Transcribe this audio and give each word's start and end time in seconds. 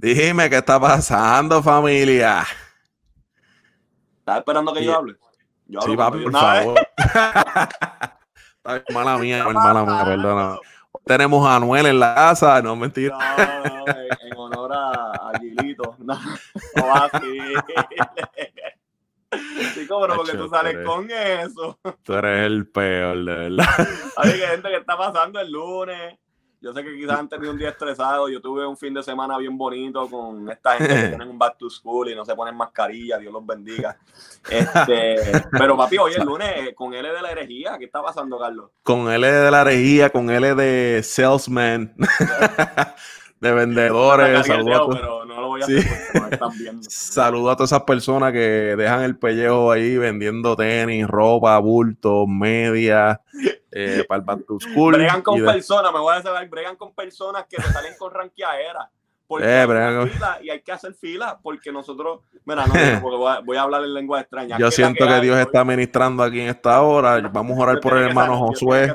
Dime 0.00 0.48
qué 0.48 0.56
está 0.56 0.80
pasando, 0.80 1.62
familia. 1.62 2.46
¿Estás 4.20 4.38
esperando 4.38 4.72
que 4.72 4.82
yo 4.82 4.96
hable? 4.96 5.16
Yo 5.66 5.82
sí, 5.82 5.94
papi, 5.94 6.22
por 6.22 6.32
favor. 6.32 6.80
mala 8.94 9.18
mía, 9.18 9.44
mala 9.44 9.84
mía, 9.84 10.04
perdona. 10.06 10.58
Tenemos 11.04 11.46
a 11.46 11.56
Anuel 11.56 11.84
en 11.84 12.00
la 12.00 12.14
casa, 12.14 12.62
no 12.62 12.76
mentira. 12.76 13.14
No, 13.14 13.62
no, 13.62 13.84
en, 13.88 14.38
honor 14.38 14.72
a, 14.72 15.10
a 15.10 15.38
Gilito. 15.38 15.96
No, 15.98 16.18
no 16.76 16.94
así. 16.94 17.38
Chico, 19.74 20.00
pero 20.00 20.16
porque 20.16 20.32
tú 20.32 20.48
sales 20.48 20.78
con 20.82 21.10
eso. 21.10 21.78
Tú 22.02 22.14
eres 22.14 22.46
el 22.46 22.66
peor, 22.70 23.18
de 23.18 23.34
verdad. 23.34 23.88
Gente 24.24 24.68
que 24.70 24.76
está 24.76 24.96
pasando 24.96 25.38
el 25.40 25.52
lunes 25.52 26.18
yo 26.60 26.74
sé 26.74 26.84
que 26.84 26.94
quizás 26.94 27.18
han 27.18 27.28
tenido 27.28 27.52
un 27.52 27.58
día 27.58 27.70
estresado. 27.70 28.28
Yo 28.28 28.40
tuve 28.40 28.66
un 28.66 28.76
fin 28.76 28.92
de 28.92 29.02
semana 29.02 29.38
bien 29.38 29.56
bonito 29.56 30.08
con 30.08 30.50
esta 30.50 30.76
gente 30.76 30.94
que 30.94 31.08
tienen 31.08 31.28
un 31.28 31.38
back 31.38 31.56
to 31.56 31.70
school 31.70 32.10
y 32.10 32.14
no 32.14 32.24
se 32.24 32.34
ponen 32.34 32.54
mascarilla. 32.54 33.18
Dios 33.18 33.32
los 33.32 33.44
bendiga. 33.46 33.98
Este, 34.48 35.16
pero 35.50 35.76
papi, 35.76 35.96
hoy 35.98 36.12
es 36.12 36.24
lunes 36.24 36.50
eh, 36.56 36.74
con 36.74 36.92
L 36.92 37.08
de 37.08 37.22
la 37.22 37.30
herejía. 37.30 37.78
¿Qué 37.78 37.86
está 37.86 38.02
pasando, 38.02 38.38
Carlos? 38.38 38.70
Con 38.82 39.10
L 39.10 39.26
de 39.26 39.50
la 39.50 39.62
herejía, 39.62 40.10
con 40.10 40.28
L 40.28 40.54
de 40.54 41.02
salesman. 41.02 41.94
de 43.40 43.52
vendedores. 43.52 44.46
Saludos 44.46 44.96
no 45.34 45.40
lo 45.40 45.48
voy 45.48 45.62
a 45.62 45.64
hacer 45.64 45.78
están 46.30 46.50
viendo. 46.58 46.82
Saludo 46.90 47.50
a 47.50 47.56
todas 47.56 47.70
esas 47.70 47.84
personas 47.84 48.32
que 48.32 48.74
dejan 48.76 49.02
el 49.02 49.16
pellejo 49.16 49.70
ahí 49.70 49.96
vendiendo 49.96 50.56
tenis, 50.56 51.06
ropa, 51.06 51.58
bultos, 51.58 52.26
medias, 52.28 53.18
eh, 53.70 54.04
para 54.08 54.20
el 54.20 54.24
back 54.24 54.46
to 54.46 54.58
school. 54.60 54.94
Bregan 54.94 55.22
con 55.22 55.44
personas, 55.44 55.92
me 55.92 56.00
voy 56.00 56.14
a 56.14 56.20
decir, 56.20 56.48
bregan 56.48 56.76
con 56.76 56.94
personas 56.94 57.46
que 57.48 57.56
te 57.56 57.62
salen 57.64 57.94
con 57.98 58.12
ranqueadera. 58.12 58.90
Porque 59.26 59.46
eh, 59.46 60.08
fila 60.08 60.38
y 60.42 60.50
hay 60.50 60.60
que 60.60 60.72
hacer 60.72 60.92
fila 60.92 61.38
porque 61.40 61.70
nosotros, 61.70 62.22
mira, 62.44 62.66
no, 62.66 62.72
porque 63.00 63.16
voy, 63.44 63.56
a, 63.56 63.62
hablar 63.62 63.84
en 63.84 63.94
lengua 63.94 64.20
extraña. 64.20 64.58
Yo 64.58 64.72
siento 64.72 65.06
que, 65.06 65.20
Dios 65.20 65.38
está 65.38 65.64
ministrando 65.64 66.24
aquí 66.24 66.40
en 66.40 66.48
esta 66.48 66.82
hora. 66.82 67.20
Vamos 67.32 67.56
a 67.56 67.62
orar 67.62 67.80
por 67.80 67.96
el 67.96 68.08
hermano 68.08 68.36
Josué. 68.38 68.92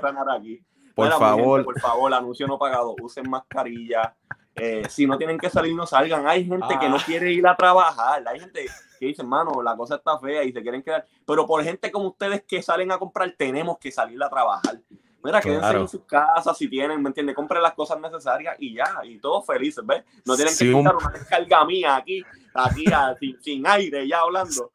Por 0.94 1.10
favor. 1.12 1.64
por 1.64 1.80
favor, 1.80 2.14
anuncio 2.14 2.48
no 2.48 2.60
pagado. 2.60 2.96
Usen 3.02 3.30
mascarilla. 3.30 4.14
Eh, 4.56 4.84
si 4.90 5.06
no 5.06 5.18
tienen 5.18 5.38
que 5.38 5.50
salir, 5.50 5.76
no 5.76 5.86
salgan. 5.86 6.28
Hay 6.28 6.46
gente 6.46 6.80
que 6.80 6.88
no 6.88 6.96
ah. 6.96 7.04
quiere 7.06 7.32
ir 7.32 7.46
a 7.46 7.56
trabajar. 7.56 8.24
Hay 8.28 8.40
gente 8.40 8.66
que 9.00 9.06
dice, 9.08 9.22
hermano, 9.22 9.62
la 9.62 9.76
cosa 9.76 9.96
está 9.96 10.18
fea 10.18 10.44
y 10.44 10.54
se 10.54 10.62
quieren 10.62 10.82
quedar. 10.82 11.06
Pero 11.26 11.46
por 11.46 11.64
gente 11.64 11.92
como 11.92 12.10
ustedes 12.10 12.44
que 12.44 12.62
salen 12.62 12.92
a 12.92 12.98
comprar, 12.98 13.34
tenemos 13.38 13.78
que 13.78 13.92
salir 13.92 14.22
a 14.24 14.30
trabajar. 14.30 14.80
Mira, 15.26 15.42
quédense 15.42 15.76
en 15.76 15.88
sus 15.88 16.04
casas 16.04 16.56
si 16.56 16.68
tienen, 16.68 17.02
¿me 17.02 17.10
entiendes? 17.10 17.36
Compren 17.36 17.64
las 17.64 17.74
cosas 17.74 18.00
necesarias 18.00 18.56
y 18.60 18.76
ya, 18.76 19.02
y 19.04 19.18
todos 19.18 19.44
felices, 19.44 19.84
¿ves? 19.84 20.04
No 20.24 20.36
tienen 20.36 20.56
que 20.56 20.66
quitar 20.66 20.96
una 20.96 21.10
descarga 21.10 21.66
mía 21.66 21.96
aquí, 21.96 22.24
aquí 22.54 23.36
sin, 23.42 23.66
aire, 23.66 24.08
ya 24.08 24.20
hablando. 24.20 24.72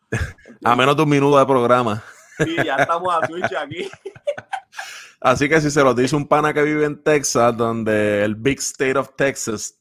a 0.65 0.75
menos 0.75 0.97
de 0.97 1.03
un 1.05 1.09
minuto 1.09 1.39
de 1.39 1.47
programa. 1.47 2.03
Sí, 2.37 2.57
ya 2.65 2.75
estamos 2.77 3.15
a 3.15 3.21
Twitch 3.29 3.55
aquí. 3.55 3.89
Así 5.21 5.49
que 5.49 5.61
si 5.61 5.71
se 5.71 5.83
lo 5.85 5.95
dice 5.95 6.17
un 6.17 6.27
pana 6.27 6.55
que 6.55 6.63
vive 6.63 6.87
en 6.87 7.03
Texas, 7.03 7.55
donde 7.57 8.25
el 8.25 8.35
Big 8.35 8.59
State 8.59 8.97
of 8.97 9.11
Texas, 9.17 9.79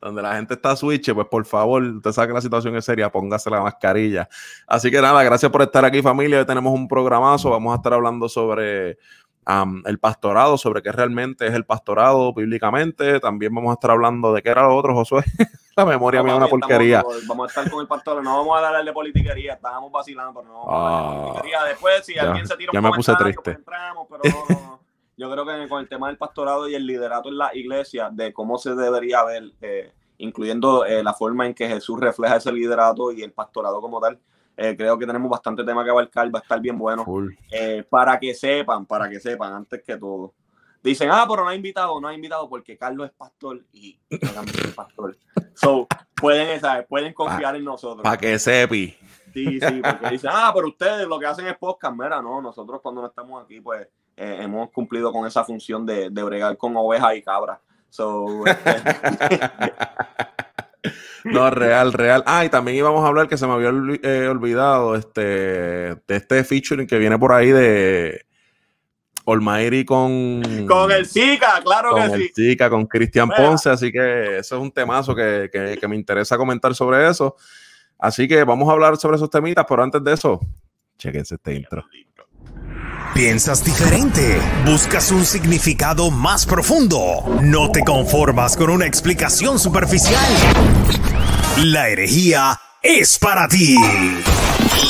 donde 0.00 0.22
la 0.22 0.36
gente 0.36 0.54
está 0.54 0.74
switch, 0.76 1.12
pues 1.12 1.26
por 1.28 1.44
favor, 1.44 1.82
usted 1.82 2.12
sabe 2.12 2.28
que 2.28 2.34
la 2.34 2.40
situación 2.40 2.74
es 2.76 2.84
seria, 2.84 3.10
póngase 3.10 3.50
la 3.50 3.60
mascarilla. 3.60 4.28
Así 4.66 4.90
que 4.90 5.02
nada, 5.02 5.22
gracias 5.22 5.52
por 5.52 5.62
estar 5.62 5.84
aquí 5.84 6.00
familia. 6.00 6.38
Hoy 6.38 6.46
tenemos 6.46 6.72
un 6.72 6.88
programazo, 6.88 7.50
vamos 7.50 7.72
a 7.72 7.76
estar 7.76 7.92
hablando 7.92 8.28
sobre 8.28 8.98
el 9.86 9.98
pastorado, 9.98 10.58
sobre 10.58 10.82
qué 10.82 10.92
realmente 10.92 11.46
es 11.46 11.54
el 11.54 11.64
pastorado 11.64 12.32
bíblicamente. 12.34 13.18
También 13.20 13.54
vamos 13.54 13.70
a 13.70 13.74
estar 13.74 13.90
hablando 13.90 14.32
de 14.32 14.42
qué 14.42 14.50
era 14.50 14.62
lo 14.62 14.76
otro, 14.76 14.94
Josué. 14.94 15.24
la 15.78 15.86
memoria 15.86 16.22
mía 16.22 16.32
es 16.32 16.38
una 16.38 16.48
porquería. 16.48 17.02
vamos 17.26 17.44
a 17.44 17.48
estar 17.48 17.70
con 17.70 17.80
el 17.80 17.86
pastor, 17.86 18.22
no 18.22 18.38
vamos 18.38 18.58
a 18.58 18.60
darle 18.60 18.84
de 18.84 18.92
politiquería, 18.92 19.54
estábamos 19.54 19.90
vacilando, 19.92 20.40
pero 20.40 20.52
no 20.52 20.66
vamos 20.66 20.74
a 20.74 20.92
darle 20.92 20.98
de 20.98 21.06
ah, 21.06 21.22
politiquería. 21.22 21.64
Después, 21.64 22.06
si 22.06 22.18
alguien 22.18 22.46
se 22.46 22.56
tira 22.56 22.70
un 22.70 22.74
ya 22.74 22.80
me 22.80 22.90
puse 22.92 23.14
triste. 23.16 23.50
entramos, 23.52 24.06
pero 24.08 24.22
no, 24.48 24.80
Yo 25.16 25.30
creo 25.30 25.46
que 25.46 25.68
con 25.68 25.80
el 25.80 25.88
tema 25.88 26.08
del 26.08 26.16
pastorado 26.16 26.68
y 26.68 26.74
el 26.74 26.86
liderato 26.86 27.28
en 27.28 27.38
la 27.38 27.54
iglesia, 27.54 28.10
de 28.10 28.32
cómo 28.32 28.58
se 28.58 28.74
debería 28.74 29.24
ver, 29.24 29.52
eh, 29.60 29.92
incluyendo 30.18 30.84
eh, 30.84 31.02
la 31.02 31.14
forma 31.14 31.46
en 31.46 31.54
que 31.54 31.68
Jesús 31.68 31.98
refleja 32.00 32.36
ese 32.36 32.52
liderato 32.52 33.12
y 33.12 33.22
el 33.22 33.32
pastorado 33.32 33.80
como 33.80 34.00
tal, 34.00 34.18
eh, 34.60 34.76
creo 34.76 34.98
que 34.98 35.06
tenemos 35.06 35.30
bastante 35.30 35.62
tema 35.62 35.84
que 35.84 35.90
abarcar, 35.90 36.34
va 36.34 36.40
a 36.40 36.42
estar 36.42 36.60
bien 36.60 36.76
bueno. 36.76 37.06
Eh, 37.52 37.84
para 37.88 38.18
que 38.18 38.34
sepan, 38.34 38.84
para 38.86 39.08
que 39.08 39.20
sepan, 39.20 39.52
antes 39.52 39.80
que 39.84 39.96
todo. 39.96 40.34
Dicen, 40.82 41.10
ah, 41.10 41.26
pero 41.28 41.44
no 41.44 41.48
ha 41.50 41.54
invitado, 41.54 42.00
no 42.00 42.08
ha 42.08 42.14
invitado 42.14 42.48
porque 42.48 42.76
Carlos 42.76 43.08
es 43.08 43.12
pastor 43.14 43.64
y 43.72 43.98
es 44.08 44.74
pastor. 44.74 45.16
So, 45.54 45.86
pueden, 46.14 46.60
pueden 46.88 47.12
confiar 47.12 47.56
en 47.56 47.64
nosotros. 47.64 48.02
Para 48.02 48.16
que 48.16 48.38
sepi. 48.38 48.96
Sí, 49.32 49.60
sí, 49.60 49.82
porque 49.82 50.10
dicen, 50.10 50.30
ah, 50.32 50.52
pero 50.54 50.68
ustedes 50.68 51.06
lo 51.06 51.18
que 51.18 51.26
hacen 51.26 51.46
es 51.46 51.56
podcast. 51.56 51.94
Mira, 51.96 52.22
no, 52.22 52.40
nosotros 52.40 52.80
cuando 52.80 53.02
no 53.02 53.08
estamos 53.08 53.44
aquí, 53.44 53.60
pues 53.60 53.86
eh, 54.16 54.38
hemos 54.40 54.70
cumplido 54.70 55.12
con 55.12 55.26
esa 55.26 55.44
función 55.44 55.84
de, 55.84 56.10
de 56.10 56.22
bregar 56.22 56.56
con 56.56 56.76
ovejas 56.76 57.16
y 57.16 57.22
cabras. 57.22 57.58
So, 57.90 58.46
este, 58.46 58.82
No, 61.24 61.50
real, 61.50 61.92
real. 61.92 62.22
Ah, 62.26 62.44
y 62.44 62.48
también 62.48 62.76
íbamos 62.76 63.04
a 63.04 63.08
hablar 63.08 63.28
que 63.28 63.36
se 63.36 63.46
me 63.46 63.52
había 63.52 63.70
eh, 64.02 64.28
olvidado 64.28 64.94
este, 64.96 65.20
de 65.20 66.02
este 66.08 66.44
featuring 66.44 66.86
que 66.86 66.98
viene 66.98 67.18
por 67.18 67.32
ahí 67.32 67.50
de 67.50 68.26
Olmairi 69.30 69.84
con. 69.84 70.66
Con 70.66 70.90
el 70.90 71.06
Zika, 71.06 71.60
claro 71.62 71.94
que 71.94 72.02
sí. 72.02 72.08
Con 72.08 72.20
el 72.20 72.30
Zika, 72.34 72.70
con 72.70 72.86
Cristian 72.86 73.28
Ponce. 73.28 73.68
Así 73.68 73.92
que 73.92 74.38
eso 74.38 74.56
es 74.56 74.62
un 74.62 74.70
temazo 74.70 75.14
que, 75.14 75.50
que 75.52 75.88
me 75.88 75.96
interesa 75.96 76.38
comentar 76.38 76.74
sobre 76.74 77.08
eso. 77.08 77.36
Así 77.98 78.26
que 78.26 78.42
vamos 78.44 78.68
a 78.68 78.72
hablar 78.72 78.96
sobre 78.96 79.16
esos 79.16 79.28
temitas, 79.28 79.66
pero 79.68 79.82
antes 79.82 80.02
de 80.02 80.14
eso, 80.14 80.40
chequense 80.96 81.34
este 81.34 81.54
intro. 81.56 81.84
Piensas 83.14 83.64
diferente, 83.64 84.40
buscas 84.64 85.10
un 85.10 85.24
significado 85.24 86.10
más 86.10 86.46
profundo, 86.46 86.98
no 87.42 87.70
te 87.70 87.82
conformas 87.82 88.56
con 88.56 88.70
una 88.70 88.86
explicación 88.86 89.58
superficial. 89.58 90.24
La 91.64 91.88
herejía 91.88 92.58
es 92.82 93.18
para 93.18 93.48
ti. 93.48 93.76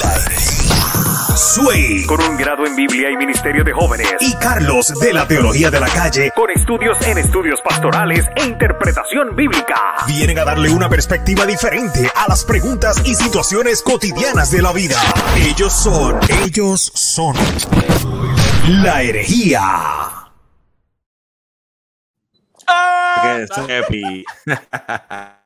La 0.01 0.15
herejía. 0.17 0.68
Sway. 1.39 2.05
Con 2.05 2.21
un 2.21 2.37
grado 2.37 2.67
en 2.67 2.75
Biblia 2.75 3.11
y 3.13 3.17
Ministerio 3.17 3.63
de 3.63 3.73
Jóvenes. 3.73 4.13
Y 4.19 4.35
Carlos 4.35 4.93
de 5.01 5.13
la 5.13 5.29
Teología 5.29 5.71
de 5.71 5.79
la 5.79 5.87
Calle. 5.87 6.33
Con 6.35 6.51
estudios 6.51 7.01
en 7.07 7.17
estudios 7.17 7.61
pastorales 7.63 8.27
e 8.35 8.45
interpretación 8.45 9.37
bíblica. 9.37 9.77
Vienen 10.09 10.41
a 10.41 10.45
darle 10.45 10.69
una 10.71 10.89
perspectiva 10.89 11.47
diferente 11.47 12.11
a 12.13 12.29
las 12.29 12.45
preguntas 12.45 13.01
y 13.05 13.15
situaciones 13.15 13.83
cotidianas 13.83 14.51
de 14.51 14.63
la 14.63 14.73
vida. 14.73 15.01
Ellos 15.37 15.73
son, 15.73 16.19
ellos 16.45 16.91
son. 16.93 17.37
La 18.83 19.03
herejía. 19.03 19.63
¡Ah! 22.67 23.39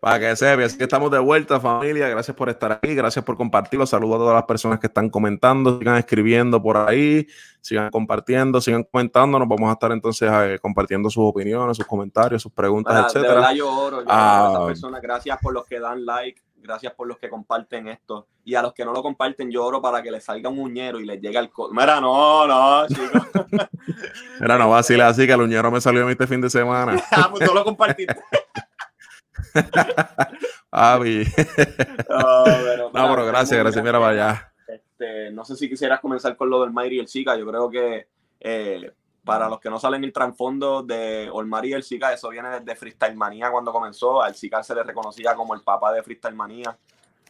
Para 0.00 0.18
que 0.18 0.36
sepa, 0.36 0.64
así 0.64 0.78
que 0.78 0.84
estamos 0.84 1.10
de 1.10 1.18
vuelta, 1.18 1.60
familia. 1.60 2.08
Gracias 2.08 2.36
por 2.36 2.48
estar 2.48 2.72
aquí, 2.72 2.94
gracias 2.94 3.24
por 3.24 3.36
compartirlo. 3.36 3.86
Saludos 3.86 4.16
a 4.16 4.18
todas 4.18 4.34
las 4.34 4.44
personas 4.44 4.78
que 4.80 4.86
están 4.86 5.10
comentando, 5.10 5.78
sigan 5.78 5.96
escribiendo 5.96 6.62
por 6.62 6.76
ahí, 6.76 7.26
sigan 7.60 7.90
compartiendo, 7.90 8.60
sigan 8.60 8.84
comentando. 8.84 9.38
Nos 9.38 9.48
vamos 9.48 9.70
a 9.70 9.72
estar 9.72 9.92
entonces 9.92 10.30
eh, 10.32 10.58
compartiendo 10.60 11.10
sus 11.10 11.24
opiniones, 11.24 11.76
sus 11.76 11.86
comentarios, 11.86 12.42
sus 12.42 12.52
preguntas, 12.52 13.06
etcétera. 13.06 13.52
yo 13.52 13.70
oro, 13.70 14.00
yo 14.00 14.06
ah. 14.08 14.64
personas. 14.66 15.02
Gracias 15.02 15.38
por 15.40 15.52
los 15.52 15.66
que 15.66 15.80
dan 15.80 16.04
like, 16.04 16.40
gracias 16.62 16.92
por 16.94 17.06
los 17.06 17.18
que 17.18 17.28
comparten 17.28 17.88
esto. 17.88 18.26
Y 18.44 18.54
a 18.54 18.62
los 18.62 18.72
que 18.72 18.84
no 18.84 18.92
lo 18.92 19.02
comparten, 19.02 19.50
yo 19.50 19.64
oro 19.64 19.82
para 19.82 20.02
que 20.02 20.10
les 20.10 20.24
salga 20.24 20.48
un 20.48 20.58
uñero 20.58 20.98
y 21.00 21.04
les 21.04 21.20
llegue 21.20 21.38
al 21.38 21.50
Mira, 21.72 22.00
no, 22.00 22.46
no, 22.46 22.86
chicos. 22.88 23.28
Mira, 24.40 24.58
no 24.58 24.70
vacilar 24.70 25.08
así 25.08 25.26
que 25.26 25.32
el 25.32 25.42
uñero 25.42 25.70
me 25.70 25.80
salió 25.80 26.02
a 26.02 26.06
mí 26.06 26.12
este 26.12 26.26
fin 26.26 26.40
de 26.40 26.50
semana. 26.50 27.02
ah, 27.12 27.28
pues 27.30 27.46
tú 27.46 27.54
lo 27.54 27.64
compartiste. 27.64 28.16
Avi. 30.70 31.24
no, 32.08 32.44
pero, 32.92 33.26
gracias, 33.26 33.58
gracias. 33.58 33.84
Mira, 33.84 33.98
vaya. 33.98 34.52
Este, 34.66 35.30
no 35.32 35.44
sé 35.44 35.56
si 35.56 35.68
quisieras 35.68 36.00
comenzar 36.00 36.36
con 36.36 36.50
lo 36.50 36.60
del 36.62 36.72
Mayri 36.72 36.96
y 36.96 37.00
el 37.00 37.08
Zika. 37.08 37.36
Yo 37.36 37.46
creo 37.46 37.70
que 37.70 38.06
eh, 38.40 38.92
para 39.24 39.48
los 39.48 39.60
que 39.60 39.70
no 39.70 39.78
salen 39.78 40.04
el 40.04 40.12
trasfondo 40.12 40.82
de 40.82 41.28
Olmar 41.32 41.66
y 41.66 41.72
el 41.72 41.82
Zika, 41.82 42.12
eso 42.12 42.28
viene 42.30 42.60
desde 42.60 42.76
Freestyle 42.76 43.16
Manía 43.16 43.50
cuando 43.50 43.72
comenzó. 43.72 44.22
Al 44.22 44.34
Zika 44.34 44.62
se 44.62 44.74
le 44.74 44.82
reconocía 44.82 45.34
como 45.34 45.54
el 45.54 45.62
papá 45.62 45.92
de 45.92 46.02
Freestyle 46.02 46.34
Manía. 46.34 46.76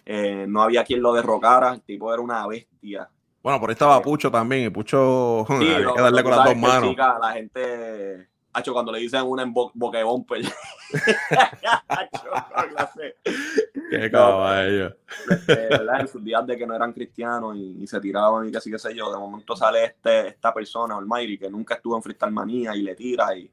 Eh, 0.04 0.46
no 0.48 0.62
había 0.62 0.84
quien 0.84 1.02
lo 1.02 1.12
derrocara. 1.12 1.72
El 1.74 1.82
tipo 1.82 2.12
era 2.12 2.22
una 2.22 2.46
bestia. 2.46 3.08
Bueno, 3.42 3.58
por 3.58 3.70
ahí 3.70 3.72
estaba 3.72 3.98
eh, 3.98 4.02
Pucho 4.02 4.30
también. 4.30 4.66
Y 4.66 4.70
Pucho, 4.70 5.44
sí, 5.48 5.54
hay 5.74 5.84
que 5.94 6.02
darle 6.02 6.22
con 6.22 6.32
las 6.32 6.44
dos 6.44 6.56
manos. 6.56 6.94
la 6.96 7.32
gente 7.32 8.29
Hacho, 8.52 8.72
cuando 8.72 8.90
le 8.90 8.98
dicen 8.98 9.22
una 9.24 9.42
en 9.42 9.52
bo 9.52 9.70
boquebomper. 9.74 10.42
Qué 13.90 14.10
caballo. 14.10 14.96
Este, 15.28 15.74
en 15.74 16.08
sus 16.08 16.24
días 16.24 16.46
de 16.46 16.56
que 16.56 16.66
no 16.66 16.74
eran 16.74 16.92
cristianos 16.92 17.56
y, 17.56 17.86
se 17.86 18.00
tiraban 18.00 18.48
y 18.48 18.52
qué 18.52 18.60
sé, 18.60 18.70
qué 18.70 18.78
sé 18.78 18.94
yo, 18.94 19.12
de 19.12 19.18
momento 19.18 19.56
sale 19.56 19.84
este, 19.84 20.28
esta 20.28 20.54
persona, 20.54 20.96
Almighty, 20.96 21.38
que 21.38 21.50
nunca 21.50 21.74
estuvo 21.74 21.96
en 21.96 22.02
Freestyle 22.02 22.32
Manía 22.32 22.74
y 22.74 22.82
le 22.82 22.94
tira 22.94 23.36
y, 23.36 23.50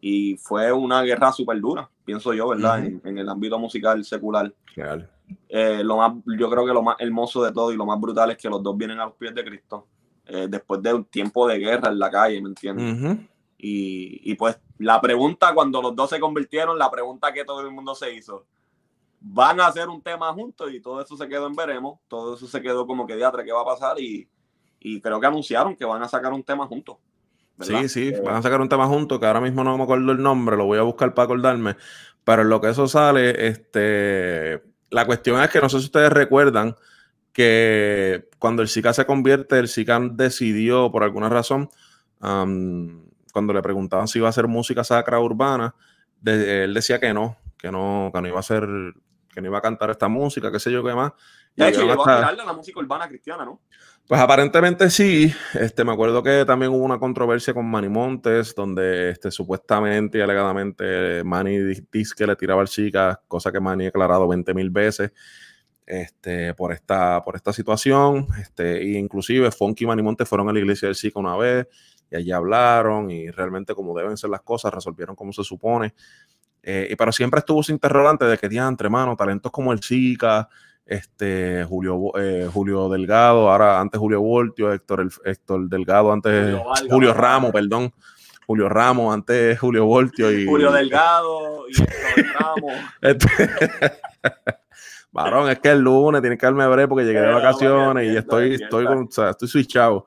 y 0.00 0.36
fue 0.36 0.72
una 0.72 1.02
guerra 1.02 1.32
súper 1.32 1.60
dura, 1.60 1.88
pienso 2.04 2.32
yo, 2.32 2.48
¿verdad? 2.48 2.84
en, 2.84 3.18
el 3.18 3.28
ámbito 3.28 3.58
musical 3.58 4.04
secular. 4.04 4.52
Eh, 5.48 5.82
lo 5.82 5.96
más, 5.96 6.12
yo 6.38 6.50
creo 6.50 6.66
que 6.66 6.72
lo 6.72 6.82
más 6.82 6.96
hermoso 7.00 7.42
de 7.42 7.52
todo 7.52 7.72
y 7.72 7.76
lo 7.76 7.86
más 7.86 8.00
brutal 8.00 8.30
es 8.30 8.36
que 8.36 8.48
los 8.48 8.62
dos 8.62 8.76
vienen 8.76 9.00
a 9.00 9.06
los 9.06 9.14
pies 9.14 9.34
de 9.34 9.44
Cristo, 9.44 9.86
eh, 10.26 10.46
después 10.48 10.82
de 10.82 10.94
un 10.94 11.04
tiempo 11.04 11.48
de 11.48 11.58
guerra 11.58 11.88
en 11.88 11.98
la 11.98 12.10
calle, 12.10 12.40
¿me 12.40 12.48
entiendes? 12.48 13.18
Y, 13.58 14.30
y, 14.30 14.34
pues 14.34 14.58
la 14.78 15.00
pregunta 15.00 15.54
cuando 15.54 15.80
los 15.80 15.96
dos 15.96 16.10
se 16.10 16.20
convirtieron, 16.20 16.78
la 16.78 16.90
pregunta 16.90 17.32
que 17.32 17.44
todo 17.44 17.62
el 17.62 17.70
mundo 17.70 17.94
se 17.94 18.12
hizo, 18.12 18.44
van 19.20 19.60
a 19.60 19.66
hacer 19.66 19.88
un 19.88 20.02
tema 20.02 20.32
juntos 20.32 20.70
y 20.72 20.80
todo 20.80 21.00
eso 21.00 21.16
se 21.16 21.28
quedó 21.28 21.46
en 21.46 21.56
veremos, 21.56 21.98
todo 22.08 22.34
eso 22.34 22.46
se 22.46 22.60
quedó 22.60 22.86
como 22.86 23.06
que 23.06 23.16
diatra, 23.16 23.44
¿qué 23.44 23.52
va 23.52 23.62
a 23.62 23.66
pasar? 23.66 23.98
Y, 24.00 24.28
y 24.80 25.00
creo 25.00 25.20
que 25.20 25.26
anunciaron 25.26 25.74
que 25.74 25.84
van 25.84 26.02
a 26.02 26.08
sacar 26.08 26.32
un 26.32 26.42
tema 26.42 26.66
juntos. 26.66 26.98
Sí, 27.60 27.88
sí, 27.88 28.08
eh, 28.08 28.20
van 28.22 28.36
a 28.36 28.42
sacar 28.42 28.60
un 28.60 28.68
tema 28.68 28.86
juntos, 28.86 29.18
que 29.18 29.26
ahora 29.26 29.40
mismo 29.40 29.64
no 29.64 29.76
me 29.76 29.84
acuerdo 29.84 30.12
el 30.12 30.22
nombre, 30.22 30.56
lo 30.56 30.66
voy 30.66 30.78
a 30.78 30.82
buscar 30.82 31.14
para 31.14 31.24
acordarme, 31.24 31.76
pero 32.22 32.42
en 32.42 32.50
lo 32.50 32.60
que 32.60 32.68
eso 32.68 32.86
sale, 32.86 33.48
este, 33.48 34.62
la 34.90 35.06
cuestión 35.06 35.42
es 35.42 35.50
que 35.50 35.60
no 35.60 35.68
sé 35.68 35.78
si 35.78 35.86
ustedes 35.86 36.12
recuerdan 36.12 36.76
que 37.32 38.28
cuando 38.38 38.62
el 38.62 38.68
SICA 38.68 38.92
se 38.92 39.06
convierte, 39.06 39.58
el 39.58 39.68
SICA 39.68 40.00
decidió, 40.12 40.90
por 40.90 41.02
alguna 41.02 41.28
razón, 41.28 41.70
cuando 43.36 43.52
le 43.52 43.60
preguntaban 43.60 44.08
si 44.08 44.18
iba 44.18 44.28
a 44.28 44.30
hacer 44.30 44.48
música 44.48 44.82
sacra 44.82 45.20
urbana, 45.20 45.74
él 46.24 46.72
decía 46.72 46.98
que 46.98 47.12
no, 47.12 47.36
que 47.58 47.70
no, 47.70 48.10
que 48.10 48.22
no 48.22 48.28
iba 48.28 48.38
a 48.38 48.40
hacer, 48.40 48.66
que 49.34 49.42
no 49.42 49.48
iba 49.48 49.58
a 49.58 49.60
cantar 49.60 49.90
esta 49.90 50.08
música, 50.08 50.50
qué 50.50 50.58
sé 50.58 50.72
yo 50.72 50.82
qué 50.82 50.94
más. 50.94 51.12
De 51.54 51.68
hecho, 51.68 51.86
llegó 51.86 52.08
a 52.08 52.16
tirarle 52.16 52.40
a 52.40 52.46
la 52.46 52.54
música 52.54 52.80
urbana 52.80 53.06
cristiana, 53.06 53.44
¿no? 53.44 53.60
Pues 54.08 54.18
aparentemente 54.18 54.88
sí. 54.88 55.30
Este, 55.52 55.84
me 55.84 55.92
acuerdo 55.92 56.22
que 56.22 56.46
también 56.46 56.72
hubo 56.72 56.82
una 56.82 56.98
controversia 56.98 57.52
con 57.52 57.66
Manny 57.70 57.90
Montes, 57.90 58.54
donde 58.54 59.10
este, 59.10 59.30
supuestamente 59.30 60.16
y 60.16 60.22
alegadamente 60.22 61.22
Manny 61.22 61.58
dice 61.92 62.14
que 62.16 62.26
le 62.26 62.36
tiraba 62.36 62.62
al 62.62 62.68
chica, 62.68 63.20
cosa 63.28 63.52
que 63.52 63.60
Manny 63.60 63.84
ha 63.84 63.88
aclarado 63.90 64.26
20 64.28 64.54
mil 64.54 64.70
veces 64.70 65.12
este, 65.84 66.54
por, 66.54 66.72
esta, 66.72 67.22
por 67.22 67.36
esta 67.36 67.52
situación. 67.52 68.28
Este, 68.40 68.78
e 68.78 68.98
inclusive 68.98 69.50
Funky 69.50 69.84
y 69.84 69.86
Manny 69.88 70.02
Montes 70.02 70.26
fueron 70.26 70.48
a 70.48 70.54
la 70.54 70.58
iglesia 70.58 70.88
del 70.88 70.96
Chica 70.96 71.20
una 71.20 71.36
vez 71.36 71.66
y 72.10 72.16
allí 72.16 72.32
hablaron 72.32 73.10
y 73.10 73.30
realmente 73.30 73.74
como 73.74 73.96
deben 73.96 74.16
ser 74.16 74.30
las 74.30 74.42
cosas, 74.42 74.72
resolvieron 74.72 75.16
como 75.16 75.32
se 75.32 75.44
supone. 75.44 75.94
Eh, 76.62 76.94
pero 76.98 77.12
siempre 77.12 77.38
estuvo 77.38 77.60
ese 77.60 77.72
interrogante 77.72 78.24
de 78.24 78.36
que, 78.38 78.46
entre 78.46 78.88
mano, 78.88 79.16
talentos 79.16 79.52
como 79.52 79.72
el 79.72 79.78
Chica, 79.80 80.48
este, 80.84 81.64
Julio, 81.64 82.12
eh, 82.18 82.48
Julio 82.52 82.88
Delgado, 82.88 83.50
ahora 83.50 83.80
antes 83.80 83.98
Julio 83.98 84.20
Voltio, 84.20 84.72
Héctor, 84.72 85.00
el, 85.00 85.10
Héctor 85.24 85.68
Delgado, 85.68 86.12
antes 86.12 86.56
Julio, 86.90 87.12
Ramos, 87.12 87.52
perdón. 87.52 87.92
Julio 88.46 88.68
Ramos, 88.68 89.12
antes 89.12 89.58
Julio 89.58 89.86
Voltio 89.86 90.30
y. 90.30 90.46
Julio 90.46 90.70
Delgado 90.70 91.68
y 91.68 91.82
Héctor 91.82 92.34
Ramos. 92.40 92.72
Este, 93.00 93.28
varón, 95.10 95.50
es 95.50 95.58
que 95.58 95.70
el 95.70 95.80
lunes 95.80 96.20
tiene 96.20 96.36
que 96.36 96.46
darme 96.46 96.66
breve 96.66 96.88
porque 96.88 97.04
llegué 97.04 97.20
de 97.20 97.32
vacaciones 97.32 98.12
y 98.12 98.16
estoy, 98.16 98.54
estoy, 98.54 98.86
con, 98.86 99.04
o 99.04 99.10
sea, 99.10 99.30
estoy 99.30 99.48
switchado. 99.48 100.06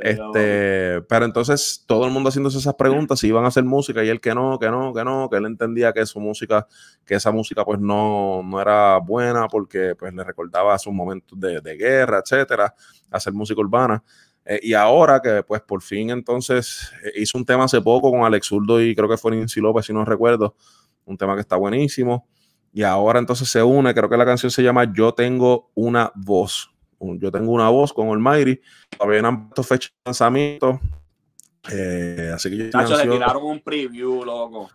Este, 0.00 1.02
pero 1.08 1.24
entonces 1.24 1.84
todo 1.86 2.06
el 2.06 2.12
mundo 2.12 2.28
haciéndose 2.28 2.58
esas 2.58 2.74
preguntas, 2.74 3.18
si 3.18 3.26
iban 3.26 3.44
a 3.44 3.48
hacer 3.48 3.64
música 3.64 4.04
y 4.04 4.08
él 4.08 4.20
que 4.20 4.32
no, 4.32 4.56
que 4.58 4.70
no, 4.70 4.94
que 4.94 5.04
no, 5.04 5.28
que 5.28 5.36
él 5.36 5.46
entendía 5.46 5.92
que 5.92 6.06
su 6.06 6.20
música, 6.20 6.68
que 7.04 7.16
esa 7.16 7.32
música 7.32 7.64
pues 7.64 7.80
no, 7.80 8.42
no 8.44 8.60
era 8.60 8.98
buena 8.98 9.48
porque 9.48 9.96
pues 9.96 10.14
le 10.14 10.22
recordaba 10.22 10.78
sus 10.78 10.92
momentos 10.92 11.38
de, 11.38 11.60
de 11.60 11.76
guerra, 11.76 12.20
etcétera, 12.24 12.72
hacer 13.10 13.32
música 13.32 13.60
urbana. 13.60 14.02
Eh, 14.44 14.60
y 14.62 14.74
ahora 14.74 15.20
que 15.20 15.42
pues 15.42 15.60
por 15.62 15.82
fin 15.82 16.10
entonces 16.10 16.92
eh, 17.04 17.12
hizo 17.16 17.36
un 17.36 17.44
tema 17.44 17.64
hace 17.64 17.80
poco 17.82 18.10
con 18.12 18.22
Alex 18.22 18.46
Zurdo 18.46 18.80
y 18.80 18.94
creo 18.94 19.08
que 19.08 19.16
fue 19.16 19.36
Nancy 19.36 19.60
López, 19.60 19.86
si 19.86 19.92
no 19.92 20.04
recuerdo, 20.04 20.54
un 21.04 21.18
tema 21.18 21.34
que 21.34 21.40
está 21.40 21.56
buenísimo. 21.56 22.28
Y 22.72 22.84
ahora 22.84 23.18
entonces 23.18 23.48
se 23.48 23.62
une, 23.62 23.92
creo 23.94 24.08
que 24.08 24.16
la 24.16 24.24
canción 24.24 24.52
se 24.52 24.62
llama 24.62 24.92
Yo 24.92 25.12
tengo 25.12 25.72
una 25.74 26.12
voz 26.14 26.70
yo 27.00 27.30
tengo 27.30 27.52
una 27.52 27.68
voz 27.68 27.92
con 27.92 28.08
Almighty, 28.08 28.60
todavía 28.96 29.22
no 29.22 29.28
han 29.28 29.48
puesto 29.48 29.62
fecha 29.62 29.88
de 29.88 30.00
lanzamiento. 30.04 30.80
Eh, 31.70 32.32
así 32.34 32.50
que 32.50 32.70
Chacho, 32.70 32.96
le 32.96 33.06
tiraron 33.06 33.44
un 33.44 33.60
preview, 33.60 34.24
loco. 34.24 34.70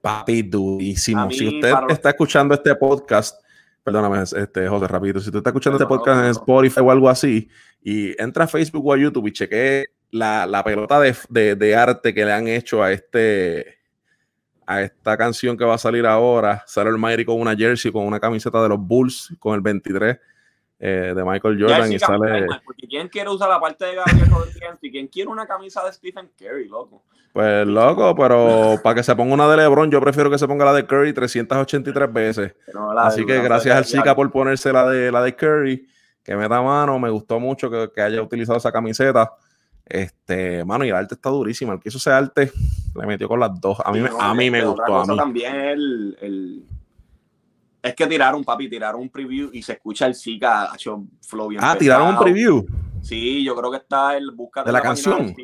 Papi, 0.00 0.42
durísimo. 0.42 1.30
si 1.30 1.56
usted 1.56 1.72
está 1.88 2.10
escuchando 2.10 2.54
este 2.54 2.74
podcast, 2.74 3.40
perdóname, 3.84 4.22
este, 4.22 4.68
José, 4.68 4.88
rapidito, 4.88 5.20
si 5.20 5.26
usted 5.26 5.38
está 5.38 5.50
escuchando 5.50 5.76
este 5.76 5.86
podcast 5.86 6.24
en 6.24 6.30
Spotify 6.30 6.80
o 6.80 6.90
algo 6.90 7.08
así, 7.08 7.48
y 7.82 8.20
entra 8.20 8.44
a 8.44 8.48
Facebook 8.48 8.86
o 8.86 8.92
a 8.92 8.98
YouTube 8.98 9.28
y 9.28 9.32
cheque 9.32 9.86
la, 10.10 10.46
la 10.46 10.64
pelota 10.64 11.00
de, 11.00 11.16
de, 11.28 11.54
de, 11.54 11.76
arte 11.76 12.12
que 12.12 12.24
le 12.24 12.32
han 12.32 12.48
hecho 12.48 12.82
a 12.82 12.92
este 12.92 13.78
a 14.66 14.82
esta 14.82 15.16
canción 15.16 15.56
que 15.56 15.64
va 15.64 15.74
a 15.74 15.78
salir 15.78 16.06
ahora, 16.06 16.62
sale 16.66 16.90
el 16.90 16.98
Mayri 16.98 17.24
con 17.24 17.40
una 17.40 17.54
jersey, 17.56 17.90
con 17.90 18.06
una 18.06 18.20
camiseta 18.20 18.62
de 18.62 18.68
los 18.68 18.78
Bulls, 18.78 19.34
con 19.38 19.54
el 19.54 19.60
23 19.60 20.18
eh, 20.84 21.12
de 21.14 21.24
Michael 21.24 21.62
Jordan 21.62 21.92
y 21.92 21.98
sale. 22.00 22.46
Porque 22.64 22.88
¿quién 22.88 23.06
quiere 23.06 23.30
usar 23.30 23.48
la 23.48 23.60
parte 23.60 23.84
de 23.84 23.94
Gabriel 23.94 24.28
Rodríguez 24.28 24.78
y 24.82 24.90
quién 24.90 25.06
quiere 25.06 25.30
una 25.30 25.46
camisa 25.46 25.84
de 25.84 25.92
Stephen 25.92 26.28
Curry, 26.36 26.66
loco? 26.66 27.04
Pues 27.32 27.64
loco, 27.68 28.16
pero 28.16 28.74
para 28.82 28.96
que 28.96 29.04
se 29.04 29.14
ponga 29.14 29.32
una 29.32 29.48
de 29.48 29.58
LeBron, 29.58 29.92
yo 29.92 30.00
prefiero 30.00 30.28
que 30.28 30.38
se 30.38 30.48
ponga 30.48 30.64
la 30.64 30.72
de 30.72 30.84
Curry 30.84 31.12
383 31.12 32.12
veces. 32.12 32.56
Así 32.98 33.24
que 33.24 33.40
gracias 33.40 33.76
al 33.76 33.84
Chica 33.84 34.16
por 34.16 34.28
ponerse 34.32 34.72
la 34.72 34.88
de 34.88 35.12
la 35.12 35.22
de 35.22 35.36
Curry, 35.36 35.86
que 36.24 36.34
me 36.34 36.48
da 36.48 36.60
mano, 36.60 36.98
me 36.98 37.10
gustó 37.10 37.38
mucho 37.38 37.70
que, 37.70 37.88
que 37.94 38.02
haya 38.02 38.20
utilizado 38.20 38.58
esa 38.58 38.72
camiseta. 38.72 39.32
Este, 39.86 40.64
mano, 40.64 40.84
y 40.84 40.88
el 40.88 40.96
arte 40.96 41.14
está 41.14 41.30
durísimo. 41.30 41.72
El 41.72 41.78
que 41.78 41.90
hizo 41.90 41.98
ese 41.98 42.10
arte 42.10 42.50
le 42.96 43.06
metió 43.06 43.28
con 43.28 43.38
las 43.38 43.60
dos. 43.60 43.78
A 43.84 43.92
mí, 43.92 44.04
a 44.18 44.34
mí 44.34 44.50
me 44.50 44.64
gustó. 44.64 44.96
A 44.96 45.06
mí. 45.06 45.16
también 45.16 45.54
el 45.54 46.66
es 47.82 47.94
que 47.94 48.06
tiraron, 48.06 48.44
papi, 48.44 48.70
tiraron 48.70 49.00
un 49.00 49.08
preview 49.08 49.50
y 49.52 49.62
se 49.62 49.72
escucha 49.72 50.06
el 50.06 50.14
Zika 50.14 50.70
hecho 50.72 51.04
flow 51.20 51.48
bien 51.48 51.60
Ah, 51.64 51.76
tiraron 51.76 52.08
un 52.08 52.18
preview. 52.18 52.64
Sí, 53.02 53.42
yo 53.42 53.56
creo 53.56 53.72
que 53.72 53.78
está 53.78 54.16
el 54.16 54.30
busca 54.30 54.62
de 54.62 54.70
la, 54.70 54.80
canción. 54.80 55.34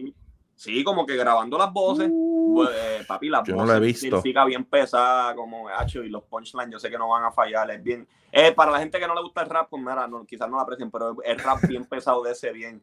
Sí, 0.54 0.84
como 0.84 1.04
que 1.04 1.16
grabando 1.16 1.58
las 1.58 1.72
voces. 1.72 2.08
Uh. 2.10 2.54
Pues, 2.54 2.70
eh, 2.72 3.04
papi, 3.06 3.28
las 3.28 3.46
yo 3.46 3.54
voces. 3.54 3.66
No 3.66 3.72
lo 3.72 3.76
he 3.76 3.86
visto. 3.86 4.16
El 4.16 4.22
Zika 4.22 4.44
bien 4.44 4.64
pesada, 4.64 5.34
como 5.34 5.68
hecho, 5.68 6.04
y 6.04 6.08
los 6.08 6.22
punchlines 6.24 6.70
yo 6.70 6.78
sé 6.78 6.90
que 6.90 6.98
no 6.98 7.08
van 7.08 7.24
a 7.24 7.32
fallar. 7.32 7.68
Es 7.72 7.82
bien. 7.82 8.06
Eh, 8.30 8.52
para 8.52 8.70
la 8.70 8.78
gente 8.78 9.00
que 9.00 9.06
no 9.08 9.14
le 9.14 9.22
gusta 9.22 9.42
el 9.42 9.50
rap, 9.50 9.68
pues 9.68 9.82
mira, 9.82 10.06
no, 10.06 10.24
quizás 10.24 10.48
no 10.48 10.56
la 10.56 10.62
aprecien, 10.62 10.90
pero 10.90 11.16
el 11.24 11.38
rap 11.38 11.60
bien 11.66 11.84
pesado 11.90 12.22
de 12.22 12.32
ese 12.32 12.52
bien. 12.52 12.80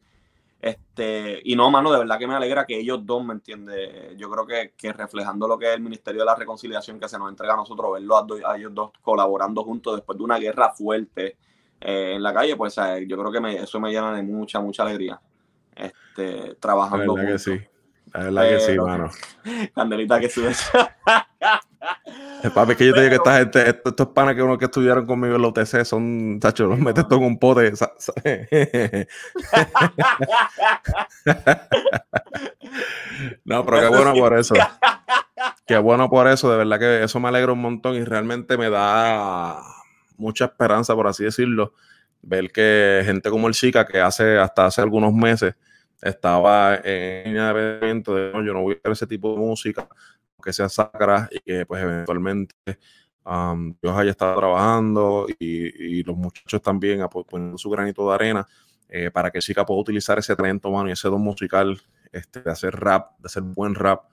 Este, 0.66 1.40
y 1.44 1.54
no, 1.54 1.70
mano, 1.70 1.92
de 1.92 1.98
verdad 2.00 2.18
que 2.18 2.26
me 2.26 2.34
alegra 2.34 2.66
que 2.66 2.76
ellos 2.76 3.06
dos, 3.06 3.24
¿me 3.24 3.34
entiendes? 3.34 4.16
Yo 4.16 4.28
creo 4.28 4.44
que, 4.44 4.74
que, 4.76 4.92
reflejando 4.92 5.46
lo 5.46 5.56
que 5.56 5.68
es 5.68 5.76
el 5.76 5.80
Ministerio 5.80 6.22
de 6.22 6.26
la 6.26 6.34
Reconciliación 6.34 6.98
que 6.98 7.08
se 7.08 7.16
nos 7.20 7.28
entrega 7.28 7.54
a 7.54 7.56
nosotros, 7.56 7.92
verlo 7.92 8.16
a, 8.16 8.56
ellos 8.56 8.74
dos 8.74 8.90
colaborando 9.00 9.62
juntos 9.62 9.94
después 9.94 10.18
de 10.18 10.24
una 10.24 10.38
guerra 10.38 10.72
fuerte 10.72 11.36
eh, 11.80 12.14
en 12.16 12.22
la 12.24 12.34
calle, 12.34 12.56
pues 12.56 12.74
yo 13.06 13.16
creo 13.16 13.30
que 13.30 13.40
me, 13.40 13.62
eso 13.62 13.78
me 13.78 13.92
llena 13.92 14.12
de 14.16 14.24
mucha, 14.24 14.58
mucha 14.58 14.82
alegría. 14.82 15.20
Este, 15.76 16.56
trabajando. 16.56 17.16
La 17.16 17.22
verdad 17.22 17.32
que 17.34 17.38
sí. 17.38 17.60
La 18.12 18.24
verdad 18.24 18.48
que 18.48 18.60
sí, 18.60 18.76
mano. 18.76 19.10
Candelita 19.76 20.18
que 20.18 20.28
sube. 20.28 20.50
Papi, 22.54 22.72
es 22.72 22.78
que 22.78 22.86
yo 22.86 22.94
te 22.94 23.00
digo 23.00 23.10
que 23.10 23.16
esta 23.16 23.38
gente, 23.38 23.70
estos, 23.84 24.08
panas 24.08 24.34
que 24.34 24.42
uno 24.42 24.58
que 24.58 24.64
estudiaron 24.66 25.06
conmigo 25.06 25.36
en 25.36 25.42
la 25.42 25.48
UTC 25.48 25.84
son, 25.84 26.40
chacho, 26.40 26.66
los 26.66 26.78
metes 26.78 27.06
todo 27.08 27.18
en 27.20 27.24
un 27.24 27.38
pote. 27.38 27.72
no, 33.44 33.64
pero 33.64 33.80
qué 33.80 33.88
bueno 33.88 34.14
por 34.14 34.36
eso. 34.38 34.54
Qué 35.66 35.78
bueno 35.78 36.08
por 36.08 36.28
eso, 36.28 36.50
de 36.50 36.58
verdad 36.58 36.78
que 36.78 37.02
eso 37.04 37.18
me 37.20 37.28
alegra 37.28 37.52
un 37.52 37.60
montón 37.60 37.94
y 37.96 38.04
realmente 38.04 38.56
me 38.56 38.70
da 38.70 39.60
mucha 40.16 40.46
esperanza, 40.46 40.94
por 40.94 41.06
así 41.08 41.24
decirlo, 41.24 41.74
ver 42.22 42.50
que 42.52 43.02
gente 43.04 43.28
como 43.30 43.48
el 43.48 43.54
Chica, 43.54 43.84
que 43.86 44.00
hace 44.00 44.38
hasta 44.38 44.66
hace 44.66 44.80
algunos 44.80 45.12
meses 45.12 45.54
estaba 46.02 46.76
en 46.84 47.24
línea 47.24 47.52
de 47.52 47.76
evento 47.78 48.14
de 48.14 48.32
no, 48.32 48.42
yo 48.44 48.52
no 48.52 48.62
voy 48.62 48.74
a 48.74 48.78
hacer 48.78 48.92
ese 48.92 49.06
tipo 49.06 49.32
de 49.32 49.38
música, 49.38 49.88
que 50.46 50.52
sea 50.52 50.68
sacra 50.68 51.28
y 51.30 51.40
que 51.40 51.66
pues 51.66 51.82
eventualmente 51.82 52.54
um, 53.24 53.74
Dios 53.82 53.96
haya 53.96 54.12
estado 54.12 54.38
trabajando 54.38 55.26
y, 55.40 56.04
los 56.04 56.16
muchachos 56.16 56.62
también 56.62 57.04
poniendo 57.28 57.58
su 57.58 57.68
granito 57.68 58.08
de 58.08 58.14
arena 58.14 58.46
eh, 58.88 59.10
para 59.10 59.32
que 59.32 59.40
Chica 59.40 59.66
pueda 59.66 59.80
utilizar 59.80 60.20
ese 60.20 60.36
talento 60.36 60.68
humano 60.68 60.88
y 60.88 60.92
ese 60.92 61.08
don 61.08 61.20
musical 61.20 61.76
este, 62.12 62.42
de 62.42 62.50
hacer 62.50 62.76
rap, 62.76 63.18
de 63.18 63.26
hacer 63.26 63.42
buen 63.42 63.74
rap. 63.74 64.04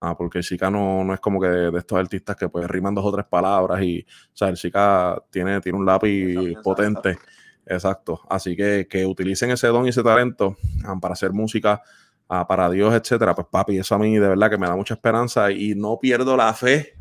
Ah, 0.00 0.16
porque 0.16 0.40
Chica 0.40 0.70
no, 0.70 1.04
no 1.04 1.12
es 1.12 1.20
como 1.20 1.40
que 1.40 1.48
de, 1.48 1.76
estos 1.76 1.98
artistas 1.98 2.36
que 2.36 2.48
pues 2.48 2.66
riman 2.68 2.94
dos 2.94 3.04
o 3.04 3.12
tres 3.12 3.26
palabras 3.26 3.82
y, 3.82 4.06
o 4.32 4.36
sea, 4.36 4.48
el 4.48 4.56
Chica 4.56 5.20
tiene, 5.28 5.60
tiene 5.60 5.76
un 5.76 5.84
lápiz 5.84 6.54
potente. 6.62 7.18
Exacto. 7.66 8.20
Así 8.30 8.56
que 8.56 8.86
que 8.88 9.04
utilicen 9.04 9.50
ese 9.50 9.66
don 9.66 9.86
y 9.86 9.90
ese 9.90 10.02
talento 10.02 10.56
ah, 10.84 10.96
para 11.00 11.14
hacer 11.14 11.32
música 11.32 11.82
para 12.30 12.70
Dios, 12.70 12.94
etcétera, 12.94 13.34
pues 13.34 13.48
papi, 13.50 13.78
eso 13.78 13.96
a 13.96 13.98
mí 13.98 14.16
de 14.16 14.28
verdad 14.28 14.48
que 14.48 14.56
me 14.56 14.68
da 14.68 14.76
mucha 14.76 14.94
esperanza 14.94 15.50
y 15.50 15.74
no 15.74 15.98
pierdo 15.98 16.36
la 16.36 16.54
fe 16.54 16.96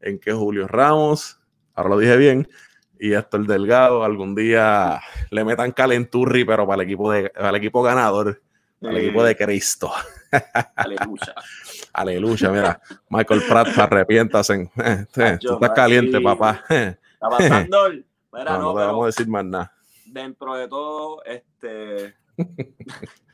en 0.00 0.18
que 0.18 0.32
Julio 0.32 0.66
Ramos, 0.66 1.40
ahora 1.74 1.90
lo 1.90 1.98
dije 1.98 2.16
bien, 2.16 2.48
y 2.98 3.12
Héctor 3.12 3.46
Delgado 3.46 4.02
algún 4.02 4.34
día 4.34 5.00
le 5.30 5.44
metan 5.44 5.70
calenturri, 5.70 6.44
pero 6.44 6.66
para 6.66 6.82
el 6.82 6.88
equipo, 6.88 7.12
de, 7.12 7.30
para 7.30 7.50
el 7.50 7.56
equipo 7.56 7.82
ganador, 7.82 8.42
para 8.80 8.94
el 8.94 9.04
equipo 9.04 9.22
de 9.22 9.36
Cristo. 9.36 9.92
Aleluya. 10.74 11.34
Aleluya, 11.92 12.50
mira. 12.50 12.80
Michael 13.10 13.42
Pratt, 13.48 13.78
arrepiéntase. 13.78 14.54
Eh, 14.76 15.06
eh, 15.16 15.38
tú 15.40 15.54
estás 15.54 15.70
caliente, 15.70 16.20
papá. 16.20 16.64
Está 16.68 17.28
pasando. 17.30 17.90
Mira, 18.30 18.58
no, 18.58 18.58
no, 18.58 18.62
no 18.74 18.78
te 18.78 18.86
vamos 18.86 19.02
a 19.04 19.06
decir 19.06 19.26
más 19.26 19.44
nada. 19.44 19.72
dentro 20.04 20.54
de 20.54 20.68
todo, 20.68 21.24
este. 21.24 22.14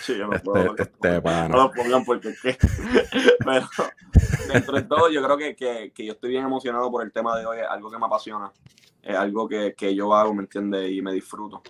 Sí, 0.00 0.16
yo 0.16 0.26
no 0.26 0.32
Este, 0.34 0.44
puedo. 0.44 0.76
este 0.76 1.20
No 1.48 1.56
lo 1.56 1.70
pongan 1.70 2.04
porque 2.04 2.34
que. 2.42 2.56
Pero 3.44 3.66
dentro 4.52 4.76
de 4.76 4.82
todo, 4.82 5.10
yo 5.10 5.22
creo 5.22 5.36
que, 5.36 5.54
que, 5.54 5.92
que 5.94 6.04
yo 6.06 6.12
estoy 6.14 6.30
bien 6.30 6.44
emocionado 6.44 6.90
por 6.90 7.04
el 7.04 7.12
tema 7.12 7.38
de 7.38 7.46
hoy. 7.46 7.58
Es 7.58 7.66
algo 7.68 7.90
que 7.90 7.98
me 7.98 8.06
apasiona. 8.06 8.52
Es 9.02 9.16
algo 9.16 9.48
que, 9.48 9.74
que 9.74 9.94
yo 9.94 10.12
hago, 10.14 10.34
¿me 10.34 10.42
entiendes? 10.42 10.90
Y 10.90 11.02
me 11.02 11.12
disfruto. 11.12 11.62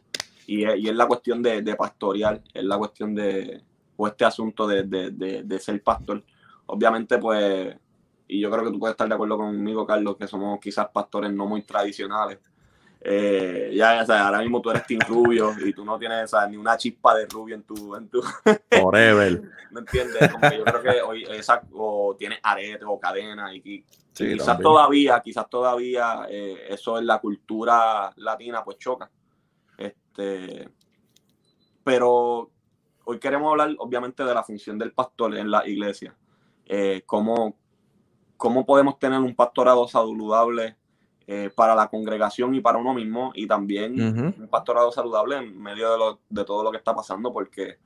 Y 0.46 0.64
es, 0.64 0.78
y 0.78 0.88
es 0.88 0.94
la 0.96 1.06
cuestión 1.06 1.42
de, 1.42 1.61
de 1.62 1.76
pastorear, 1.76 2.40
es 2.54 2.64
la 2.64 2.78
cuestión 2.78 3.14
de. 3.14 3.62
O 3.96 4.06
este 4.06 4.25
asunto 4.25 4.66
de, 4.66 4.82
de, 4.85 5.42
de 5.44 5.58
ser 5.58 5.82
pastor. 5.82 6.25
Obviamente, 6.66 7.18
pues. 7.18 7.76
Y 8.28 8.40
yo 8.40 8.50
creo 8.50 8.64
que 8.64 8.70
tú 8.73 8.78
puedes 8.80 8.94
estar 8.94 9.08
de 9.08 9.14
acuerdo 9.14 9.37
conmigo, 9.37 9.87
Carlos, 9.87 10.16
que 10.16 10.26
somos 10.26 10.58
quizás 10.61 10.88
pastores 10.88 11.32
no 11.32 11.46
muy 11.46 11.62
tradicionales. 11.62 12.38
Eh, 13.00 13.72
ya, 13.74 14.02
o 14.02 14.06
sea, 14.06 14.26
ahora 14.26 14.40
mismo 14.40 14.60
tú 14.60 14.70
eres 14.70 14.86
Team 14.86 15.00
Rubio 15.06 15.54
y 15.64 15.72
tú 15.72 15.84
no 15.84 15.98
tienes 15.98 16.24
o 16.24 16.36
sea, 16.38 16.46
ni 16.48 16.56
una 16.56 16.76
chispa 16.76 17.14
de 17.14 17.26
rubio 17.26 17.54
en 17.54 17.62
tu, 17.62 17.94
en 17.94 18.08
tu, 18.08 18.20
Forever. 18.70 19.42
¿Me 19.70 19.80
entiendes? 19.80 20.32
Como 20.32 20.50
que 20.50 20.58
yo 20.58 20.64
creo 20.64 20.82
que 20.82 21.02
hoy 21.02 21.24
esa, 21.30 21.62
o 21.72 22.16
tienes 22.18 22.40
arete 22.42 22.84
o 22.84 22.98
cadena 22.98 23.54
y, 23.54 23.62
y 23.64 23.84
Sí, 24.16 24.32
quizás 24.32 24.46
también. 24.46 24.62
todavía, 24.62 25.20
quizás 25.20 25.50
todavía 25.50 26.26
eh, 26.30 26.68
eso 26.70 26.98
en 26.98 27.06
la 27.06 27.18
cultura 27.18 28.10
latina 28.16 28.64
pues 28.64 28.78
choca. 28.78 29.10
Este, 29.76 30.70
pero 31.84 32.50
hoy 33.04 33.18
queremos 33.18 33.50
hablar 33.50 33.74
obviamente 33.76 34.24
de 34.24 34.32
la 34.32 34.42
función 34.42 34.78
del 34.78 34.92
pastor 34.92 35.36
en 35.36 35.50
la 35.50 35.68
iglesia. 35.68 36.16
Eh, 36.64 37.02
cómo, 37.04 37.58
cómo 38.38 38.64
podemos 38.64 38.98
tener 38.98 39.20
un 39.20 39.34
pastorado 39.34 39.86
saludable 39.86 40.76
eh, 41.26 41.50
para 41.54 41.75
la 41.75 41.88
congregación 41.88 42.54
y 42.54 42.61
para 42.61 42.78
uno 42.78 42.95
mismo 42.95 43.33
y 43.35 43.47
también 43.47 43.95
un 44.38 44.49
pastorado 44.49 44.92
saludable 44.92 45.37
en 45.37 45.61
medio 45.61 45.90
de, 45.92 45.99
lo- 45.99 46.21
de 46.28 46.45
todo 46.45 46.62
lo 46.62 46.71
que 46.71 46.76
está 46.78 46.95
pasando 46.95 47.33
porque 47.33 47.78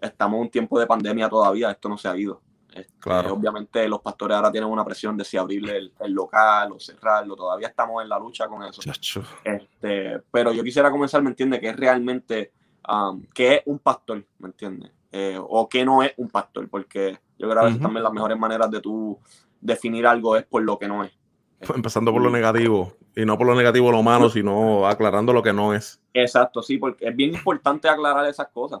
estamos 0.00 0.36
en 0.36 0.40
un 0.42 0.50
tiempo 0.50 0.78
de 0.80 0.86
pandemia 0.86 1.28
todavía, 1.28 1.70
esto 1.70 1.88
no 1.88 1.96
se 1.98 2.08
ha 2.08 2.16
ido. 2.16 2.40
Este, 2.72 2.92
Claro. 3.00 3.34
Obviamente 3.34 3.88
los 3.88 4.00
pastores 4.00 4.36
ahora 4.36 4.50
tienen 4.52 4.70
una 4.70 4.84
presión 4.84 5.16
de 5.16 5.24
si 5.24 5.36
abrirle 5.36 5.76
el, 5.76 5.92
el 6.00 6.12
local 6.12 6.72
o 6.72 6.78
cerrarlo, 6.80 7.34
todavía 7.36 7.68
estamos 7.68 8.02
en 8.02 8.08
la 8.08 8.18
lucha 8.18 8.46
con 8.48 8.62
eso. 8.62 8.80
Chacho. 8.80 9.22
Este, 9.44 10.20
pero 10.30 10.52
yo 10.52 10.62
quisiera 10.62 10.90
comenzar, 10.90 11.20
¿me 11.22 11.30
entiende? 11.30 11.60
Que 11.60 11.68
es 11.70 11.76
realmente, 11.76 12.52
um, 12.88 13.22
¿qué 13.34 13.54
es 13.56 13.62
un 13.66 13.78
pastor? 13.80 14.24
¿Me 14.38 14.48
entiende? 14.48 14.90
Eh, 15.12 15.36
o 15.40 15.68
qué 15.68 15.84
no 15.84 16.02
es 16.02 16.12
un 16.16 16.28
pastor, 16.28 16.68
porque 16.68 17.18
yo 17.38 17.48
creo 17.48 17.54
que 17.54 17.58
a 17.58 17.64
veces 17.64 17.80
también 17.82 18.04
las 18.04 18.12
mejores 18.12 18.38
maneras 18.38 18.70
de 18.70 18.80
tú 18.80 19.18
definir 19.60 20.06
algo 20.06 20.36
es 20.36 20.44
por 20.44 20.62
lo 20.62 20.78
que 20.78 20.86
no 20.88 21.02
es. 21.04 21.12
Empezando 21.74 22.12
por 22.12 22.22
lo 22.22 22.30
negativo. 22.30 22.96
Y 23.14 23.24
no 23.24 23.36
por 23.36 23.46
lo 23.46 23.54
negativo 23.54 23.92
lo 23.92 24.02
malo, 24.02 24.30
sino 24.30 24.86
aclarando 24.86 25.32
lo 25.32 25.42
que 25.42 25.52
no 25.52 25.74
es. 25.74 26.00
Exacto, 26.14 26.62
sí, 26.62 26.78
porque 26.78 27.08
es 27.08 27.16
bien 27.16 27.34
importante 27.34 27.88
aclarar 27.88 28.26
esas 28.26 28.48
cosas, 28.48 28.80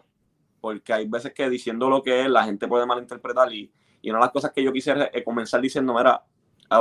porque 0.60 0.92
hay 0.92 1.06
veces 1.06 1.32
que 1.34 1.48
diciendo 1.50 1.90
lo 1.90 2.02
que 2.02 2.22
es, 2.22 2.30
la 2.30 2.44
gente 2.44 2.66
puede 2.66 2.86
malinterpretar 2.86 3.52
y, 3.52 3.70
y 4.00 4.10
una 4.10 4.18
de 4.18 4.24
las 4.24 4.32
cosas 4.32 4.52
que 4.52 4.62
yo 4.62 4.72
quisiera 4.72 5.04
es 5.06 5.24
comenzar 5.24 5.60
diciendo, 5.60 5.94
ah, 5.98 6.24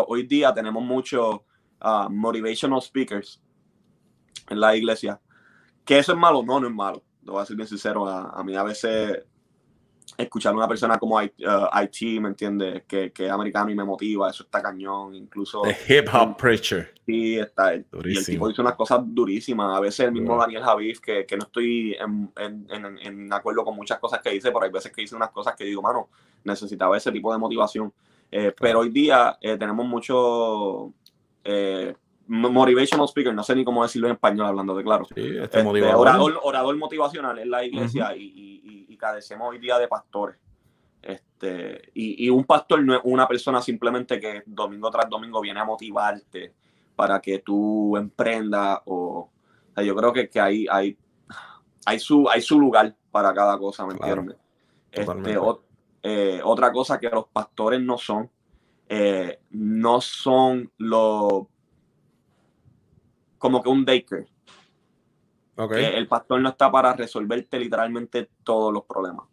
hoy 0.08 0.24
día 0.24 0.54
tenemos 0.54 0.84
muchos 0.84 1.42
ah, 1.82 2.08
motivational 2.10 2.82
speakers 2.82 3.42
en 4.50 4.60
la 4.60 4.76
iglesia, 4.76 5.20
que 5.84 6.00
eso 6.00 6.14
es 6.14 6.18
malo, 6.18 6.44
no, 6.44 6.60
no 6.60 6.68
es 6.68 6.74
malo, 6.74 7.04
lo 7.24 7.34
voy 7.34 7.42
a 7.42 7.46
ser 7.46 7.56
bien 7.56 7.68
sincero, 7.68 8.08
a, 8.08 8.30
a 8.30 8.44
mí 8.44 8.56
a 8.56 8.64
veces 8.64 9.26
escuchar 10.24 10.54
a 10.54 10.58
una 10.58 10.68
persona 10.68 10.98
como 11.00 11.22
IT, 11.22 12.02
¿me 12.22 12.28
entiendes? 12.30 12.84
Que, 12.88 13.12
que 13.12 13.26
es 13.28 13.32
americano 13.32 13.72
y 13.72 13.76
me 13.76 13.84
motiva, 13.84 14.30
eso 14.30 14.44
está 14.44 14.62
cañón, 14.62 15.16
incluso... 15.16 15.62
The 15.62 15.78
hip 16.00 16.08
hop 16.14 16.36
preacher. 16.38 16.94
Sí, 17.06 17.40
está. 17.40 17.74
Y 17.74 17.78
el 17.78 17.86
Durísimo. 17.90 18.26
tipo 18.36 18.48
dice 18.50 18.62
unas 18.62 18.76
cosas 18.76 19.00
durísimas. 19.04 19.76
A 19.76 19.80
veces 19.80 20.02
el 20.08 20.12
mismo. 20.12 20.38
Daniel 20.38 20.64
Javif, 20.64 21.00
que, 21.00 21.26
que 21.26 21.38
no 21.38 21.44
estoy 21.46 21.96
en, 22.00 22.32
en- 22.38 22.68
en- 22.70 22.98
en 23.00 23.34
acuerdo 23.34 23.64
con 23.64 23.76
muchas 23.76 23.98
cosas 24.00 24.22
que 24.22 24.32
dice, 24.32 24.52
pero 24.52 24.66
hay 24.66 24.72
veces 24.72 24.92
que 24.92 25.02
dice 25.02 25.16
unas 25.16 25.32
cosas 25.32 25.56
que 25.56 25.64
digo, 25.64 25.82
mano, 25.82 26.10
necesitaba 26.44 26.98
ese 26.98 27.12
tipo 27.12 27.32
de 27.32 27.40
motivación. 27.40 27.92
Eh, 28.32 28.54
Pero 28.60 28.80
hoy 28.80 28.90
día 28.90 29.38
eh, 29.42 29.58
tenemos 29.58 29.88
mucho 29.88 30.94
eh, 31.44 31.96
motivational 32.30 33.08
speaker, 33.08 33.34
no 33.34 33.44
sé 33.44 33.56
ni 33.56 33.66
cómo 33.66 33.84
decirlo 33.84 34.08
en 34.08 34.14
español 34.14 34.46
hablando 34.48 34.76
de 34.76 34.84
claro. 34.84 35.06
Sí, 35.06 35.14
este 35.42 35.60
Este, 35.60 35.94
orador, 35.94 36.40
orador 36.44 36.78
motivacional 36.78 37.40
en 37.40 37.50
la 37.50 37.64
iglesia 37.64 38.16
y, 38.16 38.22
y- 38.24 38.62
y- 38.64 38.86
y 38.94 38.98
carecemos 38.98 39.50
hoy 39.50 39.58
día 39.60 39.78
de 39.80 39.88
pastores. 39.88 40.38
Este, 41.02 41.90
y, 41.94 42.26
y 42.26 42.30
un 42.30 42.44
pastor 42.44 42.84
no 42.84 42.94
es 42.94 43.02
una 43.04 43.28
persona 43.28 43.62
simplemente 43.62 44.20
que 44.20 44.44
domingo 44.46 44.92
tras 44.92 45.10
domingo 45.10 45.42
viene 45.42 45.60
a 45.60 45.66
motivarte 45.66 46.54
para 46.96 47.20
que 47.22 47.40
tú 47.40 47.96
emprendas 47.98 48.80
o, 48.86 48.96
o 49.22 49.74
sea, 49.74 49.84
yo 49.84 49.96
creo 49.96 50.12
que, 50.14 50.30
que 50.30 50.40
hay, 50.40 50.68
hay, 50.70 50.98
hay, 51.86 52.00
su, 52.00 52.30
hay 52.30 52.42
su 52.42 52.60
lugar 52.60 52.94
para 53.12 53.34
cada 53.34 53.58
cosa, 53.58 53.86
¿me 53.86 53.96
Claro, 53.96 54.22
entiendes? 54.22 54.38
Este, 54.92 55.38
o- 55.38 55.64
eh, 56.04 56.42
otra 56.44 56.72
cosa 56.72 57.00
que 57.00 57.10
los 57.10 57.26
pastores 57.28 57.82
no 57.82 57.98
son, 57.98 58.30
eh, 58.90 59.40
no 59.52 60.02
son 60.02 60.72
los 60.78 61.44
como 63.40 63.64
que 63.64 63.70
un 63.70 63.84
que 65.70 65.98
el 65.98 66.08
pastor 66.08 66.40
no 66.42 66.50
está 66.50 66.72
para 66.72 66.94
resolverte 66.94 67.60
literalmente 67.60 68.30
todos 68.44 68.72
los 68.74 68.84
problemas. 68.86 69.26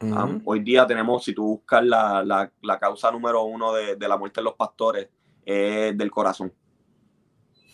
Um, 0.00 0.40
hoy 0.44 0.60
día 0.60 0.86
tenemos, 0.86 1.24
si 1.24 1.34
tú 1.34 1.44
buscas 1.44 1.84
la, 1.84 2.22
la- 2.22 2.50
la 2.62 2.78
causa 2.78 3.10
número 3.10 3.42
uno 3.44 3.72
de, 3.72 3.96
de 3.96 4.08
la 4.08 4.16
muerte 4.16 4.40
de 4.40 4.44
los 4.44 4.54
pastores, 4.54 5.08
es 5.44 5.96
del 5.96 6.10
corazón. 6.10 6.52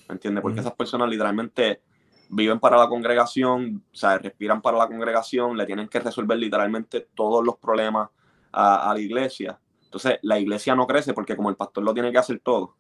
¿Me 0.09 0.15
entiendes? 0.15 0.43
Porque 0.43 0.61
esas 0.61 0.75
personas 0.75 1.09
literalmente 1.09 1.83
viven 2.29 2.59
para 2.61 2.77
la 2.79 2.89
congregación, 2.89 3.85
o 3.93 3.95
sea, 3.97 4.19
respiran 4.19 4.62
para 4.62 4.79
la 4.79 4.87
congregación, 4.87 5.57
le 5.57 5.67
tienen 5.67 5.89
que 5.89 6.01
resolver 6.01 6.39
literalmente 6.39 7.09
todos 7.15 7.45
los 7.45 7.57
problemas 7.59 8.09
a, 8.53 8.91
a 8.91 8.95
la 8.95 9.01
iglesia. 9.01 9.59
Entonces, 9.85 10.19
la 10.23 10.39
iglesia 10.39 10.75
no 10.75 10.87
crece 10.87 11.12
porque 11.15 11.37
como 11.37 11.51
el 11.51 11.57
pastor 11.57 11.85
lo 11.85 11.93
tiene 11.93 12.11
que 12.12 12.19
hacer 12.19 12.41
todo, 12.41 12.77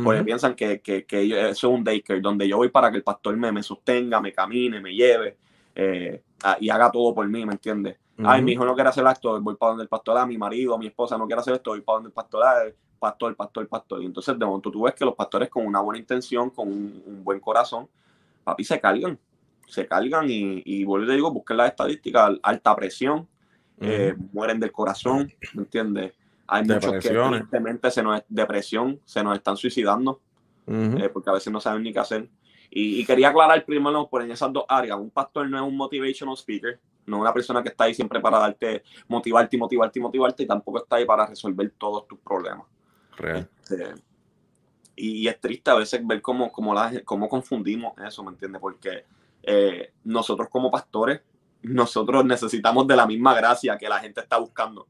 porque 0.00 0.22
piensan 0.22 0.54
que, 0.54 0.80
que, 0.80 1.04
que 1.04 1.24
eso 1.50 1.68
es 1.68 1.74
un 1.74 1.84
daycare, 1.84 2.20
donde 2.20 2.48
yo 2.48 2.56
voy 2.58 2.68
para 2.70 2.90
que 2.90 2.96
el 2.98 3.02
pastor 3.02 3.36
me, 3.36 3.52
me 3.52 3.62
sostenga, 3.62 4.20
me 4.20 4.32
camine, 4.32 4.80
me 4.80 4.94
lleve 4.94 5.38
eh, 5.74 6.22
a- 6.42 6.56
y 6.60 6.70
haga 6.70 6.90
todo 6.90 7.14
por 7.14 7.28
mí, 7.28 7.44
¿me 7.46 7.52
entiendes? 7.52 7.96
Ay, 8.22 8.42
mi 8.42 8.52
hijo 8.52 8.64
no 8.64 8.74
quiere 8.74 8.90
hacer 8.90 9.06
esto, 9.06 9.40
voy 9.40 9.56
para 9.56 9.70
donde 9.70 9.82
el 9.84 9.88
pastor, 9.88 10.18
ah, 10.18 10.26
mi 10.26 10.36
marido, 10.38 10.78
mi 10.78 10.86
esposa 10.88 11.16
no 11.18 11.26
quiere 11.26 11.40
hacer 11.40 11.54
esto, 11.54 11.70
voy 11.70 11.80
para 11.82 11.96
donde 11.96 12.08
el 12.08 12.12
pastor, 12.14 12.42
ah, 12.44 12.62
pastor, 12.98 13.34
pastor, 13.36 13.66
pastor. 13.68 14.02
Y 14.02 14.06
entonces 14.06 14.38
de 14.38 14.44
momento 14.46 14.70
tú 14.70 14.82
ves 14.82 14.94
que 14.94 15.04
los 15.04 15.14
pastores 15.14 15.48
con 15.48 15.66
una 15.66 15.80
buena 15.80 15.98
intención, 15.98 16.50
con 16.50 16.68
un, 16.68 17.02
un 17.06 17.24
buen 17.24 17.40
corazón, 17.40 17.88
papi, 18.44 18.64
se 18.64 18.80
cargan, 18.80 19.18
se 19.66 19.86
cargan 19.86 20.28
y, 20.30 20.62
y 20.64 20.84
vuelvo 20.84 21.04
y 21.06 21.08
te 21.08 21.14
digo, 21.14 21.30
busquen 21.32 21.56
las 21.58 21.70
estadísticas, 21.70 22.32
alta 22.42 22.74
presión, 22.76 23.28
eh, 23.80 24.14
mueren 24.32 24.60
del 24.60 24.72
corazón, 24.72 25.32
¿me 25.54 25.62
entiendes? 25.62 26.12
Hay 26.50 26.64
muchos 26.64 26.92
que 26.92 27.10
tristemente 27.10 27.90
se 27.90 28.02
nos 28.02 28.22
depresión, 28.28 29.00
se 29.04 29.22
nos 29.22 29.36
están 29.36 29.56
suicidando 29.56 30.20
Ujú. 30.66 30.98
eh, 30.98 31.08
porque 31.08 31.30
a 31.30 31.34
veces 31.34 31.52
no 31.52 31.60
saben 31.60 31.82
ni 31.82 31.92
qué 31.92 32.00
hacer. 32.00 32.28
Y, 32.70 33.00
y 33.00 33.04
quería 33.04 33.28
aclarar 33.28 33.64
primero 33.64 34.08
por 34.08 34.22
en 34.22 34.30
esas 34.32 34.52
dos 34.52 34.64
áreas. 34.68 34.98
Un 34.98 35.10
pastor 35.10 35.48
no 35.48 35.56
es 35.56 35.62
un 35.62 35.76
motivational 35.76 36.36
speaker, 36.36 36.80
no 37.06 37.16
es 37.16 37.20
una 37.20 37.32
persona 37.32 37.62
que 37.62 37.68
está 37.68 37.84
ahí 37.84 37.94
siempre 37.94 38.20
para 38.20 38.38
darte, 38.38 38.82
motivarte 39.08 39.56
y 39.56 39.58
motivarte 39.58 39.98
y 39.98 40.02
motivarte, 40.02 40.42
y 40.42 40.46
tampoco 40.46 40.78
está 40.78 40.96
ahí 40.96 41.04
para 41.04 41.26
resolver 41.26 41.72
todos 41.78 42.06
tus 42.06 42.18
problemas. 42.18 42.66
Real. 43.16 43.48
Este, 43.60 43.94
y, 44.96 45.22
y 45.22 45.28
es 45.28 45.40
triste 45.40 45.70
a 45.70 45.74
veces 45.74 46.04
ver 46.06 46.20
cómo, 46.20 46.50
cómo, 46.50 46.74
la, 46.74 47.00
cómo 47.04 47.28
confundimos 47.28 47.94
eso, 48.06 48.22
¿me 48.24 48.30
entiendes? 48.30 48.60
Porque 48.60 49.04
eh, 49.42 49.92
nosotros 50.04 50.48
como 50.48 50.70
pastores, 50.70 51.20
nosotros 51.62 52.24
necesitamos 52.24 52.86
de 52.86 52.96
la 52.96 53.06
misma 53.06 53.34
gracia 53.34 53.76
que 53.78 53.88
la 53.88 53.98
gente 53.98 54.20
está 54.20 54.38
buscando. 54.38 54.86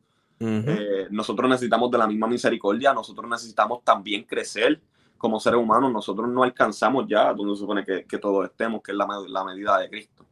Eh, 0.66 1.08
nosotros 1.10 1.48
necesitamos 1.50 1.90
de 1.90 1.98
la 1.98 2.06
misma 2.06 2.26
misericordia, 2.26 2.94
nosotros 2.94 3.28
necesitamos 3.28 3.84
también 3.84 4.24
crecer 4.24 4.80
como 5.18 5.38
seres 5.38 5.60
humanos, 5.60 5.92
nosotros 5.92 6.28
no 6.30 6.42
alcanzamos 6.42 7.04
ya 7.06 7.32
donde 7.34 7.54
se 7.54 7.60
supone 7.60 7.84
que, 7.84 8.04
que 8.06 8.16
todos 8.18 8.46
estemos, 8.46 8.80
que 8.82 8.92
es 8.92 8.96
la, 8.96 9.06
med- 9.06 9.28
la 9.28 9.44
medida 9.44 9.78
de 9.78 9.90
Cristo. 9.90 10.24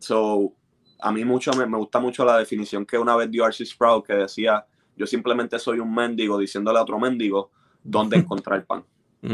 So, 0.00 0.52
a 1.00 1.12
mí 1.12 1.24
mucho 1.24 1.52
me, 1.52 1.64
me 1.66 1.76
gusta 1.78 2.00
mucho 2.00 2.24
la 2.24 2.38
definición 2.38 2.84
que 2.84 2.98
una 2.98 3.14
vez 3.14 3.30
dio 3.30 3.44
R.C. 3.44 3.64
Sprout, 3.64 4.04
que 4.04 4.14
decía, 4.14 4.66
yo 4.96 5.06
simplemente 5.06 5.58
soy 5.60 5.78
un 5.78 5.94
mendigo 5.94 6.36
diciéndole 6.38 6.80
a 6.80 6.82
otro 6.82 6.98
mendigo 6.98 7.52
dónde 7.84 8.16
encontrar 8.18 8.64
pan, 8.66 8.84
Ujú. 9.22 9.32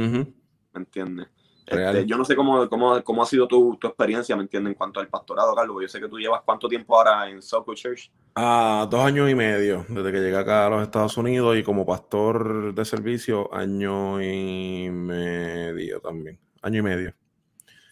¿me 0.74 0.80
entiendes? 0.80 1.28
Este, 1.70 2.06
yo 2.06 2.16
no 2.16 2.24
sé 2.24 2.34
cómo, 2.34 2.68
cómo, 2.68 3.02
cómo 3.02 3.22
ha 3.22 3.26
sido 3.26 3.46
tu, 3.46 3.76
tu 3.76 3.86
experiencia, 3.86 4.34
¿me 4.36 4.42
entiendes? 4.42 4.72
En 4.72 4.78
cuanto 4.78 5.00
al 5.00 5.08
pastorado, 5.08 5.54
Carlos, 5.54 5.76
yo 5.80 5.88
sé 5.88 6.00
que 6.00 6.08
tú 6.08 6.18
llevas 6.18 6.42
cuánto 6.44 6.68
tiempo 6.68 6.96
ahora 6.96 7.28
en 7.28 7.42
Soco 7.42 7.74
Church. 7.74 8.10
Ah, 8.34 8.86
dos 8.90 9.00
años 9.00 9.28
y 9.28 9.34
medio 9.34 9.84
desde 9.88 10.12
que 10.12 10.20
llegué 10.20 10.36
acá 10.36 10.66
a 10.66 10.70
los 10.70 10.82
Estados 10.82 11.16
Unidos 11.16 11.56
y 11.56 11.62
como 11.62 11.84
pastor 11.84 12.74
de 12.74 12.84
servicio, 12.84 13.52
año 13.52 14.22
y 14.22 14.88
medio 14.90 16.00
también. 16.00 16.38
Año 16.62 16.78
y 16.78 16.82
medio. 16.82 17.14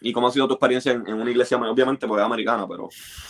¿Y 0.01 0.13
cómo 0.13 0.29
ha 0.29 0.31
sido 0.31 0.47
tu 0.47 0.55
experiencia 0.55 0.93
en, 0.93 1.13
una 1.13 1.31
iglesia, 1.31 1.57
obviamente, 1.57 2.07
porque 2.07 2.21
es 2.21 2.27
americana, 2.27 2.67
pero... 2.69 2.89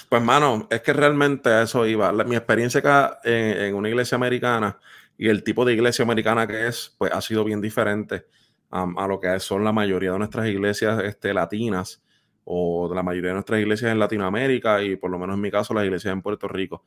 Pues, 0.08 0.22
mano, 0.22 0.66
es 0.70 0.80
que 0.82 0.92
realmente 0.92 1.48
a 1.48 1.62
eso 1.62 1.86
iba. 1.86 2.12
mi 2.12 2.36
experiencia 2.36 2.80
acá 2.80 3.20
en, 3.24 3.74
una 3.74 3.88
iglesia 3.88 4.16
americana 4.16 4.78
y 5.16 5.28
el 5.28 5.42
tipo 5.42 5.64
de 5.64 5.72
iglesia 5.72 6.02
americana 6.02 6.46
que 6.46 6.66
es, 6.66 6.94
pues 6.98 7.12
ha 7.12 7.20
sido 7.20 7.44
bien 7.44 7.60
diferente 7.60 8.26
a 8.70 9.06
lo 9.06 9.20
que 9.20 9.38
son 9.40 9.64
la 9.64 9.72
mayoría 9.72 10.12
de 10.12 10.18
nuestras 10.18 10.48
iglesias 10.48 11.02
este, 11.04 11.32
latinas 11.32 12.02
o 12.44 12.92
la 12.94 13.02
mayoría 13.02 13.30
de 13.30 13.34
nuestras 13.34 13.60
iglesias 13.60 13.90
en 13.90 13.98
Latinoamérica 13.98 14.82
y 14.82 14.96
por 14.96 15.10
lo 15.10 15.18
menos 15.18 15.34
en 15.34 15.40
mi 15.40 15.50
caso 15.50 15.74
las 15.74 15.84
iglesias 15.84 16.12
en 16.12 16.22
Puerto 16.22 16.48
Rico. 16.48 16.84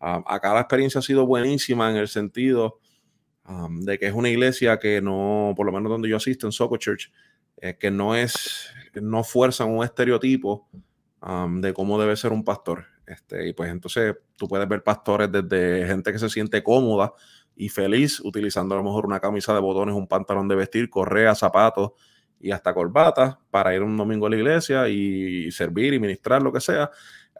acá 0.00 0.54
la 0.54 0.60
experiencia 0.60 0.98
ha 0.98 1.02
sido 1.02 1.26
buenísima 1.26 1.90
en 1.90 1.96
el 1.96 2.08
sentido 2.08 2.78
de 3.70 3.98
que 3.98 4.06
es 4.06 4.14
una 4.14 4.30
iglesia 4.30 4.78
que 4.78 5.02
no, 5.02 5.52
por 5.56 5.66
lo 5.66 5.72
menos 5.72 5.90
donde 5.90 6.08
yo 6.08 6.16
asisto 6.16 6.46
en 6.46 6.52
Soco 6.52 6.76
Church, 6.78 7.12
eh, 7.58 7.76
que 7.78 7.90
no 7.90 8.14
es, 8.14 8.70
no 8.94 9.22
fuerzan 9.22 9.70
un 9.70 9.84
estereotipo 9.84 10.68
de 11.48 11.72
cómo 11.72 11.98
debe 11.98 12.16
ser 12.16 12.32
un 12.32 12.44
pastor. 12.44 12.86
Este, 13.06 13.48
y 13.48 13.52
pues 13.52 13.70
entonces 13.70 14.16
tú 14.36 14.48
puedes 14.48 14.66
ver 14.66 14.82
pastores 14.82 15.30
desde 15.30 15.86
gente 15.86 16.12
que 16.12 16.18
se 16.18 16.30
siente 16.30 16.62
cómoda 16.62 17.12
y 17.56 17.68
feliz 17.68 18.20
utilizando 18.20 18.74
a 18.74 18.78
lo 18.78 18.84
mejor 18.84 19.06
una 19.06 19.20
camisa 19.20 19.54
de 19.54 19.60
botones, 19.60 19.94
un 19.94 20.08
pantalón 20.08 20.48
de 20.48 20.56
vestir, 20.56 20.90
correa, 20.90 21.34
zapatos, 21.34 21.92
y 22.40 22.50
hasta 22.50 22.74
corbata 22.74 23.40
para 23.50 23.74
ir 23.74 23.82
un 23.82 23.96
domingo 23.96 24.26
a 24.26 24.30
la 24.30 24.36
iglesia 24.36 24.88
y 24.88 25.50
servir 25.50 25.94
y 25.94 25.98
ministrar 25.98 26.42
lo 26.42 26.52
que 26.52 26.60
sea, 26.60 26.90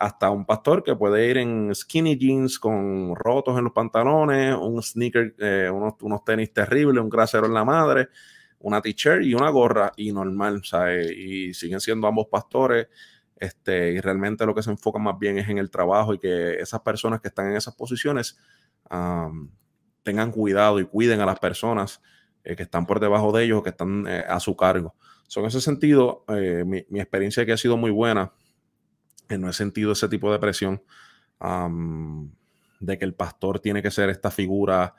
hasta 0.00 0.30
un 0.30 0.44
pastor 0.46 0.82
que 0.82 0.96
puede 0.96 1.28
ir 1.28 1.36
en 1.36 1.74
skinny 1.74 2.16
jeans 2.16 2.58
con 2.58 3.14
rotos 3.14 3.58
en 3.58 3.64
los 3.64 3.72
pantalones, 3.72 4.56
un 4.56 4.82
sneaker, 4.82 5.34
eh, 5.38 5.70
unos, 5.70 5.94
unos, 6.00 6.24
tenis 6.24 6.52
terribles, 6.52 7.02
un 7.02 7.10
grasero 7.10 7.46
en 7.46 7.54
la 7.54 7.64
madre, 7.64 8.08
una 8.60 8.80
t-shirt 8.80 9.22
y 9.24 9.34
una 9.34 9.50
gorra 9.50 9.92
y 9.96 10.10
normal, 10.10 10.62
¿sabes? 10.64 11.12
Y 11.12 11.54
siguen 11.54 11.80
siendo 11.80 12.06
ambos 12.08 12.26
pastores. 12.28 12.88
Este, 13.36 13.92
y 13.92 14.00
realmente 14.00 14.46
lo 14.46 14.54
que 14.54 14.62
se 14.62 14.70
enfoca 14.70 14.98
más 14.98 15.18
bien 15.18 15.38
es 15.38 15.48
en 15.48 15.58
el 15.58 15.70
trabajo 15.70 16.14
y 16.14 16.18
que 16.18 16.54
esas 16.54 16.80
personas 16.80 17.20
que 17.20 17.28
están 17.28 17.50
en 17.50 17.56
esas 17.56 17.74
posiciones 17.74 18.38
tengan 20.04 20.30
cuidado 20.30 20.78
y 20.78 20.84
cuiden 20.84 21.20
a 21.20 21.26
las 21.26 21.40
personas 21.40 22.00
eh, 22.44 22.54
que 22.54 22.62
están 22.62 22.86
por 22.86 23.00
debajo 23.00 23.32
de 23.32 23.44
ellos 23.44 23.62
que 23.62 23.70
están 23.70 24.06
eh, 24.06 24.24
a 24.28 24.38
su 24.38 24.54
cargo. 24.54 24.94
So, 25.26 25.40
en 25.40 25.46
ese 25.46 25.60
sentido, 25.60 26.24
eh, 26.28 26.62
mi, 26.64 26.84
mi, 26.90 27.00
experiencia 27.00 27.44
que 27.44 27.52
ha 27.52 27.56
sido 27.56 27.76
muy 27.76 27.90
buena, 27.90 28.32
no 29.30 29.48
he 29.48 29.52
sentido 29.54 29.92
ese 29.92 30.08
tipo 30.08 30.30
de 30.30 30.38
presión 30.38 30.82
de 32.80 32.98
que 32.98 33.04
el 33.04 33.14
pastor 33.14 33.58
tiene 33.60 33.82
que 33.82 33.90
ser 33.90 34.08
esta 34.10 34.30
figura 34.30 34.94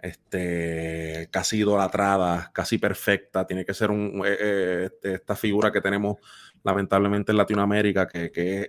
este, 0.00 1.28
casi 1.30 1.58
idolatrada, 1.58 2.50
casi 2.54 2.78
perfecta, 2.78 3.46
tiene 3.46 3.64
que 3.64 3.74
ser 3.74 3.90
este, 3.90 5.14
esta 5.14 5.36
figura 5.36 5.70
que 5.70 5.80
tenemos 5.80 6.16
lamentablemente 6.62 7.32
en 7.32 7.38
Latinoamérica, 7.38 8.08
que, 8.08 8.30
que 8.30 8.68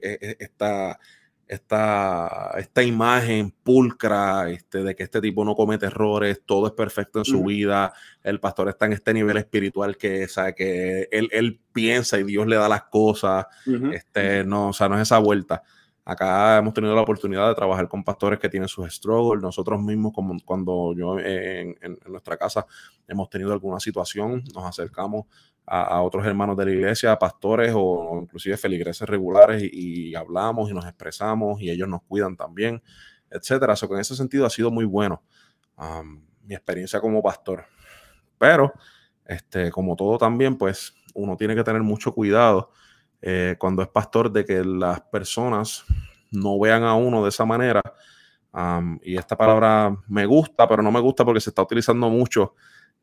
esta 1.48 2.84
imagen 2.84 3.52
pulcra 3.52 4.50
este, 4.50 4.84
de 4.84 4.96
que 4.96 5.04
este 5.04 5.22
tipo 5.22 5.46
no 5.46 5.56
comete 5.56 5.86
errores, 5.86 6.42
todo 6.46 6.68
es 6.68 6.74
perfecto 6.74 7.20
en 7.20 7.26
su 7.26 7.44
vida, 7.44 7.94
el 8.24 8.40
pastor 8.40 8.70
está 8.70 8.86
en 8.88 8.94
este 8.94 9.14
nivel 9.14 9.38
espiritual 9.38 9.98
que, 9.98 10.28
sabe, 10.28 10.56
que 10.56 11.08
él, 11.12 11.30
él, 11.32 11.60
piensa 11.72 12.18
y 12.18 12.24
Dios 12.24 12.48
le 12.48 12.56
da 12.56 12.70
las 12.70 12.84
cosas, 12.84 13.48
este, 13.92 14.46
no, 14.46 14.70
o 14.70 14.74
sea, 14.74 14.88
no 14.88 14.96
es 14.96 15.02
esa 15.02 15.20
vuelta. 15.20 15.62
Acá 16.08 16.60
hemos 16.60 16.72
tenido 16.76 16.94
la 16.94 17.02
oportunidad 17.02 17.48
de 17.48 17.56
trabajar 17.56 17.88
con 17.88 18.04
pastores 18.04 18.38
que 18.38 18.48
tienen 18.48 18.70
sus 18.70 18.94
struggles. 18.94 19.42
Nosotros 19.42 19.82
mismos, 19.82 20.14
como 20.14 20.38
cuando 20.46 20.94
yo 20.96 21.18
en, 21.20 21.76
nuestra 22.06 22.38
casa 22.38 22.68
hemos 23.08 23.28
tenido 23.28 23.52
alguna 23.52 23.80
situación, 23.80 24.44
nos 24.54 24.66
acercamos 24.66 25.26
a, 25.66 26.04
otros 26.04 26.24
hermanos 26.28 26.56
de 26.58 26.66
la 26.66 26.72
iglesia, 26.72 27.18
pastores 27.18 27.74
o, 27.76 28.20
inclusive 28.22 28.56
feligreses 28.56 29.10
regulares 29.10 29.64
y, 29.64 30.14
hablamos 30.14 30.70
y 30.70 30.76
nos 30.76 30.86
expresamos 30.86 31.60
y 31.60 31.72
ellos 31.72 31.90
nos 31.90 32.04
cuidan 32.04 32.38
también, 32.38 32.84
etcétera. 33.32 33.74
Eso 33.74 33.92
en 33.92 34.00
ese 34.00 34.16
sentido 34.16 34.46
ha 34.46 34.52
sido 34.52 34.70
muy 34.70 34.86
bueno 34.86 35.24
mi 36.44 36.54
experiencia 36.54 37.02
como 37.02 37.24
pastor. 37.24 37.66
Pero, 38.38 38.74
este, 39.26 39.72
como 39.72 39.96
todo 39.96 40.20
también, 40.20 40.56
pues 40.56 40.94
uno 41.16 41.36
tiene 41.36 41.56
que 41.56 41.64
tener 41.64 41.82
mucho 41.82 42.14
cuidado 42.14 42.70
eh, 43.22 43.56
cuando 43.58 43.82
es 43.82 43.88
pastor 43.88 44.32
de 44.32 44.46
que 44.46 44.64
las 44.64 45.02
personas 45.02 45.86
no 46.32 46.60
vean 46.60 46.84
a 46.84 46.96
uno 46.96 47.24
de 47.24 47.30
esa 47.30 47.46
manera. 47.46 47.82
y 49.02 49.18
esta 49.18 49.36
palabra 49.36 49.96
me 50.08 50.26
gusta, 50.26 50.68
pero 50.68 50.82
no 50.82 50.92
me 50.92 51.00
gusta 51.00 51.26
porque 51.26 51.42
se 51.42 51.50
está 51.50 51.62
utilizando 51.62 52.10
mucho 52.10 52.54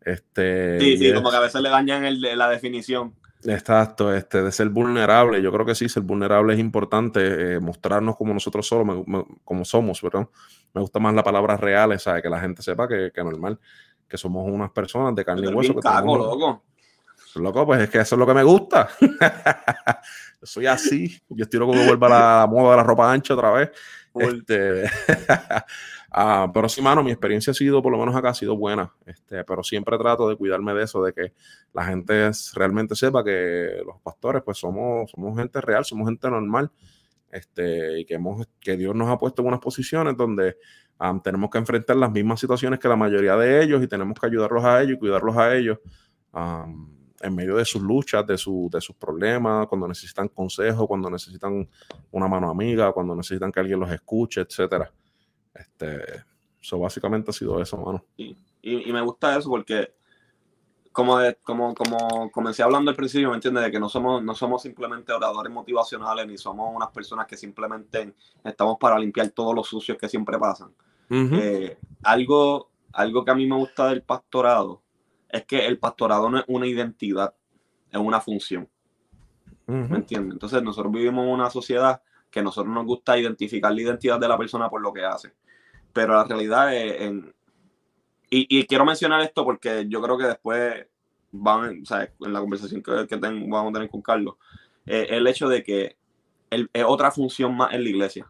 este, 0.05 0.81
sí, 0.81 0.97
sí, 0.97 1.15
como 1.15 1.31
que 1.31 1.37
a 1.37 1.41
veces 1.41 1.61
le 1.61 1.69
dañan 1.69 2.05
el, 2.05 2.21
la 2.21 2.49
definición. 2.49 3.15
Exacto, 3.45 4.15
este, 4.15 4.43
de 4.43 4.53
ser 4.53 4.69
vulnerable. 4.69 5.43
Yo 5.43 5.53
creo 5.53 5.67
que 5.67 5.75
sí, 5.75 5.89
ser 5.89 6.03
vulnerable 6.03 6.55
es 6.55 6.61
importante, 6.61 7.55
eh, 7.55 7.61
mostrarnos 7.61 8.17
como 8.17 8.33
nosotros 8.33 8.67
somos, 8.67 9.05
como 9.45 9.65
somos, 9.65 10.01
¿verdad? 10.01 10.29
Me 10.75 10.81
gusta 10.81 11.01
más 11.01 11.15
la 11.15 11.25
palabra 11.25 11.57
real, 11.57 11.99
¿sabes? 11.99 12.23
Que 12.23 12.31
la 12.31 12.41
gente 12.41 12.63
sepa 12.63 12.87
que, 12.87 13.11
que 13.13 13.25
normal, 13.25 13.59
que 14.09 14.17
somos 14.17 14.49
unas 14.49 14.71
personas 14.71 15.15
de 15.15 15.25
carne 15.25 15.51
y 15.51 15.55
hueso. 15.55 15.75
Que 15.75 15.89
loco. 15.89 16.63
Loco, 17.37 17.65
pues 17.67 17.83
es 17.83 17.91
que 17.91 17.99
eso 17.99 18.15
es 18.15 18.19
lo 18.19 18.27
que 18.27 18.35
me 18.35 18.43
gusta. 18.43 18.89
yo 19.01 20.47
soy 20.47 20.67
así. 20.67 21.21
Yo 21.29 21.45
estoy 21.45 21.61
loco 21.61 21.73
que 21.73 21.87
vuelva 21.87 22.09
la 22.09 22.47
moda 22.49 22.73
de 22.73 22.77
la 22.79 22.83
ropa 22.83 23.13
ancha 23.13 23.35
otra 23.35 23.51
vez. 23.53 23.71
Este, 24.15 24.85
Ah, 26.15 26.51
pero 26.53 26.69
sí, 26.69 26.83
mano, 26.83 27.03
mi 27.03 27.11
experiencia 27.11 27.53
ha 27.53 27.55
sido, 27.55 27.83
por 27.83 27.91
lo 27.91 27.99
menos 27.99 28.15
acá, 28.15 28.31
ha 28.31 28.35
sido 28.35 28.55
buena. 28.55 28.93
Este, 29.07 29.45
pero 29.45 29.63
siempre 29.63 29.97
trato 29.97 30.29
de 30.29 30.37
cuidarme 30.37 30.75
de 30.75 30.85
eso, 30.85 31.03
de 31.03 31.15
que 31.15 31.33
la 31.73 31.85
gente 31.87 32.31
realmente 32.55 32.95
sepa 32.95 33.25
que 33.25 33.83
los 33.87 33.99
pastores, 34.03 34.43
pues 34.45 34.59
somos, 34.59 35.11
somos 35.11 35.39
gente 35.39 35.59
real, 35.63 35.87
somos 35.87 36.07
gente 36.07 36.29
normal. 36.29 36.71
Este, 37.31 38.01
y 38.01 38.05
que, 38.05 38.15
hemos, 38.15 38.47
que 38.61 38.77
Dios 38.77 38.95
nos 38.95 39.09
ha 39.09 39.17
puesto 39.17 39.41
en 39.41 39.49
unas 39.49 39.61
posiciones 39.61 40.15
donde 40.15 40.59
tenemos 41.25 41.49
que 41.51 41.59
enfrentar 41.59 41.97
las 41.97 42.13
mismas 42.13 42.39
situaciones 42.39 42.79
que 42.79 42.89
la 42.89 42.97
mayoría 42.97 43.35
de 43.37 43.63
ellos 43.65 43.83
y 43.83 43.89
tenemos 43.89 44.21
que 44.21 44.27
ayudarlos 44.27 44.63
a 44.65 44.83
ellos 44.83 44.97
y 44.97 44.99
cuidarlos 44.99 45.37
a 45.37 45.57
ellos 45.57 45.79
en 47.23 47.35
medio 47.35 47.57
de 47.57 47.65
sus 47.65 47.81
luchas, 47.81 48.27
de, 48.27 48.37
su, 48.37 48.69
de 48.71 48.81
sus 48.81 48.97
problemas, 48.97 49.69
cuando 49.69 49.87
necesitan 49.87 50.29
consejo, 50.29 50.89
cuando 50.89 51.09
necesitan 51.09 51.69
una 52.11 52.29
mano 52.29 52.51
amiga, 52.51 52.93
cuando 52.93 53.15
necesitan 53.15 53.53
que 53.53 53.61
alguien 53.61 53.79
los 53.79 53.91
escuche, 53.91 54.41
etcétera. 54.41 54.93
Este, 55.55 56.25
eso 56.61 56.79
básicamente 56.79 57.31
ha 57.31 57.33
sido 57.33 57.61
eso, 57.63 57.77
mano. 57.77 58.05
Y, 58.17 58.37
y, 58.63 58.93
me 58.93 59.01
gusta 59.01 59.39
eso 59.39 59.49
porque, 59.49 59.95
como, 60.91 61.19
como, 61.45 61.75
como 61.75 62.31
comencé 62.33 62.63
hablando 62.65 62.91
al 62.91 62.97
principio, 62.97 63.31
¿me 63.31 63.37
entiendes? 63.37 63.65
De 63.65 63.71
que 63.71 63.81
no 63.81 63.89
somos, 63.89 64.23
no 64.23 64.35
somos 64.35 64.63
simplemente 64.63 65.13
oradores 65.13 65.53
motivacionales, 65.53 66.27
ni 66.27 66.37
somos 66.37 66.75
unas 66.75 66.91
personas 66.91 67.27
que 67.27 67.37
simplemente 67.37 68.15
estamos 68.43 68.79
para 68.81 68.99
limpiar 68.99 69.31
todos 69.31 69.55
los 69.55 69.69
sucios 69.69 69.97
que 69.97 70.09
siempre 70.09 70.39
pasan. 70.39 70.73
Eh, 71.11 71.77
algo, 72.05 72.71
algo 72.93 73.23
que 73.23 73.31
a 73.31 73.35
mí 73.35 73.47
me 73.47 73.57
gusta 73.57 73.89
del 73.89 74.03
pastorado 74.03 74.82
es 75.33 75.45
que 75.45 75.67
el 75.67 75.79
pastorado 75.79 76.31
no 76.31 76.39
es 76.39 76.45
una 76.47 76.67
identidad, 76.67 77.35
es 77.91 77.99
una 77.99 78.21
función. 78.21 78.69
¿Me 79.67 79.97
entiendes? 79.97 80.35
Entonces 80.35 80.63
nosotros 80.63 80.93
vivimos 80.93 81.25
en 81.25 81.31
una 81.31 81.49
sociedad 81.49 82.03
que 82.31 82.43
nosotros 82.43 82.73
nos 82.75 82.85
gusta 82.85 83.19
identificar 83.19 83.73
la 83.73 83.81
identidad 83.81 84.21
de 84.21 84.29
la 84.29 84.37
persona 84.37 84.69
por 84.69 84.83
lo 84.83 84.93
que 84.93 85.05
hace 85.05 85.33
pero 85.93 86.15
la 86.15 86.25
realidad 86.25 86.75
es, 86.75 87.01
en, 87.01 87.35
y, 88.31 88.65
quiero 88.67 88.87
mencionar 88.87 89.21
esto 89.21 89.45
porque 89.45 89.85
yo 89.89 90.01
creo 90.01 90.17
que 90.17 90.25
después 90.25 90.87
van, 91.33 91.83
o 91.83 91.85
sea, 91.85 92.11
en 92.21 92.33
la 92.33 92.41
conversación 92.41 92.83
que, 92.83 93.07
que 93.07 93.17
vamos 93.17 93.71
a 93.71 93.73
tener 93.73 93.91
con 93.91 94.01
Carlos, 94.01 94.37
eh, 94.87 95.07
el 95.11 95.27
hecho 95.27 95.49
de 95.49 95.63
que 95.63 95.97
es 96.51 96.85
otra 96.87 97.11
función 97.11 97.55
más 97.55 97.75
en 97.75 97.85
la 97.85 97.91
iglesia. 97.91 98.27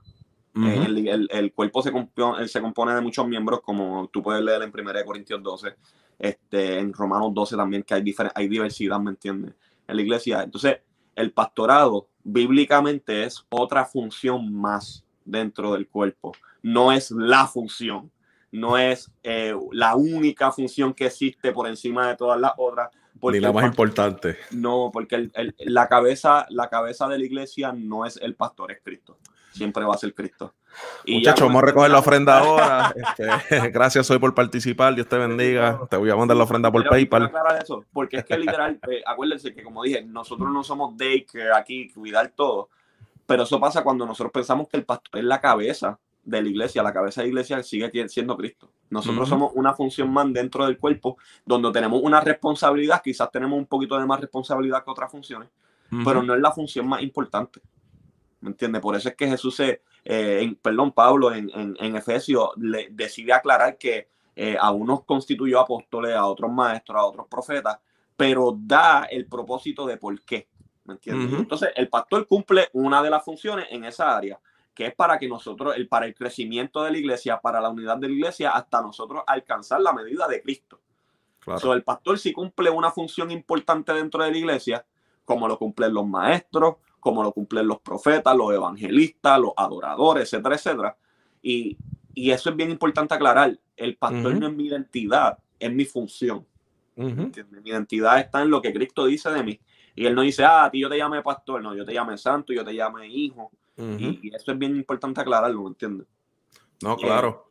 Eh, 0.55 0.85
el, 0.87 1.29
el, 1.31 1.53
cuerpo 1.53 1.83
se 1.83 1.91
compone, 1.93 2.47
se 2.47 2.61
compone 2.61 2.95
de 2.95 3.01
muchos 3.01 3.27
miembros, 3.27 3.61
como 3.63 4.09
tú 4.13 4.23
puedes 4.23 4.43
leer 4.43 4.63
en 4.63 4.73
1 4.75 5.05
Corintios 5.07 5.43
12, 5.43 5.75
este, 6.23 6.79
en 6.79 6.95
Romanos 6.95 7.35
12 7.35 7.57
también, 7.57 7.83
que 7.83 7.93
hay, 7.93 8.15
hay 8.35 8.49
diversidad, 8.49 8.99
¿me 8.99 9.11
entiendes? 9.11 9.53
En 9.87 9.97
la 9.97 10.03
iglesia. 10.03 10.43
Entonces, 10.43 10.79
el 11.15 11.33
pastorado 11.33 12.09
bíblicamente 12.25 13.25
es 13.25 13.45
otra 13.51 13.85
función 13.85 14.55
más 14.55 15.05
dentro 15.25 15.75
del 15.75 15.87
cuerpo 15.87 16.33
no 16.63 16.93
es 16.93 17.11
la 17.11 17.47
función, 17.47 18.11
no 18.51 18.79
es 18.79 19.11
eh, 19.23 19.55
la 19.73 19.97
única 19.97 20.53
función 20.53 20.95
que 20.95 21.07
existe 21.07 21.53
por 21.53 21.69
encima 21.69 22.09
de 22.09 22.17
todas 22.17 22.41
las 22.41 22.53
otras. 22.57 22.91
Ni 23.21 23.41
la 23.41 23.53
más 23.53 23.67
importante. 23.67 24.37
No, 24.51 24.91
porque 24.93 25.31
la, 25.59 25.89
cabeza, 25.89 26.47
la 26.51 26.69
cabeza 26.69 27.07
de 27.09 27.19
la 27.19 27.25
iglesia 27.25 27.73
no 27.73 28.05
es 28.05 28.17
el 28.17 28.35
pastor, 28.35 28.73
es 28.73 28.81
Cristo. 28.83 29.19
Siempre 29.53 29.85
va 29.85 29.95
a 29.95 29.99
ser 29.99 30.15
Cristo. 30.15 30.55
Muchachos, 31.07 31.47
vamos 31.47 31.63
a 31.63 31.67
recoger 31.67 31.91
la 31.91 31.99
ofrenda 32.01 32.39
ahora. 32.39 32.95
Este, 32.97 33.69
gracias 33.71 34.11
hoy 34.11 34.19
por 34.19 34.35
participar. 34.35 34.95
Dios 34.95 35.07
te 35.07 35.17
bendiga. 35.17 35.81
Te 35.91 35.97
voy 35.97 36.11
a 36.11 36.17
mandar 36.17 36.37
la 36.37 36.45
ofrenda 36.45 36.71
por 36.71 36.89
PayPal. 36.89 37.31
Eso, 37.63 37.85
porque 37.93 38.19
es 38.19 38.25
que 38.25 38.39
literal, 38.39 38.79
eh, 38.91 39.03
acuérdense 39.07 39.55
que 39.55 39.63
como 39.63 39.83
dije, 39.83 40.03
nosotros 40.03 40.51
no 40.51 40.63
somos 40.65 40.97
daycare 40.97 41.53
aquí, 41.53 41.91
cuidar 41.91 42.33
todo. 42.35 42.69
Pero 43.27 43.45
eso 43.45 43.61
pasa 43.61 43.85
cuando 43.85 44.07
nosotros 44.07 44.33
pensamos 44.33 44.69
que 44.69 44.77
el 44.77 44.85
pastor 44.85 45.21
es 45.21 45.25
la 45.25 45.41
cabeza 45.41 45.99
de 46.25 46.43
la 46.43 46.49
iglesia, 46.49 46.83
la 46.83 46.93
cabeza 46.93 47.21
de 47.21 47.27
la 47.27 47.29
iglesia 47.31 47.63
sigue 47.63 48.09
siendo 48.09 48.37
Cristo. 48.37 48.71
Nosotros 48.91 49.29
somos 49.29 49.53
una 49.55 49.75
función 49.75 50.13
más 50.13 50.31
dentro 50.33 50.67
del 50.67 50.79
cuerpo, 50.79 51.17
donde 51.45 51.73
tenemos 51.73 52.01
una 52.03 52.21
responsabilidad, 52.21 53.01
quizás 53.03 53.31
tenemos 53.31 53.59
un 53.59 53.67
poquito 53.67 53.99
de 53.99 54.07
más 54.07 54.21
responsabilidad 54.21 54.85
que 54.85 54.91
otras 54.91 55.11
funciones, 55.11 55.49
pero 56.05 56.23
no 56.23 56.35
es 56.35 56.41
la 56.41 56.53
función 56.53 56.87
más 56.87 57.03
importante. 57.03 57.61
¿Me 58.43 58.51
entiendes? 58.51 58.83
Por 58.83 58.97
eso 58.97 59.09
es 59.09 59.15
que 59.15 59.29
Jesús 59.29 59.55
se, 59.55 59.83
eh, 60.05 60.55
perdón, 60.61 60.91
Pablo 60.93 61.33
en, 61.33 61.51
en, 61.55 61.97
Efesios 61.97 62.51
le 62.57 62.89
decide 62.91 63.33
aclarar 63.33 63.79
que 63.79 64.09
eh, 64.35 64.57
a 64.61 64.73
unos 64.73 65.05
constituyó 65.05 65.61
apóstoles, 65.61 66.15
a 66.15 66.27
otros 66.27 66.51
maestros, 66.51 67.01
a 67.01 67.05
otros 67.05 67.29
profetas, 67.29 67.79
pero 68.17 68.57
da 68.59 69.05
el 69.05 69.27
propósito 69.27 69.87
de 69.87 69.97
por 69.97 70.21
qué. 70.23 70.49
¿Me 70.85 70.95
entiendes? 70.95 71.39
Entonces, 71.39 71.71
el 71.77 71.89
pastor 71.89 72.27
cumple 72.27 72.69
una 72.73 73.01
de 73.01 73.11
las 73.11 73.25
funciones 73.25 73.67
en 73.71 73.85
esa 73.85 74.17
área, 74.17 74.41
que 74.75 74.87
es 74.87 74.95
para 74.97 75.17
que 75.19 75.29
nosotros, 75.29 75.77
el, 75.77 75.87
para 75.87 76.07
el 76.07 76.15
crecimiento 76.15 76.83
de 76.83 76.91
la 76.91 76.99
iglesia, 76.99 77.41
para 77.41 77.61
la 77.61 77.69
unidad 77.69 77.97
de 77.99 78.09
la 78.09 78.15
iglesia, 78.15 78.51
hasta 78.51 78.83
nosotros 78.83 79.23
alcanzar 79.25 79.81
la 79.81 79.93
medida 79.93 80.27
de 80.27 80.43
Cristo. 80.43 80.81
Claro. 81.39 81.73
el 81.73 81.83
pastor 81.83 82.21
sí 82.21 82.33
cumple 82.33 82.71
una 82.71 82.93
función 82.93 83.33
importante 83.33 83.93
dentro 83.93 84.23
de 84.23 84.31
la 84.31 84.39
iglesia, 84.39 84.87
como 85.25 85.47
lo 85.49 85.59
cumplen 85.59 85.93
los 85.95 86.07
maestros, 86.07 86.77
como 87.03 87.25
lo 87.25 87.33
cumplen 87.33 87.67
los 87.67 87.81
profetas, 87.81 88.35
los 88.37 88.55
evangelistas, 88.55 89.41
los 89.41 89.51
adoradores, 89.57 90.23
etcétera, 90.23 90.55
etcétera. 90.55 90.97
Y, 91.43 91.77
y 92.15 92.31
eso 92.31 92.51
es 92.51 92.57
bien 92.57 92.71
importante 92.71 93.13
aclarar. 93.13 93.59
El 93.77 93.97
pastor 93.97 94.39
no 94.39 94.47
es 94.47 94.55
mi 94.55 94.67
identidad, 94.67 95.37
es 95.59 95.73
mi 95.73 95.85
función. 95.85 96.47
Mi 96.95 97.33
identidad 97.65 98.21
está 98.21 98.43
en 98.43 98.51
lo 98.51 98.63
que 98.63 98.73
Cristo 98.73 99.05
dice 99.07 99.31
de 99.31 99.43
mí. 99.43 99.61
Y 99.97 100.07
él 100.07 100.15
no 100.15 100.23
dice, 100.23 100.45
ah, 100.45 100.67
a 100.67 100.71
ti 100.71 100.79
yo 100.79 100.89
te 100.89 100.97
llame 100.97 101.23
pastor, 101.23 101.61
no, 101.61 101.75
yo 101.75 101.85
te 101.85 101.93
llame 101.93 102.17
santo, 102.17 102.53
yo 102.53 102.65
te 102.65 102.73
llame 102.73 103.09
hijo. 103.09 103.51
y, 103.77 104.33
eso 104.33 104.53
es 104.53 104.59
bien 104.59 104.77
importante 104.77 105.21
aclararlo, 105.21 105.61
¿me 105.65 105.69
entiendes? 105.71 106.07
No, 106.85 106.97
claro. 106.97 107.49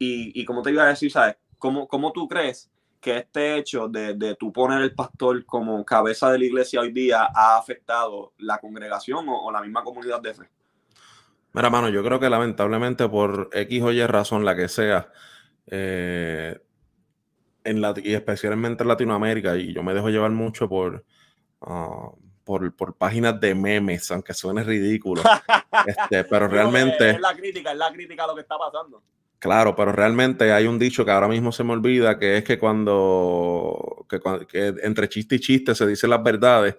y, 0.00 0.40
y, 0.40 0.44
como 0.44 0.62
te 0.62 0.72
iba 0.72 0.82
a 0.82 0.88
decir, 0.88 1.12
¿sabes? 1.12 1.36
¿Cómo, 1.58 1.86
cómo 1.86 2.10
tú 2.10 2.26
crees 2.26 2.71
que 3.02 3.18
este 3.18 3.58
hecho 3.58 3.88
de, 3.88 4.14
de 4.14 4.36
tú 4.36 4.52
poner 4.52 4.80
el 4.80 4.94
pastor 4.94 5.44
como 5.44 5.84
cabeza 5.84 6.30
de 6.30 6.38
la 6.38 6.44
iglesia 6.44 6.80
hoy 6.80 6.92
día 6.92 7.28
ha 7.34 7.58
afectado 7.58 8.32
la 8.38 8.58
congregación 8.58 9.26
o, 9.28 9.50
la 9.50 9.60
misma 9.60 9.82
comunidad 9.82 10.20
de 10.20 10.32
fe? 10.32 10.48
Mira, 11.52 11.68
mano, 11.68 11.88
yo 11.88 12.02
creo 12.04 12.20
que 12.20 12.30
lamentablemente 12.30 13.08
por 13.08 13.50
X 13.52 13.82
o 13.82 13.90
Y 13.90 14.06
razón, 14.06 14.44
la 14.44 14.54
que 14.54 14.68
sea, 14.68 15.10
eh, 15.66 16.60
en 17.64 17.80
la, 17.80 17.92
y 17.96 18.14
especialmente 18.14 18.84
en 18.84 18.88
Latinoamérica, 18.88 19.56
y 19.56 19.74
yo 19.74 19.82
me 19.82 19.94
dejo 19.94 20.08
llevar 20.08 20.30
mucho 20.30 20.68
por, 20.68 21.04
ah, 21.62 22.08
por, 22.44 22.74
por, 22.76 22.94
páginas 22.94 23.40
de 23.40 23.56
memes, 23.56 24.12
aunque 24.12 24.32
suene 24.32 24.62
ridículo. 24.62 25.22
este, 25.86 26.22
pero 26.22 26.46
realmente... 26.46 27.10
Es 27.10 27.20
la 27.20 27.34
crítica, 27.34 27.72
es 27.72 27.78
la 27.78 27.92
crítica 27.92 28.22
a 28.22 28.26
lo 28.28 28.36
que 28.36 28.42
está 28.42 28.56
pasando. 28.56 29.02
Claro, 29.42 29.74
pero 29.74 29.90
realmente 29.90 30.52
hay 30.52 30.68
un 30.68 30.78
dicho 30.78 31.04
que 31.04 31.10
ahora 31.10 31.26
mismo 31.26 31.50
se 31.50 31.64
me 31.64 31.72
olvida, 31.72 32.16
que 32.16 32.36
es 32.36 32.44
que 32.44 32.60
cuando, 32.60 34.06
que, 34.48 34.72
entre 34.84 35.08
chiste 35.08 35.34
y 35.34 35.40
chiste 35.40 35.74
se 35.74 35.84
dicen 35.84 36.10
las 36.10 36.22
verdades, 36.22 36.76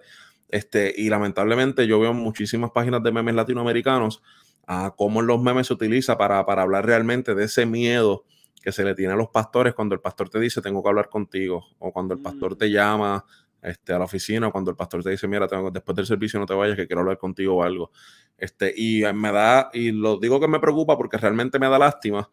este, 0.48 0.90
y 0.96 1.10
lamentablemente 1.10 1.86
yo 1.86 2.00
veo 2.00 2.14
muchísimas 2.14 2.70
páginas 2.70 3.02
de 3.02 3.12
memes 3.12 3.34
latinoamericanos 3.34 4.22
a 4.66 4.94
cómo 4.96 5.20
los 5.20 5.42
memes 5.42 5.66
se 5.66 5.74
utiliza 5.74 6.16
para, 6.16 6.46
para 6.46 6.62
hablar 6.62 6.86
realmente 6.86 7.34
de 7.34 7.44
ese 7.44 7.66
miedo 7.66 8.24
que 8.62 8.72
se 8.72 8.82
le 8.82 8.94
tiene 8.94 9.12
a 9.12 9.16
los 9.16 9.28
pastores 9.28 9.74
cuando 9.74 9.94
el 9.94 10.00
pastor 10.00 10.30
te 10.30 10.40
dice 10.40 10.62
tengo 10.62 10.82
que 10.82 10.88
hablar 10.88 11.10
contigo, 11.10 11.66
o 11.78 11.92
cuando 11.92 12.14
el 12.14 12.22
pastor 12.22 12.54
mm. 12.54 12.56
te 12.56 12.70
llama 12.70 13.26
este, 13.60 13.92
a 13.92 13.98
la 13.98 14.06
oficina, 14.06 14.48
o 14.48 14.52
cuando 14.52 14.70
el 14.70 14.76
pastor 14.78 15.02
te 15.02 15.10
dice, 15.10 15.28
mira, 15.28 15.46
tengo, 15.46 15.70
después 15.70 15.96
del 15.96 16.06
servicio 16.06 16.40
no 16.40 16.46
te 16.46 16.54
vayas, 16.54 16.76
que 16.76 16.86
quiero 16.86 17.02
hablar 17.02 17.18
contigo 17.18 17.56
o 17.56 17.62
algo. 17.62 17.90
Este, 18.38 18.72
y 18.74 19.02
me 19.12 19.32
da, 19.32 19.68
y 19.74 19.92
lo 19.92 20.16
digo 20.16 20.40
que 20.40 20.48
me 20.48 20.60
preocupa 20.60 20.96
porque 20.96 21.18
realmente 21.18 21.58
me 21.58 21.68
da 21.68 21.78
lástima 21.78 22.30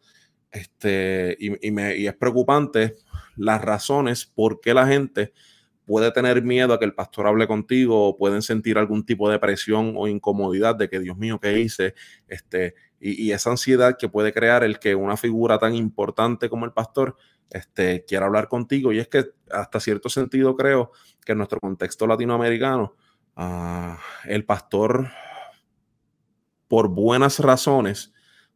este, 0.52 1.36
y, 1.40 1.68
y 1.68 2.06
es 2.06 2.14
preocupante 2.14 2.94
las 3.36 3.62
razones 3.62 4.26
por 4.26 4.60
qué 4.60 4.74
la 4.74 4.86
gente 4.86 5.32
puede 5.84 6.12
tener 6.12 6.42
miedo 6.42 6.74
a 6.74 6.78
que 6.78 6.84
el 6.84 6.94
pastor 6.94 7.26
hable 7.26 7.46
contigo 7.46 8.08
o 8.08 8.16
pueden 8.16 8.42
sentir 8.42 8.78
algún 8.78 9.04
tipo 9.04 9.28
de 9.28 9.38
presión 9.38 9.94
o 9.96 10.06
incomodidad 10.06 10.76
de 10.76 10.88
que 10.88 11.00
Dios 11.00 11.16
mío, 11.16 11.40
¿qué 11.40 11.58
hice? 11.58 11.94
Este, 12.28 12.74
y, 13.00 13.32
esa 13.32 13.50
ansiedad 13.50 13.96
que 13.98 14.08
puede 14.08 14.32
crear 14.32 14.62
el 14.62 14.78
que 14.78 14.94
una 14.94 15.16
figura 15.16 15.58
tan 15.58 15.74
importante 15.74 16.48
como 16.48 16.64
el 16.64 16.72
pastor 16.72 17.16
este, 17.50 18.04
quiera 18.06 18.26
hablar 18.26 18.48
contigo. 18.48 18.92
Y 18.92 19.00
es 19.00 19.08
que 19.08 19.26
hasta 19.50 19.80
cierto 19.80 20.08
sentido 20.08 20.56
creo 20.56 20.92
que 21.24 21.32
en 21.32 21.38
nuestro 21.38 21.58
contexto 21.58 22.06
latinoamericano, 22.06 22.94
ah, 23.36 23.98
el 24.24 24.44
pastor, 24.44 25.08
por 26.68 26.88
buenas 26.88 27.40
razones, 27.40 28.11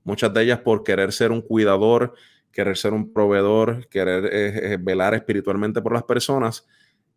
muchas 0.06 0.32
de 0.32 0.44
ellas 0.44 0.60
por 0.60 0.84
querer 0.84 1.12
ser 1.12 1.32
un 1.32 1.42
cuidador, 1.42 2.14
querer 2.52 2.76
ser 2.76 2.94
un 2.94 3.12
proveedor, 3.12 3.88
querer 3.88 4.26
eh, 4.26 4.72
eh, 4.72 4.78
velar 4.80 5.14
espiritualmente 5.14 5.82
por 5.82 5.92
las 5.92 6.04
personas, 6.04 6.64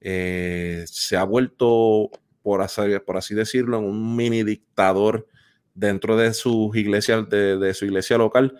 eh, 0.01 0.83
se 0.87 1.15
ha 1.15 1.23
vuelto, 1.23 2.09
por 2.41 2.61
así, 2.61 2.81
por 3.05 3.15
así 3.15 3.35
decirlo, 3.35 3.79
un 3.79 4.15
mini 4.15 4.43
dictador 4.43 5.27
dentro 5.75 6.17
de 6.17 6.33
sus 6.33 6.75
iglesias, 6.75 7.29
de, 7.29 7.73
su 7.75 7.85
iglesia 7.85 8.17
local. 8.17 8.59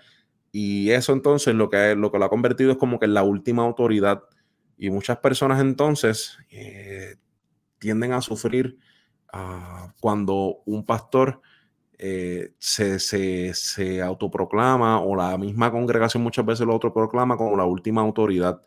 Y 0.52 0.92
eso 0.92 1.12
entonces 1.14 1.56
lo 1.56 1.70
que, 1.70 1.96
lo 1.96 2.12
que 2.12 2.20
lo 2.20 2.26
ha 2.26 2.30
convertido 2.30 2.72
es 2.72 2.78
como 2.78 3.00
que 3.00 3.06
en 3.06 3.16
la 3.16 3.24
última 3.24 3.64
autoridad. 3.64 4.22
Y 4.78 4.92
muchas 4.92 5.18
personas 5.18 5.60
entonces 5.60 6.38
tienden 7.80 8.14
a 8.14 8.22
sufrir 8.22 8.78
ah, 9.34 9.92
cuando 10.00 10.62
un 10.66 10.86
pastor 10.86 11.42
eh, 12.02 12.54
se, 12.58 12.98
se, 12.98 14.02
autoproclama 14.02 15.02
o 15.02 15.18
la 15.18 15.38
misma 15.38 15.70
congregación 15.70 16.24
muchas 16.24 16.46
veces 16.46 16.66
lo 16.66 16.72
autoproclama 16.72 17.36
como 17.36 17.58
la 17.58 17.66
última 17.66 18.00
autoridad. 18.00 18.62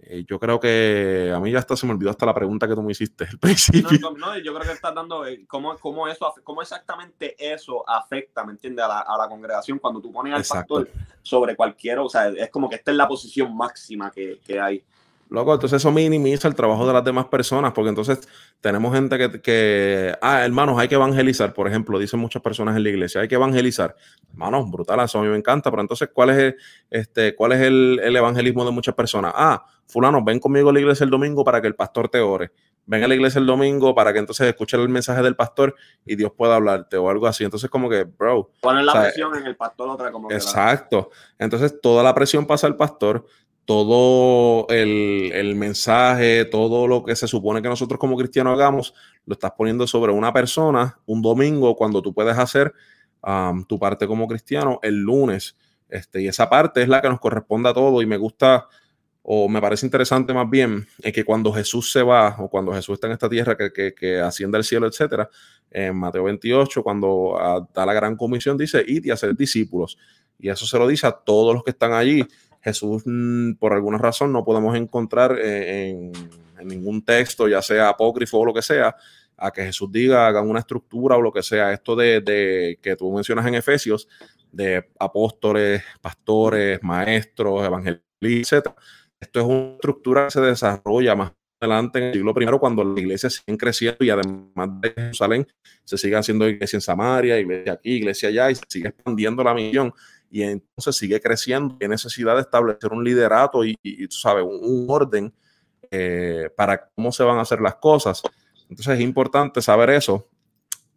Eh, 0.00 0.24
yo 0.28 0.40
creo 0.40 0.58
que 0.58 1.32
a 1.34 1.38
mí 1.38 1.52
ya 1.52 1.60
hasta 1.60 1.76
se 1.76 1.86
me 1.86 1.92
olvidó 1.92 2.10
hasta 2.10 2.26
la 2.26 2.34
pregunta 2.34 2.66
que 2.66 2.74
tú 2.74 2.82
me 2.82 2.90
hiciste 2.90 3.24
al 3.24 3.38
principio. 3.40 4.10
No, 4.18 4.36
yo 4.38 4.52
creo 4.52 4.66
que 4.66 4.72
estás 4.72 4.92
dando 4.92 5.24
eh, 5.24 5.46
cómo, 5.46 5.78
cómo, 5.78 6.08
eso, 6.08 6.34
cómo 6.42 6.60
exactamente 6.60 7.36
eso 7.38 7.88
afecta, 7.88 8.44
¿me 8.44 8.50
entiendes? 8.50 8.84
A 8.84 8.88
la, 8.88 8.98
a 8.98 9.16
la 9.16 9.28
congregación 9.28 9.78
cuando 9.78 10.00
tú 10.00 10.10
pones 10.10 10.34
al 10.34 10.44
pastor 10.44 10.90
sobre 11.22 11.54
cualquiera, 11.54 12.02
o 12.02 12.08
sea, 12.08 12.28
es 12.28 12.50
como 12.50 12.68
que 12.68 12.74
esta 12.74 12.90
es 12.90 12.96
la 12.96 13.06
posición 13.06 13.56
máxima 13.56 14.10
que, 14.10 14.40
que 14.44 14.58
hay. 14.58 14.84
Loco, 15.28 15.54
entonces 15.54 15.82
eso 15.82 15.90
minimiza 15.90 16.46
el 16.46 16.54
trabajo 16.54 16.86
de 16.86 16.92
las 16.92 17.04
demás 17.04 17.26
personas, 17.26 17.72
porque 17.72 17.88
entonces 17.88 18.20
tenemos 18.60 18.94
gente 18.94 19.18
que, 19.18 19.40
que, 19.40 20.14
ah, 20.22 20.44
hermanos, 20.44 20.78
hay 20.78 20.86
que 20.86 20.94
evangelizar, 20.94 21.52
por 21.52 21.66
ejemplo, 21.66 21.98
dicen 21.98 22.20
muchas 22.20 22.40
personas 22.42 22.76
en 22.76 22.84
la 22.84 22.90
iglesia, 22.90 23.20
hay 23.20 23.28
que 23.28 23.34
evangelizar. 23.34 23.96
Hermanos, 24.30 24.70
brutal, 24.70 25.00
eso 25.00 25.18
a 25.18 25.22
mí 25.22 25.28
me 25.28 25.36
encanta, 25.36 25.70
pero 25.70 25.82
entonces, 25.82 26.10
¿cuál 26.12 26.30
es 26.30 26.38
el, 26.38 26.56
este, 26.90 27.34
cuál 27.34 27.52
es 27.52 27.60
el, 27.60 27.98
evangelismo 28.16 28.64
de 28.64 28.70
muchas 28.70 28.94
personas? 28.94 29.32
Ah, 29.34 29.66
fulano, 29.86 30.22
ven 30.22 30.38
conmigo 30.38 30.70
a 30.70 30.72
la 30.72 30.78
iglesia 30.78 31.02
el 31.02 31.10
domingo 31.10 31.42
para 31.42 31.60
que 31.60 31.66
el 31.66 31.74
pastor 31.74 32.08
te 32.08 32.20
ore. 32.20 32.52
Ven 32.88 33.02
a 33.02 33.08
la 33.08 33.16
iglesia 33.16 33.40
el 33.40 33.46
domingo 33.46 33.96
para 33.96 34.12
que 34.12 34.20
entonces 34.20 34.46
escuche 34.46 34.76
el 34.76 34.88
mensaje 34.88 35.20
del 35.20 35.34
pastor 35.34 35.74
y 36.04 36.14
Dios 36.14 36.30
pueda 36.36 36.54
hablarte 36.54 36.96
o 36.96 37.10
algo 37.10 37.26
así. 37.26 37.42
Entonces, 37.42 37.68
como 37.68 37.90
que, 37.90 38.04
bro. 38.04 38.52
Ponen 38.60 38.86
la 38.86 38.92
presión 38.92 39.36
en 39.36 39.44
el 39.44 39.56
pastor 39.56 39.88
otra 39.88 40.12
como 40.12 40.30
Exacto. 40.30 41.10
Entonces, 41.36 41.80
toda 41.80 42.04
la 42.04 42.14
presión 42.14 42.46
pasa 42.46 42.68
al 42.68 42.76
pastor 42.76 43.26
todo 43.66 44.68
el, 44.68 45.54
mensaje, 45.56 46.44
todo 46.44 46.86
lo 46.86 47.02
que 47.02 47.16
se 47.16 47.26
supone 47.26 47.60
que 47.60 47.68
nosotros 47.68 47.98
como 47.98 48.16
cristianos 48.16 48.54
hagamos, 48.54 48.94
lo 49.26 49.34
estás 49.34 49.52
poniendo 49.58 49.86
sobre 49.86 50.12
una 50.12 50.32
persona 50.32 50.98
un 51.04 51.20
domingo 51.20 51.74
cuando 51.76 52.00
tú 52.00 52.14
puedes 52.14 52.38
hacer 52.38 52.72
tu 53.66 53.78
parte 53.78 54.06
como 54.06 54.28
cristiano 54.28 54.78
el 54.82 55.02
lunes. 55.02 55.56
Este, 55.88 56.22
y 56.22 56.28
esa 56.28 56.48
parte 56.48 56.82
es 56.82 56.88
la 56.88 57.02
que 57.02 57.08
nos 57.08 57.20
corresponde 57.20 57.68
a 57.68 57.74
todo 57.74 58.00
y 58.02 58.06
me 58.06 58.16
gusta 58.16 58.66
o 59.22 59.48
me 59.48 59.60
parece 59.60 59.84
interesante 59.84 60.32
más 60.32 60.48
bien 60.48 60.86
es 61.02 61.12
que 61.12 61.24
cuando 61.24 61.52
Jesús 61.52 61.90
se 61.90 62.02
va 62.02 62.36
o 62.38 62.48
cuando 62.48 62.72
Jesús 62.72 62.94
está 62.94 63.08
en 63.08 63.14
esta 63.14 63.28
tierra 63.28 63.56
que, 63.56 63.92
que, 63.92 64.20
asciende 64.20 64.56
al 64.56 64.62
cielo, 64.62 64.86
etcétera, 64.86 65.28
en 65.68 65.96
Mateo 65.96 66.24
28, 66.24 66.82
cuando 66.84 67.36
ah, 67.36 67.68
da 67.74 67.84
la 67.84 67.92
gran 67.92 68.16
comisión, 68.16 68.56
dice, 68.56 68.84
id 68.86 69.04
y 69.06 69.10
hacer 69.10 69.36
discípulos. 69.36 69.98
Y 70.38 70.48
eso 70.48 70.64
se 70.66 70.78
lo 70.78 70.86
dice 70.86 71.08
a 71.08 71.12
todos 71.12 71.54
los 71.54 71.64
que 71.64 71.70
están 71.70 71.92
allí 71.92 72.24
Jesús, 72.66 73.04
mm, 73.06 73.54
por 73.54 73.72
alguna 73.72 73.96
razón, 73.96 74.32
no 74.32 74.44
podemos 74.44 74.74
encontrar 74.76 75.38
eh, 75.40 75.90
en, 75.90 76.12
ningún 76.66 77.04
texto, 77.04 77.46
ya 77.46 77.62
sea 77.62 77.90
apócrifo 77.90 78.38
o 78.38 78.44
lo 78.44 78.52
que 78.52 78.62
sea, 78.62 78.96
a 79.36 79.52
que 79.52 79.62
Jesús 79.62 79.92
diga, 79.92 80.26
hagan 80.26 80.48
una 80.48 80.58
estructura 80.58 81.16
o 81.16 81.22
lo 81.22 81.32
que 81.32 81.44
sea. 81.44 81.72
Esto 81.72 81.94
de, 81.94 82.76
que 82.82 82.96
tú 82.96 83.12
mencionas 83.12 83.46
en 83.46 83.54
Efesios, 83.54 84.08
de 84.50 84.88
apóstoles, 84.98 85.84
pastores, 86.00 86.82
maestros, 86.82 87.64
evangelistas. 87.64 88.64
Esto 89.20 89.40
es 89.40 89.46
una 89.46 89.74
estructura 89.74 90.24
que 90.24 90.30
se 90.32 90.40
desarrolla 90.40 91.14
más 91.14 91.32
adelante 91.60 92.00
en 92.00 92.04
el 92.06 92.12
siglo 92.14 92.34
I, 92.36 92.58
cuando 92.58 92.82
las 92.82 92.98
iglesias 92.98 93.34
siguen 93.34 93.56
creciendo 93.56 94.04
y 94.04 94.10
además 94.10 94.68
de 94.80 94.90
Jerusalén 94.90 95.46
se 95.84 95.96
sigue 95.98 96.16
haciendo 96.16 96.48
iglesia 96.48 96.78
en 96.78 96.80
Samaria, 96.80 97.38
iglesia 97.38 97.74
aquí, 97.74 97.90
iglesia 97.92 98.28
allá, 98.28 98.50
y 98.50 98.56
se 98.56 98.64
sigue 98.68 98.88
expandiendo 98.88 99.44
la 99.44 99.54
misión 99.54 99.94
y 100.36 100.42
entonces 100.42 100.96
sigue 100.96 101.18
creciendo. 101.18 101.78
Hay 101.80 101.88
necesidad 101.88 102.34
de 102.34 102.42
establecer 102.42 102.92
un 102.92 103.02
liderato 103.02 103.64
y, 103.64 103.74
tú 104.06 104.16
sabes, 104.16 104.44
un, 104.46 104.84
orden 104.86 105.32
eh, 105.90 106.50
para 106.54 106.90
cómo 106.94 107.10
se 107.10 107.22
van 107.22 107.38
a 107.38 107.40
hacer 107.40 107.62
las 107.62 107.76
cosas. 107.76 108.20
Entonces 108.68 108.98
es 108.98 109.00
importante 109.00 109.62
saber 109.62 109.88
eso, 109.88 110.28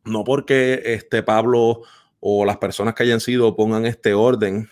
no 0.04 0.26
porque 0.26 0.82
este 0.84 1.24
Pablo 1.24 1.84
o 2.20 2.44
las 2.44 2.58
personas 2.58 2.94
que 2.96 3.04
hayan 3.04 3.22
sido 3.22 3.56
pongan 3.56 3.86
este 3.86 4.14
orden 4.14 4.68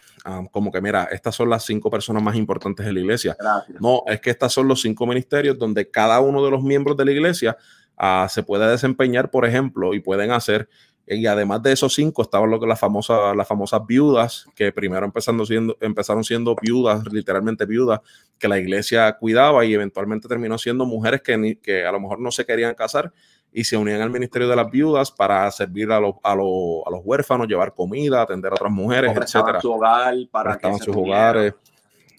como 0.52 0.70
que 0.74 0.82
mira, 0.82 1.06
estas 1.06 1.34
son 1.34 1.50
las 1.50 1.64
cinco 1.64 1.90
personas 1.90 2.22
más 2.22 2.36
importantes 2.36 2.86
de 2.86 2.92
la 2.92 3.00
iglesia. 3.00 3.38
No, 3.80 4.04
es 4.08 4.20
que 4.20 4.32
estas 4.32 4.52
son 4.52 4.68
los 4.68 4.82
cinco 4.82 5.08
ministerios 5.08 5.58
donde 5.58 5.90
cada 5.90 6.20
uno 6.20 6.44
de 6.44 6.52
los 6.52 6.62
miembros 6.62 6.98
de 6.98 7.06
la 7.06 7.12
iglesia 7.14 7.56
ah, 7.96 8.28
se 8.30 8.44
puede 8.44 8.70
desempeñar, 8.70 9.32
por 9.32 9.46
ejemplo, 9.46 9.94
y 9.94 10.02
pueden 10.02 10.32
hacer 10.32 10.68
y 11.08 11.26
además 11.26 11.64
de 11.64 11.72
esos 11.72 11.96
cinco 11.96 12.22
estaban 12.22 12.50
lo 12.50 12.60
que 12.60 12.68
las 12.68 12.80
famosas, 12.80 13.34
las 13.36 13.48
famosas 13.48 13.86
viudas, 13.88 14.46
que 14.54 14.74
primero 14.74 15.06
empezando 15.06 15.46
siendo, 15.46 15.78
empezaron 15.80 16.26
siendo 16.26 16.54
viudas, 16.62 17.02
literalmente 17.12 17.66
viudas, 17.66 18.02
que 18.38 18.50
la 18.50 18.60
iglesia 18.60 19.14
cuidaba 19.14 19.64
y 19.64 19.74
eventualmente 19.74 20.28
terminó 20.28 20.58
siendo 20.58 20.86
mujeres 20.86 21.22
que, 21.22 21.60
que 21.62 21.86
a 21.86 21.92
lo 21.94 22.02
mejor 22.02 22.20
no 22.20 22.30
se 22.30 22.46
querían 22.46 22.76
casar 22.76 23.14
y 23.54 23.64
se 23.64 23.78
unían 23.78 24.02
al 24.02 24.10
ministerio 24.10 24.50
de 24.50 24.56
las 24.58 24.70
viudas 24.70 25.12
para 25.12 25.50
servir 25.52 25.92
a, 25.94 26.00
los, 26.02 26.16
a, 26.24 26.36
los, 26.36 27.02
huérfanos, 27.04 27.48
llevar 27.48 27.74
comida, 27.74 28.22
atender 28.22 28.52
a 28.52 28.56
otras 28.56 28.72
mujeres, 28.72 29.16
etcétera. 29.16 29.62
Su 29.62 29.72
hogar 29.72 30.14
para 30.30 30.60
sus 30.78 30.96
hogares, 30.96 31.54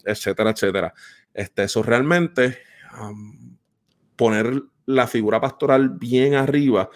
etcétera, 0.03 0.51
etcétera. 0.51 0.95
Este, 1.35 1.65
eso 1.65 1.83
realmente 1.83 2.59
poner 4.17 4.63
la 4.87 5.07
figura 5.07 5.41
pastoral 5.41 5.91
bien 5.91 6.35
arriba 6.35 6.89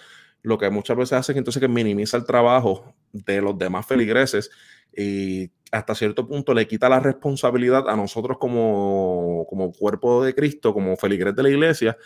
lo 0.43 0.59
que 0.59 0.71
muchas 0.71 0.97
veces 0.97 1.13
hace 1.13 1.33
es 1.33 1.35
que 1.35 1.39
entonces 1.39 1.61
que 1.61 1.69
minimiza 1.69 2.17
el 2.17 2.25
trabajo 2.25 2.95
de 3.13 3.41
los 3.41 3.57
demás 3.57 3.87
feligreses 3.87 4.51
y 4.97 5.51
hasta 5.71 5.95
cierto 5.95 6.27
punto 6.27 6.53
le 6.53 6.67
quita 6.67 6.89
la 6.89 7.01
responsabilidad 7.01 7.89
a 7.89 7.97
nosotros 7.97 8.37
como, 8.39 9.47
como 9.49 9.73
cuerpo 9.73 10.23
de 10.25 10.35
Cristo, 10.35 10.75
como 10.75 10.97
feligres 10.97 11.35
de 11.35 11.43
la 11.43 11.49
iglesia, 11.49 11.97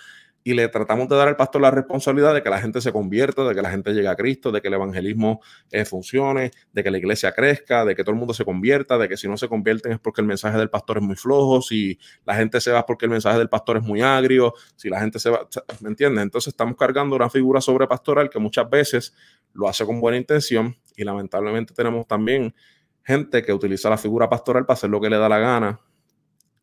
y 0.47 0.55
le 0.55 0.69
tratamos 0.69 1.09
de 1.09 1.17
dar 1.17 1.27
al 1.27 1.35
pastor 1.35 1.61
la 1.61 1.73
responsabilidad 1.73 2.33
de 2.33 2.41
que 2.41 2.49
la 2.49 2.61
gente 2.61 2.81
se 2.81 2.93
convierta, 2.93 3.43
de 3.43 3.53
que 3.53 3.63
la 3.63 3.69
gente 3.69 3.93
llegue 3.93 4.07
a 4.07 4.15
Cristo, 4.15 4.53
de 4.53 4.63
que 4.63 4.69
el 4.69 4.75
evangelismo 4.75 5.41
eh, 5.73 5.85
funcione, 5.85 6.53
de 6.73 6.85
que 6.85 6.91
la 6.93 6.99
iglesia 6.99 7.33
crezca, 7.33 7.85
de 7.85 7.97
que 7.97 8.05
todo 8.05 8.13
el 8.13 8.19
mundo 8.19 8.33
se 8.33 8.45
convierta, 8.45 8.97
de 8.97 9.09
que 9.09 9.17
si 9.17 9.27
no 9.27 9.37
se 9.37 9.49
convierten 9.49 9.91
es 9.91 9.99
porque 9.99 10.21
el 10.21 10.29
mensaje 10.29 10.57
del 10.57 10.71
pastor 10.71 10.99
es 10.99 11.03
muy 11.03 11.17
flojo, 11.17 11.63
si 11.63 11.99
la 12.25 12.37
gente 12.37 12.61
se 12.61 12.71
va 12.71 12.87
porque 12.87 13.07
el 13.07 13.11
mensaje 13.11 13.39
del 13.39 13.49
pastor 13.49 13.79
es 13.79 13.83
muy 13.83 14.03
agrio, 14.03 14.55
si 14.77 14.89
la 14.89 15.01
gente 15.01 15.19
se 15.19 15.31
va, 15.31 15.49
¿me 15.81 15.89
entiendes? 15.89 16.23
Entonces 16.23 16.53
estamos 16.53 16.77
cargando 16.77 17.17
una 17.17 17.29
figura 17.29 17.61
sobrepastoral 17.61 18.31
que 18.31 18.39
muchas 18.39 18.71
veces 18.71 19.17
lo 19.53 19.69
hace 19.69 19.85
con 19.85 20.01
buena 20.01 20.17
intención 20.17 20.77
y 20.95 21.03
lamentablemente 21.03 21.75
tenemos 21.75 22.07
también 22.07 22.55
gente 23.03 23.43
que 23.43 23.53
utiliza 23.53 23.91
la 23.91 23.99
figura 23.99 24.29
pastoral 24.29 24.65
para 24.65 24.75
hacer 24.75 24.91
lo 24.91 25.01
que 25.01 25.11
le 25.11 25.19
da 25.19 25.29
la 25.29 25.41
gana 25.41 25.81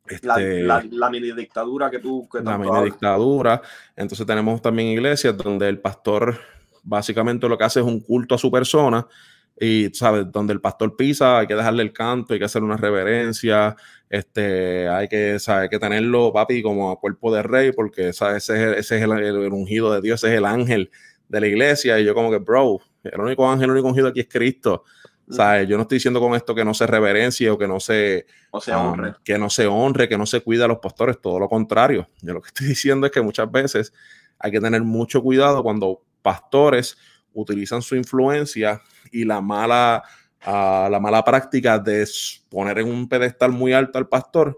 este, 0.07 0.63
la, 0.63 1.09
mini 1.09 1.31
dictadura 1.31 1.89
que 1.89 1.99
tú... 1.99 2.27
Que 2.29 2.41
la 2.41 2.57
mini 2.57 2.83
dictadura. 2.83 3.61
Entonces 3.95 4.25
tenemos 4.25 4.61
también 4.61 4.89
iglesias 4.89 5.35
donde 5.37 5.69
el 5.69 5.79
pastor 5.79 6.39
básicamente 6.83 7.47
lo 7.47 7.57
que 7.57 7.63
hace 7.63 7.79
es 7.79 7.85
un 7.85 8.01
culto 8.01 8.35
a 8.35 8.37
su 8.37 8.51
persona 8.51 9.07
y, 9.59 9.89
¿sabes? 9.93 10.31
Donde 10.31 10.53
el 10.53 10.61
pastor 10.61 10.95
pisa, 10.95 11.39
hay 11.39 11.47
que 11.47 11.55
dejarle 11.55 11.83
el 11.83 11.93
canto, 11.93 12.33
hay 12.33 12.39
que 12.39 12.45
hacer 12.45 12.63
una 12.63 12.75
reverencia, 12.75 13.75
este, 14.09 14.87
hay 14.89 15.07
que, 15.07 15.39
¿sabes? 15.39 15.69
que 15.69 15.79
tenerlo, 15.79 16.33
papi, 16.33 16.61
como 16.61 16.91
a 16.91 16.99
cuerpo 16.99 17.33
de 17.33 17.43
rey, 17.43 17.71
porque, 17.71 18.13
¿sabes? 18.13 18.49
Ese 18.49 18.77
es, 18.79 18.91
el, 18.91 19.11
el, 19.11 19.53
ungido 19.53 19.93
de 19.93 20.01
Dios, 20.01 20.23
ese 20.23 20.33
es 20.33 20.37
el 20.39 20.45
ángel 20.45 20.91
de 21.29 21.41
la 21.41 21.47
iglesia. 21.47 21.99
Y 21.99 22.05
yo 22.05 22.13
como 22.13 22.31
que, 22.31 22.37
bro, 22.37 22.79
el 23.03 23.19
único 23.19 23.49
ángel, 23.49 23.65
el 23.65 23.71
único 23.71 23.87
ungido 23.87 24.07
aquí 24.07 24.21
es 24.21 24.27
Cristo. 24.27 24.83
Yo 25.67 25.77
no 25.77 25.83
estoy 25.83 25.97
diciendo 25.97 26.19
con 26.19 26.35
esto 26.35 26.55
que 26.55 26.65
no 26.65 26.73
se 26.73 26.87
reverencie 26.87 27.49
o 27.49 27.57
que 27.57 27.67
no 27.67 27.79
se, 27.79 28.25
o 28.51 28.59
honre. 28.75 29.15
que 29.23 29.37
no 29.37 29.49
se 29.49 29.67
honre, 29.67 30.07
que 30.07 30.17
no 30.17 30.25
se 30.25 30.41
cuida 30.41 30.65
a 30.65 30.67
los 30.67 30.79
pastores, 30.79 31.19
todo 31.19 31.39
lo 31.39 31.49
contrario. 31.49 32.07
Yo 32.21 32.33
lo 32.33 32.41
que 32.41 32.47
estoy 32.47 32.67
diciendo 32.69 33.05
es 33.07 33.11
que 33.11 33.21
muchas 33.21 33.51
veces 33.51 33.93
hay 34.39 34.51
que 34.51 34.59
tener 34.59 34.81
mucho 34.83 35.21
cuidado 35.21 35.63
cuando 35.63 36.01
pastores 36.21 36.97
utilizan 37.33 37.81
su 37.81 37.95
influencia 37.95 38.81
y 39.11 39.25
la 39.25 39.41
mala, 39.41 40.03
ah, 40.41 40.87
la 40.91 40.99
mala 40.99 41.23
práctica 41.23 41.79
de 41.79 42.07
poner 42.49 42.79
en 42.79 42.87
un 42.87 43.09
pedestal 43.09 43.51
muy 43.51 43.73
alto 43.73 43.97
al 43.97 44.07
pastor 44.07 44.57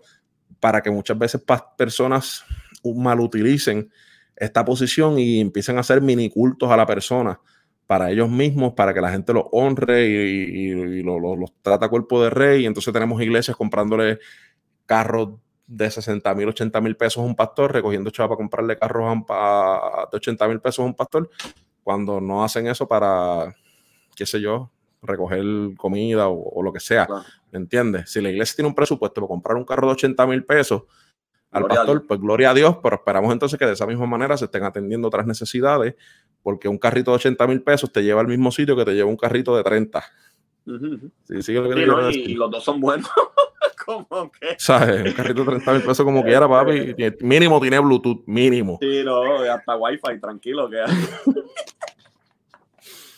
para 0.59 0.81
que 0.81 0.91
muchas 0.91 1.17
veces 1.17 1.41
personas 1.77 2.43
mal 2.83 3.19
utilicen 3.19 3.91
esta 4.35 4.63
posición 4.63 5.17
y 5.17 5.39
empiecen 5.39 5.77
a 5.77 5.79
hacer 5.79 6.01
mini 6.01 6.29
cultos 6.29 6.69
a 6.69 6.77
la 6.77 6.85
persona 6.85 7.39
para 7.87 8.09
ellos 8.09 8.29
mismos, 8.29 8.73
para 8.73 8.93
que 8.93 9.01
la 9.01 9.11
gente 9.11 9.33
los 9.33 9.45
honre 9.51 10.07
y, 10.07 11.03
los 11.03 11.53
trata 11.61 11.89
cuerpo 11.89 12.23
de 12.23 12.29
rey. 12.29 12.63
Y 12.63 12.65
entonces 12.65 12.91
tenemos 12.93 13.21
iglesias 13.21 13.55
comprándole 13.55 14.19
carros 14.85 15.29
de 15.67 15.89
60 15.89 16.33
mil, 16.35 16.49
80 16.49 16.81
mil 16.81 16.95
pesos 16.95 17.23
a 17.23 17.25
un 17.25 17.35
pastor, 17.35 17.73
recogiendo 17.73 18.09
chava 18.09 18.29
para 18.29 18.37
comprarle 18.37 18.77
carros 18.77 19.25
de 20.11 20.17
80 20.17 20.47
mil 20.47 20.61
pesos 20.61 20.79
a 20.79 20.83
un 20.83 20.93
pastor, 20.95 21.29
cuando 21.83 22.21
no 22.21 22.43
hacen 22.43 22.67
eso 22.67 22.87
para, 22.87 23.55
qué 24.15 24.25
sé 24.25 24.41
yo, 24.41 24.71
recoger 25.01 25.43
comida 25.77 26.27
o, 26.27 26.61
lo 26.63 26.73
que 26.73 26.79
sea. 26.79 27.07
¿Me 27.51 27.59
entiendes? 27.59 28.11
Si 28.11 28.21
la 28.21 28.29
iglesia 28.29 28.55
tiene 28.55 28.69
un 28.69 28.75
presupuesto 28.75 29.21
para 29.21 29.27
comprar 29.27 29.57
un 29.57 29.65
carro 29.65 29.87
de 29.87 29.93
80 29.93 30.25
mil 30.27 30.43
pesos 30.43 30.83
al 31.51 31.65
pastor, 31.65 32.05
pues 32.05 32.19
gloria 32.19 32.49
a 32.49 32.53
Dios, 32.53 32.77
pero 32.83 32.95
esperamos 32.97 33.31
entonces 33.31 33.57
que 33.57 33.65
de 33.65 33.73
esa 33.73 33.85
misma 33.85 34.05
manera 34.05 34.35
se 34.35 34.45
estén 34.45 34.63
atendiendo 34.63 35.07
otras 35.07 35.25
necesidades 35.25 35.95
porque 36.45 36.67
un 36.67 36.77
carrito 36.77 37.10
de 37.10 37.15
80 37.15 37.47
mil 37.47 37.63
pesos 37.63 37.91
te 37.91 38.03
lleva 38.03 38.21
al 38.21 38.27
mismo 38.27 38.51
sitio 38.51 38.75
que 38.75 38.86
te 38.86 38.93
lleva 38.93 39.10
un 39.10 39.17
carrito 39.17 39.58
de 39.58 39.63
30. 39.63 40.03
sí, 40.63 41.41
sí, 41.41 41.53
y, 41.53 42.36
los 42.36 42.51
dos 42.51 42.63
son 42.63 42.79
buenos. 42.79 43.10
como 43.84 44.31
que. 44.31 44.55
¿Sabes? 44.60 45.08
Un 45.08 45.13
carrito 45.13 45.43
de 45.43 45.47
30 45.53 45.73
mil 45.73 45.81
pesos 45.81 46.05
como 46.05 46.23
quiera, 46.23 46.47
papi. 46.47 46.93
Mínimo 47.21 47.60
tiene 47.60 47.79
Bluetooth, 47.79 48.21
mínimo. 48.27 48.77
Sí, 48.79 49.01
no, 49.03 49.39
hasta 49.41 49.75
Wi-Fi, 49.75 50.21
tranquilo 50.21 50.69
que 50.69 50.77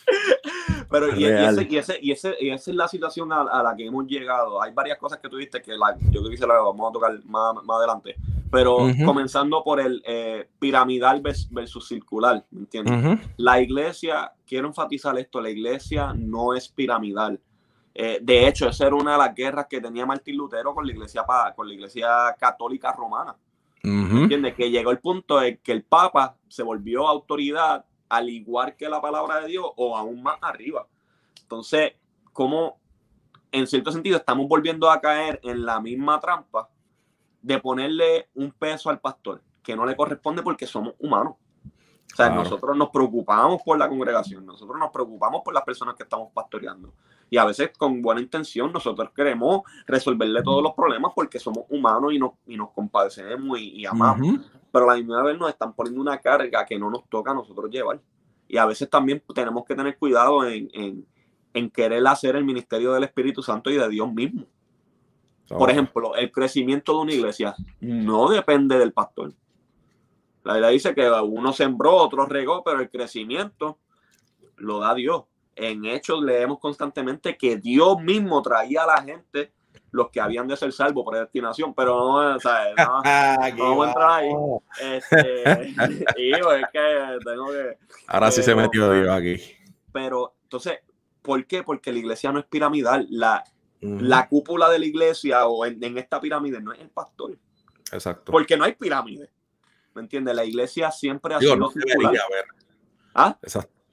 Pero 0.90 1.14
y, 1.14 1.24
ese, 1.24 1.66
y, 1.68 1.76
ese, 1.76 1.98
y, 2.00 2.12
ese, 2.12 2.34
y, 2.40 2.50
esa 2.50 2.70
es 2.70 2.76
la 2.76 2.88
situación 2.88 3.30
a, 3.32 3.62
la 3.62 3.76
que 3.76 3.86
hemos 3.86 4.06
llegado. 4.06 4.62
Hay 4.62 4.72
varias 4.72 4.98
cosas 4.98 5.18
que 5.18 5.28
tú 5.28 5.36
dijiste 5.36 5.60
que 5.60 5.76
la, 5.76 5.96
yo 6.10 6.20
creo 6.20 6.30
que 6.30 6.36
se 6.36 6.46
la 6.46 6.54
vamos 6.54 6.88
a 6.88 6.92
tocar 6.92 7.12
más, 7.24 7.54
más 7.62 7.76
adelante. 7.76 8.16
Pero 8.50 8.88
comenzando 9.04 9.62
por 9.62 9.80
el 9.80 10.02
eh, 10.06 10.48
piramidal 10.58 11.20
versus 11.20 11.86
circular, 11.86 12.44
¿me 12.50 12.60
entiendes? 12.60 13.20
La 13.36 13.60
iglesia, 13.60 14.32
quiero 14.46 14.68
enfatizar 14.68 15.18
esto, 15.18 15.40
la 15.40 15.50
iglesia 15.50 16.14
no 16.14 16.54
es 16.54 16.68
piramidal. 16.68 17.38
Eh, 17.94 18.20
de 18.22 18.46
hecho, 18.46 18.68
esa 18.68 18.86
era 18.86 18.96
una 18.96 19.12
de 19.12 19.18
las 19.18 19.34
guerras 19.34 19.66
que 19.68 19.80
tenía 19.80 20.06
Martín 20.06 20.36
Lutero 20.36 20.74
con 20.74 20.86
la 20.86 20.92
iglesia, 20.92 21.24
con 21.54 21.68
la 21.68 21.74
iglesia 21.74 22.08
católica 22.38 22.92
romana. 22.92 23.36
¿Me 23.82 24.22
entiendes? 24.22 24.54
Que 24.54 24.70
llegó 24.70 24.90
el 24.90 24.98
punto 24.98 25.38
de 25.38 25.58
que 25.58 25.72
el 25.72 25.82
Papa 25.82 26.36
se 26.48 26.62
volvió 26.62 27.06
autoridad 27.06 27.84
al 28.08 28.28
igual 28.28 28.76
que 28.76 28.88
la 28.88 29.00
palabra 29.00 29.40
de 29.40 29.48
Dios 29.48 29.66
o 29.76 29.96
aún 29.96 30.22
más 30.22 30.38
arriba. 30.40 30.86
Entonces, 31.42 31.92
como 32.32 32.78
en 33.52 33.66
cierto 33.66 33.92
sentido 33.92 34.16
estamos 34.16 34.46
volviendo 34.48 34.90
a 34.90 35.00
caer 35.00 35.40
en 35.42 35.64
la 35.64 35.80
misma 35.80 36.20
trampa 36.20 36.68
de 37.42 37.58
ponerle 37.58 38.28
un 38.34 38.52
peso 38.52 38.90
al 38.90 39.00
pastor 39.00 39.42
que 39.62 39.76
no 39.76 39.86
le 39.86 39.96
corresponde 39.96 40.42
porque 40.42 40.66
somos 40.66 40.94
humanos. 40.98 41.34
O 42.12 42.16
sea, 42.16 42.30
nosotros 42.30 42.76
nos 42.76 42.88
preocupamos 42.88 43.62
por 43.62 43.78
la 43.78 43.88
congregación, 43.88 44.44
nosotros 44.44 44.78
nos 44.78 44.90
preocupamos 44.90 45.42
por 45.44 45.52
las 45.52 45.62
personas 45.62 45.94
que 45.94 46.04
estamos 46.04 46.32
pastoreando. 46.32 46.94
Y 47.30 47.36
a 47.36 47.44
veces 47.44 47.70
con 47.76 48.00
buena 48.00 48.20
intención 48.20 48.72
nosotros 48.72 49.10
queremos 49.14 49.62
resolverle 49.86 50.42
todos 50.42 50.62
los 50.62 50.72
problemas 50.74 51.12
porque 51.14 51.38
somos 51.38 51.64
humanos 51.68 52.12
y 52.12 52.18
nos, 52.18 52.32
y 52.46 52.56
nos 52.56 52.70
compadecemos 52.70 53.58
y, 53.60 53.84
amamos. 53.84 54.40
Pero 54.72 54.90
a 54.90 54.94
la 54.94 54.98
misma 54.98 55.22
vez 55.22 55.38
nos 55.38 55.50
están 55.50 55.74
poniendo 55.74 56.00
una 56.00 56.18
carga 56.18 56.64
que 56.64 56.78
no 56.78 56.90
nos 56.90 57.08
toca 57.08 57.32
a 57.32 57.34
nosotros 57.34 57.70
llevar. 57.70 58.00
Y 58.46 58.56
a 58.56 58.66
veces 58.66 58.88
también 58.88 59.22
tenemos 59.34 59.64
que 59.66 59.74
tener 59.74 59.98
cuidado 59.98 60.46
en, 60.46 60.70
en, 60.72 61.06
en 61.52 61.70
querer 61.70 62.06
hacer 62.06 62.36
el 62.36 62.44
ministerio 62.44 62.92
del 62.92 63.04
Espíritu 63.04 63.42
Santo 63.42 63.70
y 63.70 63.76
de 63.76 63.88
Dios 63.88 64.12
mismo. 64.12 64.46
Por 65.48 65.70
ejemplo, 65.70 66.14
el 66.14 66.30
crecimiento 66.30 66.92
de 66.92 66.98
una 66.98 67.12
iglesia 67.14 67.54
no 67.80 68.28
depende 68.28 68.78
del 68.78 68.92
pastor. 68.92 69.32
La 70.44 70.54
Biblia 70.54 70.70
dice 70.70 70.94
que 70.94 71.10
uno 71.10 71.52
sembró, 71.52 71.96
otro 71.96 72.26
regó, 72.26 72.62
pero 72.62 72.80
el 72.80 72.90
crecimiento 72.90 73.78
lo 74.56 74.80
da 74.80 74.94
Dios. 74.94 75.24
En 75.58 75.84
Hechos 75.84 76.22
leemos 76.22 76.60
constantemente 76.60 77.36
que 77.36 77.56
Dios 77.56 78.00
mismo 78.00 78.40
traía 78.42 78.84
a 78.84 78.86
la 78.86 79.02
gente 79.02 79.52
los 79.90 80.10
que 80.10 80.20
habían 80.20 80.46
de 80.46 80.56
ser 80.56 80.72
salvos 80.72 81.04
por 81.04 81.18
destinación, 81.18 81.74
pero 81.74 81.96
no, 81.98 82.36
o 82.36 82.40
sea, 82.40 82.64
no, 83.56 83.64
vamos 83.64 83.86
a 83.86 83.88
entrar 83.88 84.10
ahí. 84.10 84.30
Este, 84.80 85.42
es 85.70 86.66
que 86.72 87.18
tengo 87.24 87.50
que. 87.50 87.78
Ahora 88.06 88.30
sí 88.30 88.42
se 88.42 88.54
metió 88.54 88.92
Dios 88.92 89.08
aquí. 89.08 89.36
Pero, 89.92 90.34
entonces, 90.44 90.78
¿por 91.22 91.44
qué? 91.46 91.62
Porque 91.62 91.92
la 91.92 91.98
iglesia 91.98 92.30
no 92.30 92.38
es 92.38 92.44
piramidal. 92.44 93.06
La, 93.10 93.42
la 93.80 94.28
cúpula 94.28 94.68
de 94.68 94.78
la 94.78 94.86
iglesia 94.86 95.46
o 95.46 95.64
en, 95.64 95.98
esta 95.98 96.20
pirámide 96.20 96.60
no 96.60 96.72
es 96.72 96.80
el 96.80 96.90
pastor. 96.90 97.36
Exacto. 97.90 98.30
Porque 98.30 98.56
no 98.56 98.64
hay 98.64 98.74
pirámide. 98.74 99.30
¿Me 99.94 100.02
entiendes? 100.02 100.36
La 100.36 100.44
iglesia 100.44 100.90
siempre 100.92 101.34
ha 101.34 101.40
sido 101.40 101.56
no 101.56 101.70
Debería 101.74 102.22
haber. 102.22 102.44
¿Ah? 103.14 103.36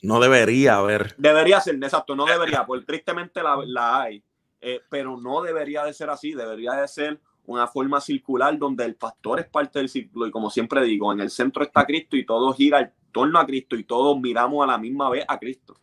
No 0.05 0.19
debería 0.19 0.77
haber. 0.77 1.15
Debería 1.17 1.59
ser, 1.59 1.75
exacto, 1.75 2.15
no 2.15 2.25
debería, 2.25 2.65
porque 2.65 2.85
tristemente 2.85 3.41
la, 3.41 4.01
hay. 4.01 4.23
Eh, 4.61 4.81
pero 4.89 5.17
no 5.17 5.41
debería 5.41 5.83
de 5.83 5.93
ser 5.93 6.09
así, 6.09 6.33
debería 6.33 6.73
de 6.73 6.87
ser 6.87 7.19
una 7.45 7.67
forma 7.67 8.01
circular 8.01 8.57
donde 8.57 8.85
el 8.85 8.95
pastor 8.95 9.39
es 9.39 9.47
parte 9.47 9.79
del 9.79 9.89
círculo 9.89 10.25
y 10.25 10.31
como 10.31 10.49
siempre 10.49 10.83
digo, 10.83 11.13
en 11.13 11.19
el 11.19 11.29
centro 11.29 11.63
está 11.63 11.85
Cristo 11.85 12.17
y 12.17 12.25
todo 12.25 12.51
gira 12.53 12.79
en 12.79 12.91
torno 13.11 13.37
a 13.37 13.45
Cristo 13.45 13.75
y 13.75 13.83
todos 13.83 14.19
miramos 14.19 14.63
a 14.63 14.67
la 14.67 14.77
misma 14.77 15.09
vez 15.09 15.25
a 15.27 15.37
Cristo. 15.37 15.75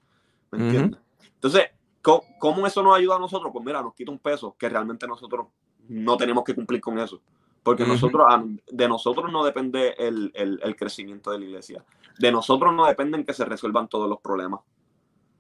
¿Me 0.51 0.65
entiendes? 0.65 1.01
Entonces, 1.35 1.71
¿Cómo, 2.03 2.67
eso 2.67 2.83
nos 2.83 2.97
ayuda 2.97 3.17
a 3.17 3.21
nosotros? 3.21 3.53
Pues 3.53 3.65
mira, 3.65 3.81
nos 3.81 3.95
quita 3.95 4.11
un 4.11 4.19
peso 4.19 4.57
que 4.59 4.69
realmente 4.69 5.07
nosotros 5.07 5.47
no 5.89 6.17
tenemos 6.17 6.43
que 6.43 6.55
cumplir 6.55 6.81
con 6.81 6.99
eso. 6.99 7.23
Porque 7.63 7.87
nosotros, 7.87 8.27
de 8.71 8.89
nosotros 8.89 9.31
no 9.31 9.45
depende 9.45 9.95
el, 9.99 10.33
el, 10.35 10.77
crecimiento 10.77 11.31
de 11.31 11.39
la 11.39 11.45
iglesia. 11.45 11.85
De 12.19 12.33
nosotros 12.33 12.75
no 12.75 12.87
dependen 12.87 13.25
que 13.25 13.33
se 13.33 13.45
resuelvan 13.45 13.89
todos 13.89 14.09
los 14.09 14.21
problemas. 14.21 14.61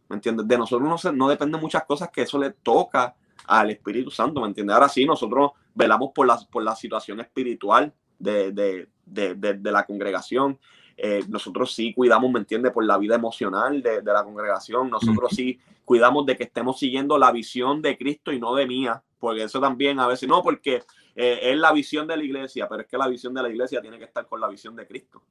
¿Me 0.09 0.17
entiendes? 0.17 0.47
De 0.47 0.57
nosotros 0.57 1.05
no, 1.05 1.13
no 1.13 1.29
dependen 1.29 1.61
muchas 1.61 1.85
cosas 1.85 2.11
que 2.11 2.23
eso 2.23 2.39
le 2.39 2.51
toca 2.51 3.17
al 3.47 3.71
Espíritu 3.71 4.11
Santo, 4.11 4.41
¿me 4.41 4.47
entiendes? 4.47 4.75
Ahora 4.75 4.89
sí, 4.89 5.05
nosotros 5.05 5.51
velamos 5.75 6.11
por 6.15 6.27
la, 6.27 6.39
por 6.51 6.63
la 6.63 6.77
situación 6.77 7.19
espiritual 7.19 7.93
de, 8.19 8.53
de, 8.53 8.89
de, 9.05 9.35
de 9.35 9.73
la 9.73 9.85
congregación. 9.85 10.59
Eh, 10.97 11.25
nosotros 11.29 11.75
sí 11.75 11.93
cuidamos, 11.93 12.31
¿me 12.31 12.39
entiendes? 12.39 12.73
Por 12.73 12.85
la 12.85 12.99
vida 12.99 13.15
emocional 13.15 13.83
de, 13.83 14.03
la 14.05 14.23
congregación. 14.25 14.91
Nosotros 14.91 15.33
sí 15.35 15.59
cuidamos 15.85 16.27
de 16.27 16.37
que 16.37 16.45
estemos 16.45 16.79
siguiendo 16.79 17.19
la 17.19 17.33
visión 17.33 17.83
de 17.83 17.97
Cristo 17.97 18.33
y 18.33 18.39
no 18.39 18.55
de 18.55 18.67
mía, 18.67 19.03
porque 19.19 19.45
eso 19.45 19.61
también 19.61 19.99
a 20.01 20.07
veces, 20.07 20.29
no, 20.29 20.43
porque 20.43 20.83
eh, 21.15 21.41
es 21.43 21.57
la 21.57 21.73
visión 21.73 22.07
de 22.07 22.17
la 22.17 22.25
iglesia, 22.25 22.69
pero 22.69 22.83
es 22.83 22.89
que 22.89 22.97
la 22.97 23.09
visión 23.09 23.35
de 23.35 23.43
la 23.43 23.49
iglesia 23.49 23.81
tiene 23.81 23.99
que 23.99 24.05
estar 24.05 24.27
con 24.27 24.41
la 24.41 24.49
visión 24.49 24.75
de 24.77 24.87
Cristo. 24.87 25.23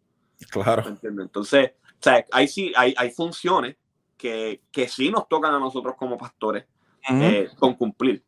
Claro. 0.50 0.84
Entonces, 1.04 1.72
o 1.84 2.04
sea, 2.04 2.26
hay, 2.32 2.48
sí, 2.48 2.74
hay, 2.76 2.94
hay 2.98 3.12
funciones 3.12 3.76
que, 4.18 4.62
que, 4.72 4.88
sí 4.88 5.10
nos 5.12 5.28
tocan 5.28 5.54
a 5.54 5.60
nosotros 5.60 5.96
como 5.98 6.18
pastores 6.18 6.66
eh, 7.10 7.50
con 7.58 7.76
cumplir. 7.76 8.24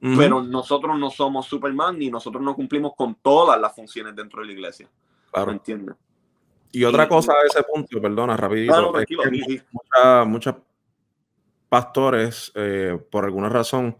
Pero 0.00 0.42
nosotros 0.42 0.98
no 0.98 1.10
somos 1.10 1.44
Superman 1.44 1.98
ni 1.98 2.10
nosotros 2.10 2.42
no 2.42 2.54
cumplimos 2.54 2.94
con 2.96 3.16
todas 3.16 3.60
las 3.60 3.74
funciones 3.74 4.16
dentro 4.16 4.40
de 4.40 4.46
la 4.46 4.52
iglesia. 4.52 4.88
Claro. 5.30 5.48
¿Me 5.48 5.52
entiendes? 5.52 5.94
Y 6.72 6.84
otra 6.84 7.06
cosa 7.06 7.32
a 7.32 7.46
ese 7.46 7.62
punto, 7.62 8.00
perdona, 8.00 8.34
rapidito. 8.34 8.94
Muchos 10.26 10.54
pastores, 11.68 12.50
eh, 12.54 12.98
por 13.10 13.24
alguna 13.24 13.50
razón, 13.50 13.98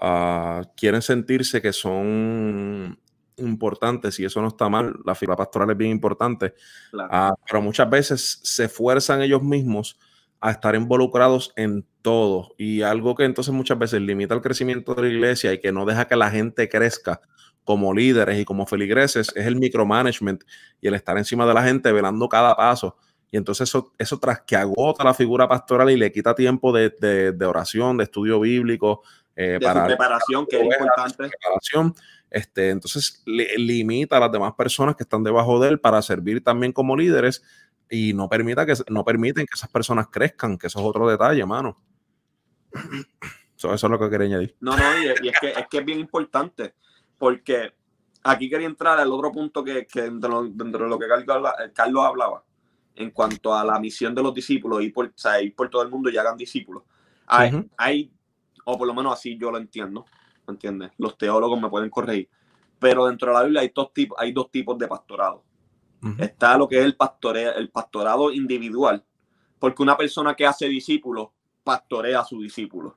Ah, 0.00 0.62
quieren 0.76 1.02
sentirse 1.02 1.62
que 1.62 1.72
son 1.72 2.98
importantes 3.36 4.18
y 4.20 4.24
eso 4.24 4.40
no 4.40 4.48
está 4.48 4.68
mal, 4.68 4.94
la 5.04 5.14
figura 5.14 5.36
pastoral 5.36 5.70
es 5.70 5.76
bien 5.76 5.90
importante, 5.90 6.54
ah, 6.98 7.34
pero 7.46 7.62
muchas 7.62 7.88
veces 7.88 8.40
se 8.42 8.64
esfuerzan 8.64 9.22
ellos 9.22 9.42
mismos 9.42 9.98
a 10.40 10.50
estar 10.50 10.74
involucrados 10.74 11.52
en 11.56 11.86
todo 12.02 12.54
y 12.58 12.82
algo 12.82 13.14
que 13.14 13.24
entonces 13.24 13.54
muchas 13.54 13.78
veces 13.78 14.00
limita 14.02 14.34
el 14.34 14.42
crecimiento 14.42 14.94
de 14.94 15.02
la 15.02 15.08
iglesia 15.08 15.52
y 15.52 15.60
que 15.60 15.72
no 15.72 15.86
deja 15.86 16.06
que 16.06 16.16
la 16.16 16.30
gente 16.30 16.68
crezca 16.68 17.20
como 17.64 17.94
líderes 17.94 18.38
y 18.38 18.44
como 18.44 18.66
feligreses 18.66 19.32
es 19.34 19.46
el 19.46 19.56
micromanagement 19.56 20.44
y 20.80 20.88
el 20.88 20.94
estar 20.94 21.16
encima 21.16 21.46
de 21.46 21.54
la 21.54 21.62
gente 21.62 21.90
velando 21.92 22.28
cada 22.28 22.54
paso. 22.54 22.96
Y 23.30 23.38
entonces 23.38 23.68
eso, 23.68 23.92
eso 23.98 24.18
tras 24.18 24.42
que 24.42 24.54
agota 24.54 25.02
la 25.02 25.14
figura 25.14 25.48
pastoral 25.48 25.90
y 25.90 25.96
le 25.96 26.12
quita 26.12 26.34
tiempo 26.34 26.72
de, 26.72 26.90
de 26.90 27.46
oración, 27.46 27.96
de 27.96 28.04
estudio 28.04 28.38
bíblico, 28.38 29.02
eh, 29.36 29.58
para 29.62 29.86
preparación, 29.86 30.46
que 30.46 30.56
es 30.56 30.64
importante. 30.64 31.30
este, 32.30 32.70
entonces 32.70 33.22
limita 33.26 34.16
a 34.16 34.20
las 34.20 34.32
demás 34.32 34.54
personas 34.54 34.96
que 34.96 35.02
están 35.02 35.24
debajo 35.24 35.58
de 35.60 35.70
él 35.70 35.80
para 35.80 36.00
servir 36.02 36.42
también 36.42 36.72
como 36.72 36.96
líderes 36.96 37.42
y 37.90 38.12
no, 38.12 38.28
permita 38.28 38.64
que, 38.64 38.74
no 38.88 39.04
permiten 39.04 39.46
que 39.46 39.54
esas 39.54 39.70
personas 39.70 40.08
crezcan, 40.08 40.56
que 40.58 40.68
eso 40.68 40.78
es 40.80 40.84
otro 40.84 41.08
detalle, 41.08 41.44
mano. 41.44 41.78
Eso, 43.56 43.72
es 43.72 43.82
lo 43.84 43.98
que 43.98 44.10
quería 44.10 44.26
añadir. 44.26 44.56
No, 44.60 44.76
no, 44.76 44.84
y, 45.00 45.06
es, 45.06 45.38
que, 45.40 45.50
es, 45.52 45.66
que, 45.70 45.78
es 45.78 45.84
bien 45.86 45.98
importante, 45.98 46.74
porque 47.16 47.72
aquí 48.22 48.50
quería 48.50 48.66
entrar 48.66 48.98
al 48.98 49.10
otro 49.10 49.32
punto 49.32 49.64
que, 49.64 49.86
que 49.86 50.02
dentro, 50.02 50.42
de 50.44 50.78
lo 50.88 50.98
que 50.98 51.06
Carlos, 51.72 52.04
hablaba, 52.04 52.44
en 52.94 53.10
cuanto 53.10 53.54
a 53.54 53.64
la 53.64 53.78
misión 53.78 54.14
de 54.14 54.22
los 54.22 54.34
discípulos, 54.34 54.82
y 54.82 54.90
por, 54.90 55.14
por 55.56 55.70
todo 55.70 55.82
el 55.82 55.88
mundo 55.88 56.10
y 56.10 56.18
hagan 56.18 56.36
discípulos. 56.36 56.82
Hay, 57.26 57.64
hay 57.78 58.13
o 58.64 58.78
por 58.78 58.86
lo 58.86 58.94
menos 58.94 59.12
así 59.12 59.36
yo 59.38 59.50
lo 59.50 59.58
entiendo, 59.58 60.04
¿me 60.46 60.52
entiendes? 60.52 60.92
Los 60.98 61.16
teólogos 61.18 61.60
me 61.60 61.68
pueden 61.68 61.90
corregir, 61.90 62.28
pero 62.78 63.06
dentro 63.06 63.28
de 63.28 63.34
la 63.34 63.42
Biblia 63.42 63.62
hay 63.62 63.72
dos 63.74 63.92
tipos, 63.92 64.18
hay 64.20 64.32
dos 64.32 64.50
tipos 64.50 64.78
de 64.78 64.88
pastorado. 64.88 65.42
Está 66.18 66.58
lo 66.58 66.68
que 66.68 66.78
es 66.78 66.84
el, 66.84 66.96
el 67.56 67.70
pastorado 67.70 68.30
individual, 68.30 69.02
porque 69.58 69.82
una 69.82 69.96
persona 69.96 70.34
que 70.34 70.46
hace 70.46 70.68
discípulos 70.68 71.28
pastorea 71.62 72.20
a 72.20 72.24
sus 72.24 72.42
discípulos, 72.42 72.92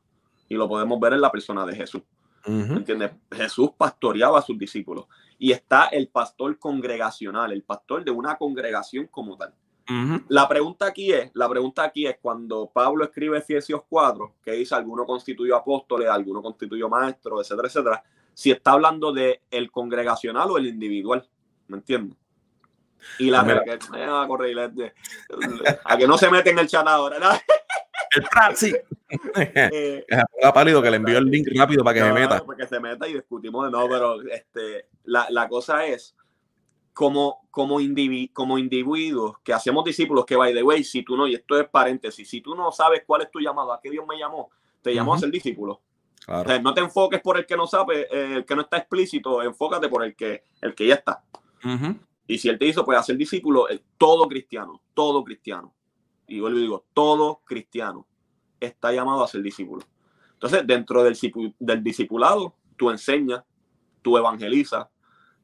y 0.49 0.55
lo 0.55 0.67
podemos 0.67 0.99
ver 0.99 1.13
en 1.13 1.21
la 1.21 1.31
persona 1.31 1.65
de 1.65 1.75
Jesús. 1.75 2.01
¿me 2.45 2.77
¿Entiendes? 2.77 3.11
Jesús 3.31 3.71
pastoreaba 3.77 4.39
a 4.39 4.41
sus 4.41 4.57
discípulos. 4.57 5.05
Y 5.37 5.51
está 5.51 5.85
el 5.87 6.07
pastor 6.07 6.57
congregacional, 6.57 7.51
el 7.51 7.63
pastor 7.63 8.03
de 8.03 8.11
una 8.11 8.37
congregación 8.37 9.07
como 9.07 9.37
tal. 9.37 9.53
La 10.27 10.47
pregunta 10.47 10.87
aquí 10.87 11.13
es, 11.13 11.31
la 11.33 11.47
pregunta 11.47 11.83
aquí 11.83 12.05
es 12.07 12.17
cuando 12.21 12.69
Pablo 12.73 13.05
escribe 13.05 13.37
Efesios 13.37 13.81
4, 13.87 14.35
que 14.43 14.51
dice 14.51 14.75
alguno 14.75 15.05
constituyó 15.05 15.55
apóstoles, 15.55 16.09
alguno 16.09 16.41
constituyó 16.41 16.89
maestros, 16.89 17.41
etcétera, 17.41 17.67
etcétera, 17.67 18.03
si 18.33 18.51
está 18.51 18.71
hablando 18.73 19.13
de 19.13 19.41
el 19.49 19.71
congregacional 19.71 20.51
o 20.51 20.57
el 20.57 20.67
individual, 20.67 21.27
¿me 21.67 21.77
entiendes? 21.77 22.17
Y 23.19 23.29
la 23.29 23.39
a, 23.39 24.23
a 25.85 25.97
que 25.97 26.07
no 26.07 26.17
se 26.17 26.29
mete 26.29 26.49
en 26.49 26.59
el 26.59 26.67
chat 26.67 26.85
ahora, 26.87 27.19
¿no? 27.19 27.29
El 28.15 28.23
praxi. 28.23 28.75
eh, 29.35 30.05
pálido 30.53 30.81
que 30.81 30.91
le 30.91 30.97
envió 30.97 31.17
el 31.19 31.25
link 31.25 31.47
rápido 31.55 31.83
para 31.83 31.93
que 31.93 32.01
se 32.01 32.13
meta. 32.13 32.45
Para 32.45 32.57
que 32.57 32.67
se 32.67 32.79
meta 32.79 33.07
y 33.07 33.13
discutimos 33.13 33.65
de 33.65 33.71
nuevo, 33.71 33.89
pero 33.89 34.21
este, 34.29 34.87
la, 35.05 35.27
la 35.29 35.47
cosa 35.47 35.85
es 35.85 36.16
como, 36.97 37.47
como, 37.51 37.77
como 38.33 38.57
individuos 38.57 39.37
que 39.43 39.53
hacemos 39.53 39.83
discípulos, 39.83 40.25
que 40.25 40.35
by 40.35 40.51
the 40.51 40.63
way, 40.63 40.83
si 40.83 41.03
tú 41.03 41.15
no, 41.15 41.27
y 41.27 41.35
esto 41.35 41.55
es 41.59 41.69
paréntesis, 41.69 42.27
si 42.27 42.41
tú 42.41 42.55
no 42.55 42.71
sabes 42.71 43.03
cuál 43.05 43.21
es 43.21 43.29
tu 43.29 43.39
llamado, 43.39 43.71
a 43.71 43.79
qué 43.79 43.91
Dios 43.91 44.03
me 44.09 44.17
llamó, 44.17 44.49
te 44.81 44.95
llamó 44.95 45.13
a 45.13 45.19
ser 45.19 45.29
discípulo. 45.29 45.79
no 46.27 46.73
te 46.73 46.81
enfoques 46.81 47.21
por 47.21 47.37
el 47.37 47.45
que 47.45 47.55
no 47.55 47.67
sabe, 47.67 48.07
eh, 48.11 48.37
el 48.37 48.45
que 48.45 48.55
no 48.55 48.63
está 48.63 48.77
explícito, 48.77 49.43
enfócate 49.43 49.89
por 49.89 50.03
el 50.03 50.15
que, 50.15 50.45
el 50.59 50.73
que 50.73 50.87
ya 50.87 50.95
está. 50.95 51.23
Y 52.25 52.39
si 52.39 52.49
él 52.49 52.57
te 52.57 52.65
hizo, 52.65 52.83
pues 52.83 52.97
hacer 52.97 53.15
discípulo, 53.15 53.67
todo 53.99 54.27
cristiano, 54.27 54.81
todo 54.95 55.23
cristiano. 55.23 55.75
Y 56.27 56.39
vuelvo 56.39 56.57
y 56.57 56.61
digo, 56.63 56.85
todo 56.95 57.41
cristiano 57.45 58.07
está 58.59 58.91
llamado 58.91 59.23
a 59.23 59.27
ser 59.27 59.43
discípulo. 59.43 59.83
Entonces, 60.33 60.65
dentro 60.65 61.03
del, 61.03 61.15
del 61.59 61.83
discipulado, 61.83 62.55
tú 62.75 62.89
enseñas, 62.89 63.43
tú 64.01 64.17
evangelizas, 64.17 64.87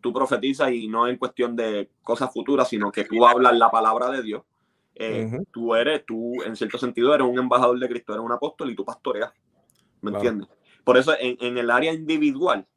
tú 0.03 0.13
profetizas 0.13 0.71
y 0.71 0.87
no 0.87 1.07
en 1.07 1.17
cuestión 1.17 1.55
de 1.55 1.89
cosas 2.03 2.31
futuras, 2.31 2.67
sino 2.67 2.91
que 2.91 3.05
tú 3.05 3.25
hablas 3.25 3.57
la 3.57 3.71
palabra 3.71 4.11
de 4.11 4.21
Dios. 4.21 4.43
Eh, 4.95 5.39
tú 5.49 5.73
eres, 5.73 6.05
tú 6.05 6.43
en 6.43 6.55
cierto 6.55 6.77
sentido 6.77 7.15
eres 7.15 7.25
un 7.25 7.39
embajador 7.39 7.79
de 7.79 7.87
Cristo, 7.87 8.13
eres 8.13 8.23
un 8.23 8.31
apóstol 8.33 8.69
y 8.69 8.75
tú 8.75 8.83
pastoreas. 8.83 9.31
¿Me 10.01 10.11
entiendes? 10.11 10.49
Por 10.83 10.97
eso 10.97 11.13
en, 11.17 11.57
el 11.57 11.71
área 11.71 11.93
individual, 11.93 12.67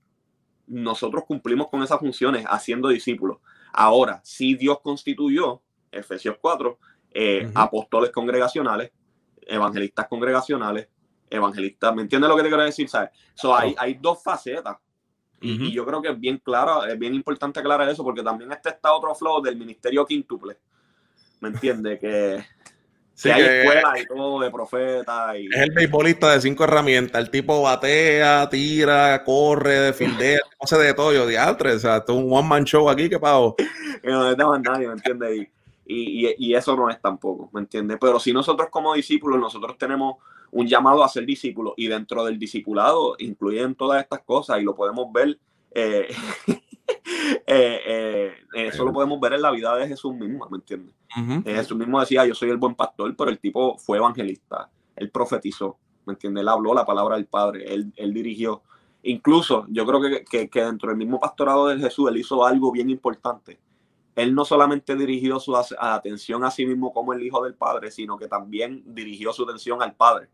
nosotros 0.68 1.24
cumplimos 1.26 1.68
con 1.68 1.82
esas 1.82 1.98
funciones 1.98 2.46
haciendo 2.48 2.88
discípulos. 2.88 3.38
Ahora, 3.72 4.20
si 4.22 4.54
Dios 4.54 4.78
constituyó, 4.80 5.60
Efesios 5.90 6.36
4, 6.40 6.78
eh, 7.10 7.50
apóstoles 7.56 8.10
congregacionales, 8.10 8.92
evangelistas 9.42 10.06
congregacionales, 10.06 10.88
evangelistas, 11.28 11.92
¿me 11.92 12.02
entiendes 12.02 12.30
lo 12.30 12.36
que 12.36 12.42
te 12.44 12.48
quiero 12.48 12.62
decir? 12.62 12.88
¿sabes? 12.88 13.10
So, 13.34 13.54
hay, 13.54 13.74
hay 13.76 13.94
dos 13.94 14.22
facetas 14.22 14.76
y, 15.40 15.72
yo 15.72 15.84
creo 15.84 16.00
que 16.00 16.08
es 16.08 16.18
bien 16.18 16.38
claro, 16.38 16.84
es 16.84 16.98
bien 16.98 17.14
importante 17.14 17.60
aclarar 17.60 17.88
eso, 17.88 18.02
porque 18.02 18.22
también 18.22 18.50
este 18.52 18.70
está 18.70 18.92
otro 18.92 19.14
flow 19.14 19.42
del 19.42 19.56
ministerio 19.56 20.04
quíntuple. 20.06 20.56
¿Me 21.40 21.48
entiendes? 21.50 22.00
Que, 22.00 22.42
sí, 23.14 23.30
hay 23.30 23.42
escuelas 23.42 24.00
y 24.00 24.06
todo 24.06 24.40
de 24.40 24.50
profeta. 24.50 25.38
Y... 25.38 25.46
Es 25.46 25.56
el 25.56 25.72
beisbolista 25.72 26.32
de 26.32 26.40
cinco 26.40 26.64
herramientas. 26.64 27.22
El 27.22 27.30
tipo 27.30 27.62
batea, 27.62 28.48
tira, 28.48 29.22
corre, 29.24 29.80
defendea, 29.80 30.40
hace 30.60 30.78
de 30.78 30.94
todo. 30.94 31.12
Yo, 31.12 31.26
diantre, 31.26 31.72
o 31.72 31.78
sea, 31.78 31.98
esto 31.98 32.12
es 32.12 32.24
un 32.24 32.32
one-man 32.32 32.64
show 32.64 32.88
aquí, 32.88 33.08
que 33.08 33.18
pago. 33.18 33.56
que 33.56 34.10
no 34.10 34.20
necesitamos 34.20 34.60
nadie, 34.60 34.86
¿me 34.86 34.94
entiendes? 34.94 35.48
Y, 35.88 36.26
y, 36.26 36.34
y, 36.38 36.54
eso 36.54 36.74
no 36.74 36.90
es 36.90 37.00
tampoco, 37.00 37.48
¿me 37.52 37.60
entiendes? 37.60 37.98
Pero 38.00 38.18
si 38.18 38.32
nosotros 38.32 38.68
como 38.70 38.94
discípulos, 38.94 39.38
nosotros 39.38 39.78
tenemos 39.78 40.16
un 40.50 40.66
llamado 40.66 41.02
a 41.04 41.08
ser 41.08 41.26
discípulos 41.26 41.74
y 41.76 41.88
dentro 41.88 42.24
del 42.24 42.38
discipulado 42.38 43.14
incluyen 43.18 43.74
todas 43.74 44.02
estas 44.02 44.20
cosas 44.22 44.60
y 44.60 44.62
lo 44.62 44.74
podemos 44.74 45.12
ver, 45.12 45.38
eh, 45.72 46.08
eh, 47.46 47.80
eh, 47.86 48.34
eso 48.54 48.84
lo 48.84 48.92
podemos 48.92 49.20
ver 49.20 49.34
en 49.34 49.42
la 49.42 49.50
vida 49.50 49.74
de 49.76 49.88
Jesús 49.88 50.14
mismo, 50.14 50.48
¿me 50.50 50.58
entiendes? 50.58 50.94
Jesús 51.44 51.76
mismo 51.78 51.98
decía, 51.98 52.26
yo 52.26 52.34
soy 52.34 52.50
el 52.50 52.58
buen 52.58 52.74
pastor, 52.74 53.14
pero 53.16 53.30
el 53.30 53.38
tipo 53.38 53.78
fue 53.78 53.98
evangelista, 53.98 54.70
él 54.94 55.10
profetizó, 55.10 55.78
¿me 56.04 56.12
entiendes? 56.12 56.42
Él 56.42 56.48
habló 56.48 56.74
la 56.74 56.84
palabra 56.84 57.16
del 57.16 57.26
Padre, 57.26 57.72
él, 57.72 57.92
él 57.96 58.12
dirigió. 58.12 58.62
Incluso 59.02 59.66
yo 59.68 59.86
creo 59.86 60.00
que, 60.00 60.24
que, 60.24 60.50
que 60.50 60.64
dentro 60.64 60.88
del 60.88 60.98
mismo 60.98 61.18
pastorado 61.20 61.68
de 61.68 61.78
Jesús, 61.78 62.10
él 62.10 62.18
hizo 62.18 62.44
algo 62.44 62.70
bien 62.72 62.90
importante 62.90 63.58
él 64.16 64.34
no 64.34 64.46
solamente 64.46 64.96
dirigió 64.96 65.38
su 65.38 65.54
atención 65.54 66.42
a 66.42 66.50
sí 66.50 66.64
mismo 66.64 66.92
como 66.92 67.12
el 67.12 67.22
Hijo 67.22 67.44
del 67.44 67.54
Padre, 67.54 67.90
sino 67.90 68.16
que 68.16 68.26
también 68.26 68.82
dirigió 68.86 69.32
su 69.32 69.44
atención 69.44 69.82
al 69.82 69.94
Padre. 69.94 70.28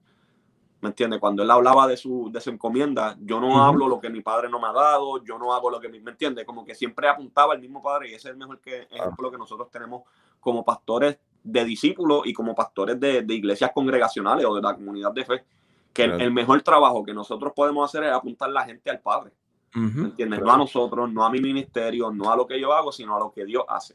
¿Me 0.82 0.88
entiendes? 0.88 1.20
Cuando 1.20 1.44
él 1.44 1.50
hablaba 1.50 1.86
de 1.86 1.96
su, 1.96 2.28
de 2.32 2.40
su 2.40 2.50
encomienda, 2.50 3.16
yo 3.20 3.40
no 3.40 3.62
hablo 3.64 3.86
lo 3.86 4.00
que 4.00 4.10
mi 4.10 4.20
padre 4.20 4.48
no 4.48 4.58
me 4.58 4.66
ha 4.66 4.72
dado, 4.72 5.22
yo 5.22 5.38
no 5.38 5.54
hago 5.54 5.70
lo 5.70 5.78
que 5.78 5.88
mi, 5.88 6.00
¿me 6.00 6.10
entiendes? 6.10 6.44
Como 6.44 6.64
que 6.64 6.74
siempre 6.74 7.08
apuntaba 7.08 7.52
al 7.52 7.60
mismo 7.60 7.80
padre 7.80 8.10
y 8.10 8.14
ese 8.14 8.28
es 8.28 8.32
el 8.32 8.36
mejor 8.36 8.60
que, 8.60 8.88
ejemplo 8.90 9.30
que 9.30 9.38
nosotros 9.38 9.70
tenemos 9.70 10.02
como 10.40 10.64
pastores 10.64 11.18
de 11.44 11.64
discípulos 11.64 12.22
y 12.24 12.32
como 12.32 12.52
pastores 12.52 12.98
de, 12.98 13.22
de 13.22 13.34
iglesias 13.34 13.70
congregacionales 13.72 14.44
o 14.44 14.56
de 14.56 14.60
la 14.60 14.74
comunidad 14.74 15.12
de 15.12 15.24
fe. 15.24 15.44
Que 15.92 16.02
el, 16.02 16.32
mejor 16.32 16.60
trabajo 16.62 17.04
que 17.04 17.14
nosotros 17.14 17.52
podemos 17.54 17.88
hacer 17.88 18.02
es 18.02 18.12
apuntar 18.12 18.50
la 18.50 18.64
gente 18.64 18.90
al 18.90 18.98
Padre. 18.98 19.30
¿Me 19.74 20.06
entiendes? 20.06 20.40
No 20.40 20.52
a 20.52 20.56
nosotros, 20.56 21.12
no 21.12 21.24
a 21.24 21.30
mi 21.30 21.38
ministerio, 21.38 22.10
no 22.10 22.32
a 22.32 22.36
lo 22.36 22.46
que 22.46 22.58
yo 22.58 22.72
hago, 22.72 22.90
sino 22.90 23.14
a 23.14 23.20
lo 23.20 23.30
que 23.30 23.44
Dios 23.44 23.64
hace. 23.68 23.94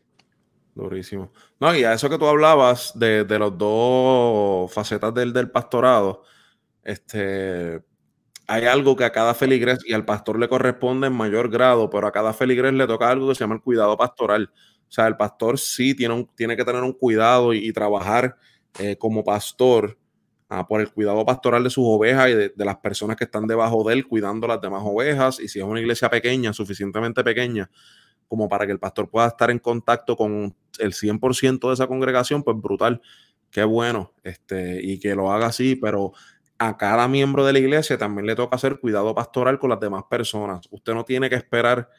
Durísimo. 0.74 1.32
No, 1.60 1.76
y 1.76 1.84
a 1.84 1.94
eso 1.94 2.08
que 2.10 2.18
tú 2.18 2.28
hablabas 2.28 2.98
de, 2.98 3.26
de 3.26 3.40
los 3.40 3.58
dos 3.58 4.72
facetas 4.72 5.14
del, 5.14 5.34
del 5.34 5.50
pastorado, 5.50 6.24
este, 6.88 7.82
hay 8.48 8.64
algo 8.64 8.96
que 8.96 9.04
a 9.04 9.12
cada 9.12 9.34
feligres 9.34 9.80
y 9.86 9.92
al 9.92 10.06
pastor 10.06 10.40
le 10.40 10.48
corresponde 10.48 11.08
en 11.08 11.14
mayor 11.14 11.50
grado, 11.50 11.90
pero 11.90 12.08
a 12.08 12.14
cada 12.14 12.34
feligres 12.34 12.74
le 12.74 12.88
toca 12.88 13.10
algo 13.10 13.28
que 13.28 13.36
se 13.36 13.42
llama 13.42 13.56
el 13.56 13.62
cuidado 13.62 13.98
pastoral. 13.98 14.50
O 14.54 14.92
sea, 14.92 15.06
el 15.08 15.18
pastor 15.18 15.60
sí 15.60 15.94
tiene, 15.94 16.14
un, 16.14 16.34
tiene 16.34 16.56
que 16.56 16.64
tener 16.64 16.82
un 16.82 16.94
cuidado 16.94 17.54
y, 17.54 17.74
trabajar 17.74 18.38
eh, 18.80 18.96
como 18.98 19.22
pastor 19.22 20.00
ah, 20.48 20.66
por 20.66 20.80
el 20.80 20.90
cuidado 20.90 21.26
pastoral 21.26 21.66
de 21.66 21.70
sus 21.70 21.84
ovejas 21.86 22.30
y 22.30 22.36
de, 22.36 22.50
de, 22.56 22.66
las 22.66 22.78
personas 22.78 23.18
que 23.18 23.26
están 23.26 23.48
debajo 23.48 23.84
de 23.84 23.94
él, 23.94 24.08
cuidando 24.08 24.48
las 24.48 24.62
demás 24.62 24.82
ovejas. 24.86 25.42
Y 25.42 25.50
si 25.50 25.60
es 25.60 25.66
una 25.66 25.82
iglesia 25.82 26.10
pequeña, 26.10 26.54
suficientemente 26.54 27.22
pequeña, 27.22 27.70
como 28.30 28.48
para 28.48 28.66
que 28.66 28.72
el 28.72 28.80
pastor 28.80 29.10
pueda 29.10 29.28
estar 29.28 29.52
en 29.52 29.60
contacto 29.60 30.16
con 30.16 30.56
el 30.80 30.94
100% 30.94 31.68
de 31.68 31.74
esa 31.74 31.88
congregación, 31.88 32.44
pues 32.44 32.56
brutal. 32.56 33.02
Qué 33.52 33.64
bueno, 33.64 34.14
este, 34.24 34.80
y 34.82 35.00
que 35.00 35.16
lo 35.16 35.32
haga 35.32 35.48
así, 35.48 35.76
pero 35.76 36.14
a 36.60 36.78
cada 36.78 37.08
miembro 37.08 37.46
de 37.46 37.54
la 37.54 37.60
iglesia 37.60 37.98
también 37.98 38.26
le 38.26 38.36
toca 38.36 38.56
hacer 38.56 38.80
cuidado 38.80 39.14
pastoral 39.14 39.60
con 39.60 39.70
las 39.70 39.80
demás 39.80 40.04
personas. 40.10 40.68
Usted 40.72 40.94
no 40.94 41.06
tiene 41.06 41.30
que 41.30 41.36
esperar 41.36 41.90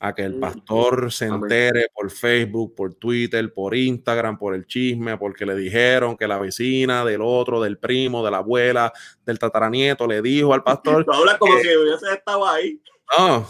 a 0.00 0.14
que 0.14 0.22
el 0.22 0.38
pastor 0.38 1.10
se 1.12 1.26
entere 1.26 1.88
por 1.92 2.10
Facebook, 2.10 2.74
por 2.76 2.94
Twitter, 2.94 3.52
por 3.52 3.74
Instagram, 3.74 4.38
por 4.38 4.54
el 4.54 4.66
chisme, 4.66 5.16
porque 5.18 5.44
le 5.44 5.56
dijeron 5.56 6.16
que 6.16 6.28
la 6.28 6.38
vecina 6.38 7.04
del 7.04 7.20
otro, 7.22 7.60
del 7.60 7.78
primo, 7.78 8.24
de 8.24 8.30
la 8.30 8.38
abuela, 8.38 8.92
del 9.26 9.38
tataranieto 9.38 10.06
le 10.06 10.22
dijo 10.22 10.54
al 10.54 10.62
pastor. 10.64 11.04
habla 11.12 11.38
como 11.38 11.56
que 11.60 11.76
hubiese 11.76 12.12
estado 12.12 12.46
ahí. 12.48 12.80
No, 13.18 13.46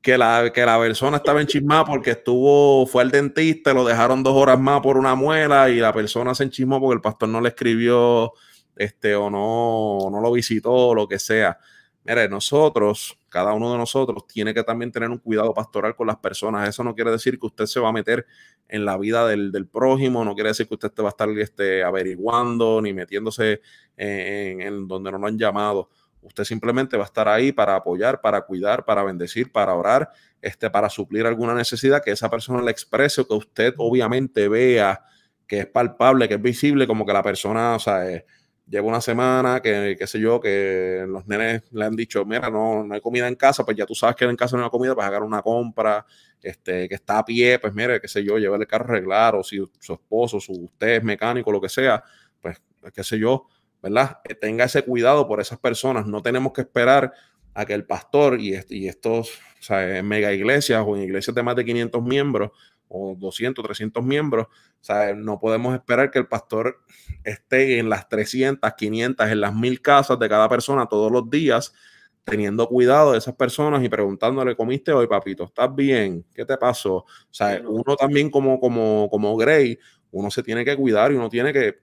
que 0.00 0.16
la, 0.16 0.50
que 0.54 0.64
la 0.64 0.78
persona 0.78 1.18
estaba 1.18 1.40
enchismada 1.40 1.84
porque 1.84 2.12
estuvo, 2.12 2.86
fue 2.86 3.02
al 3.02 3.10
dentista, 3.10 3.74
lo 3.74 3.84
dejaron 3.84 4.22
dos 4.22 4.34
horas 4.34 4.58
más 4.58 4.80
por 4.80 4.96
una 4.96 5.14
muela 5.14 5.68
y 5.68 5.76
la 5.76 5.92
persona 5.92 6.34
se 6.34 6.44
enchismó 6.44 6.80
porque 6.80 6.94
el 6.94 7.02
pastor 7.02 7.28
no 7.28 7.40
le 7.40 7.50
escribió 7.50 8.32
este, 8.80 9.14
o 9.14 9.28
no, 9.28 10.08
no 10.10 10.22
lo 10.22 10.32
visitó, 10.32 10.94
lo 10.94 11.06
que 11.06 11.18
sea. 11.18 11.58
Mire, 12.02 12.30
nosotros, 12.30 13.18
cada 13.28 13.52
uno 13.52 13.70
de 13.70 13.76
nosotros, 13.76 14.26
tiene 14.26 14.54
que 14.54 14.62
también 14.62 14.90
tener 14.90 15.10
un 15.10 15.18
cuidado 15.18 15.52
pastoral 15.52 15.94
con 15.94 16.06
las 16.06 16.16
personas. 16.16 16.66
Eso 16.66 16.82
no 16.82 16.94
quiere 16.94 17.10
decir 17.10 17.38
que 17.38 17.46
usted 17.46 17.66
se 17.66 17.78
va 17.78 17.90
a 17.90 17.92
meter 17.92 18.24
en 18.68 18.86
la 18.86 18.96
vida 18.96 19.26
del, 19.28 19.52
del 19.52 19.66
prójimo, 19.66 20.24
no 20.24 20.34
quiere 20.34 20.48
decir 20.48 20.66
que 20.66 20.72
usted 20.72 20.90
te 20.90 21.02
va 21.02 21.08
a 21.08 21.10
estar 21.10 21.28
este, 21.28 21.84
averiguando 21.84 22.80
ni 22.80 22.94
metiéndose 22.94 23.60
en, 23.98 24.62
en 24.62 24.88
donde 24.88 25.12
no 25.12 25.18
lo 25.18 25.26
han 25.26 25.38
llamado. 25.38 25.90
Usted 26.22 26.44
simplemente 26.44 26.96
va 26.96 27.02
a 27.02 27.06
estar 27.06 27.28
ahí 27.28 27.52
para 27.52 27.76
apoyar, 27.76 28.22
para 28.22 28.40
cuidar, 28.46 28.86
para 28.86 29.02
bendecir, 29.02 29.52
para 29.52 29.74
orar, 29.74 30.10
este, 30.40 30.70
para 30.70 30.88
suplir 30.88 31.26
alguna 31.26 31.54
necesidad 31.54 32.02
que 32.02 32.12
esa 32.12 32.30
persona 32.30 32.62
le 32.62 32.70
exprese 32.70 33.20
o 33.20 33.28
que 33.28 33.34
usted 33.34 33.74
obviamente 33.76 34.48
vea 34.48 35.04
que 35.46 35.58
es 35.58 35.66
palpable, 35.66 36.28
que 36.28 36.34
es 36.34 36.42
visible, 36.42 36.86
como 36.86 37.04
que 37.04 37.12
la 37.12 37.22
persona, 37.22 37.74
o 37.74 37.78
sea, 37.78 38.08
eh, 38.08 38.24
lleva 38.70 38.86
una 38.86 39.00
semana, 39.00 39.60
que 39.60 39.96
qué 39.98 40.06
sé 40.06 40.20
yo, 40.20 40.40
que 40.40 41.04
los 41.08 41.26
nenes 41.26 41.64
le 41.72 41.84
han 41.84 41.96
dicho, 41.96 42.24
mira, 42.24 42.48
no, 42.48 42.84
no 42.84 42.94
hay 42.94 43.00
comida 43.00 43.26
en 43.26 43.34
casa, 43.34 43.64
pues 43.64 43.76
ya 43.76 43.84
tú 43.84 43.94
sabes 43.94 44.14
que 44.16 44.24
en 44.24 44.36
casa 44.36 44.56
no 44.56 44.64
hay 44.64 44.70
comida, 44.70 44.94
pues 44.94 45.06
hacer 45.06 45.22
una 45.22 45.42
compra, 45.42 46.06
este, 46.40 46.88
que 46.88 46.94
está 46.94 47.18
a 47.18 47.24
pie, 47.24 47.58
pues 47.58 47.74
mire, 47.74 48.00
qué 48.00 48.06
sé 48.06 48.22
yo, 48.22 48.38
llevar 48.38 48.60
el 48.60 48.66
carro 48.68 48.86
a 48.86 48.96
arreglar, 48.96 49.34
o 49.34 49.42
si 49.42 49.58
su 49.80 49.92
esposo, 49.92 50.38
su, 50.40 50.52
usted 50.52 50.98
es 50.98 51.02
mecánico, 51.02 51.50
lo 51.50 51.60
que 51.60 51.68
sea, 51.68 52.02
pues 52.40 52.62
qué 52.94 53.02
sé 53.02 53.18
yo, 53.18 53.48
¿verdad? 53.82 54.18
Tenga 54.40 54.64
ese 54.64 54.82
cuidado 54.82 55.26
por 55.26 55.40
esas 55.40 55.58
personas. 55.58 56.06
No 56.06 56.22
tenemos 56.22 56.52
que 56.52 56.62
esperar 56.62 57.12
a 57.54 57.66
que 57.66 57.74
el 57.74 57.84
pastor 57.84 58.40
y, 58.40 58.58
y 58.68 58.88
estos, 58.88 59.30
o 59.58 59.62
sea, 59.62 59.98
en 59.98 60.06
mega 60.06 60.32
iglesias 60.32 60.82
o 60.86 60.96
en 60.96 61.02
iglesias 61.02 61.34
de 61.34 61.42
más 61.42 61.56
de 61.56 61.64
500 61.64 62.02
miembros 62.02 62.50
o 62.92 63.14
200, 63.16 63.64
300 63.64 64.04
miembros, 64.04 64.46
o 64.48 64.84
sea, 64.84 65.14
no 65.14 65.38
podemos 65.38 65.74
esperar 65.74 66.10
que 66.10 66.18
el 66.18 66.26
pastor 66.26 66.82
esté 67.22 67.78
en 67.78 67.88
las 67.88 68.08
300, 68.08 68.72
500, 68.74 69.28
en 69.28 69.40
las 69.40 69.54
mil 69.54 69.80
casas 69.80 70.18
de 70.18 70.28
cada 70.28 70.48
persona 70.48 70.86
todos 70.86 71.10
los 71.12 71.30
días, 71.30 71.72
teniendo 72.24 72.66
cuidado 72.68 73.12
de 73.12 73.18
esas 73.18 73.34
personas 73.34 73.82
y 73.84 73.88
preguntándole, 73.88 74.56
¿comiste 74.56 74.92
hoy, 74.92 75.06
papito? 75.06 75.44
¿Estás 75.44 75.74
bien? 75.74 76.26
¿Qué 76.34 76.44
te 76.44 76.56
pasó? 76.56 76.96
O 76.96 77.06
sea, 77.30 77.62
uno 77.64 77.94
también 77.94 78.28
como, 78.28 78.58
como, 78.58 79.08
como 79.08 79.36
Gray, 79.36 79.78
uno 80.10 80.30
se 80.30 80.42
tiene 80.42 80.64
que 80.64 80.76
cuidar 80.76 81.12
y 81.12 81.14
uno 81.14 81.28
tiene 81.28 81.52
que 81.52 81.78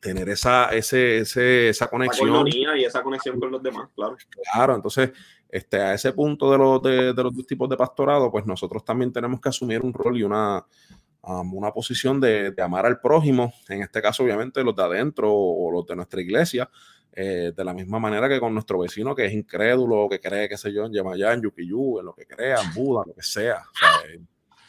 tener 0.00 0.28
esa, 0.28 0.66
ese, 0.70 1.18
ese, 1.18 1.68
esa 1.68 1.86
conexión. 1.86 2.46
y 2.48 2.84
esa 2.84 3.02
conexión 3.02 3.38
con 3.38 3.50
los 3.50 3.62
demás, 3.62 3.88
claro. 3.94 4.16
Claro, 4.52 4.74
entonces, 4.74 5.12
este, 5.54 5.80
a 5.80 5.94
ese 5.94 6.12
punto 6.12 6.50
de, 6.50 6.58
los 6.58 6.82
de, 6.82 7.12
de, 7.12 7.22
los 7.22 7.32
dos 7.32 7.46
tipos 7.46 7.68
de 7.68 7.76
pastorado, 7.76 8.28
pues 8.28 8.44
nosotros 8.44 8.84
también 8.84 9.12
tenemos 9.12 9.40
que 9.40 9.50
asumir 9.50 9.82
un 9.82 9.92
rol 9.92 10.18
y 10.18 10.24
una, 10.24 10.66
um, 11.22 11.54
una 11.54 11.70
posición 11.70 12.20
de, 12.20 12.50
de, 12.50 12.60
amar 12.60 12.86
al 12.86 12.98
prójimo, 12.98 13.54
en 13.68 13.82
este 13.82 14.02
caso, 14.02 14.24
obviamente, 14.24 14.64
los 14.64 14.74
de 14.74 14.82
adentro 14.82 15.32
o, 15.32 15.70
los 15.70 15.86
de 15.86 15.94
nuestra 15.94 16.20
iglesia, 16.20 16.68
eh, 17.12 17.52
de 17.56 17.64
la 17.64 17.72
misma 17.72 18.00
manera 18.00 18.28
que 18.28 18.40
con 18.40 18.52
nuestro 18.52 18.80
vecino 18.80 19.14
que 19.14 19.26
es 19.26 19.32
incrédulo, 19.32 20.08
que 20.08 20.18
cree, 20.18 20.48
qué 20.48 20.56
sé 20.56 20.72
yo, 20.72 20.86
en 20.86 20.92
Yemayá, 20.92 21.34
en 21.34 21.42
Yukiyu, 21.42 22.00
en 22.00 22.06
lo 22.06 22.14
que 22.16 22.26
crea, 22.26 22.60
en 22.60 22.74
Buda, 22.74 23.04
lo 23.06 23.14
que 23.14 23.22
sea, 23.22 23.58
o 23.58 23.78
sea 23.78 24.12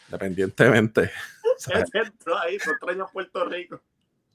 independientemente. 0.08 1.10
Ahí, 2.44 2.58
extraño 2.58 3.08
Puerto 3.12 3.44
Rico. 3.46 3.82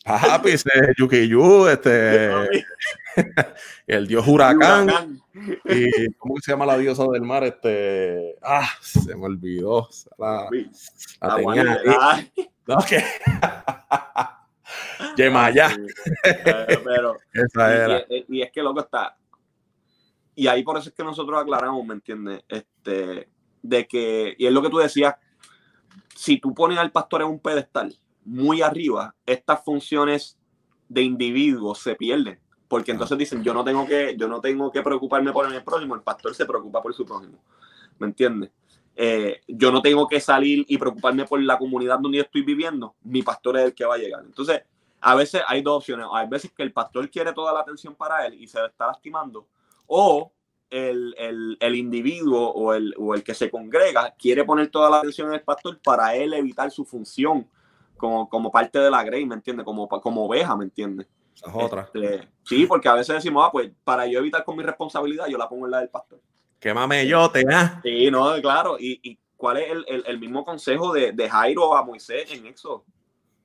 Ajá, 0.05 0.40
pues 0.40 0.64
Yukiyu, 0.96 1.68
este, 1.68 2.30
el 3.86 4.07
dios 4.07 4.26
huracán, 4.26 4.84
huracán, 4.84 5.22
y 5.64 6.12
¿cómo 6.14 6.36
se 6.40 6.53
llama 6.53 6.66
la 6.66 6.78
diosa 6.78 7.05
del 7.12 7.22
mar? 7.22 7.44
Este, 7.44 8.36
ah, 8.42 8.68
se 8.80 9.14
me 9.14 9.26
olvidó, 9.26 9.88
la, 10.18 10.48
la 11.20 11.36
tenía 11.36 11.80
ahí. 11.84 12.32
Okay. 12.66 13.03
Yemaya. 15.16 15.76
Pero, 16.84 17.16
Esa 17.32 17.74
era. 17.74 18.05
Y, 18.09 18.38
y, 18.38 18.42
es 18.42 18.53
que 18.53 18.62
loco 18.62 18.80
está, 18.80 19.16
y 20.40 20.46
ahí 20.46 20.62
por 20.62 20.78
eso 20.78 20.88
es 20.88 20.94
que 20.94 21.05
nosotros 21.05 21.38
aclaramos, 21.38 21.84
¿me 21.84 21.92
entiendes? 21.92 22.42
Este, 22.48 23.28
de 23.61 23.86
que, 23.86 24.34
y 24.38 24.46
es 24.46 24.53
lo 24.53 24.62
que 24.62 24.70
tú 24.70 24.78
decías, 24.78 25.16
si 26.14 26.38
tú 26.38 26.55
pones 26.55 26.78
al 26.78 26.92
pastor 26.92 27.20
en 27.20 27.28
un 27.28 27.40
pedestal, 27.40 27.94
muy 28.24 28.62
arriba, 28.62 29.14
estas 29.26 29.64
funciones 29.64 30.38
de 30.88 31.02
individuos 31.02 31.78
se 31.78 31.94
pierden. 31.94 32.38
Porque 32.68 32.92
entonces 32.92 33.18
dicen, 33.18 33.42
yo 33.42 33.52
no 33.52 33.64
tengo 33.64 33.86
que, 33.86 34.14
yo 34.16 34.28
no 34.28 34.40
tengo 34.40 34.70
que 34.70 34.82
preocuparme 34.82 35.32
por 35.32 35.52
el 35.52 35.64
prójimo, 35.64 35.94
el 35.94 36.02
pastor 36.02 36.34
se 36.34 36.46
preocupa 36.46 36.80
por 36.80 36.94
su 36.94 37.04
prójimo. 37.04 37.42
¿Me 37.98 38.06
entiendes? 38.06 38.50
Eh, 38.94 39.40
yo 39.48 39.72
no 39.72 39.82
tengo 39.82 40.06
que 40.06 40.20
salir 40.20 40.64
y 40.68 40.78
preocuparme 40.78 41.24
por 41.24 41.42
la 41.42 41.58
comunidad 41.58 41.98
donde 41.98 42.18
yo 42.18 42.24
estoy 42.24 42.42
viviendo, 42.42 42.94
mi 43.02 43.22
pastor 43.22 43.56
es 43.56 43.64
el 43.64 43.74
que 43.74 43.84
va 43.84 43.94
a 43.94 43.98
llegar. 43.98 44.22
Entonces, 44.24 44.62
a 45.00 45.14
veces 45.14 45.42
hay 45.46 45.62
dos 45.62 45.78
opciones. 45.78 46.06
Hay 46.12 46.28
veces 46.28 46.52
que 46.52 46.62
el 46.62 46.72
pastor 46.72 47.10
quiere 47.10 47.32
toda 47.32 47.52
la 47.52 47.60
atención 47.60 47.94
para 47.94 48.26
él 48.26 48.34
y 48.34 48.46
se 48.46 48.64
está 48.64 48.86
lastimando, 48.86 49.48
o 49.86 50.32
el, 50.68 51.14
el, 51.18 51.56
el 51.58 51.74
individuo 51.74 52.50
o 52.50 52.74
el, 52.74 52.94
o 52.96 53.14
el, 53.14 53.24
que 53.24 53.34
se 53.34 53.50
congrega 53.50 54.14
quiere 54.16 54.44
poner 54.44 54.68
toda 54.68 54.88
la 54.88 54.98
atención 54.98 55.26
en 55.28 55.34
el 55.34 55.42
pastor 55.42 55.80
para 55.82 56.14
él 56.14 56.32
evitar 56.32 56.70
su 56.70 56.84
función 56.84 57.48
como, 58.01 58.28
como 58.28 58.51
parte 58.51 58.78
de 58.78 58.90
la 58.90 59.05
Grey, 59.05 59.26
¿me 59.26 59.34
entiendes? 59.34 59.64
Como, 59.64 59.86
como 59.88 60.24
oveja, 60.24 60.57
¿me 60.57 60.64
entiendes? 60.64 61.07
Es 61.34 61.42
otra. 61.53 61.88
Este, 61.92 62.28
sí, 62.42 62.66
porque 62.66 62.88
a 62.88 62.94
veces 62.94 63.14
decimos, 63.16 63.44
ah, 63.46 63.51
pues 63.53 63.70
para 63.84 64.07
yo 64.07 64.18
evitar 64.18 64.42
con 64.44 64.57
mi 64.57 64.62
responsabilidad, 64.62 65.26
yo 65.26 65.38
la 65.38 65.48
pongo 65.48 65.66
en 65.66 65.72
la 65.72 65.80
del 65.80 65.90
pastor. 65.90 66.20
Qué 66.59 66.74
mameyote, 66.74 67.40
¿eh? 67.40 67.70
Sí, 67.82 68.11
no, 68.11 68.34
claro. 68.40 68.76
Y, 68.78 69.01
y 69.03 69.18
cuál 69.36 69.59
es 69.59 69.70
el, 69.70 69.84
el, 69.88 70.05
el, 70.07 70.18
mismo 70.18 70.44
consejo 70.44 70.92
de, 70.92 71.12
de 71.12 71.28
Jairo 71.28 71.76
a 71.76 71.84
Moisés 71.84 72.30
en 72.32 72.46
eso? 72.46 72.84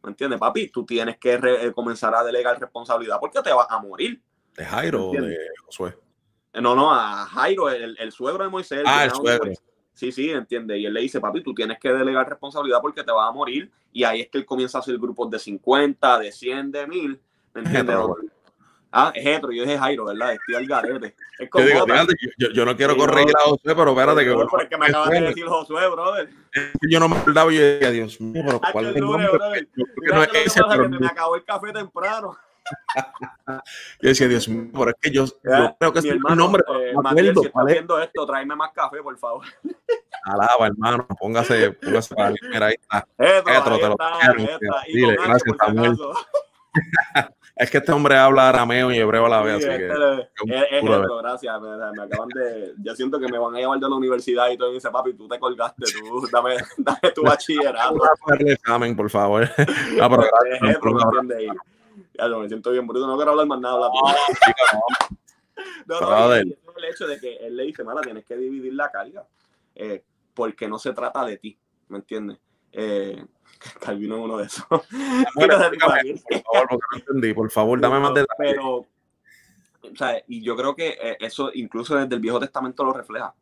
¿Me 0.03 0.10
entiendes, 0.10 0.39
papi? 0.39 0.70
Tú 0.70 0.86
tienes 0.86 1.18
que 1.18 1.38
re, 1.38 1.66
eh, 1.66 1.74
comenzar 1.74 2.14
a 2.16 2.24
delegar 2.24 2.60
responsabilidad 2.60 3.18
porque 3.20 3.41
te 3.41 3.53
vas 3.53 3.68
a 3.70 3.80
morir. 3.80 4.22
¿De 4.56 4.66
Jairo 4.66 5.10
o 5.10 5.12
de 5.12 5.38
Josué? 5.66 5.97
No, 6.53 6.76
no, 6.76 6.93
a 6.93 7.26
Jairo, 7.26 7.70
el, 7.70 7.97
el 7.99 8.12
suegro 8.12 8.43
de 8.43 8.49
Moisés. 8.49 8.84
Ah, 8.86 9.06
el 9.06 9.12
suegro. 9.12 9.45
Moisés. 9.45 9.64
Sí, 9.96 10.12
sí, 10.12 10.30
entiende. 10.30 10.78
Y 10.78 10.86
él 10.86 10.93
le 10.93 11.02
dice, 11.02 11.22
papi, 11.22 11.41
tú 11.41 11.54
tienes 11.54 11.80
que 11.80 11.91
delegar 11.91 12.28
responsabilidad 12.30 12.80
porque 12.82 13.02
te 13.02 13.12
vas 13.12 13.30
a 13.30 13.32
morir. 13.32 13.72
Y 13.93 14.04
ahí 14.04 14.22
es 14.22 14.28
que 14.28 14.38
él 14.38 14.46
comienza 14.46 14.78
a 14.78 14.82
hacer 14.82 14.98
grupos 14.98 15.32
de 15.32 15.39
50, 15.39 16.20
de 16.20 16.32
100, 16.34 16.72
de 16.72 16.86
1000. 16.86 17.22
¿Me 17.54 17.62
entiendes? 17.62 17.98
Ah, 18.91 19.12
es 19.14 19.26
hetero, 19.26 19.52
yo 19.52 19.64
dije 19.64 19.78
Jairo, 19.78 20.06
¿verdad? 20.06 20.34
Estoy 20.34 20.56
al 20.56 20.68
garete. 20.68 21.16
Es 21.39 21.50
como 21.50 21.66
yo, 21.66 21.74
digo, 21.74 21.86
fíjate, 21.86 22.14
yo, 22.38 22.50
yo, 22.52 22.66
no 22.66 22.78
quiero 22.78 22.93
sí, 22.93 23.00
corregir 23.00 23.34
no, 23.34 23.39
a 23.41 23.43
Josué, 23.50 23.76
pero 23.76 23.89
espérate 23.91 24.24
que... 24.24 24.30
No, 24.30 24.60
es 24.60 24.70
que 24.70 24.78
me 24.78 24.86
acabas 24.86 25.10
de 25.10 25.22
decir 25.22 25.46
Josué, 25.46 25.89
brother. 25.89 26.30
Yo 26.89 27.00
no 27.00 27.10
me 27.10 27.18
acordaba 27.18 27.52
y 27.52 27.56
yo 27.58 27.62
decía, 27.62 27.91
Dios 27.91 28.22
mío, 28.22 28.43
pero 28.46 28.62
¿cuál 28.72 28.86
es 28.86 28.96
el 28.96 29.02
nombre? 29.02 29.68
Yo 29.76 29.86
creo 29.96 29.96
que 30.02 30.16
no 30.16 30.24
es 30.24 30.46
ese, 30.46 30.62
pero... 30.70 30.89
Me 30.89 31.08
acabó 31.08 31.36
el 31.36 31.43
café 31.43 31.74
temprano. 31.74 32.38
yo 34.01 34.09
decía, 34.09 34.28
Dios 34.28 34.47
mío, 34.47 34.70
pero 34.74 34.89
es 34.89 34.95
que 35.01 35.11
yo, 35.11 35.26
yo 35.26 35.76
creo 35.80 35.93
que 35.93 35.99
es 35.99 36.05
hermano, 36.05 36.34
un 36.34 36.38
nombre. 36.38 36.63
Eh, 36.68 37.34
si 37.34 37.45
estás 37.45 37.66
viendo 37.66 37.99
esto, 37.99 38.26
tráeme 38.26 38.55
más 38.55 38.72
café, 38.72 39.01
por 39.01 39.18
favor. 39.18 39.45
Alaba, 40.24 40.68
hermano, 40.68 41.07
póngase, 41.20 41.72
póngase 41.72 42.16
para 42.16 42.34
mira, 42.49 42.68
ahí 42.68 42.76
está. 42.80 43.07
Esto, 43.18 43.49
Etro, 43.49 43.74
ahí 43.74 43.80
te 43.80 43.89
lo 43.89 43.95
quiero. 44.36 44.76
Dile, 44.88 45.18
gracias, 45.24 45.55
Samuel. 45.59 45.97
Es 47.57 47.72
que 47.72 47.78
este 47.78 47.91
hombre 47.93 48.18
habla 48.18 48.49
arameo 48.49 48.91
y 48.91 48.97
hebreo 48.97 49.28
a 49.28 49.30
la 49.30 49.41
vez. 49.41 49.63
Sí, 49.63 49.70
así 49.70 49.78
que, 49.78 49.88
este 49.88 50.03
es 50.03 50.61
es, 50.61 50.72
es 50.72 50.84
eso, 50.84 51.18
gracias. 51.20 51.61
Me, 51.61 51.70
me 51.93 52.03
acaban 52.03 52.28
de. 52.30 52.74
Yo 52.80 52.95
siento 52.95 53.18
que 53.18 53.30
me 53.30 53.38
van 53.38 53.55
a 53.55 53.59
llevar 53.59 53.80
de 53.80 53.88
la 53.88 53.95
universidad 53.95 54.49
y 54.49 54.57
todo. 54.57 54.72
Y 54.72 54.74
dice, 54.74 54.91
papi, 54.91 55.13
tú 55.13 55.26
te 55.26 55.39
colgaste, 55.39 55.86
tú, 55.86 56.28
dame, 56.34 56.57
dame 56.78 57.11
tu 57.13 57.24
bachillerato. 57.24 57.97
Examen, 58.39 58.93
por 58.93 59.09
favor. 59.09 59.49
No, 59.97 60.09
pero 60.09 60.24
Es 60.24 60.32
gracias, 60.59 60.78
eso, 60.78 60.86
¿me 60.86 60.91
no, 60.91 60.99
no, 60.99 61.22
entiendes? 61.22 61.43
Y, 61.43 61.74
ya, 62.18 62.28
yo 62.28 62.39
me 62.39 62.47
siento 62.47 62.72
bien 62.72 62.86
bonito, 62.86 63.07
no 63.07 63.16
quiero 63.16 63.32
hablar 63.32 63.47
más 63.47 63.59
nada. 63.59 63.89
tú. 63.91 63.99
No, 65.88 66.01
no, 66.01 66.34
es 66.34 66.41
el 66.41 66.86
hecho 66.86 67.07
de 67.07 67.20
que 67.20 67.38
él 67.38 67.55
le 67.55 67.63
dice, 67.63 67.84
mala, 67.84 68.01
tienes 68.01 68.26
que 68.26 68.36
dividir 68.36 68.74
la 68.74 68.91
carga, 68.91 69.26
eh, 69.76 70.03
porque 70.34 70.68
no 70.68 70.80
se 70.80 70.93
trata 70.93 71.24
de 71.26 71.38
ti, 71.38 71.57
¿me 71.89 71.97
entiendes? 71.99 72.39
Eh, 72.72 73.26
Calvino 73.80 74.16
es 74.16 74.22
uno 74.22 74.38
de 74.38 74.45
esos. 74.45 74.66
Bueno, 75.36 75.57
por 75.70 76.41
favor, 76.43 76.68
porque 76.70 76.86
no 76.91 76.97
entendí. 76.97 77.34
Por 77.34 77.51
favor, 77.51 77.80
dame 77.80 77.99
más 77.99 78.13
detalles. 78.13 78.36
Pero, 78.38 78.76
o 78.78 79.95
sea, 79.95 80.22
y 80.28 80.41
yo 80.41 80.55
creo 80.55 80.76
que 80.76 80.89
eh, 81.01 81.18
eso 81.20 81.51
incluso 81.53 81.95
desde 81.95 82.16
el 82.16 82.22
Viejo 82.22 82.39
Testamento 82.39 82.84
lo 82.84 82.91
refleja. 82.91 83.34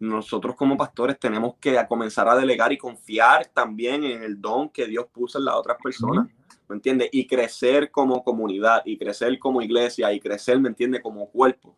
Nosotros 0.00 0.56
como 0.56 0.76
pastores 0.76 1.18
tenemos 1.18 1.54
que 1.60 1.78
comenzar 1.88 2.28
a 2.28 2.36
delegar 2.36 2.72
y 2.72 2.78
confiar 2.78 3.46
también 3.46 4.04
en 4.04 4.22
el 4.22 4.40
don 4.40 4.68
que 4.68 4.86
Dios 4.86 5.06
puso 5.12 5.38
en 5.38 5.44
las 5.44 5.54
otras 5.54 5.78
personas, 5.82 6.28
¿me 6.68 6.76
entiendes? 6.76 7.08
Y 7.12 7.26
crecer 7.26 7.90
como 7.90 8.22
comunidad, 8.24 8.82
y 8.84 8.98
crecer 8.98 9.38
como 9.38 9.62
iglesia, 9.62 10.12
y 10.12 10.20
crecer, 10.20 10.58
¿me 10.58 10.68
entiendes? 10.68 11.00
Como 11.02 11.28
cuerpo. 11.30 11.76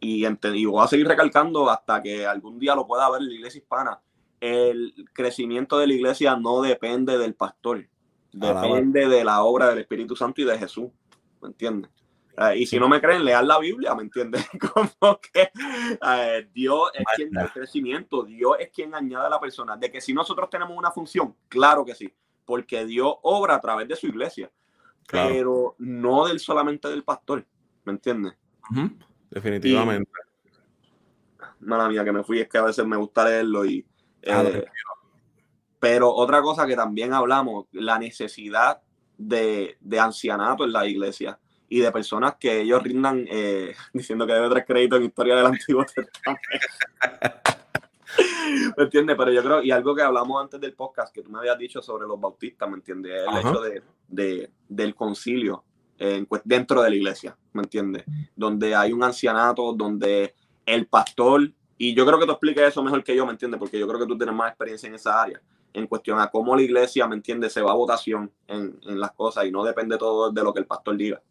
Y, 0.00 0.26
y 0.26 0.64
voy 0.64 0.84
a 0.84 0.88
seguir 0.88 1.06
recalcando 1.06 1.68
hasta 1.70 2.02
que 2.02 2.26
algún 2.26 2.58
día 2.58 2.74
lo 2.74 2.86
pueda 2.86 3.10
ver 3.10 3.22
la 3.22 3.32
iglesia 3.32 3.58
hispana. 3.58 4.00
El 4.40 4.94
crecimiento 5.12 5.78
de 5.78 5.86
la 5.86 5.94
iglesia 5.94 6.36
no 6.36 6.62
depende 6.62 7.18
del 7.18 7.34
pastor, 7.34 7.86
depende 8.32 9.08
de 9.08 9.24
la 9.24 9.42
obra 9.42 9.68
del 9.68 9.78
Espíritu 9.78 10.16
Santo 10.16 10.40
y 10.40 10.44
de 10.44 10.58
Jesús, 10.58 10.90
¿me 11.40 11.48
entiendes? 11.48 11.90
Eh, 12.36 12.58
y 12.58 12.66
si 12.66 12.78
no 12.78 12.88
me 12.88 13.00
creen, 13.00 13.24
lean 13.24 13.46
la 13.46 13.58
Biblia, 13.58 13.94
¿me 13.94 14.02
entiendes? 14.02 14.46
Como 14.74 15.20
que 15.20 15.50
eh, 16.00 16.48
Dios 16.52 16.90
es 16.94 17.04
quien 17.14 17.30
da 17.30 17.42
el 17.42 17.52
crecimiento, 17.52 18.22
Dios 18.22 18.56
es 18.58 18.70
quien 18.70 18.94
añade 18.94 19.26
a 19.26 19.30
la 19.30 19.40
persona. 19.40 19.76
De 19.76 19.90
que 19.90 20.00
si 20.00 20.14
nosotros 20.14 20.48
tenemos 20.48 20.76
una 20.76 20.90
función, 20.90 21.36
claro 21.48 21.84
que 21.84 21.94
sí, 21.94 22.12
porque 22.44 22.86
Dios 22.86 23.14
obra 23.22 23.56
a 23.56 23.60
través 23.60 23.88
de 23.88 23.96
su 23.96 24.06
iglesia, 24.06 24.50
Claro. 25.06 25.28
pero 25.30 25.74
no 25.78 26.26
del 26.26 26.38
solamente 26.38 26.88
del 26.88 27.02
pastor, 27.02 27.44
¿me 27.84 27.92
entiendes? 27.92 28.34
Definitivamente. 29.30 30.10
Mala 31.60 31.88
mía, 31.88 32.04
que 32.04 32.12
me 32.12 32.22
fui, 32.22 32.40
es 32.40 32.48
que 32.48 32.58
a 32.58 32.62
veces 32.62 32.86
me 32.86 32.96
gusta 32.96 33.24
leerlo 33.24 33.64
y... 33.64 33.84
Ah, 34.26 34.44
eh, 34.46 34.64
pero 35.80 36.14
otra 36.14 36.40
cosa 36.40 36.66
que 36.66 36.76
también 36.76 37.12
hablamos, 37.12 37.66
la 37.72 37.98
necesidad 37.98 38.80
de, 39.18 39.76
de 39.80 40.00
ancianato 40.00 40.64
en 40.64 40.72
la 40.72 40.86
iglesia 40.86 41.38
y 41.74 41.80
de 41.80 41.90
personas 41.90 42.34
que 42.38 42.60
ellos 42.60 42.82
rindan 42.82 43.26
eh, 43.30 43.74
diciendo 43.94 44.26
que 44.26 44.32
debe 44.34 44.48
tres 44.50 44.64
créditos 44.66 44.98
en 44.98 45.06
historia 45.06 45.36
del 45.36 45.46
Antiguo 45.46 45.84
Testamento. 45.84 46.40
¿Me 48.76 48.84
entiendes? 48.84 49.16
Pero 49.16 49.32
yo 49.32 49.42
creo, 49.42 49.62
y 49.62 49.70
algo 49.70 49.94
que 49.94 50.02
hablamos 50.02 50.42
antes 50.42 50.60
del 50.60 50.74
podcast, 50.74 51.14
que 51.14 51.22
tú 51.22 51.30
me 51.30 51.38
habías 51.38 51.56
dicho 51.58 51.80
sobre 51.80 52.06
los 52.06 52.20
bautistas, 52.20 52.68
¿me 52.68 52.76
entiendes? 52.76 53.12
El 53.22 53.28
Ajá. 53.28 53.40
hecho 53.40 53.60
de, 53.62 53.82
de- 54.08 54.50
del 54.68 54.94
concilio 54.94 55.64
cues- 56.28 56.42
dentro 56.44 56.82
de 56.82 56.90
la 56.90 56.96
iglesia, 56.96 57.36
¿me 57.54 57.62
entiendes? 57.62 58.04
Donde 58.36 58.74
hay 58.74 58.92
un 58.92 59.02
ancianato, 59.02 59.72
donde 59.72 60.34
el 60.66 60.86
pastor, 60.88 61.50
y 61.78 61.94
yo 61.94 62.04
creo 62.04 62.18
que 62.18 62.26
tú 62.26 62.32
expliques 62.32 62.64
eso 62.68 62.82
mejor 62.82 63.02
que 63.02 63.16
yo, 63.16 63.24
¿me 63.24 63.32
entiendes? 63.32 63.58
Porque 63.58 63.78
yo 63.78 63.86
creo 63.88 64.00
que 64.00 64.06
tú 64.06 64.18
tienes 64.18 64.34
más 64.34 64.48
experiencia 64.50 64.88
en 64.88 64.94
esa 64.96 65.22
área, 65.22 65.40
en 65.72 65.86
cuestión 65.86 66.18
a 66.20 66.26
cómo 66.26 66.54
la 66.54 66.60
iglesia, 66.62 67.06
¿me 67.06 67.14
entiendes? 67.14 67.52
Se 67.54 67.62
va 67.62 67.70
a 67.70 67.74
votación 67.74 68.30
en, 68.46 68.78
en 68.82 69.00
las 69.00 69.12
cosas 69.12 69.46
y 69.46 69.50
no 69.50 69.64
depende 69.64 69.96
todo 69.96 70.30
de 70.30 70.42
lo 70.42 70.52
que 70.52 70.60
el 70.60 70.66
pastor 70.66 70.96
diga. 70.98 71.22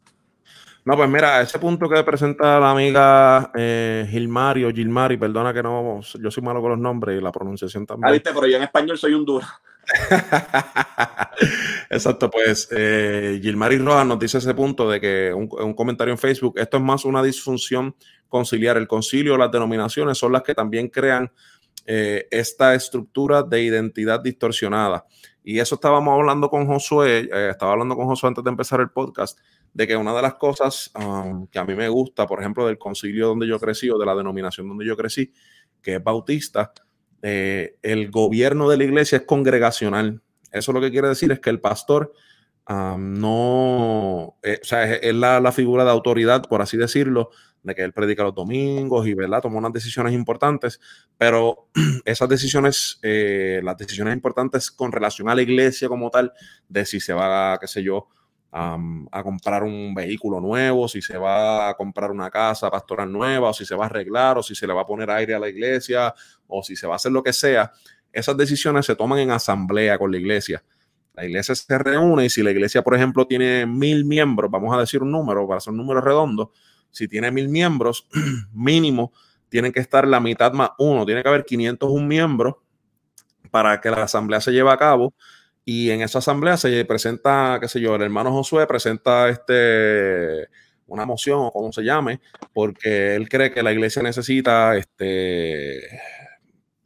No, 0.84 0.96
pues 0.98 1.10
mira, 1.10 1.42
ese 1.42 1.60
punto 1.60 1.88
que 1.88 2.04
presenta 2.04 2.60
la 2.60 2.72
amiga 2.72 3.52
eh, 3.56 4.08
Gilmari 4.10 4.64
o 4.66 4.72
Gilmari, 4.72 5.18
perdona 5.18 5.54
que 5.54 5.62
no, 5.62 6.00
yo 6.20 6.32
soy 6.32 6.42
malo 6.44 6.60
con 6.62 6.72
los 6.72 6.80
nombres 6.80 7.20
y 7.20 7.24
la 7.24 7.32
pronunciación 7.32 7.84
Ah, 7.84 7.88
también. 7.88 8.14
viste, 8.14 8.32
pero 8.34 8.48
yo 8.48 8.58
en 8.58 8.64
español 8.64 8.98
soy 8.98 9.14
un 9.14 9.26
duro. 9.26 9.46
Exacto, 11.90 12.30
pues 12.30 12.68
eh, 12.72 13.40
Gilmari 13.42 13.78
Rojas 13.78 14.06
nos 14.06 14.20
dice 14.20 14.38
ese 14.38 14.54
punto 14.54 14.90
de 14.90 15.00
que 15.00 15.34
un, 15.34 15.50
un 15.62 15.74
comentario 15.74 16.14
en 16.14 16.18
Facebook, 16.18 16.58
esto 16.58 16.78
es 16.78 16.84
más 16.84 17.06
una 17.06 17.22
disfunción 17.22 17.96
conciliar. 18.28 18.78
El 18.78 18.88
concilio, 18.88 19.38
las 19.38 19.52
denominaciones 19.52 20.18
son 20.18 20.32
las 20.32 20.44
que 20.44 20.56
también 20.56 20.88
crean 20.88 21.32
eh, 21.86 22.28
esta 22.32 22.74
estructura 22.76 23.44
de 23.44 23.62
identidad 23.64 24.22
distorsionada. 24.22 25.06
Y 25.44 25.60
eso 25.60 25.76
estábamos 25.76 26.14
hablando 26.14 26.50
con 26.50 26.68
Josué, 26.68 27.30
eh, 27.34 27.50
estaba 27.52 27.72
hablando 27.74 27.96
con 27.96 28.06
Josué 28.06 28.28
antes 28.30 28.44
de 28.44 28.50
empezar 28.52 28.80
el 28.80 28.92
podcast, 28.92 29.40
de 29.74 29.88
que 29.88 29.96
una 29.96 30.14
de 30.14 30.22
las 30.22 30.36
cosas 30.36 30.92
um, 30.96 31.48
que 31.48 31.60
a 31.60 31.66
mí 31.66 31.76
me 31.76 31.90
gusta, 31.90 32.28
por 32.28 32.40
ejemplo, 32.40 32.68
del 32.68 32.78
concilio 32.78 33.28
donde 33.28 33.48
yo 33.48 33.60
crecí 33.60 33.90
o 33.90 33.98
de 33.98 34.06
la 34.06 34.16
denominación 34.16 34.68
donde 34.68 34.86
yo 34.86 34.98
crecí, 34.98 35.32
que 35.82 35.96
es 35.96 36.04
bautista, 36.04 36.74
eh, 37.22 37.78
el 37.82 38.12
gobierno 38.12 38.70
de 38.70 38.78
la 38.78 38.84
iglesia 38.84 39.20
es 39.20 39.24
congregacional. 39.24 40.22
Eso 40.52 40.74
lo 40.74 40.82
que 40.82 40.92
quiere 40.92 41.08
decir 41.08 41.32
es 41.32 41.40
que 41.40 41.50
el 41.50 41.62
pastor 41.62 42.14
um, 42.68 43.14
no, 43.14 44.38
eh, 44.44 44.60
o 44.62 44.66
sea, 44.66 44.92
es, 44.94 45.16
la, 45.16 45.40
la, 45.40 45.52
figura 45.52 45.86
de 45.86 45.92
autoridad, 45.92 46.44
por 46.44 46.62
así 46.62 46.78
decirlo, 46.78 47.30
de 47.64 47.76
que 47.76 47.84
él 47.84 47.94
predica 47.94 48.24
los 48.24 48.36
domingos 48.36 49.08
y, 49.08 49.14
¿verdad? 49.14 49.42
Toma 49.42 49.58
unas 49.58 49.74
decisiones 49.74 50.14
importantes, 50.14 50.80
pero 51.18 51.70
esas 52.06 52.28
decisiones, 52.28 53.00
eh, 53.04 53.62
las 53.64 53.78
decisiones 53.78 54.14
importantes 54.14 54.72
con 54.72 54.92
relación 54.92 55.30
a 55.30 55.36
la 55.36 55.42
iglesia 55.42 55.88
como 55.88 56.10
tal, 56.10 56.34
de 56.68 56.86
si 56.86 57.00
se 57.00 57.14
va, 57.14 57.58
qué 57.60 57.68
sé 57.68 57.84
yo, 57.84 58.10
a 58.52 59.24
comprar 59.24 59.64
un 59.64 59.94
vehículo 59.94 60.42
nuevo, 60.42 60.88
si 60.88 61.02
se 61.02 61.18
va 61.18 61.70
a 61.70 61.74
comprar 61.76 62.12
una 62.12 62.30
casa 62.30 62.70
pastoral 62.70 63.12
nueva, 63.12 63.50
o 63.50 63.54
si 63.54 63.66
se 63.66 63.76
va 63.76 63.86
a 63.86 63.88
arreglar, 63.88 64.38
o 64.38 64.44
si 64.44 64.56
se 64.56 64.68
le 64.68 64.74
va 64.74 64.82
a 64.82 64.86
poner 64.86 65.10
aire 65.10 65.34
a 65.34 65.40
la 65.40 65.48
iglesia, 65.48 66.14
o 66.48 66.62
si 66.62 66.76
se 66.76 66.86
va 66.86 66.94
a 66.94 66.96
hacer 66.98 67.12
lo 67.12 67.24
que 67.24 67.32
sea, 67.32 67.72
esas 68.12 68.36
decisiones 68.36 68.86
se 68.86 68.96
toman 68.96 69.20
en 69.20 69.32
asamblea 69.32 69.98
con 69.98 70.12
la 70.12 70.18
iglesia. 70.18 70.64
La 71.14 71.26
iglesia 71.26 71.56
se 71.56 71.78
reúne 71.78 72.26
y 72.26 72.30
si 72.30 72.44
la 72.44 72.52
iglesia, 72.52 72.82
por 72.82 72.96
ejemplo, 72.96 73.26
tiene 73.26 73.66
mil 73.66 74.06
miembros, 74.06 74.52
vamos 74.52 74.76
a 74.76 74.80
decir 74.80 75.02
un 75.02 75.12
número 75.12 75.48
para 75.48 75.58
hacer 75.60 75.72
un 75.72 75.78
número 75.78 76.02
redondo, 76.02 76.52
si 76.90 77.08
tiene 77.08 77.32
mil 77.32 77.48
miembros, 77.48 78.08
mínimo 78.54 79.14
tienen 79.52 79.74
que 79.74 79.82
estar 79.82 80.08
la 80.08 80.22
mitad 80.22 80.54
más 80.54 80.72
uno, 80.78 81.06
tiene 81.06 81.22
que 81.22 81.28
haber 81.28 81.44
501 81.44 82.08
miembros 82.08 82.56
para 83.52 83.82
que 83.82 83.92
la 83.92 84.04
asamblea 84.04 84.40
se 84.40 84.52
lleve 84.52 84.72
a 84.72 84.78
cabo 84.78 85.14
y 85.72 85.90
en 85.90 86.02
esa 86.02 86.20
asamblea 86.20 86.58
se 86.58 86.84
presenta, 86.84 87.58
qué 87.62 87.70
sé 87.70 87.80
yo, 87.80 87.96
el 87.96 88.02
hermano 88.02 88.34
Josué 88.34 88.68
presenta 88.68 89.30
este 89.30 90.50
una 90.88 91.06
moción 91.06 91.40
o 91.44 91.52
como 91.52 91.72
se 91.72 91.84
llame, 91.84 92.20
porque 92.52 93.16
él 93.16 93.30
cree 93.30 93.54
que 93.54 93.64
la 93.64 93.72
iglesia 93.72 94.04
necesita 94.04 94.76
este 94.76 95.88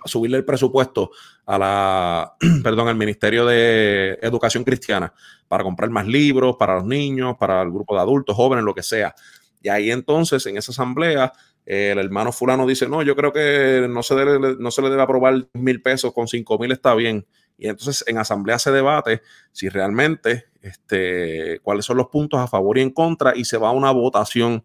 subirle 0.06 0.38
el 0.38 0.46
presupuesto 0.46 1.10
a 1.48 1.58
la, 1.58 2.36
perdón, 2.64 2.88
al 2.88 2.96
Ministerio 2.96 3.44
de 3.48 4.20
Educación 4.22 4.64
Cristiana 4.64 5.12
para 5.48 5.64
comprar 5.64 5.90
más 5.90 6.06
libros 6.06 6.56
para 6.60 6.76
los 6.76 6.86
niños, 6.86 7.38
para 7.40 7.64
el 7.64 7.72
grupo 7.72 7.96
de 7.96 8.02
adultos, 8.02 8.36
jóvenes, 8.36 8.64
lo 8.64 8.76
que 8.76 8.84
sea. 8.84 9.16
Y 9.64 9.70
ahí 9.70 9.90
entonces, 9.90 10.46
en 10.46 10.58
esa 10.58 10.72
asamblea, 10.72 11.34
el 11.66 11.98
hermano 11.98 12.32
fulano 12.32 12.68
dice, 12.68 12.88
no, 12.88 13.02
yo 13.02 13.16
creo 13.16 13.34
que 13.34 13.88
no 13.90 14.04
se, 14.04 14.14
debe, 14.14 14.58
no 14.60 14.70
se 14.70 14.82
le 14.84 14.92
debe 14.92 15.02
aprobar 15.02 15.48
mil 15.54 15.82
pesos, 15.82 16.14
con 16.14 16.28
cinco 16.28 16.60
mil 16.60 16.72
está 16.72 16.94
bien. 16.94 17.26
Y 17.58 17.68
entonces 17.68 18.04
en 18.08 18.18
asamblea 18.18 18.60
se 18.60 18.72
debate 18.72 19.22
si 19.52 19.70
realmente, 19.70 20.46
este, 20.62 21.60
cuáles 21.64 21.86
son 21.86 21.98
los 21.98 22.08
puntos 22.08 22.40
a 22.40 22.48
favor 22.48 22.78
y 22.78 22.82
en 22.82 22.92
contra, 22.92 23.36
y 23.36 23.46
se 23.46 23.58
va 23.58 23.70
a 23.70 23.72
una 23.72 23.92
votación 23.92 24.64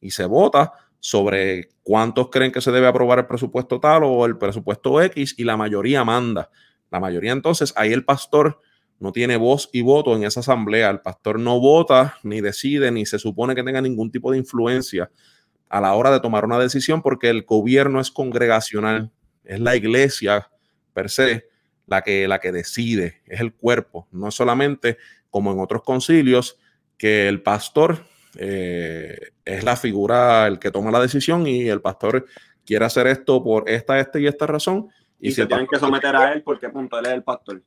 y 0.00 0.10
se 0.10 0.24
vota 0.26 0.72
sobre 1.00 1.68
cuántos 1.82 2.30
creen 2.30 2.50
que 2.50 2.60
se 2.60 2.72
debe 2.72 2.86
aprobar 2.86 3.18
el 3.18 3.26
presupuesto 3.26 3.78
tal 3.78 4.04
o 4.04 4.24
el 4.26 4.38
presupuesto 4.38 5.02
X, 5.02 5.34
y 5.36 5.44
la 5.44 5.56
mayoría 5.56 6.02
manda. 6.04 6.50
La 6.90 6.98
mayoría 6.98 7.32
entonces, 7.32 7.72
ahí 7.76 7.92
el 7.92 8.04
pastor 8.04 8.60
no 8.98 9.12
tiene 9.12 9.36
voz 9.36 9.68
y 9.72 9.82
voto 9.82 10.16
en 10.16 10.24
esa 10.24 10.40
asamblea. 10.40 10.90
El 10.90 11.00
pastor 11.00 11.38
no 11.38 11.60
vota, 11.60 12.16
ni 12.22 12.40
decide, 12.40 12.90
ni 12.90 13.04
se 13.04 13.18
supone 13.18 13.54
que 13.54 13.62
tenga 13.62 13.80
ningún 13.80 14.10
tipo 14.10 14.32
de 14.32 14.38
influencia 14.38 15.10
a 15.68 15.80
la 15.80 15.94
hora 15.94 16.10
de 16.10 16.20
tomar 16.20 16.44
una 16.44 16.58
decisión, 16.58 17.02
porque 17.02 17.28
el 17.28 17.42
gobierno 17.42 18.00
es 18.00 18.10
congregacional, 18.10 19.10
es 19.44 19.60
la 19.60 19.76
iglesia 19.76 20.48
per 20.92 21.10
se 21.10 21.48
la 21.86 22.02
que, 22.02 22.28
la 22.28 22.40
que 22.40 22.52
decide, 22.52 23.22
es 23.26 23.40
el 23.40 23.52
cuerpo, 23.54 24.08
no 24.12 24.28
es 24.28 24.34
solamente 24.34 24.98
como 25.30 25.52
en 25.52 25.60
otros 25.60 25.82
concilios, 25.82 26.58
que 26.96 27.28
el 27.28 27.42
pastor 27.42 28.04
eh, 28.36 29.18
es 29.44 29.64
la 29.64 29.76
figura, 29.76 30.46
el 30.46 30.58
que 30.58 30.70
toma 30.70 30.90
la 30.90 31.00
decisión 31.00 31.46
y 31.46 31.68
el 31.68 31.80
pastor 31.80 32.26
quiere 32.64 32.84
hacer 32.84 33.06
esto 33.08 33.42
por 33.42 33.68
esta, 33.68 33.98
esta 33.98 34.18
y 34.20 34.26
esta 34.26 34.46
razón. 34.46 34.88
Y, 35.18 35.28
y 35.28 35.30
si 35.30 35.42
se 35.42 35.46
tienen 35.46 35.66
que 35.66 35.78
someter 35.78 36.14
a 36.14 36.32
él 36.32 36.42
porque 36.42 36.68
punto, 36.68 36.98
él 36.98 37.06
es 37.06 37.12
el 37.12 37.22
pastor 37.22 37.62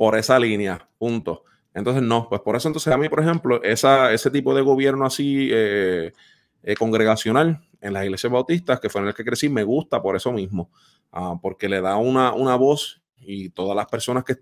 por 0.00 0.16
esa 0.16 0.38
línea, 0.38 0.88
punto. 0.96 1.44
Entonces, 1.74 2.02
no, 2.02 2.26
pues 2.26 2.40
por 2.40 2.56
eso 2.56 2.68
entonces 2.68 2.90
a 2.90 2.96
mí, 2.96 3.10
por 3.10 3.20
ejemplo, 3.20 3.62
esa, 3.62 4.14
ese 4.14 4.30
tipo 4.30 4.54
de 4.54 4.62
gobierno 4.62 5.04
así 5.04 5.50
eh, 5.52 6.14
eh, 6.62 6.74
congregacional 6.74 7.60
en 7.82 7.92
las 7.92 8.04
iglesias 8.04 8.32
bautistas, 8.32 8.80
que 8.80 8.88
fue 8.88 9.02
en 9.02 9.08
el 9.08 9.14
que 9.14 9.26
crecí, 9.26 9.50
me 9.50 9.62
gusta 9.62 10.00
por 10.00 10.16
eso 10.16 10.32
mismo, 10.32 10.70
uh, 11.12 11.38
porque 11.42 11.68
le 11.68 11.82
da 11.82 11.96
una, 11.96 12.32
una, 12.32 12.56
voz 12.56 12.99
y 13.20 13.50
todas 13.50 13.76
las 13.76 13.86
personas 13.86 14.24
que, 14.24 14.38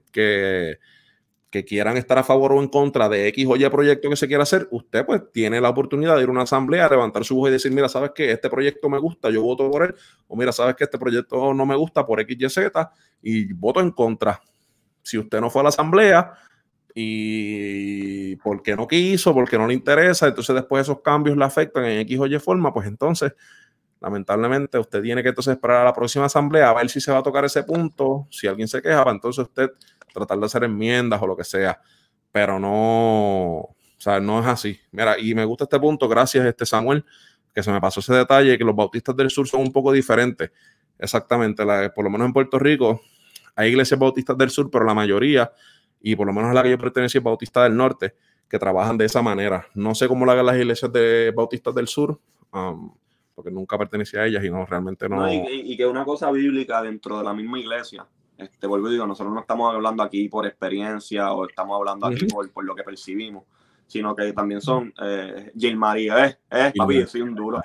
que, 1.51 1.65
quieran 1.65 1.97
estar 1.97 2.17
a 2.19 2.23
favor 2.23 2.53
o 2.53 2.63
en 2.63 2.69
contra 2.69 3.09
de 3.09 3.27
X 3.29 3.47
o 3.49 3.57
Y 3.57 3.69
proyecto 3.69 4.09
que 4.09 4.17
se 4.17 4.29
quiera 4.29 4.45
hacer, 4.45 4.69
usted 4.71 5.05
pues 5.05 5.23
tiene 5.33 5.61
la 5.61 5.71
oportunidad 5.71 6.17
de 6.17 6.23
ir 6.23 6.29
a 6.29 6.33
una 6.33 6.43
asamblea, 6.43 6.89
levantar 6.89 7.25
su 7.25 7.37
voz 7.37 7.49
y 7.49 7.53
decir, 7.53 7.73
mira, 7.73 7.89
sabes 7.89 8.13
que 8.15 8.31
este 8.31 8.49
proyecto 8.49 8.89
me 8.89 8.99
gusta, 8.99 9.31
yo 9.31 9.43
voto 9.43 9.69
por 9.71 9.85
él, 9.85 9.95
o 10.29 10.37
mira, 10.37 10.53
sabes 10.53 10.77
que 10.77 10.85
este 10.85 10.99
proyecto 10.99 11.53
no 11.53 11.67
me 11.67 11.75
gusta 11.75 12.07
por 12.07 12.21
X, 12.21 12.37
Y, 12.39 12.49
Z, 12.49 12.91
y 13.23 13.53
voto 13.53 13.81
en 13.81 13.91
contra. 13.91 14.41
Si 15.03 15.19
usted 15.19 15.41
no 15.41 15.51
fue 15.51 15.61
a 15.61 15.65
la 15.65 15.69
asamblea 15.71 16.33
y 16.95 18.37
porque 18.37 18.77
no 18.77 18.87
quiso, 18.87 19.35
porque 19.35 19.59
no 19.59 19.67
le 19.67 19.75
interesa, 19.75 20.29
entonces 20.29 20.55
después 20.55 20.83
esos 20.83 21.01
cambios 21.01 21.37
le 21.37 21.45
afectan 21.45 21.85
en 21.87 22.01
X 22.01 22.19
o 22.21 22.27
Y 22.27 22.39
forma, 22.39 22.73
pues 22.73 22.87
entonces 22.87 23.33
lamentablemente 24.01 24.79
usted 24.79 25.03
tiene 25.03 25.23
que 25.23 25.31
entonces 25.31 25.53
esperar 25.53 25.83
a 25.83 25.85
la 25.85 25.93
próxima 25.93 26.27
asamblea 26.27 26.71
a 26.71 26.75
ver 26.75 26.89
si 26.89 27.01
se 27.01 27.11
va 27.11 27.19
a 27.19 27.23
tocar 27.23 27.45
ese 27.45 27.63
punto, 27.65 28.27
si 28.31 28.47
alguien 28.47 28.69
se 28.69 28.81
queja, 28.81 29.05
entonces 29.11 29.45
usted 29.45 29.71
tratar 30.13 30.39
de 30.39 30.47
hacer 30.47 30.65
enmiendas 30.65 31.21
o 31.21 31.27
lo 31.27 31.37
que 31.37 31.45
sea, 31.45 31.81
pero 32.33 32.59
no, 32.59 33.59
o 33.59 33.77
sea, 33.99 34.21
no 34.21 34.41
es 34.41 34.47
así. 34.47 34.79
Mira, 34.93 35.19
y 35.19 35.35
me 35.35 35.45
gusta 35.45 35.65
este 35.65 35.79
punto, 35.79 36.09
gracias 36.09 36.47
este 36.47 36.65
Samuel, 36.67 37.05
que 37.55 37.63
se 37.63 37.73
me 37.73 37.81
pasó 37.81 38.01
ese 38.01 38.15
detalle, 38.15 38.57
que 38.57 38.65
los 38.65 38.77
bautistas 38.77 39.17
del 39.17 39.31
sur 39.31 39.49
son 39.49 39.63
un 39.63 39.73
poco 39.73 39.93
diferentes. 39.93 40.51
Exactamente, 40.99 41.65
por 41.95 42.05
lo 42.05 42.11
menos 42.11 42.27
en 42.27 42.33
Puerto 42.33 42.59
Rico 42.59 43.01
hay 43.55 43.71
iglesias 43.71 43.99
bautistas 43.99 44.39
del 44.39 44.51
sur, 44.51 44.71
pero 44.71 44.85
la 44.85 44.95
mayoría, 44.95 45.53
y 46.01 46.15
por 46.15 46.29
lo 46.29 46.33
menos 46.33 46.55
la 46.55 46.63
que 46.63 46.71
yo 46.71 46.79
pertenecía, 46.79 47.21
bautista 47.21 47.65
del 47.65 47.77
norte, 47.77 48.15
que 48.49 48.59
trabajan 48.59 48.97
de 48.97 49.05
esa 49.05 49.21
manera. 49.21 49.67
No 49.75 49.95
sé 49.95 50.07
cómo 50.07 50.25
lo 50.25 50.31
hagan 50.31 50.47
las 50.47 50.57
iglesias 50.57 50.93
de 50.93 51.33
bautistas 51.35 51.75
del 51.75 51.89
sur, 51.89 52.21
um, 52.53 52.95
porque 53.39 53.53
nunca 53.53 53.79
pertenecí 53.79 54.17
a 54.17 54.27
ellas 54.27 54.45
y 54.45 54.51
no, 54.51 54.67
realmente 54.67 55.09
no. 55.09 55.33
y, 55.33 55.45
y, 55.49 55.77
que 55.77 55.87
una 55.87 56.05
cosa 56.05 56.29
bíblica 56.33 56.83
dentro 56.83 57.19
de 57.19 57.23
la 57.23 57.33
misma 57.33 57.61
iglesia 57.61 58.05
este, 58.37 58.67
vuelvo 58.67 58.89
y 58.89 58.95
digo, 58.95 59.07
nosotros 59.07 59.33
no 59.33 59.43
estamos 59.43 59.73
hablando 59.73 60.03
aquí 60.03 60.29
por 60.29 60.45
experiencia 60.45 61.31
o 61.33 61.47
estamos 61.47 61.77
hablando 61.77 62.09
aquí 62.09 62.27
por, 62.27 62.51
por, 62.51 62.65
lo 62.65 62.75
que 62.75 62.83
percibimos, 62.83 63.45
sino 63.87 64.17
que 64.17 64.33
también 64.33 64.61
son 64.61 64.93
eh, 65.01 65.53
Jill 65.57 65.77
María, 65.77 66.27
eh, 66.27 66.37
eh, 66.51 66.73
papi, 66.77 67.07
soy 67.07 67.21
un 67.21 67.37
duro. 67.37 67.63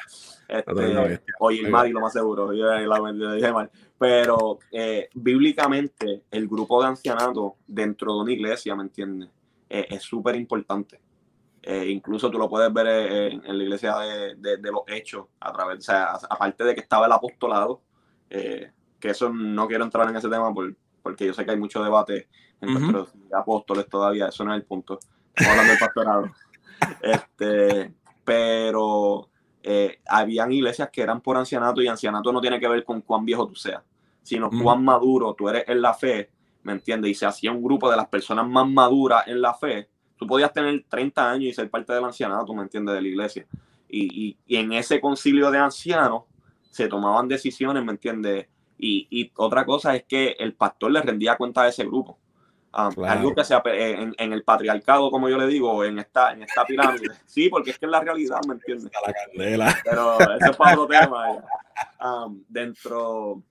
Este, 0.48 1.20
o 1.40 1.50
Jill 1.50 1.72
lo 1.72 2.02
más 2.02 2.14
seguro, 2.14 2.54
yo 2.54 2.66
la 2.66 3.36
dije 3.36 3.52
mal. 3.52 3.72
Pero 3.98 4.60
eh, 4.72 5.10
bíblicamente, 5.16 6.26
el 6.30 6.48
grupo 6.48 6.84
de 6.84 6.90
ancianato 6.90 7.56
dentro 7.66 8.14
de 8.14 8.22
una 8.22 8.32
iglesia, 8.32 8.76
¿me 8.76 8.84
entiendes? 8.84 9.30
Eh, 9.68 9.88
es 9.90 10.04
súper 10.04 10.36
importante. 10.36 11.00
Eh, 11.66 11.90
incluso 11.90 12.30
tú 12.30 12.38
lo 12.38 12.50
puedes 12.50 12.72
ver 12.74 12.88
en, 12.88 13.46
en 13.46 13.58
la 13.58 13.64
iglesia 13.64 13.98
de, 13.98 14.36
de, 14.36 14.58
de, 14.58 14.72
los 14.72 14.82
hechos, 14.88 15.28
a 15.40 15.54
través, 15.54 15.80
o 15.80 15.82
sea, 15.82 16.12
aparte 16.30 16.64
de 16.66 16.76
que 16.76 16.82
estaba 16.82 17.06
el 17.06 17.12
apostolado, 17.14 17.82
eh, 18.30 18.70
que 19.00 19.10
eso 19.10 19.30
no 19.30 19.66
quiero 19.68 19.86
entrar 19.86 20.10
en 20.10 20.16
ese 20.18 20.28
tema 20.28 20.54
porque 21.02 21.26
yo 21.26 21.34
sé 21.34 21.46
que 21.46 21.52
hay 21.52 21.58
mucho 21.58 21.84
debate 21.84 22.28
entre 22.60 22.92
los 22.92 23.14
apóstoles 23.34 23.88
todavía, 23.88 24.28
eso 24.28 24.44
no 24.44 24.54
es 24.54 24.60
el 24.60 24.66
punto. 24.66 25.00
Estamos 25.36 25.52
hablando 25.52 25.72
del 25.72 25.80
pastorado. 25.80 26.32
este, 27.02 27.94
pero 28.24 29.30
eh, 29.62 30.00
habían 30.08 30.52
iglesias 30.52 30.90
que 30.92 31.02
eran 31.02 31.22
por 31.22 31.38
ancianato 31.38 31.82
y 31.82 31.88
ancianato 31.88 32.32
no 32.32 32.42
tiene 32.42 32.60
que 32.60 32.68
ver 32.68 32.84
con 32.84 33.02
cuán 33.02 33.26
viejo 33.26 33.48
tú 33.48 33.56
seas, 33.56 33.84
sino 34.22 34.50
cuán 34.50 34.84
maduro 34.84 35.34
tú 35.34 35.50
eres 35.50 35.64
en 35.68 35.82
la 35.82 35.94
fe, 35.94 36.32
¿me 36.64 36.74
entiendes? 36.74 37.12
Y 37.12 37.16
se 37.16 37.26
hacía 37.26 37.52
un 37.52 37.64
grupo 37.64 37.90
de 37.90 37.98
las 37.98 38.08
personas 38.08 38.48
más 38.48 38.68
maduras 38.68 39.28
en 39.28 39.42
la 39.42 39.54
fe. 39.54 39.90
Tú 40.24 40.28
podías 40.28 40.54
tener 40.54 40.86
30 40.88 41.32
años 41.32 41.44
y 41.50 41.54
ser 41.54 41.70
parte 41.70 41.92
del 41.92 42.06
ancianato, 42.06 42.54
¿me 42.54 42.62
entiendes? 42.62 42.96
De 42.96 43.02
la 43.02 43.08
iglesia. 43.10 43.46
Y, 43.90 44.30
y, 44.30 44.38
y 44.48 44.56
en 44.56 44.72
ese 44.72 45.02
concilio 45.02 45.52
de 45.52 45.58
ancianos 45.58 46.24
se 46.72 46.88
tomaban 46.88 47.28
decisiones, 47.28 47.84
¿me 47.84 47.92
entiendes? 47.92 48.48
Y, 48.78 49.34
otra 49.36 49.66
cosa 49.66 49.98
es 49.98 50.06
que 50.06 50.38
el 50.40 50.54
pastor 50.54 50.94
le 50.94 51.02
rendía 51.02 51.36
cuenta 51.36 51.64
a 51.64 51.68
ese 51.68 51.84
grupo. 51.84 52.18
Ah, 52.72 52.90
algo 53.06 53.36
que 53.36 53.44
sea 53.44 53.62
en, 53.66 54.16
en, 54.18 54.32
el 54.32 54.46
patriarcado, 54.46 55.12
como 55.12 55.28
yo 55.28 55.38
le 55.38 55.46
digo, 55.46 55.84
en 55.84 56.00
esta, 56.00 56.32
en 56.32 56.44
esta 56.44 56.64
pirámide. 56.66 57.10
Sí, 57.26 57.50
porque 57.50 57.72
es 57.72 57.78
que 57.78 57.86
es 57.86 57.92
la 57.92 58.00
realidad, 58.00 58.40
¿me 58.48 58.54
entiendes? 58.54 58.90
La 59.06 59.14
candela. 59.14 59.78
Pero 59.84 60.20
ese 60.22 60.52
es 60.52 60.56
para 60.56 60.80
otro 60.80 60.88
tema. 60.88 61.44
Um, 62.02 62.46
dentro, 62.48 63.44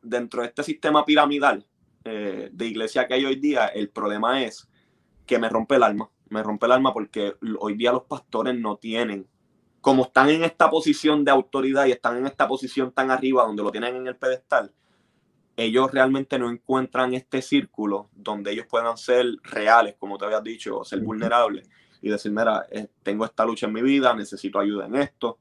dentro 0.00 0.40
de 0.40 0.48
este 0.48 0.62
sistema 0.62 1.04
piramidal 1.04 1.62
eh, 2.04 2.48
de 2.50 2.66
iglesia 2.66 3.06
que 3.06 3.12
hay 3.12 3.26
hoy 3.26 3.36
día, 3.36 3.66
el 3.66 3.90
problema 3.90 4.42
es 4.42 4.66
que 5.26 5.38
me 5.38 5.48
rompe 5.48 5.76
el 5.76 5.82
alma. 5.82 6.10
Me 6.28 6.42
rompe 6.42 6.66
el 6.66 6.72
alma 6.72 6.92
porque 6.92 7.34
hoy 7.58 7.74
día 7.74 7.92
los 7.92 8.04
pastores 8.04 8.58
no 8.58 8.76
tienen 8.76 9.28
como 9.84 10.04
están 10.04 10.30
en 10.30 10.44
esta 10.44 10.70
posición 10.70 11.26
de 11.26 11.30
autoridad 11.30 11.84
y 11.84 11.92
están 11.92 12.16
en 12.16 12.26
esta 12.26 12.48
posición 12.48 12.90
tan 12.90 13.10
arriba 13.10 13.44
donde 13.44 13.62
lo 13.62 13.70
tienen 13.70 13.96
en 13.96 14.06
el 14.06 14.16
pedestal, 14.16 14.72
ellos 15.58 15.90
realmente 15.92 16.38
no 16.38 16.50
encuentran 16.50 17.12
este 17.12 17.42
círculo 17.42 18.08
donde 18.14 18.52
ellos 18.52 18.64
puedan 18.66 18.96
ser 18.96 19.26
reales, 19.42 19.96
como 19.98 20.16
te 20.16 20.24
habías 20.24 20.42
dicho, 20.42 20.78
o 20.78 20.86
ser 20.86 21.00
vulnerables 21.00 21.68
y 22.00 22.08
decir, 22.08 22.32
mira, 22.32 22.64
eh, 22.70 22.88
tengo 23.02 23.26
esta 23.26 23.44
lucha 23.44 23.66
en 23.66 23.74
mi 23.74 23.82
vida, 23.82 24.14
necesito 24.14 24.58
ayuda 24.58 24.86
en 24.86 24.94
esto, 24.94 25.38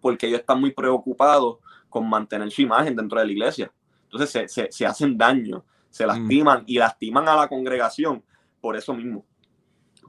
porque 0.00 0.26
ellos 0.26 0.40
están 0.40 0.60
muy 0.60 0.72
preocupados 0.72 1.58
con 1.88 2.08
mantener 2.08 2.50
su 2.50 2.62
imagen 2.62 2.96
dentro 2.96 3.20
de 3.20 3.26
la 3.26 3.32
iglesia. 3.32 3.72
Entonces 4.10 4.50
se, 4.50 4.72
se, 4.72 4.84
hacen 4.84 5.16
daño, 5.16 5.64
se 5.90 6.04
lastiman 6.08 6.64
y 6.66 6.78
lastiman 6.78 7.28
a 7.28 7.36
la 7.36 7.46
congregación 7.46 8.24
por 8.64 8.78
eso 8.78 8.94
mismo 8.94 9.26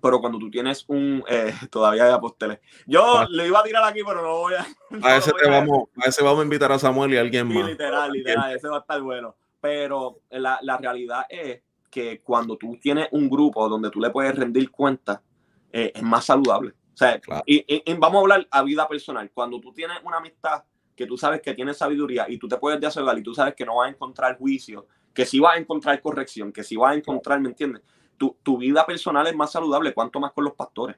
pero 0.01 0.21
cuando 0.21 0.37
tú 0.37 0.51
tienes 0.51 0.85
un, 0.87 1.23
eh, 1.27 1.51
todavía 1.71 2.05
hay 2.05 2.11
apóstoles. 2.11 2.59
Yo 2.85 3.19
ah. 3.19 3.27
le 3.27 3.47
iba 3.47 3.59
a 3.59 3.63
tirar 3.63 3.83
aquí, 3.83 4.01
pero 4.05 4.21
no 4.21 4.37
voy 4.37 4.53
a. 4.53 4.63
a, 5.01 5.17
ese 5.17 5.31
vamos, 5.49 5.89
a 5.95 6.07
ese 6.07 6.23
vamos 6.23 6.41
a 6.41 6.43
invitar 6.43 6.71
a 6.71 6.77
Samuel 6.77 7.13
y 7.13 7.17
a 7.17 7.21
alguien 7.21 7.47
más. 7.47 7.67
Literal, 7.67 8.11
literal, 8.11 8.55
ese 8.55 8.67
va 8.67 8.77
a 8.77 8.79
estar 8.81 9.01
bueno. 9.01 9.35
Pero 9.59 10.19
la, 10.29 10.59
la, 10.61 10.77
realidad 10.77 11.25
es 11.27 11.61
que 11.89 12.21
cuando 12.21 12.55
tú 12.55 12.77
tienes 12.79 13.07
un 13.13 13.27
grupo 13.27 13.67
donde 13.67 13.89
tú 13.89 13.99
le 13.99 14.11
puedes 14.11 14.35
rendir 14.35 14.69
cuenta, 14.69 15.23
eh, 15.71 15.91
es 15.95 16.03
más 16.03 16.25
saludable. 16.25 16.73
O 16.93 16.97
sea, 16.97 17.19
y, 17.47 17.65
vamos 17.95 18.17
a 18.17 18.21
hablar 18.21 18.47
a 18.51 18.61
vida 18.61 18.87
personal. 18.87 19.31
Cuando 19.33 19.59
tú 19.59 19.73
tienes 19.73 19.97
una 20.03 20.17
amistad 20.17 20.65
que 20.95 21.07
tú 21.07 21.17
sabes 21.17 21.41
que 21.41 21.55
tiene 21.55 21.73
sabiduría 21.73 22.27
y 22.29 22.37
tú 22.37 22.47
te 22.47 22.57
puedes 22.57 22.79
desahogar 22.79 23.17
y 23.17 23.23
tú 23.23 23.33
sabes 23.33 23.55
que 23.55 23.65
no 23.65 23.77
vas 23.77 23.87
a 23.87 23.91
encontrar 23.91 24.37
juicio, 24.37 24.85
que 25.15 25.25
sí 25.25 25.39
vas 25.39 25.55
a 25.55 25.59
encontrar 25.59 25.99
corrección, 25.99 26.51
que 26.51 26.63
sí 26.63 26.75
vas 26.75 26.93
a 26.93 26.95
encontrar, 26.95 27.41
¿me 27.41 27.49
entiendes? 27.49 27.81
Tu, 28.17 28.57
vida 28.57 28.85
personal 28.85 29.27
es 29.27 29.35
más 29.35 29.51
saludable, 29.51 29.93
cuanto 29.93 30.19
más 30.19 30.31
con 30.31 30.43
los 30.43 30.53
pastores. 30.53 30.97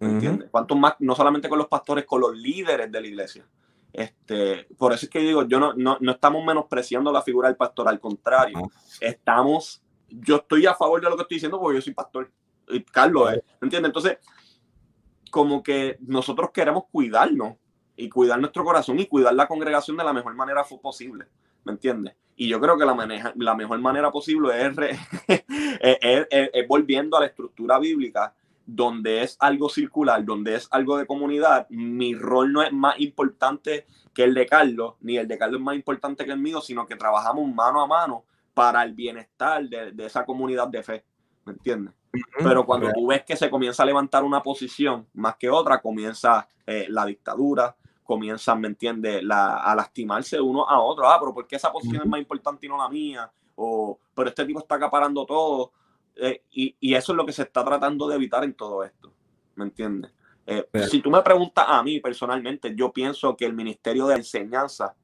¿Me 0.00 0.10
entiendes? 0.10 0.48
Cuanto 0.50 0.76
más, 0.76 0.94
no 1.00 1.14
solamente 1.14 1.48
con 1.48 1.58
los 1.58 1.66
pastores, 1.66 2.04
con 2.04 2.20
los 2.20 2.36
líderes 2.36 2.90
de 2.90 3.00
la 3.00 3.06
iglesia. 3.06 3.46
Este, 3.92 4.66
por 4.76 4.92
eso 4.92 5.06
es 5.06 5.10
que 5.10 5.18
digo, 5.18 5.42
yo 5.44 5.58
no, 5.58 5.72
no, 5.74 5.98
no 6.00 6.12
estamos 6.12 6.44
menospreciando 6.44 7.10
la 7.10 7.22
figura 7.22 7.48
del 7.48 7.56
pastor, 7.56 7.88
al 7.88 7.98
contrario, 7.98 8.70
estamos, 9.00 9.82
yo 10.08 10.36
estoy 10.36 10.66
a 10.66 10.74
favor 10.74 11.00
de 11.00 11.10
lo 11.10 11.16
que 11.16 11.22
estoy 11.22 11.36
diciendo 11.36 11.58
porque 11.58 11.78
yo 11.78 11.82
soy 11.82 11.94
pastor. 11.94 12.30
Y 12.68 12.82
Carlos, 12.84 13.30
¿me 13.60 13.66
entiendes? 13.66 13.88
Entonces, 13.88 14.18
como 15.30 15.62
que 15.62 15.96
nosotros 16.00 16.50
queremos 16.52 16.84
cuidarnos 16.90 17.54
y 17.96 18.08
cuidar 18.08 18.38
nuestro 18.38 18.64
corazón 18.64 18.98
y 19.00 19.06
cuidar 19.06 19.34
la 19.34 19.48
congregación 19.48 19.96
de 19.96 20.04
la 20.04 20.12
mejor 20.12 20.34
manera 20.34 20.64
posible. 20.80 21.26
¿Me 21.64 21.72
entiendes? 21.72 22.14
Y 22.36 22.48
yo 22.48 22.60
creo 22.60 22.78
que 22.78 22.86
la, 22.86 22.94
maneja, 22.94 23.32
la 23.36 23.56
mejor 23.56 23.80
manera 23.80 24.12
posible 24.12 24.50
es, 25.78 26.68
volviendo 26.68 27.16
a 27.16 27.20
la 27.20 27.26
estructura 27.26 27.80
bíblica, 27.80 28.32
donde 28.64 29.22
es 29.22 29.36
algo 29.40 29.68
circular, 29.68 30.24
donde 30.24 30.54
es 30.54 30.68
algo 30.70 30.96
de 30.98 31.06
comunidad. 31.06 31.66
Mi 31.68 32.14
rol 32.14 32.52
no 32.52 32.62
es 32.62 32.72
más 32.72 33.00
importante 33.00 33.86
que 34.14 34.22
el 34.22 34.34
de 34.34 34.46
Carlos, 34.46 34.94
ni 35.00 35.16
el 35.16 35.26
de 35.26 35.36
Carlos 35.36 35.58
es 35.58 35.64
más 35.64 35.74
importante 35.74 36.24
que 36.24 36.30
el 36.30 36.38
mío, 36.38 36.60
sino 36.60 36.86
que 36.86 36.94
trabajamos 36.94 37.52
mano 37.52 37.80
a 37.80 37.88
mano 37.88 38.24
para 38.54 38.84
el 38.84 38.92
bienestar 38.92 39.68
de, 39.68 39.92
esa 40.06 40.24
comunidad 40.24 40.68
de 40.68 40.82
fe. 40.84 41.04
¿Me 41.44 41.54
entiendes? 41.54 41.92
Pero 42.38 42.64
cuando 42.64 42.92
tú 42.92 43.08
ves 43.08 43.24
que 43.24 43.36
se 43.36 43.50
comienza 43.50 43.82
a 43.82 43.86
levantar 43.86 44.22
una 44.22 44.44
posición 44.44 45.08
más 45.14 45.34
que 45.36 45.50
otra, 45.50 45.80
comienza 45.80 46.46
eh, 46.66 46.86
la 46.88 47.04
dictadura, 47.04 47.74
comienzan, 48.08 48.58
¿me 48.62 48.68
entiendes?, 48.68 49.22
a 49.30 49.74
lastimarse 49.76 50.40
uno 50.40 50.66
a 50.66 50.80
otro. 50.80 51.06
Ah, 51.06 51.18
pero 51.20 51.34
¿por 51.34 51.46
qué 51.46 51.56
esa 51.56 51.70
posición 51.70 52.00
es 52.02 52.08
más 52.08 52.18
importante 52.18 52.64
y 52.64 52.68
no 52.70 52.78
la 52.78 52.88
mía? 52.88 53.30
O, 53.54 53.98
pero 54.14 54.30
este 54.30 54.46
tipo 54.46 54.60
está 54.60 54.76
acaparando 54.76 55.26
todo. 55.26 55.72
Eh, 56.16 56.42
y, 56.52 56.74
y, 56.80 56.94
eso 56.94 57.12
es 57.12 57.16
lo 57.16 57.26
que 57.26 57.32
se 57.32 57.42
está 57.42 57.62
tratando 57.62 58.08
de 58.08 58.16
evitar 58.16 58.42
en 58.44 58.54
todo 58.54 58.82
esto. 58.82 59.12
¿Me 59.56 59.64
entiendes? 59.66 60.10
Eh, 60.46 60.66
si 60.88 61.02
tú 61.02 61.10
me 61.10 61.20
preguntas 61.20 61.66
a 61.68 61.82
mí 61.82 62.00
personalmente, 62.00 62.74
yo 62.74 62.90
pienso 62.90 63.36
que 63.36 63.44
el 63.44 63.52
Ministerio 63.52 64.06
de 64.06 64.16
Enseñanza 64.16 64.96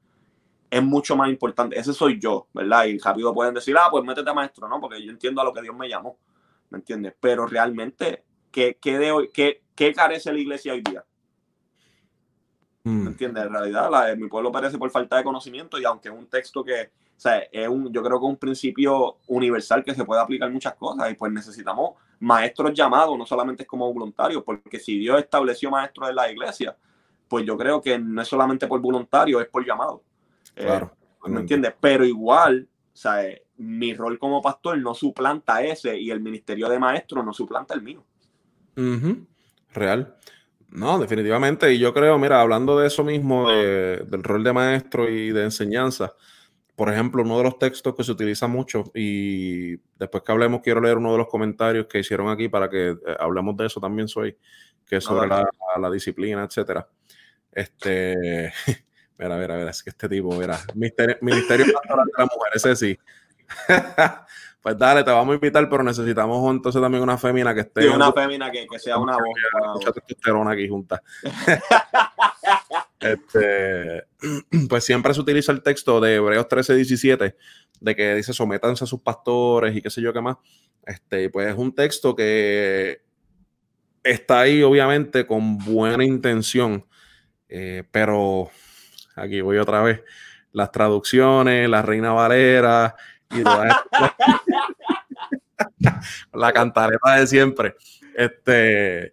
es 0.67 0.81
mucho 0.81 1.15
más 1.15 1.29
importante. 1.29 1.77
Ese 1.77 1.93
soy 1.93 2.19
yo, 2.19 2.47
¿verdad? 2.55 2.85
Y 2.85 2.97
rápido 2.97 3.35
pueden 3.35 3.53
decir, 3.53 3.77
ah, 3.77 3.89
pues 3.91 4.03
métete 4.03 4.33
maestro, 4.33 4.67
¿no? 4.67 4.81
Porque 4.81 4.99
yo 5.05 5.11
entiendo 5.11 5.41
a 5.41 5.43
lo 5.43 5.53
que 5.53 5.61
Dios 5.61 5.75
me 5.75 5.87
llamó, 5.87 6.17
¿me 6.71 6.79
entiendes? 6.79 7.13
Pero 7.19 7.45
realmente, 7.45 8.23
¿qué, 8.51 8.79
qué, 8.81 8.97
de 8.97 9.11
hoy, 9.11 9.29
qué, 9.31 9.61
qué 9.75 9.93
carece 9.93 10.33
la 10.33 10.39
iglesia 10.39 10.73
hoy 10.73 10.81
día? 10.81 11.05
¿Me 12.85 12.91
mm. 12.91 13.07
entiendes? 13.07 13.43
En 13.45 13.51
realidad, 13.51 13.89
la, 13.89 14.15
mi 14.15 14.27
pueblo 14.27 14.51
parece 14.51 14.77
por 14.77 14.91
falta 14.91 15.17
de 15.17 15.23
conocimiento 15.23 15.79
y 15.79 15.85
aunque 15.85 16.09
es 16.09 16.13
un 16.13 16.27
texto 16.27 16.63
que, 16.63 16.83
o 16.83 17.19
sea, 17.19 17.39
es 17.51 17.67
un, 17.67 17.91
yo 17.91 18.03
creo 18.03 18.19
que 18.19 18.25
es 18.27 18.29
un 18.29 18.37
principio 18.37 19.17
universal 19.25 19.83
que 19.83 19.95
se 19.95 20.05
puede 20.05 20.21
aplicar 20.21 20.51
muchas 20.51 20.75
cosas 20.75 21.11
y 21.11 21.15
pues 21.15 21.31
necesitamos 21.31 21.95
maestros 22.19 22.75
llamados, 22.75 23.17
no 23.17 23.25
solamente 23.25 23.63
es 23.63 23.67
como 23.67 23.91
voluntarios, 23.91 24.43
porque 24.43 24.79
si 24.79 24.99
Dios 24.99 25.19
estableció 25.19 25.71
maestros 25.71 26.09
en 26.09 26.15
la 26.15 26.31
iglesia, 26.31 26.77
pues 27.27 27.43
yo 27.43 27.57
creo 27.57 27.81
que 27.81 27.97
no 27.97 28.21
es 28.21 28.27
solamente 28.27 28.67
por 28.67 28.79
voluntario, 28.79 29.41
es 29.41 29.47
por 29.47 29.65
llamado. 29.65 30.03
Eh, 30.55 30.65
claro. 30.65 30.95
¿Me 31.25 31.39
entiendes? 31.39 31.73
Pero 31.81 32.05
igual, 32.05 32.67
o 32.93 32.95
sea, 32.95 33.23
mi 33.57 33.95
rol 33.95 34.19
como 34.19 34.43
pastor 34.43 34.77
no 34.77 34.93
suplanta 34.93 35.63
ese 35.63 35.97
y 35.99 36.11
el 36.11 36.19
ministerio 36.19 36.69
de 36.69 36.77
maestro 36.77 37.23
no 37.23 37.33
suplanta 37.33 37.73
el 37.73 37.81
mío. 37.81 38.03
Real. 39.73 40.15
No, 40.75 40.99
definitivamente. 40.99 41.73
Y 41.73 41.79
yo 41.79 41.93
creo, 41.93 42.17
mira, 42.19 42.41
hablando 42.41 42.77
de 42.77 42.87
eso 42.87 43.03
mismo, 43.03 43.49
del 43.49 44.23
rol 44.23 44.43
de 44.43 44.51
maestro 44.51 45.09
y 45.09 45.31
de 45.31 45.43
enseñanza, 45.43 46.13
por 46.75 46.91
ejemplo, 46.91 47.23
uno 47.23 47.37
de 47.37 47.45
los 47.45 47.57
textos 47.57 47.95
que 47.95 48.03
se 48.03 48.11
utiliza 48.11 48.47
mucho, 48.47 48.83
y 48.93 49.77
después 49.97 50.23
que 50.23 50.31
hablemos, 50.33 50.59
quiero 50.61 50.81
leer 50.81 50.97
uno 50.97 51.13
de 51.13 51.19
los 51.19 51.27
comentarios 51.27 51.87
que 51.87 51.99
hicieron 51.99 52.27
aquí 52.27 52.49
para 52.49 52.69
que 52.69 52.89
eh, 52.89 52.97
hablemos 53.19 53.55
de 53.55 53.67
eso 53.67 53.79
también, 53.79 54.09
soy, 54.09 54.37
que 54.85 54.97
es 54.97 55.03
sobre 55.03 55.29
la, 55.29 55.89
disciplina, 55.89 56.43
etcétera. 56.43 56.85
Este, 57.53 58.51
mira, 59.17 59.37
mira, 59.37 59.55
mira, 59.55 59.69
es 59.69 59.81
que 59.81 59.91
este 59.91 60.09
tipo, 60.09 60.35
mira, 60.35 60.59
Ministerio, 60.73 61.17
Ministerio 61.21 61.65
Pastoral 61.73 62.05
de 62.05 62.11
la 62.17 62.25
Mujer, 62.25 62.51
ese 62.53 62.75
sí. 62.75 62.99
pues 64.65 64.79
dale, 64.79 65.03
te 65.03 65.11
vamos 65.11 65.33
a 65.33 65.35
invitar, 65.35 65.69
pero 65.69 65.83
necesitamos 65.83 66.51
entonces 66.51 66.81
también 66.81 67.03
una 67.03 67.19
fémina 67.19 67.53
que 67.53 67.59
esté. 67.59 67.83
Sí, 67.83 67.87
una 67.87 68.11
fémina 68.11 68.49
que, 68.49 68.65
que, 68.65 68.79
sea 68.79 68.97
una 68.97 69.13
voz. 69.13 69.75
Mucha 69.75 69.91
testosterona 69.91 70.53
aquí 70.53 70.67
junta. 70.67 71.03
este, 72.99 74.05
pues 74.67 74.83
siempre 74.83 75.13
se 75.13 75.21
utiliza 75.21 75.51
el 75.51 75.61
texto 75.61 76.01
de 76.01 76.15
Hebreos 76.15 76.47
13, 76.47 76.77
17, 76.77 77.35
de 77.79 77.95
que 77.95 78.15
dice 78.15 78.33
sométanse 78.33 78.85
a 78.85 78.87
sus 78.87 79.01
pastores 79.01 79.75
y 79.75 79.83
qué 79.83 79.91
sé 79.91 80.01
yo 80.01 80.11
qué 80.11 80.21
más. 80.21 80.37
Este, 80.83 81.29
pues 81.29 81.47
es 81.47 81.55
un 81.55 81.75
texto 81.75 82.15
que 82.15 83.03
está 84.01 84.39
ahí, 84.39 84.63
obviamente, 84.63 85.27
con 85.27 85.59
buena 85.59 86.03
intención, 86.03 86.87
eh, 87.49 87.83
pero 87.91 88.49
aquí 89.15 89.41
voy 89.41 89.59
otra 89.59 89.83
vez. 89.83 90.01
Las 90.53 90.71
traducciones, 90.71 91.69
la 91.69 91.83
Reina 91.83 92.13
Valera 92.13 92.95
y 93.31 93.43
la 96.33 96.51
cantareta 96.53 97.15
de 97.15 97.27
siempre. 97.27 97.75
Este, 98.15 99.11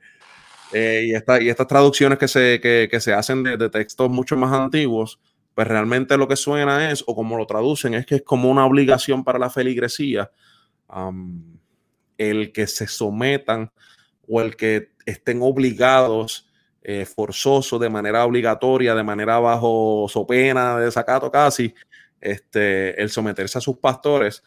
eh, 0.72 1.05
y, 1.07 1.14
esta, 1.14 1.40
y 1.40 1.49
estas 1.49 1.66
traducciones 1.66 2.18
que 2.18 2.28
se, 2.28 2.61
que, 2.61 3.01
se 3.01 3.12
hacen 3.12 3.43
de, 3.43 3.68
textos 3.68 4.11
mucho 4.11 4.36
más 4.36 4.53
antiguos, 4.53 5.20
pues 5.55 5.66
realmente 5.66 6.16
lo 6.16 6.28
que 6.28 6.36
suena 6.36 6.90
es, 6.90 7.05
o 7.07 7.14
como 7.14 7.36
lo 7.36 7.47
traducen, 7.47 7.95
es 7.95 8.07
que 8.07 8.16
es 8.16 8.22
como 8.22 8.51
una 8.51 8.64
obligación 8.64 9.22
para 9.24 9.38
la 9.38 9.51
feligresía 9.51 10.30
el 12.18 12.53
que 12.53 12.66
se 12.66 12.86
sometan 12.86 13.72
o 14.28 14.40
el 14.40 14.57
que 14.57 14.93
estén 15.07 15.40
obligados, 15.43 16.49
eh, 16.82 17.05
forzosos, 17.05 17.80
de 17.80 17.90
manera 17.90 18.24
obligatoria, 18.24 18.95
de 18.95 19.03
manera 19.03 19.38
bajo 19.38 20.07
so 20.09 20.26
pena, 20.26 20.78
de 20.78 20.86
desacato 20.86 21.30
casi, 21.30 21.74
este, 22.20 23.01
el 23.01 23.11
someterse 23.11 23.59
a 23.59 23.61
sus 23.61 23.78
pastores. 23.78 24.43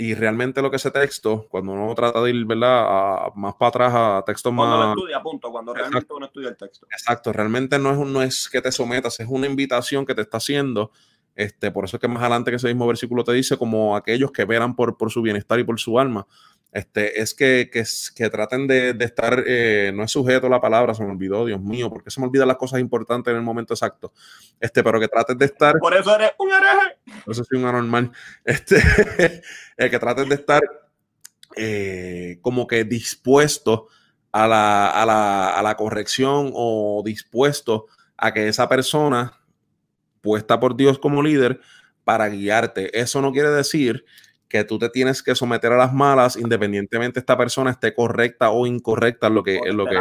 Y 0.00 0.14
realmente 0.14 0.62
lo 0.62 0.70
que 0.70 0.76
ese 0.76 0.92
texto, 0.92 1.48
cuando 1.50 1.72
uno 1.72 1.92
trata 1.92 2.22
de 2.22 2.30
ir 2.30 2.46
¿verdad? 2.46 3.32
más 3.34 3.56
para 3.56 3.68
atrás 3.68 3.92
a 3.92 4.22
textos 4.24 4.52
más. 4.52 4.68
Cuando 4.68 4.84
lo 4.84 4.90
estudia, 4.92 5.20
punto, 5.20 5.50
cuando 5.50 5.74
realmente 5.74 6.14
uno 6.14 6.26
estudia 6.26 6.50
el 6.50 6.56
texto. 6.56 6.86
Exacto, 6.92 7.32
realmente 7.32 7.80
no 7.80 7.90
es, 7.90 7.98
no 8.08 8.22
es 8.22 8.48
que 8.48 8.62
te 8.62 8.70
sometas, 8.70 9.18
es 9.18 9.26
una 9.28 9.48
invitación 9.48 10.06
que 10.06 10.14
te 10.14 10.22
está 10.22 10.36
haciendo. 10.36 10.92
Este, 11.38 11.70
por 11.70 11.84
eso 11.84 11.96
es 11.96 12.00
que 12.00 12.08
más 12.08 12.20
adelante 12.20 12.50
que 12.50 12.56
ese 12.56 12.66
mismo 12.66 12.84
versículo 12.84 13.22
te 13.22 13.32
dice, 13.32 13.56
como 13.56 13.94
aquellos 13.94 14.32
que 14.32 14.44
veran 14.44 14.74
por, 14.74 14.96
por 14.96 15.12
su 15.12 15.22
bienestar 15.22 15.60
y 15.60 15.62
por 15.62 15.78
su 15.78 15.96
alma 16.00 16.26
este, 16.72 17.20
es 17.20 17.32
que, 17.32 17.70
que, 17.72 17.84
que 18.16 18.28
traten 18.28 18.66
de, 18.66 18.92
de 18.92 19.04
estar, 19.04 19.44
eh, 19.46 19.92
no 19.94 20.02
es 20.02 20.10
sujeto 20.10 20.48
a 20.48 20.50
la 20.50 20.60
palabra, 20.60 20.94
se 20.94 21.04
me 21.04 21.12
olvidó, 21.12 21.46
Dios 21.46 21.60
mío, 21.60 21.90
porque 21.90 22.10
se 22.10 22.20
me 22.20 22.26
olvidan 22.26 22.48
las 22.48 22.56
cosas 22.56 22.80
importantes 22.80 23.30
en 23.30 23.36
el 23.36 23.44
momento 23.44 23.72
exacto, 23.72 24.12
este, 24.58 24.82
pero 24.82 24.98
que 24.98 25.06
traten 25.06 25.38
de 25.38 25.44
estar... 25.44 25.78
Por 25.78 25.94
eso 25.94 26.12
eres 26.12 26.32
un 26.38 26.50
hereje. 26.50 26.98
Por 27.24 27.32
eso 27.32 27.44
soy 27.44 27.58
un 27.60 27.66
anormal. 27.66 28.10
Este, 28.44 28.82
eh, 29.76 29.90
que 29.90 29.98
traten 30.00 30.28
de 30.28 30.34
estar 30.34 30.62
eh, 31.54 32.38
como 32.42 32.66
que 32.66 32.82
dispuesto 32.82 33.86
a 34.32 34.48
la, 34.48 34.90
a, 34.90 35.06
la, 35.06 35.50
a 35.50 35.62
la 35.62 35.76
corrección 35.76 36.50
o 36.52 37.00
dispuesto 37.04 37.86
a 38.16 38.34
que 38.34 38.48
esa 38.48 38.68
persona 38.68 39.37
puesta 40.20 40.60
por 40.60 40.76
Dios 40.76 40.98
como 40.98 41.22
líder 41.22 41.60
para 42.04 42.28
guiarte. 42.28 42.98
Eso 42.98 43.20
no 43.20 43.32
quiere 43.32 43.50
decir 43.50 44.04
que 44.48 44.64
tú 44.64 44.78
te 44.78 44.88
tienes 44.88 45.22
que 45.22 45.34
someter 45.34 45.72
a 45.72 45.76
las 45.76 45.92
malas 45.92 46.36
independientemente 46.36 47.20
esta 47.20 47.36
persona 47.36 47.70
esté 47.70 47.94
correcta 47.94 48.50
o 48.50 48.66
incorrecta 48.66 49.26
en 49.26 49.34
lo 49.34 49.42
que, 49.42 49.56
en 49.58 49.76
lo 49.76 49.84
que 49.84 49.96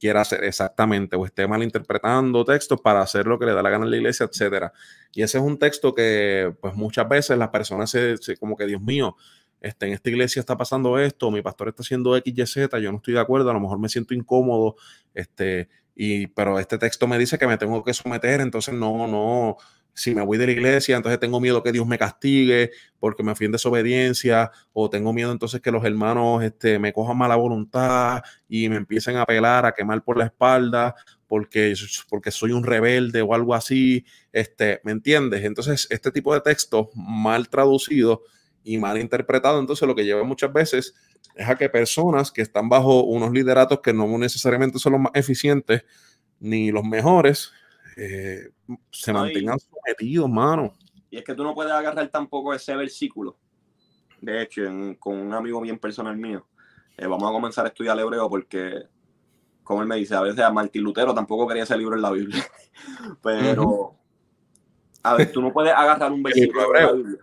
quiera 0.00 0.22
hacer 0.22 0.42
exactamente 0.44 1.14
o 1.14 1.26
esté 1.26 1.46
malinterpretando 1.46 2.44
textos 2.44 2.80
para 2.80 3.02
hacer 3.02 3.26
lo 3.26 3.38
que 3.38 3.46
le 3.46 3.52
da 3.52 3.62
la 3.62 3.70
gana 3.70 3.84
a 3.84 3.88
la 3.88 3.96
iglesia, 3.96 4.26
etcétera. 4.26 4.72
Y 5.12 5.22
ese 5.22 5.38
es 5.38 5.44
un 5.44 5.58
texto 5.58 5.94
que 5.94 6.52
pues 6.60 6.74
muchas 6.74 7.08
veces 7.08 7.38
las 7.38 7.50
personas 7.50 7.90
se, 7.90 8.16
como 8.38 8.56
que 8.56 8.66
Dios 8.66 8.80
mío, 8.80 9.14
este, 9.60 9.86
en 9.86 9.92
esta 9.92 10.08
iglesia 10.08 10.40
está 10.40 10.56
pasando 10.56 10.98
esto, 10.98 11.30
mi 11.30 11.42
pastor 11.42 11.68
está 11.68 11.82
haciendo 11.82 12.16
X, 12.16 12.34
Y, 12.34 12.46
Z, 12.46 12.78
yo 12.78 12.90
no 12.90 12.96
estoy 12.96 13.14
de 13.14 13.20
acuerdo, 13.20 13.50
a 13.50 13.52
lo 13.52 13.60
mejor 13.60 13.78
me 13.78 13.90
siento 13.90 14.14
incómodo, 14.14 14.76
este, 15.12 15.68
y, 16.02 16.28
pero 16.28 16.58
este 16.58 16.78
texto 16.78 17.06
me 17.06 17.18
dice 17.18 17.36
que 17.36 17.46
me 17.46 17.58
tengo 17.58 17.84
que 17.84 17.92
someter, 17.92 18.40
entonces 18.40 18.72
no, 18.72 19.06
no, 19.06 19.58
si 19.92 20.14
me 20.14 20.22
voy 20.22 20.38
de 20.38 20.46
la 20.46 20.52
iglesia, 20.52 20.96
entonces 20.96 21.20
tengo 21.20 21.40
miedo 21.40 21.62
que 21.62 21.72
Dios 21.72 21.86
me 21.86 21.98
castigue 21.98 22.70
porque 22.98 23.22
me 23.22 23.34
fui 23.34 23.44
en 23.44 23.52
desobediencia, 23.52 24.50
o 24.72 24.88
tengo 24.88 25.12
miedo 25.12 25.30
entonces 25.30 25.60
que 25.60 25.70
los 25.70 25.84
hermanos 25.84 26.42
este, 26.42 26.78
me 26.78 26.94
cojan 26.94 27.18
mala 27.18 27.36
voluntad 27.36 28.22
y 28.48 28.70
me 28.70 28.76
empiecen 28.76 29.18
a 29.18 29.26
pelar, 29.26 29.66
a 29.66 29.72
quemar 29.72 30.02
por 30.02 30.16
la 30.16 30.24
espalda, 30.24 30.94
porque, 31.26 31.74
porque 32.08 32.30
soy 32.30 32.52
un 32.52 32.64
rebelde 32.64 33.20
o 33.20 33.34
algo 33.34 33.54
así, 33.54 34.06
este, 34.32 34.80
¿me 34.84 34.92
entiendes? 34.92 35.44
Entonces, 35.44 35.86
este 35.90 36.10
tipo 36.10 36.32
de 36.32 36.40
texto 36.40 36.88
mal 36.94 37.50
traducido 37.50 38.22
y 38.64 38.78
mal 38.78 38.98
interpretado, 38.98 39.60
entonces 39.60 39.86
lo 39.86 39.94
que 39.94 40.06
lleva 40.06 40.24
muchas 40.24 40.50
veces 40.50 40.94
es 41.34 41.48
a 41.48 41.56
que 41.56 41.68
personas 41.68 42.30
que 42.30 42.42
están 42.42 42.68
bajo 42.68 43.04
unos 43.04 43.32
lideratos 43.32 43.80
que 43.80 43.92
no 43.92 44.06
necesariamente 44.18 44.78
son 44.78 44.92
los 44.92 45.00
más 45.02 45.12
eficientes 45.14 45.84
ni 46.38 46.70
los 46.70 46.84
mejores, 46.84 47.52
eh, 47.96 48.50
se 48.90 49.12
mantengan 49.12 49.58
sometidos, 49.58 50.28
mano. 50.28 50.72
Y 51.10 51.18
es 51.18 51.24
que 51.24 51.34
tú 51.34 51.42
no 51.42 51.54
puedes 51.54 51.72
agarrar 51.72 52.08
tampoco 52.08 52.54
ese 52.54 52.74
versículo. 52.76 53.36
De 54.20 54.42
hecho, 54.42 54.62
con 54.98 55.18
un 55.18 55.32
amigo 55.32 55.60
bien 55.60 55.78
personal 55.78 56.16
mío, 56.16 56.46
eh, 56.96 57.06
vamos 57.06 57.28
a 57.28 57.32
comenzar 57.32 57.64
a 57.64 57.68
estudiar 57.68 57.98
hebreo 57.98 58.28
porque, 58.28 58.84
como 59.62 59.82
él 59.82 59.88
me 59.88 59.96
dice, 59.96 60.14
a 60.14 60.20
veces 60.20 60.40
a 60.40 60.50
Martín 60.50 60.82
Lutero 60.82 61.14
tampoco 61.14 61.48
quería 61.48 61.62
ese 61.62 61.76
libro 61.76 61.96
en 61.96 62.02
la 62.02 62.10
Biblia. 62.10 62.44
Pero, 63.22 63.94
a 65.02 65.14
ver, 65.14 65.32
tú 65.32 65.40
no 65.40 65.52
puedes 65.52 65.72
agarrar 65.72 66.12
un 66.12 66.22
versículo 66.22 66.70
de 66.72 66.80
la 66.80 66.92
Biblia. 66.92 67.20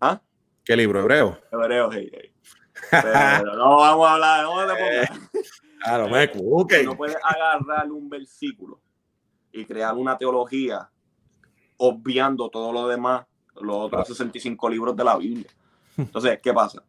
¿Ah? 0.00 0.20
¿Qué 0.64 0.76
libro? 0.76 1.00
¿Hebreo? 1.00 1.38
Hebreo, 1.52 1.90
hey, 1.92 2.10
hey. 2.12 2.29
Pero 2.90 3.56
no 3.56 3.76
vamos 3.76 4.08
a 4.08 4.14
hablar, 4.14 4.44
no 4.44 5.04
Claro, 5.82 6.08
me 6.08 6.30
No 6.84 6.96
puedes 6.96 7.16
agarrar 7.22 7.90
un 7.90 8.08
versículo 8.10 8.80
y 9.52 9.64
crear 9.64 9.94
una 9.94 10.16
teología 10.18 10.90
obviando 11.78 12.50
todo 12.50 12.72
lo 12.72 12.86
demás, 12.86 13.24
los 13.60 13.76
otros 13.76 14.08
65 14.08 14.68
libros 14.68 14.94
de 14.94 15.04
la 15.04 15.16
Biblia. 15.16 15.48
Entonces, 15.96 16.38
¿qué 16.42 16.52
pasa? 16.52 16.82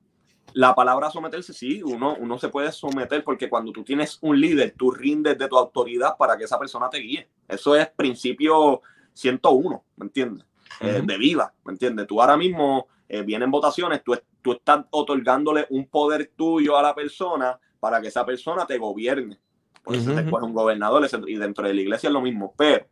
La 0.54 0.76
palabra 0.76 1.10
someterse, 1.10 1.54
sí, 1.54 1.82
uno, 1.82 2.16
uno 2.20 2.38
se 2.38 2.50
puede 2.50 2.72
someter 2.74 3.24
porque 3.24 3.50
cuando 3.50 3.72
tú 3.72 3.84
tienes 3.86 4.18
un 4.22 4.40
líder, 4.40 4.74
tú 4.78 4.92
rindes 4.92 5.38
de 5.38 5.48
tu 5.48 5.58
autoridad 5.58 6.18
para 6.18 6.38
que 6.38 6.44
esa 6.44 6.60
persona 6.60 6.90
te 6.90 6.98
guíe. 6.98 7.30
Eso 7.48 7.76
es 7.76 7.88
principio 7.90 8.82
101, 9.14 9.84
¿me 9.96 10.06
entiendes? 10.06 10.46
Eh, 10.82 11.02
de 11.04 11.18
vida, 11.18 11.54
¿me 11.64 11.74
entiendes? 11.74 12.08
Tú 12.08 12.22
ahora 12.22 12.36
mismo 12.36 12.88
eh, 13.14 13.24
vienen 13.24 13.52
votaciones, 13.52 14.06
tú, 14.06 14.18
tú 14.42 14.54
estás 14.54 14.86
otorgándole 14.90 15.68
un 15.70 15.86
poder 15.88 16.32
tuyo 16.34 16.78
a 16.78 16.82
la 16.82 16.96
persona 16.96 17.60
para 17.78 18.00
que 18.00 18.08
esa 18.08 18.26
persona 18.26 18.66
te 18.66 18.78
gobierne. 18.78 19.38
Por 19.84 19.98
eso 19.98 20.14
después 20.14 20.42
un 20.42 20.54
gobernador 20.54 21.06
y 21.28 21.36
dentro 21.36 21.68
de 21.68 21.74
la 21.74 21.82
iglesia 21.82 22.08
es 22.08 22.14
lo 22.14 22.22
mismo. 22.22 22.54
Pero 22.56 22.88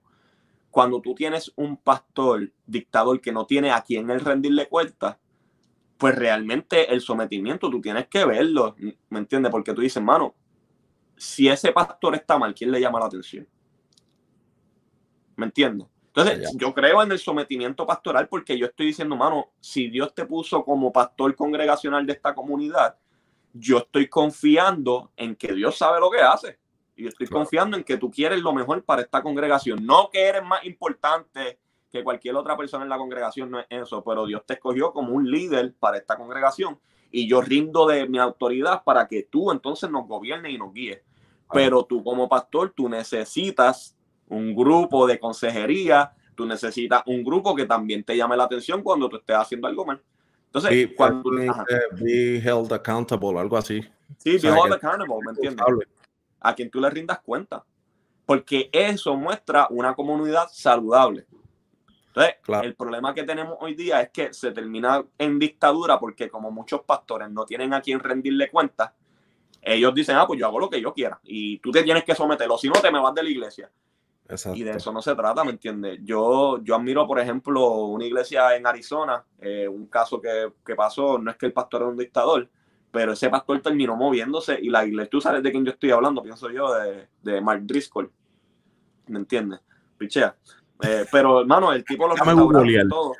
cuando 0.71 0.99
tú 0.99 1.15
tienes 1.15 1.53
un 1.55 1.77
pastor 1.77 2.51
dictador 2.65 3.21
que 3.21 3.31
no 3.31 3.45
tiene 3.45 3.71
a 3.71 3.81
quien 3.81 4.09
él 4.09 4.19
rendirle 4.19 4.67
cuenta, 4.67 5.17
pues 5.97 6.15
realmente 6.15 6.93
el 6.93 6.99
sometimiento 6.99 7.69
tú 7.69 7.79
tienes 7.79 8.07
que 8.07 8.25
verlo, 8.25 8.75
¿me 9.09 9.19
entiendes? 9.19 9.51
Porque 9.53 9.73
tú 9.73 9.79
dices, 9.79 10.03
mano, 10.03 10.35
si 11.15 11.47
ese 11.47 11.71
pastor 11.71 12.15
está 12.15 12.37
mal, 12.37 12.53
¿quién 12.53 12.71
le 12.71 12.81
llama 12.81 12.99
la 12.99 13.05
atención? 13.05 13.47
¿Me 15.37 15.45
entiendes? 15.45 15.87
Entonces, 16.13 16.51
yo 16.55 16.73
creo 16.73 17.03
en 17.03 17.11
el 17.11 17.19
sometimiento 17.19 17.85
pastoral 17.85 18.27
porque 18.27 18.57
yo 18.57 18.65
estoy 18.65 18.87
diciendo, 18.87 19.15
mano, 19.15 19.51
si 19.59 19.89
Dios 19.89 20.13
te 20.13 20.25
puso 20.25 20.63
como 20.63 20.91
pastor 20.91 21.35
congregacional 21.35 22.05
de 22.05 22.13
esta 22.13 22.33
comunidad, 22.33 22.97
yo 23.53 23.77
estoy 23.77 24.07
confiando 24.07 25.11
en 25.15 25.35
que 25.35 25.53
Dios 25.53 25.77
sabe 25.77 25.99
lo 25.99 26.09
que 26.09 26.19
hace. 26.19 26.57
Y 26.95 27.07
estoy 27.07 27.27
confiando 27.27 27.77
en 27.77 27.83
que 27.83 27.97
tú 27.97 28.09
quieres 28.11 28.41
lo 28.41 28.53
mejor 28.53 28.83
para 28.83 29.03
esta 29.03 29.21
congregación. 29.21 29.85
No 29.85 30.09
que 30.11 30.21
eres 30.21 30.43
más 30.43 30.65
importante 30.65 31.59
que 31.91 32.03
cualquier 32.03 32.35
otra 32.35 32.57
persona 32.57 32.83
en 32.83 32.89
la 32.89 32.97
congregación, 32.97 33.49
no 33.49 33.59
es 33.59 33.65
eso, 33.69 34.03
pero 34.03 34.25
Dios 34.25 34.43
te 34.45 34.55
escogió 34.55 34.91
como 34.91 35.13
un 35.13 35.29
líder 35.29 35.73
para 35.79 35.97
esta 35.97 36.17
congregación 36.17 36.79
y 37.11 37.27
yo 37.27 37.41
rindo 37.41 37.87
de 37.87 38.07
mi 38.07 38.19
autoridad 38.19 38.83
para 38.83 39.07
que 39.07 39.23
tú 39.23 39.51
entonces 39.51 39.89
nos 39.89 40.07
gobiernes 40.07 40.53
y 40.53 40.57
nos 40.57 40.73
guíes. 40.73 41.01
Pero 41.51 41.83
tú 41.83 42.03
como 42.03 42.29
pastor, 42.29 42.73
tú 42.75 42.87
necesitas 42.87 43.97
un 44.29 44.55
grupo 44.55 45.05
de 45.05 45.19
consejería, 45.19 46.13
tú 46.35 46.45
necesitas 46.45 47.03
un 47.05 47.23
grupo 47.23 47.55
que 47.55 47.65
también 47.65 48.03
te 48.03 48.15
llame 48.15 48.37
la 48.37 48.45
atención 48.45 48.81
cuando 48.81 49.09
tú 49.09 49.17
estés 49.17 49.35
haciendo 49.35 49.67
algo 49.67 49.85
mal. 49.85 50.01
Entonces, 50.45 50.71
Be, 50.71 50.95
cuando... 50.95 51.29
be- 51.31 51.49
ajá. 51.49 51.63
eh, 51.69 51.79
be 51.99 52.37
held 52.37 52.71
accountable, 52.73 53.37
algo 53.39 53.57
así. 53.57 53.81
Sí, 54.17 54.37
o 54.37 54.39
sea, 54.39 54.51
be 54.53 54.59
held 54.59 54.73
accountable, 54.73 55.15
¿me 55.25 55.31
entiendes? 55.31 55.65
A 56.39 56.55
quien 56.55 56.69
tú 56.71 56.79
le 56.79 56.89
rindas 56.89 57.19
cuenta. 57.19 57.63
Porque 58.25 58.69
eso 58.71 59.15
muestra 59.15 59.67
una 59.69 59.93
comunidad 59.95 60.47
saludable. 60.51 61.25
Entonces, 62.07 62.35
Claro. 62.41 62.63
el 62.67 62.75
problema 62.75 63.13
que 63.13 63.23
tenemos 63.23 63.57
hoy 63.59 63.75
día 63.75 64.01
es 64.01 64.09
que 64.09 64.33
se 64.33 64.51
termina 64.51 65.03
en 65.17 65.37
dictadura 65.39 65.99
porque 65.99 66.29
como 66.29 66.49
muchos 66.51 66.81
pastores 66.81 67.29
no 67.29 67.45
tienen 67.45 67.73
a 67.73 67.81
quien 67.81 67.99
rendirle 67.99 68.49
cuenta, 68.49 68.93
ellos 69.61 69.93
dicen, 69.93 70.15
ah, 70.15 70.25
pues 70.25 70.39
yo 70.39 70.47
hago 70.47 70.59
lo 70.59 70.69
que 70.69 70.81
yo 70.81 70.93
quiera 70.93 71.19
y 71.23 71.59
tú 71.59 71.71
te 71.71 71.83
tienes 71.83 72.03
que 72.03 72.15
someterlo, 72.15 72.57
si 72.57 72.67
no 72.67 72.73
te 72.81 72.91
me 72.91 72.99
vas 72.99 73.13
de 73.13 73.23
la 73.23 73.29
iglesia. 73.29 73.69
Exacto. 74.29 74.57
Y 74.57 74.63
de 74.63 74.71
eso 74.71 74.93
no 74.93 75.01
se 75.01 75.15
trata, 75.15 75.43
¿me 75.43 75.51
entiendes? 75.51 75.99
Yo, 76.03 76.61
yo 76.63 76.75
admiro, 76.75 77.07
por 77.07 77.19
ejemplo, 77.19 77.67
una 77.85 78.05
iglesia 78.05 78.55
en 78.55 78.67
Arizona, 78.67 79.23
eh, 79.39 79.67
un 79.67 79.87
caso 79.87 80.21
que, 80.21 80.53
que 80.63 80.75
pasó, 80.75 81.17
no 81.17 81.31
es 81.31 81.37
que 81.37 81.47
el 81.47 81.53
pastor 81.53 81.81
era 81.81 81.89
un 81.89 81.97
dictador, 81.97 82.47
pero 82.91 83.13
ese 83.13 83.29
pastor 83.29 83.59
terminó 83.61 83.95
moviéndose 83.95 84.59
y 84.61 84.69
la 84.69 84.85
iglesia, 84.85 85.09
tú 85.09 85.19
sabes 85.19 85.41
de 85.41 85.51
quién 85.51 85.65
yo 85.65 85.71
estoy 85.71 85.91
hablando, 85.91 86.21
pienso 86.21 86.49
yo, 86.51 86.73
de, 86.75 87.07
de 87.23 87.41
Mark 87.41 87.61
Driscoll, 87.63 88.11
¿me 89.07 89.19
entiendes? 89.19 89.59
Pichea. 89.97 90.35
Eh, 90.81 91.05
pero, 91.11 91.41
hermano, 91.41 91.73
el 91.73 91.83
tipo 91.83 92.07
lo 92.07 92.15
y 92.15 92.89
todo. 92.89 93.13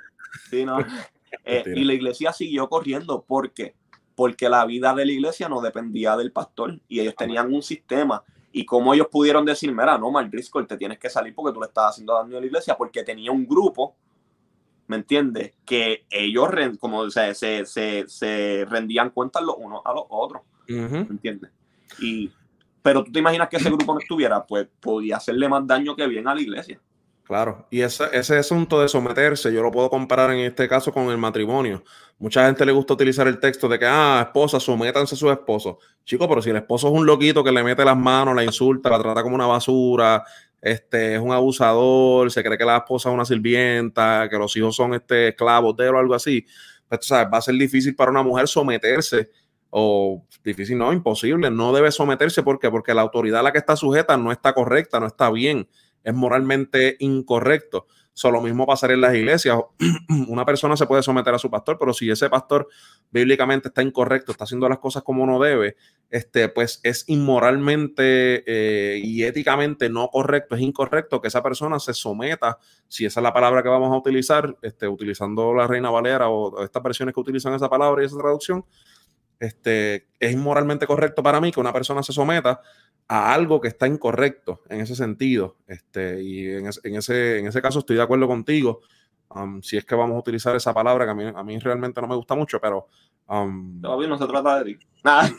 Sí, 0.49 0.66
no. 0.66 0.78
Eh, 1.45 1.64
y 1.76 1.84
la 1.84 1.93
iglesia 1.93 2.34
siguió 2.34 2.68
corriendo. 2.68 3.22
¿Por 3.22 3.53
qué? 3.53 3.76
Porque 4.16 4.49
la 4.49 4.66
vida 4.66 4.95
de 4.95 5.05
la 5.05 5.12
iglesia 5.12 5.47
no 5.47 5.62
dependía 5.62 6.18
del 6.18 6.32
pastor 6.32 6.80
y 6.88 6.99
ellos 6.99 7.16
tenían 7.16 7.53
un 7.53 7.62
sistema. 7.62 8.24
Y 8.52 8.66
como 8.66 8.93
ellos 8.93 9.08
pudieron 9.12 9.45
decir, 9.45 9.72
mira, 9.72 9.97
no, 9.97 10.10
Mark 10.12 10.30
Driscoll, 10.30 10.68
te 10.68 10.78
tienes 10.78 10.97
que 10.97 11.10
salir 11.10 11.36
porque 11.36 11.54
tú 11.54 11.60
le 11.60 11.68
estás 11.68 11.91
haciendo 11.91 12.14
daño 12.14 12.38
a 12.38 12.39
la 12.39 12.45
iglesia, 12.45 12.76
porque 12.76 13.04
tenía 13.04 13.32
un 13.32 13.47
grupo, 13.47 13.95
¿me 14.88 14.95
entiendes? 14.95 15.54
Que 15.66 16.06
ellos, 16.10 16.50
como 16.80 17.10
se, 17.10 17.36
se, 17.36 17.66
se, 17.66 18.06
se 18.08 18.66
rendían 18.68 19.12
cuentas 19.12 19.43
los 19.43 19.56
unos 19.58 19.82
a 19.86 19.93
los 19.93 20.04
otros. 20.10 20.41
¿me 20.68 21.00
entiendes? 21.00 21.52
Y, 22.00 22.32
pero 22.82 23.04
tú 23.04 23.12
te 23.12 23.20
imaginas 23.20 23.50
que 23.50 23.58
ese 23.58 23.70
grupo 23.70 23.93
no 23.93 24.00
estuviera, 24.00 24.45
pues 24.45 24.68
podía 24.80 25.18
hacerle 25.18 25.50
más 25.50 25.66
daño 25.66 25.95
que 25.95 26.08
bien 26.08 26.28
a 26.28 26.36
la 26.36 26.41
iglesia. 26.41 26.80
Claro, 27.30 27.67
y 27.69 27.82
ese, 27.82 28.05
ese 28.11 28.39
asunto 28.39 28.82
de 28.82 28.88
someterse, 28.88 29.53
yo 29.53 29.61
lo 29.61 29.69
puedo 29.69 29.88
comparar 29.88 30.32
en 30.32 30.39
este 30.39 30.67
caso 30.67 30.91
con 30.91 31.11
el 31.11 31.17
matrimonio. 31.19 31.84
Mucha 32.17 32.47
gente 32.47 32.65
le 32.65 32.71
gusta 32.71 32.95
utilizar 32.95 33.27
el 33.27 33.39
texto 33.39 33.69
de 33.69 33.77
que, 33.77 33.86
ah, 33.86 34.23
esposa, 34.25 34.59
sométanse 34.59 35.13
a 35.13 35.17
su 35.19 35.30
esposo. 35.30 35.77
Chico, 36.03 36.27
pero 36.27 36.41
si 36.41 36.49
el 36.49 36.55
esposo 36.55 36.88
es 36.88 36.93
un 36.95 37.05
loquito 37.05 37.43
que 37.43 37.51
le 37.51 37.63
mete 37.63 37.86
las 37.86 37.95
manos, 37.95 38.36
la 38.36 38.43
insulta, 38.43 38.89
la 38.89 38.97
trata 38.97 39.21
como 39.21 39.36
una 39.36 39.45
basura, 39.45 40.23
este, 40.59 41.13
es 41.13 41.21
un 41.21 41.32
abusador, 41.32 42.32
se 42.32 42.43
cree 42.43 42.57
que 42.57 42.65
la 42.65 42.77
esposa 42.77 43.09
es 43.09 43.13
una 43.13 43.25
sirvienta, 43.25 44.27
que 44.27 44.36
los 44.36 44.57
hijos 44.57 44.75
son 44.75 44.95
este, 44.95 45.27
esclavos 45.27 45.77
de 45.77 45.88
él 45.88 45.93
o 45.93 45.99
algo 45.99 46.15
así, 46.15 46.43
pues 46.88 47.05
sabes, 47.05 47.32
va 47.32 47.38
a 47.38 47.41
ser 47.41 47.53
difícil 47.53 47.95
para 47.95 48.09
una 48.09 48.23
mujer 48.23 48.47
someterse, 48.47 49.30
o 49.69 50.25
difícil, 50.43 50.80
no, 50.80 50.91
imposible, 50.91 51.51
no 51.51 51.73
debe 51.73 51.91
someterse, 51.91 52.41
¿por 52.41 52.57
qué? 52.57 52.71
Porque 52.71 52.95
la 52.95 53.01
autoridad 53.01 53.41
a 53.41 53.43
la 53.43 53.51
que 53.51 53.59
está 53.59 53.75
sujeta 53.75 54.17
no 54.17 54.32
está 54.32 54.53
correcta, 54.53 54.99
no 54.99 55.05
está 55.05 55.30
bien 55.30 55.67
es 56.04 56.14
moralmente 56.14 56.95
incorrecto. 57.00 57.88
So, 58.20 58.32
lo 58.32 58.41
mismo 58.41 58.68
pasaría 58.68 58.95
en 58.95 59.02
las 59.02 59.16
iglesias. 59.16 59.58
Una 60.28 60.45
persona 60.45 60.76
se 60.76 60.86
puede 60.86 61.02
someter 61.02 61.34
a 61.34 61.39
su 61.39 61.50
pastor, 61.50 61.78
pero 61.80 61.93
si 61.93 62.12
ese 62.12 62.30
pastor 62.30 62.68
bíblicamente 63.12 63.70
está 63.70 63.82
incorrecto, 63.82 64.34
está 64.34 64.43
haciendo 64.43 64.68
las 64.68 64.80
cosas 64.80 65.04
como 65.04 65.26
no 65.26 65.39
debe, 65.39 65.78
este, 66.10 66.50
pues 66.50 66.82
es 66.84 67.06
inmoralmente 67.08 68.43
eh, 68.45 69.00
y 69.02 69.24
éticamente 69.24 69.89
no 69.89 70.10
correcto, 70.10 70.56
es 70.56 70.62
incorrecto 70.62 71.22
que 71.22 71.30
esa 71.30 71.41
persona 71.41 71.80
se 71.80 71.93
someta, 71.93 72.58
si 72.89 73.06
esa 73.06 73.22
es 73.22 73.24
la 73.24 73.34
palabra 73.34 73.64
que 73.64 73.70
vamos 73.70 73.93
a 73.93 73.97
utilizar, 73.97 74.54
este, 74.64 74.89
utilizando 74.89 75.54
la 75.54 75.66
Reina 75.66 75.89
Valera 75.89 76.28
o 76.28 76.62
estas 76.62 76.84
versiones 76.84 77.16
que 77.16 77.22
utilizan 77.22 77.54
esa 77.54 77.70
palabra 77.70 78.04
y 78.04 78.08
esa 78.08 78.18
traducción, 78.18 78.66
este, 79.40 80.08
es 80.20 80.32
inmoralmente 80.34 80.88
correcto 80.88 81.24
para 81.24 81.40
mí 81.42 81.52
que 81.52 81.60
una 81.60 81.74
persona 81.74 82.04
se 82.04 82.14
someta 82.14 82.62
a 83.08 83.34
algo 83.34 83.60
que 83.62 83.70
está 83.70 83.88
incorrecto 83.88 84.62
en 84.70 84.82
ese 84.82 84.96
sentido. 84.96 85.58
Este, 85.68 86.22
y 86.22 86.48
en, 86.48 86.68
es- 86.68 86.82
en 86.84 86.96
ese, 86.96 87.40
en 87.40 87.48
ese 87.48 87.62
caso 87.62 87.80
estoy 87.80 87.96
de 87.98 88.04
acuerdo 88.04 88.28
contigo. 88.28 88.82
um, 89.30 89.62
si 89.62 89.78
es 89.78 89.86
que 89.86 89.96
vamos 89.96 90.16
a 90.16 90.20
utilizar 90.20 90.56
esa 90.56 90.74
palabra 90.74 91.06
que 91.06 91.12
a 91.12 91.16
mí, 91.16 91.24
a 91.36 91.44
mí 91.44 91.60
realmente 91.60 92.02
no 92.02 92.08
me 92.08 92.16
gusta 92.16 92.36
mucho, 92.36 92.60
pero 92.60 92.88
um, 93.28 93.82
Todavía 93.82 94.08
no 94.10 94.18
se 94.18 94.28
trata 94.28 94.64
de. 94.64 94.78
Nada. 95.04 95.30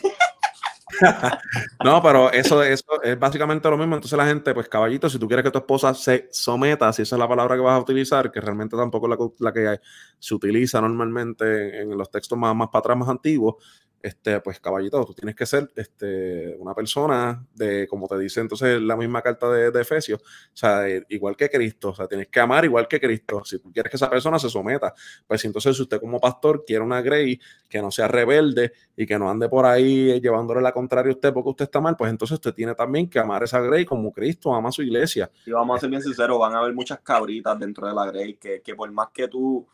no, 1.85 2.03
pero 2.03 2.31
eso, 2.33 2.63
eso 2.63 2.85
es 3.03 3.19
básicamente 3.19 3.69
lo 3.71 3.77
mismo. 3.79 3.95
Entonces 3.95 4.17
la 4.17 4.27
gente, 4.27 4.53
pues 4.55 4.69
caballito, 4.69 5.09
si 5.09 5.19
tú 5.19 5.27
quieres 5.27 5.45
que 5.45 5.51
tu 5.51 5.59
esposa 5.59 5.95
se 5.95 6.29
someta, 6.31 6.93
si 6.93 7.03
esa 7.03 7.17
es 7.17 7.21
la 7.21 7.29
palabra 7.29 7.55
que 7.57 7.63
vas 7.63 7.75
a 7.77 7.81
utilizar, 7.81 8.31
que 8.31 8.41
realmente 8.41 8.77
tampoco 8.77 9.07
es 9.07 9.11
la, 9.11 9.53
que- 9.53 9.71
la 9.71 9.77
que 9.77 9.81
se 10.19 10.35
utiliza 10.35 10.81
normalmente 10.81 11.81
en 11.83 11.97
los 11.97 12.11
textos 12.11 12.39
más, 12.39 12.55
más 12.55 12.69
para 12.69 12.81
atrás, 12.81 12.97
más 12.97 13.09
antiguos, 13.09 13.57
este, 14.03 14.41
pues 14.41 14.61
caballito, 14.61 15.05
tú 15.05 15.15
tienes 15.15 15.35
que 15.35 15.47
ser 15.47 15.71
este, 15.77 16.57
una 16.59 16.75
persona 16.75 17.47
de, 17.55 17.87
como 17.87 18.09
te 18.09 18.19
dice 18.19 18.41
entonces 18.41 18.81
la 18.81 18.97
misma 18.97 19.21
carta 19.23 19.51
de, 19.51 19.71
de 19.71 19.81
Efesios, 19.81 20.21
o 20.23 20.57
sea, 20.57 20.87
igual 21.09 21.37
que 21.37 21.51
Cristo, 21.51 21.91
o 21.91 21.95
sea, 21.95 22.07
tienes 22.07 22.29
que 22.29 22.41
amar 22.41 22.65
igual 22.65 22.89
que 22.89 23.01
Cristo. 23.01 23.43
Si 23.45 23.59
tú 23.59 23.71
quieres 23.73 23.91
que 23.91 23.97
esa 23.97 24.09
persona 24.09 24.39
se 24.39 24.49
someta, 24.49 24.95
pues 25.27 25.45
entonces 25.45 25.77
si 25.77 25.83
usted 25.83 26.01
como 26.01 26.19
pastor 26.19 26.65
quiere 26.67 26.83
una 26.83 27.03
Grey 27.03 27.39
que 27.69 27.83
no 27.83 27.91
sea 27.91 28.09
rebelde 28.09 28.73
y 28.97 29.07
que 29.07 29.19
no 29.19 29.31
ande 29.31 29.49
por 29.49 29.67
ahí 29.67 30.21
llevándole 30.21 30.61
la 30.61 30.73
contraria 30.73 31.11
a 31.11 31.15
usted 31.15 31.33
porque 31.33 31.51
usted 31.51 31.65
está 31.65 31.81
mal, 31.81 31.97
pues 31.97 32.11
entonces 32.11 32.35
usted 32.35 32.55
tiene 32.55 32.75
también 32.75 33.09
que 33.09 33.19
amar 33.19 33.43
esa 33.43 33.61
Grey 33.61 33.85
como 33.85 34.13
Cristo 34.13 34.55
ama 34.55 34.71
a 34.71 34.73
su 34.73 34.83
iglesia. 34.83 35.31
Y 35.45 35.51
vamos 35.51 35.77
a 35.77 35.81
ser 35.81 35.91
bien 35.91 36.03
sinceros, 36.03 36.39
van 36.39 36.55
a 36.55 36.61
haber 36.61 36.75
muchas 36.75 37.01
cabritas 37.01 37.59
dentro 37.59 37.87
de 37.87 37.95
la 37.95 38.07
Grey 38.07 38.35
que, 38.35 38.63
que 38.63 38.75
por 38.75 38.91
más 38.91 39.09
que 39.13 39.29
tú 39.29 39.67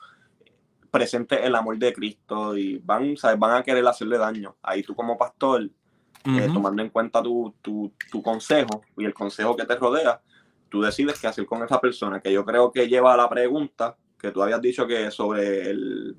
presentes 0.99 1.41
el 1.43 1.55
amor 1.55 1.79
de 1.79 1.93
Cristo 1.93 2.57
y 2.57 2.79
van, 2.79 3.17
¿sabes? 3.17 3.39
van 3.39 3.57
a 3.57 3.63
querer 3.63 3.87
hacerle 3.87 4.19
daño. 4.19 4.57
Ahí 4.63 4.83
tú 4.83 4.95
como 4.95 5.17
pastor, 5.17 5.63
eh, 5.63 5.71
Ujú. 6.45 6.53
tomando 6.55 6.83
en 6.83 6.91
cuenta 6.91 7.23
tu, 7.23 7.55
tu, 7.63 7.93
tu 8.11 8.23
consejo 8.23 8.83
y 8.97 9.05
el 9.05 9.15
consejo 9.15 9.55
que 9.57 9.65
te 9.65 9.77
rodea, 9.77 10.21
tú 10.69 10.81
decides 10.83 11.21
qué 11.21 11.27
hacer 11.27 11.47
con 11.47 11.63
esa 11.63 11.81
persona, 11.81 12.21
que 12.21 12.33
yo 12.33 12.45
creo 12.45 12.73
que 12.73 12.89
lleva 12.89 13.15
a 13.15 13.17
la 13.17 13.29
pregunta 13.29 13.97
que 14.19 14.31
tú 14.31 14.43
habías 14.43 14.61
dicho 14.61 14.87
que 14.87 15.11
sobre 15.11 15.71
el 15.71 16.17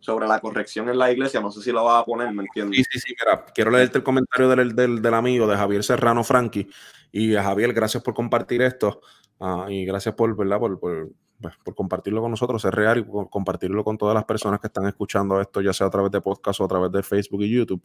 sobre 0.00 0.26
la 0.26 0.38
corrección 0.38 0.90
en 0.90 0.98
la 0.98 1.10
iglesia, 1.10 1.40
no 1.40 1.50
sé 1.50 1.62
si 1.62 1.72
lo 1.72 1.82
vas 1.84 2.02
a 2.02 2.04
poner, 2.04 2.30
¿me 2.30 2.42
entiendes? 2.42 2.76
Sí, 2.76 2.84
sí, 2.90 3.06
sí, 3.08 3.14
mira, 3.18 3.42
quiero 3.54 3.70
leerte 3.70 3.96
el 3.98 4.04
comentario 4.04 4.50
del, 4.50 4.76
del, 4.76 5.00
del 5.00 5.14
amigo 5.14 5.46
de 5.46 5.56
Javier 5.56 5.82
Serrano 5.82 6.22
Franqui. 6.22 6.68
Y 7.10 7.34
a 7.36 7.42
Javier, 7.42 7.72
gracias 7.72 8.02
por 8.02 8.12
compartir 8.12 8.60
esto. 8.60 9.00
ah, 9.40 9.66
y 9.70 9.86
gracias 9.86 10.14
por, 10.14 10.36
¿verdad? 10.36 10.58
Por, 10.58 10.78
por, 10.78 11.08
pues, 11.40 11.54
por 11.62 11.74
compartirlo 11.74 12.20
con 12.20 12.30
nosotros, 12.30 12.64
es 12.64 12.72
real 12.72 12.98
y 12.98 13.02
por 13.02 13.28
compartirlo 13.28 13.84
con 13.84 13.98
todas 13.98 14.14
las 14.14 14.24
personas 14.24 14.60
que 14.60 14.68
están 14.68 14.86
escuchando 14.86 15.40
esto, 15.40 15.60
ya 15.60 15.72
sea 15.72 15.88
a 15.88 15.90
través 15.90 16.10
de 16.10 16.20
podcast 16.20 16.60
o 16.60 16.64
a 16.64 16.68
través 16.68 16.92
de 16.92 17.02
Facebook 17.02 17.42
y 17.42 17.50
YouTube. 17.50 17.82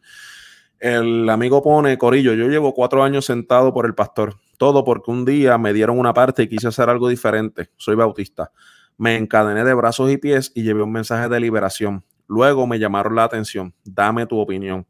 El 0.80 1.30
amigo 1.30 1.62
pone, 1.62 1.98
Corillo, 1.98 2.34
yo 2.34 2.48
llevo 2.48 2.74
cuatro 2.74 3.04
años 3.04 3.26
sentado 3.26 3.74
por 3.74 3.86
el 3.86 3.96
pastor. 3.96 4.36
Todo 4.58 4.86
porque 4.86 5.12
un 5.12 5.26
día 5.26 5.58
me 5.58 5.74
dieron 5.74 6.00
una 6.00 6.14
parte 6.14 6.44
y 6.44 6.48
quise 6.48 6.70
hacer 6.70 6.90
algo 6.90 7.10
diferente. 7.10 7.70
Soy 7.76 7.96
bautista. 7.96 8.52
Me 8.98 9.18
encadené 9.18 9.66
de 9.66 9.74
brazos 9.74 10.10
y 10.10 10.18
pies 10.18 10.52
y 10.56 10.64
llevé 10.64 10.82
un 10.82 10.92
mensaje 10.92 11.28
de 11.28 11.40
liberación. 11.40 12.06
Luego 12.28 12.66
me 12.66 12.80
llamaron 12.80 13.16
la 13.16 13.26
atención. 13.26 13.74
Dame 13.84 14.26
tu 14.26 14.40
opinión. 14.40 14.88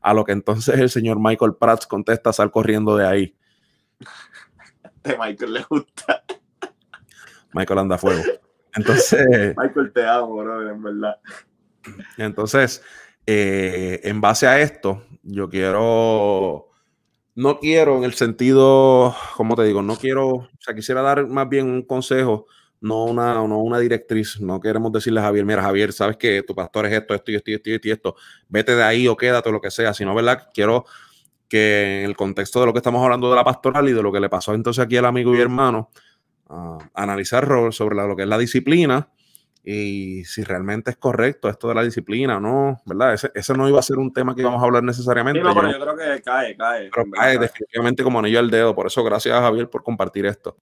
A 0.00 0.14
lo 0.14 0.24
que 0.24 0.32
entonces 0.32 0.78
el 0.78 0.90
señor 0.90 1.18
Michael 1.20 1.54
Prats 1.58 1.86
contesta, 1.86 2.32
sal 2.32 2.50
corriendo 2.50 2.96
de 2.96 3.06
ahí. 3.06 3.36
De 5.02 5.18
Michael 5.18 5.54
le 5.54 5.64
gusta. 5.68 6.22
Michael 7.52 7.78
anda 7.80 7.98
fuego. 7.98 8.22
Entonces, 8.74 9.26
Michael 9.56 9.92
te 9.92 10.06
amo, 10.06 10.36
bro, 10.36 10.70
en 10.70 10.82
verdad. 10.82 11.18
entonces 12.16 12.82
eh, 13.26 14.00
en 14.04 14.20
base 14.20 14.46
a 14.46 14.60
esto, 14.60 15.04
yo 15.22 15.48
quiero, 15.48 16.70
no 17.34 17.58
quiero 17.60 17.98
en 17.98 18.04
el 18.04 18.14
sentido, 18.14 19.14
como 19.36 19.54
te 19.54 19.64
digo, 19.64 19.82
no 19.82 19.96
quiero, 19.96 20.28
o 20.28 20.48
sea, 20.58 20.74
quisiera 20.74 21.02
dar 21.02 21.26
más 21.28 21.48
bien 21.48 21.66
un 21.66 21.82
consejo, 21.82 22.46
no 22.80 23.04
una, 23.04 23.34
no 23.34 23.58
una 23.58 23.78
directriz. 23.78 24.40
No 24.40 24.60
queremos 24.60 24.92
decirle 24.92 25.20
a 25.20 25.24
Javier, 25.24 25.44
mira, 25.44 25.62
Javier, 25.62 25.92
sabes 25.92 26.16
que 26.16 26.42
tu 26.42 26.54
pastor 26.54 26.86
es 26.86 26.92
esto, 26.94 27.14
esto 27.14 27.30
y 27.30 27.36
esto 27.36 27.50
y 27.50 27.54
esto 27.54 27.70
y 27.70 27.74
esto, 27.74 27.88
y 27.88 27.90
esto. 27.92 28.16
vete 28.48 28.74
de 28.74 28.82
ahí 28.82 29.06
o 29.08 29.16
quédate 29.16 29.48
o 29.48 29.52
lo 29.52 29.60
que 29.60 29.70
sea, 29.70 29.94
sino, 29.94 30.14
¿verdad? 30.14 30.48
Quiero 30.52 30.84
que 31.48 32.00
en 32.00 32.06
el 32.06 32.16
contexto 32.16 32.60
de 32.60 32.66
lo 32.66 32.72
que 32.72 32.78
estamos 32.78 33.02
hablando 33.04 33.30
de 33.30 33.36
la 33.36 33.44
pastoral 33.44 33.88
y 33.88 33.92
de 33.92 34.02
lo 34.02 34.10
que 34.10 34.20
le 34.20 34.30
pasó 34.30 34.54
entonces 34.54 34.82
aquí 34.82 34.96
al 34.96 35.04
amigo 35.04 35.36
y 35.36 35.40
hermano, 35.40 35.90
ah, 36.48 36.78
analizar 36.94 37.46
sobre 37.72 37.96
la- 37.96 38.06
lo 38.06 38.16
que 38.16 38.22
es 38.22 38.28
la 38.28 38.38
disciplina 38.38 39.08
y 39.64 40.24
si 40.24 40.42
realmente 40.42 40.90
es 40.90 40.96
correcto 40.96 41.48
esto 41.48 41.68
de 41.68 41.74
la 41.74 41.84
disciplina 41.84 42.38
o 42.38 42.40
no, 42.40 42.82
¿verdad? 42.84 43.14
Ese, 43.14 43.30
ese 43.34 43.54
no 43.54 43.68
iba 43.68 43.78
a 43.78 43.82
ser 43.82 43.98
un 43.98 44.12
tema 44.12 44.34
que 44.34 44.40
íbamos 44.42 44.60
a 44.60 44.66
hablar 44.66 44.82
necesariamente. 44.82 45.40
Sí, 45.40 45.44
no, 45.46 45.54
yo 45.54 45.60
pero 45.60 45.72
yo 45.72 45.80
creo 45.80 45.96
que 46.16 46.22
cae, 46.22 46.56
cae. 46.56 46.90
pero 46.92 47.10
cae. 47.12 47.38
definitivamente 47.38 48.02
como 48.02 48.18
anillo 48.18 48.40
al 48.40 48.50
dedo. 48.50 48.74
Por 48.74 48.86
eso, 48.88 49.04
gracias 49.04 49.36
a 49.36 49.40
Javier 49.42 49.70
por 49.70 49.82
compartir 49.84 50.26
esto. 50.26 50.56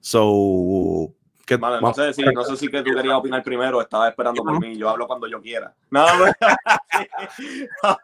So, 0.00 1.14
¿qué- 1.48 1.56
Vale, 1.56 1.80
no 1.80 1.94
sé 1.94 2.12
si, 2.12 2.22
no 2.22 2.44
sé 2.44 2.56
si 2.56 2.68
que 2.68 2.82
tú 2.82 2.92
querías 2.94 3.16
opinar 3.16 3.42
primero, 3.42 3.80
estaba 3.80 4.08
esperando 4.08 4.42
por 4.42 4.60
mí, 4.60 4.76
yo 4.76 4.88
hablo 4.88 5.06
cuando 5.06 5.26
yo 5.26 5.40
quiera. 5.40 5.74
No, 5.90 6.06
no, 6.18 6.32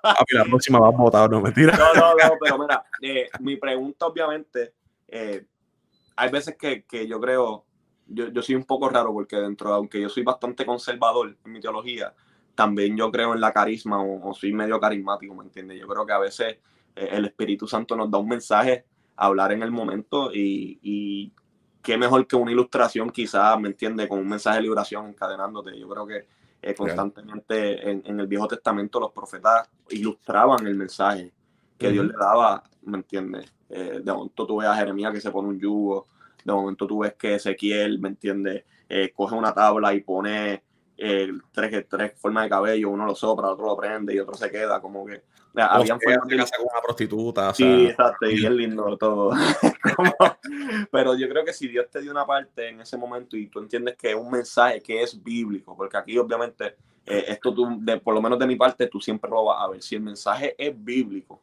papi, 0.03 0.34
la 0.34 0.45
próxima 0.45 0.80
vamos 0.80 0.99
a 0.99 1.03
votar, 1.03 1.30
no 1.30 1.40
mentira. 1.40 1.76
no, 1.76 1.95
no, 1.95 2.14
no, 2.14 2.34
pero 2.40 2.59
mira, 2.59 2.84
eh, 3.03 3.28
mi 3.40 3.57
pregunta 3.57 4.07
obviamente, 4.07 4.72
eh, 5.09 5.47
hay 6.16 6.30
veces 6.30 6.57
que, 6.57 6.84
que 6.84 7.07
yo 7.07 7.20
creo 7.20 7.64
yo, 8.07 8.28
yo 8.28 8.42
soy 8.42 8.55
un 8.55 8.64
poco 8.64 8.88
raro 8.88 9.12
porque 9.12 9.36
dentro, 9.36 9.72
aunque 9.72 10.01
yo 10.01 10.09
soy 10.09 10.22
bastante 10.22 10.66
conservador 10.66 11.36
en 11.45 11.53
mi 11.53 11.61
teología, 11.61 12.14
también 12.55 12.97
yo 12.97 13.11
creo 13.11 13.34
en 13.34 13.40
la 13.40 13.53
carisma 13.53 14.03
o, 14.03 14.32
soy 14.34 14.53
medio 14.53 14.78
carismático, 14.78 15.34
¿me 15.34 15.45
entiendes? 15.45 15.80
Yo 15.80 15.86
creo 15.88 16.07
que 16.07 16.12
a 16.12 16.18
veces 16.18 16.59
eh, 16.95 17.09
el 17.12 17.24
Espíritu 17.26 17.66
Santo 17.66 17.97
nos 17.97 18.11
da 18.11 18.18
un 18.18 18.28
mensaje 18.28 18.84
a 19.16 19.26
hablar 19.26 19.53
en 19.53 19.62
el 19.62 19.70
momento 19.70 20.32
y, 20.32 20.78
y 20.82 21.32
qué 21.85 21.99
mejor 21.99 22.26
que 22.26 22.35
una 22.35 22.51
ilustración 22.51 23.11
quizás, 23.11 23.61
¿me 23.61 23.68
entiendes? 23.68 24.09
Con 24.09 24.18
un 24.18 24.28
mensaje 24.28 24.57
de 24.57 24.62
liberación 24.62 25.07
encadenándote. 25.07 25.78
Yo 25.78 25.87
creo 25.87 26.07
que 26.07 26.26
eh, 26.62 26.74
constantemente 26.74 27.91
en, 27.91 28.03
en, 28.07 28.20
el 28.20 28.26
Viejo 28.26 28.49
Testamento 28.49 28.99
los 28.99 29.12
profetas 29.12 29.68
ilustraban 29.91 30.66
el 30.66 30.74
mensaje 30.74 31.30
que 31.76 31.91
Dios 31.91 32.07
le 32.07 32.14
daba, 32.14 32.64
¿me 32.82 32.97
entiendes? 32.97 33.53
Eh, 33.68 34.01
de 34.03 34.12
momento 34.12 34.47
tú 34.47 34.57
ves 34.57 34.68
a 34.68 34.76
Jeremías 34.76 35.12
que 35.12 35.20
se 35.20 35.30
pone 35.30 35.49
un 35.49 35.61
yugo, 35.61 36.07
de 36.43 36.53
momento 36.53 36.87
tú 36.87 37.01
ves 37.01 37.14
que 37.14 37.35
Ezequiel, 37.35 37.99
¿me 37.99 38.09
entiendes? 38.09 38.64
Eh, 38.89 39.12
coge 39.14 39.35
una 39.35 39.53
tabla 39.53 39.93
y 39.93 40.01
pone 40.01 40.62
eh, 40.97 41.30
tres, 41.53 41.86
tres 41.88 42.12
formas 42.16 42.45
de 42.45 42.51
cabello, 42.51 42.90
uno 42.90 43.07
lo 43.07 43.14
sopra, 43.14 43.51
otro 43.51 43.66
lo 43.66 43.76
prende 43.76 44.14
y 44.14 44.18
otro 44.18 44.34
se 44.34 44.51
queda, 44.51 44.80
como 44.80 45.05
que 45.07 45.22
habían 45.57 46.01
formas 46.01 46.28
de 46.28 46.36
con 46.36 46.66
una 46.70 46.82
prostituta. 46.82 47.55
sí, 47.55 47.86
exacto, 47.86 48.28
y 48.28 48.45
es 48.45 48.51
lindo 48.51 48.97
todo. 48.97 49.32
pero 50.90 51.16
yo 51.16 51.28
creo 51.28 51.45
que 51.45 51.53
si 51.53 51.68
Dios 51.68 51.86
te 51.90 52.01
dio 52.01 52.11
una 52.11 52.26
parte 52.26 52.68
en 52.68 52.80
ese 52.80 52.97
momento 52.97 53.36
y 53.36 53.49
tú 53.49 53.61
entiendes 53.61 53.97
que 53.97 54.11
es 54.11 54.16
un 54.16 54.30
mensaje 54.30 54.80
que 54.80 55.03
es 55.03 55.22
bíblico, 55.22 55.76
porque 55.76 55.97
aquí 55.97 56.18
obviamente 56.18 56.76
esto 57.07 57.53
tú, 57.53 57.78
de, 57.80 58.01
por 58.01 58.14
lo 58.14 58.22
menos 58.22 58.38
de 58.38 58.47
mi 58.47 58.57
parte, 58.57 58.86
tú 58.86 59.01
siempre 59.01 59.30
lo 59.30 59.45
vas 59.45 59.62
a 59.62 59.68
ver. 59.68 59.82
Si 59.82 59.95
el 59.95 60.01
mensaje 60.01 60.55
es 60.59 60.72
bíblico, 60.82 61.42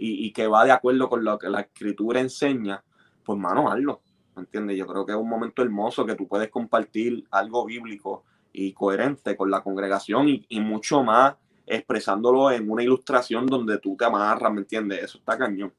y, 0.00 0.32
que 0.32 0.46
va 0.46 0.64
de 0.64 0.70
acuerdo 0.70 1.08
con 1.08 1.24
lo 1.24 1.38
que 1.38 1.48
la 1.48 1.60
escritura 1.60 2.20
enseña, 2.20 2.82
pues 3.24 3.38
mano, 3.38 3.70
hazlo. 3.70 4.00
¿Me 4.36 4.42
entiendes? 4.42 4.76
Yo 4.76 4.86
creo 4.86 5.04
que 5.04 5.12
es 5.12 5.18
un 5.18 5.28
momento 5.28 5.62
hermoso 5.62 6.06
que 6.06 6.14
tú 6.14 6.28
puedes 6.28 6.48
compartir 6.48 7.26
algo 7.32 7.64
bíblico 7.64 8.24
y 8.66 8.72
coherente 8.72 9.36
con 9.36 9.50
la 9.50 9.62
congregación 9.62 10.28
y, 10.28 10.60
mucho 10.60 11.02
más 11.04 11.36
expresándolo 11.64 12.50
en 12.50 12.68
una 12.68 12.82
ilustración 12.82 13.46
donde 13.46 13.78
tú 13.78 13.96
te 13.96 14.04
amarras, 14.06 14.52
¿me 14.52 14.60
entiendes? 14.60 15.04
Eso 15.04 15.18
está 15.18 15.36
cañón. 15.36 15.72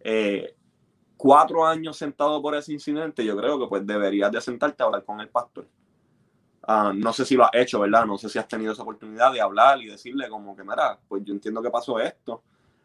Eh, 0.00 0.54
cuatro 1.16 1.64
años 1.64 1.96
sentado 1.96 2.42
por 2.42 2.54
ese 2.56 2.72
incidente, 2.72 3.24
yo 3.24 3.36
creo 3.36 3.58
que 3.58 3.66
pues 3.66 3.86
deberías 3.86 4.30
de 4.32 4.40
sentarte 4.40 4.82
a 4.82 4.86
hablar 4.86 5.04
con 5.04 5.20
el 5.20 5.28
pastor. 5.28 5.66
Ah, 6.64 6.92
no 6.94 7.12
sé 7.12 7.24
si 7.24 7.34
lo 7.34 7.44
has 7.44 7.54
hecho, 7.54 7.80
¿verdad? 7.80 8.04
No 8.04 8.18
sé 8.18 8.28
si 8.28 8.38
has 8.38 8.48
tenido 8.48 8.72
esa 8.72 8.82
oportunidad 8.82 9.32
de 9.32 9.40
hablar 9.40 9.80
y 9.80 9.86
decirle 9.86 10.28
como 10.28 10.54
que, 10.54 10.64
mira, 10.64 10.98
pues 11.08 11.22
yo 11.24 11.32
entiendo 11.32 11.62
que 11.62 11.70
pasó 11.70 11.98
esto 11.98 12.42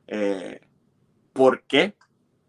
eh, 0.07 0.61
¿Por 1.33 1.63
qué? 1.63 1.95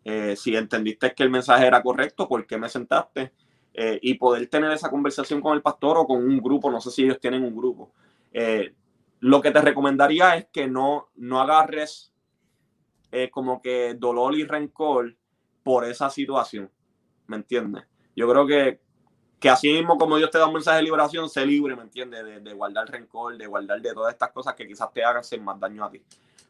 Eh, 0.04 0.36
si 0.36 0.56
entendiste 0.56 1.12
que 1.12 1.22
el 1.24 1.30
mensaje 1.30 1.66
era 1.66 1.82
correcto, 1.82 2.28
¿por 2.28 2.46
qué 2.46 2.56
me 2.56 2.68
sentaste? 2.68 3.32
Eh, 3.80 3.96
y 4.02 4.14
poder 4.14 4.48
tener 4.48 4.72
esa 4.72 4.90
conversación 4.90 5.40
con 5.40 5.54
el 5.54 5.62
pastor 5.62 5.98
o 5.98 6.04
con 6.04 6.16
un 6.16 6.38
grupo, 6.38 6.68
no 6.68 6.80
sé 6.80 6.90
si 6.90 7.04
ellos 7.04 7.20
tienen 7.20 7.44
un 7.44 7.56
grupo. 7.56 7.92
lo 9.20 9.40
que 9.40 9.50
te 9.52 9.60
recomendaría 9.60 10.36
es 10.36 10.46
que 10.52 10.66
no, 10.66 11.08
no 11.14 11.40
agarres 11.40 12.12
como 13.30 13.62
que 13.62 13.94
dolor 13.94 14.34
y 14.34 14.44
rencor 14.44 15.16
por 15.62 15.84
esa 15.84 16.10
situación. 16.10 16.70
¿Me 17.28 17.36
entiendes? 17.36 17.84
Yo 18.16 18.28
creo 18.28 18.46
que, 18.46 18.80
que 19.38 19.48
así 19.48 19.72
mismo 19.72 19.96
como 19.96 20.16
Dios 20.16 20.30
te 20.30 20.38
da 20.38 20.46
un 20.46 20.54
mensaje 20.54 20.78
de 20.78 20.82
liberación, 20.82 21.28
sé 21.28 21.46
libre, 21.46 21.76
¿me 21.76 21.82
entiendes? 21.82 22.24
De, 22.24 22.40
de 22.40 22.54
guardar 22.54 22.90
rencor, 22.90 23.36
de 23.36 23.46
guardar 23.46 23.80
de 23.80 23.94
todas 23.94 24.12
estas 24.12 24.32
cosas 24.32 24.54
que 24.54 24.66
quizás 24.66 24.92
te 24.92 25.04
hagan 25.04 25.20
hacer 25.20 25.40
más 25.40 25.58
daño 25.60 25.84
a 25.84 25.90
ti 25.90 26.02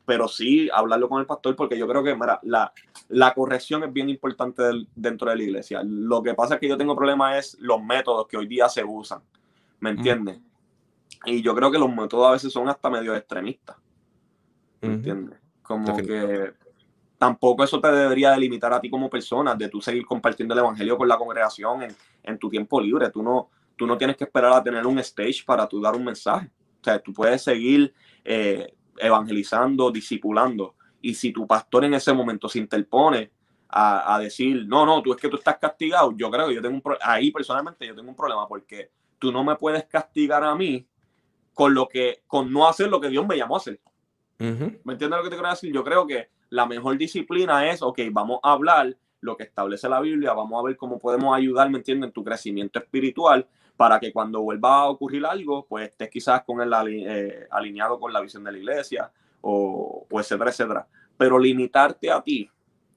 pero 0.08 0.26
sí 0.26 0.70
hablarlo 0.72 1.06
con 1.06 1.20
el 1.20 1.26
pastor 1.26 1.54
porque 1.54 1.76
yo 1.76 1.86
creo 1.86 2.02
que 2.02 2.16
la, 2.44 2.72
la 3.08 3.34
corrección 3.34 3.84
es 3.84 3.92
bien 3.92 4.08
importante 4.08 4.62
dentro 4.96 5.28
de 5.28 5.36
la 5.36 5.42
iglesia. 5.42 5.82
Lo 5.84 6.22
que 6.22 6.32
pasa 6.32 6.54
es 6.54 6.60
que 6.60 6.68
yo 6.68 6.78
tengo 6.78 6.96
problema 6.96 7.36
es 7.36 7.58
los 7.60 7.84
métodos 7.84 8.26
que 8.26 8.38
hoy 8.38 8.46
día 8.46 8.70
se 8.70 8.82
usan, 8.82 9.20
¿me 9.80 9.90
entiendes? 9.90 10.40
Y 11.26 11.42
yo 11.42 11.54
creo 11.54 11.70
que 11.70 11.78
los 11.78 11.94
métodos 11.94 12.26
a 12.26 12.32
veces 12.32 12.50
son 12.50 12.70
hasta 12.70 12.88
medio 12.88 13.14
extremistas, 13.14 13.76
¿me 14.80 14.94
entiendes? 14.94 15.38
Como 15.60 15.94
que 15.98 16.54
tampoco 17.18 17.64
eso 17.64 17.78
te 17.78 17.92
debería 17.92 18.30
delimitar 18.30 18.72
a 18.72 18.80
ti 18.80 18.88
como 18.88 19.10
persona, 19.10 19.54
de 19.54 19.68
tú 19.68 19.82
seguir 19.82 20.06
compartiendo 20.06 20.54
el 20.54 20.60
evangelio 20.60 20.96
con 20.96 21.06
la 21.06 21.18
congregación 21.18 21.82
en, 21.82 21.94
en 22.22 22.38
tu 22.38 22.48
tiempo 22.48 22.80
libre. 22.80 23.10
Tú 23.10 23.22
no, 23.22 23.50
tú 23.76 23.86
no 23.86 23.98
tienes 23.98 24.16
que 24.16 24.24
esperar 24.24 24.54
a 24.54 24.62
tener 24.62 24.86
un 24.86 24.98
stage 25.00 25.44
para 25.44 25.68
tú 25.68 25.82
dar 25.82 25.94
un 25.94 26.04
mensaje. 26.04 26.50
O 26.80 26.84
sea, 26.84 26.98
tú 26.98 27.12
puedes 27.12 27.42
seguir 27.42 27.92
eh, 28.24 28.72
evangelizando, 29.00 29.90
discipulando. 29.90 30.74
Y 31.00 31.14
si 31.14 31.32
tu 31.32 31.46
pastor 31.46 31.84
en 31.84 31.94
ese 31.94 32.12
momento 32.12 32.48
se 32.48 32.58
interpone 32.58 33.30
a, 33.70 34.18
decir, 34.18 34.66
no, 34.66 34.86
no, 34.86 35.02
tú 35.02 35.12
es 35.12 35.20
que 35.20 35.28
tú 35.28 35.36
estás 35.36 35.58
castigado, 35.58 36.14
yo 36.16 36.30
creo 36.30 36.48
que 36.48 36.54
yo 36.54 36.62
tengo 36.62 36.74
un 36.74 36.80
problema, 36.80 37.12
ahí 37.12 37.30
personalmente 37.30 37.86
yo 37.86 37.94
tengo 37.94 38.08
un 38.08 38.16
problema 38.16 38.48
porque 38.48 38.90
tú 39.18 39.30
no 39.30 39.44
me 39.44 39.56
puedes 39.56 39.84
castigar 39.84 40.42
a 40.42 40.54
mí 40.54 40.86
con 41.52 41.74
lo 41.74 41.86
que, 41.86 42.22
con 42.26 42.50
no 42.50 42.66
hacer 42.66 42.88
lo 42.88 43.00
que 43.00 43.10
Dios 43.10 43.26
me 43.26 43.36
llamó 43.36 43.56
a 43.56 43.58
hacer. 43.58 43.80
¿Me 44.38 44.92
entiendes 44.92 45.10
lo 45.10 45.22
que 45.22 45.30
te 45.30 45.36
quiero 45.36 45.50
decir? 45.50 45.72
Yo 45.72 45.84
creo 45.84 46.06
que 46.06 46.30
la 46.50 46.64
mejor 46.64 46.96
disciplina 46.96 47.68
es, 47.70 47.82
ok, 47.82 47.98
vamos 48.10 48.40
a 48.42 48.52
hablar 48.52 48.96
lo 49.20 49.36
que 49.36 49.42
establece 49.42 49.88
la 49.88 50.00
Biblia, 50.00 50.32
vamos 50.32 50.58
a 50.58 50.66
ver 50.66 50.76
cómo 50.76 50.98
podemos 50.98 51.36
ayudar, 51.36 51.68
¿me 51.70 51.78
entiendes?, 51.78 52.08
en 52.08 52.12
tu 52.12 52.24
crecimiento 52.24 52.78
espiritual, 52.78 53.46
para 53.78 54.00
que 54.00 54.12
cuando 54.12 54.42
vuelva 54.42 54.80
a 54.80 54.88
ocurrir 54.88 55.24
algo, 55.24 55.64
pues 55.64 55.90
estés 55.90 56.10
quizás 56.10 56.42
con 56.42 56.60
el 56.60 56.72
eh, 56.88 57.46
alineado 57.48 58.00
con 58.00 58.12
la 58.12 58.20
visión 58.20 58.42
de 58.42 58.50
la 58.50 58.58
iglesia 58.58 59.08
o, 59.40 60.04
etcétera, 60.10 60.50
etcétera. 60.50 60.88
Pero 61.16 61.38
limitarte 61.38 62.10
a 62.10 62.20
ti 62.20 62.50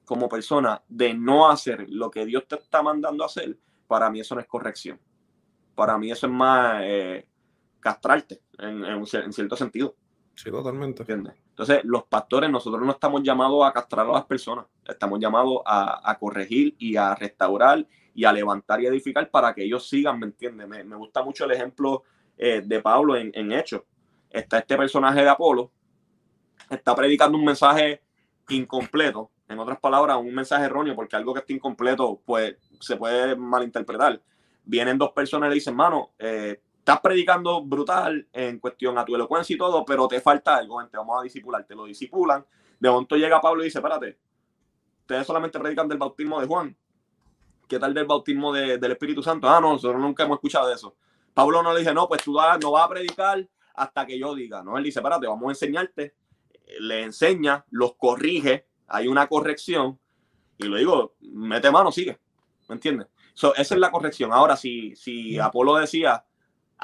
como 0.03 0.27
persona 0.27 0.81
de 0.87 1.13
no 1.13 1.47
hacer 1.47 1.85
lo 1.87 2.09
que 2.09 2.25
Dios 2.25 2.47
te 2.47 2.55
está 2.55 2.81
mandando 2.81 3.23
a 3.23 3.27
hacer, 3.27 3.55
para 3.85 4.09
mí 4.09 4.21
eso 4.21 4.33
no 4.33 4.41
es 4.41 4.47
corrección. 4.47 4.99
Para 5.75 5.99
mí 5.99 6.11
eso 6.11 6.25
es 6.25 6.33
más 6.33 6.81
eh, 6.83 7.27
castrarte 7.79 8.41
en, 8.57 8.83
en, 8.83 9.05
cierto 9.05 9.55
sentido. 9.55 9.95
Sí, 10.33 10.49
totalmente. 10.49 11.05
Entonces, 11.07 11.81
los 11.83 12.05
pastores, 12.05 12.49
nosotros 12.49 12.83
no 12.83 12.93
estamos 12.93 13.21
llamados 13.21 13.63
a 13.63 13.71
castrar 13.71 14.07
a 14.07 14.13
las 14.13 14.25
personas, 14.25 14.65
estamos 14.83 15.19
llamados 15.19 15.61
a, 15.63 16.09
a 16.09 16.17
corregir 16.17 16.75
y 16.79 16.95
a 16.95 17.13
restaurar 17.13 17.85
y 18.13 18.25
a 18.25 18.33
levantar 18.33 18.81
y 18.81 18.87
edificar 18.87 19.29
para 19.29 19.53
que 19.53 19.63
ellos 19.63 19.87
sigan, 19.87 20.19
¿me 20.19 20.27
entiendes? 20.27 20.67
Me, 20.67 20.83
me, 20.83 20.95
gusta 20.95 21.23
mucho 21.23 21.45
el 21.45 21.51
ejemplo 21.51 22.03
eh, 22.37 22.61
de 22.65 22.81
Pablo 22.81 23.15
en, 23.15 23.31
en 23.33 23.51
Hechos. 23.51 23.83
Está 24.29 24.59
este 24.59 24.77
personaje 24.77 25.21
de 25.21 25.29
Apolo, 25.29 25.71
está 26.69 26.95
predicando 26.95 27.37
un 27.37 27.45
mensaje 27.45 28.01
incompleto, 28.49 29.31
en 29.47 29.59
otras 29.59 29.79
palabras, 29.79 30.17
un 30.17 30.33
mensaje 30.33 30.65
erróneo, 30.65 30.95
porque 30.95 31.15
algo 31.15 31.33
que 31.33 31.41
está 31.41 31.53
incompleto, 31.53 32.21
pues 32.25 32.55
se 32.79 32.95
puede 32.95 33.35
malinterpretar. 33.35 34.21
Vienen 34.63 34.97
dos 34.97 35.11
personas 35.11 35.47
y 35.47 35.49
le 35.49 35.55
dicen, 35.55 35.75
mano, 35.75 36.11
eh, 36.17 36.61
estás 36.77 37.01
predicando 37.01 37.63
brutal 37.63 38.27
en 38.31 38.59
cuestión 38.59 38.97
a 38.97 39.05
tu 39.05 39.15
elocuencia 39.15 39.53
y 39.53 39.57
todo, 39.57 39.83
pero 39.85 40.07
te 40.07 40.21
falta 40.21 40.55
algo, 40.55 40.85
te 40.87 40.97
vamos 40.97 41.19
a 41.19 41.23
disipular, 41.23 41.65
te 41.65 41.75
lo 41.75 41.85
disipulan. 41.85 42.45
De 42.79 42.89
momento 42.89 43.15
llega 43.15 43.41
Pablo 43.41 43.61
y 43.61 43.65
dice, 43.65 43.79
espérate, 43.79 44.17
ustedes 45.01 45.27
solamente 45.27 45.59
predican 45.59 45.87
del 45.87 45.97
bautismo 45.97 46.39
de 46.39 46.47
Juan, 46.47 46.75
¿qué 47.71 47.79
tal 47.79 47.93
del 47.93 48.05
bautismo 48.05 48.51
del 48.51 48.91
Espíritu 48.91 49.23
Santo? 49.23 49.47
Ah, 49.47 49.61
no, 49.61 49.71
nosotros 49.71 50.01
nunca 50.01 50.23
hemos 50.23 50.35
escuchado 50.35 50.67
de 50.67 50.75
eso. 50.75 50.93
Pablo 51.33 51.63
no 51.63 51.71
le 51.71 51.79
dice, 51.79 51.93
no, 51.93 52.05
pues 52.05 52.21
tú 52.21 52.33
no 52.33 52.71
vas 52.71 52.85
a 52.85 52.89
predicar 52.89 53.47
hasta 53.75 54.05
que 54.05 54.19
yo 54.19 54.35
diga, 54.35 54.61
¿no? 54.61 54.77
Él 54.77 54.83
dice, 54.83 54.99
espérate, 54.99 55.25
vamos 55.25 55.47
a 55.47 55.51
enseñarte. 55.51 56.13
Le 56.81 57.03
enseña, 57.03 57.63
los 57.69 57.95
corrige, 57.95 58.67
hay 58.87 59.07
una 59.07 59.25
corrección 59.27 59.97
y 60.57 60.67
le 60.67 60.79
digo, 60.79 61.15
mete 61.21 61.71
mano, 61.71 61.93
sigue. 61.93 62.19
¿Me 62.67 62.75
entiendes? 62.75 63.07
esa 63.33 63.55
es 63.55 63.71
la 63.79 63.89
corrección. 63.89 64.33
Ahora, 64.33 64.57
si, 64.57 64.93
si 64.97 65.39
Apolo 65.39 65.75
decía, 65.75 66.25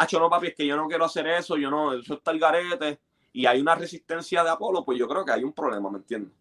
yo 0.09 0.19
no, 0.21 0.29
papi, 0.29 0.47
es 0.47 0.55
que 0.55 0.65
yo 0.65 0.77
no 0.77 0.87
quiero 0.87 1.03
hacer 1.03 1.27
eso, 1.27 1.57
yo 1.57 1.69
no, 1.69 1.93
eso 1.93 2.13
está 2.13 2.31
el 2.31 2.39
garete, 2.39 3.01
y 3.33 3.45
hay 3.45 3.59
una 3.59 3.75
resistencia 3.75 4.41
de 4.41 4.51
Apolo, 4.51 4.85
pues 4.85 4.97
yo 4.97 5.05
creo 5.05 5.25
que 5.25 5.33
hay 5.33 5.43
un 5.43 5.51
problema, 5.51 5.91
¿me 5.91 5.97
entiendes? 5.97 6.31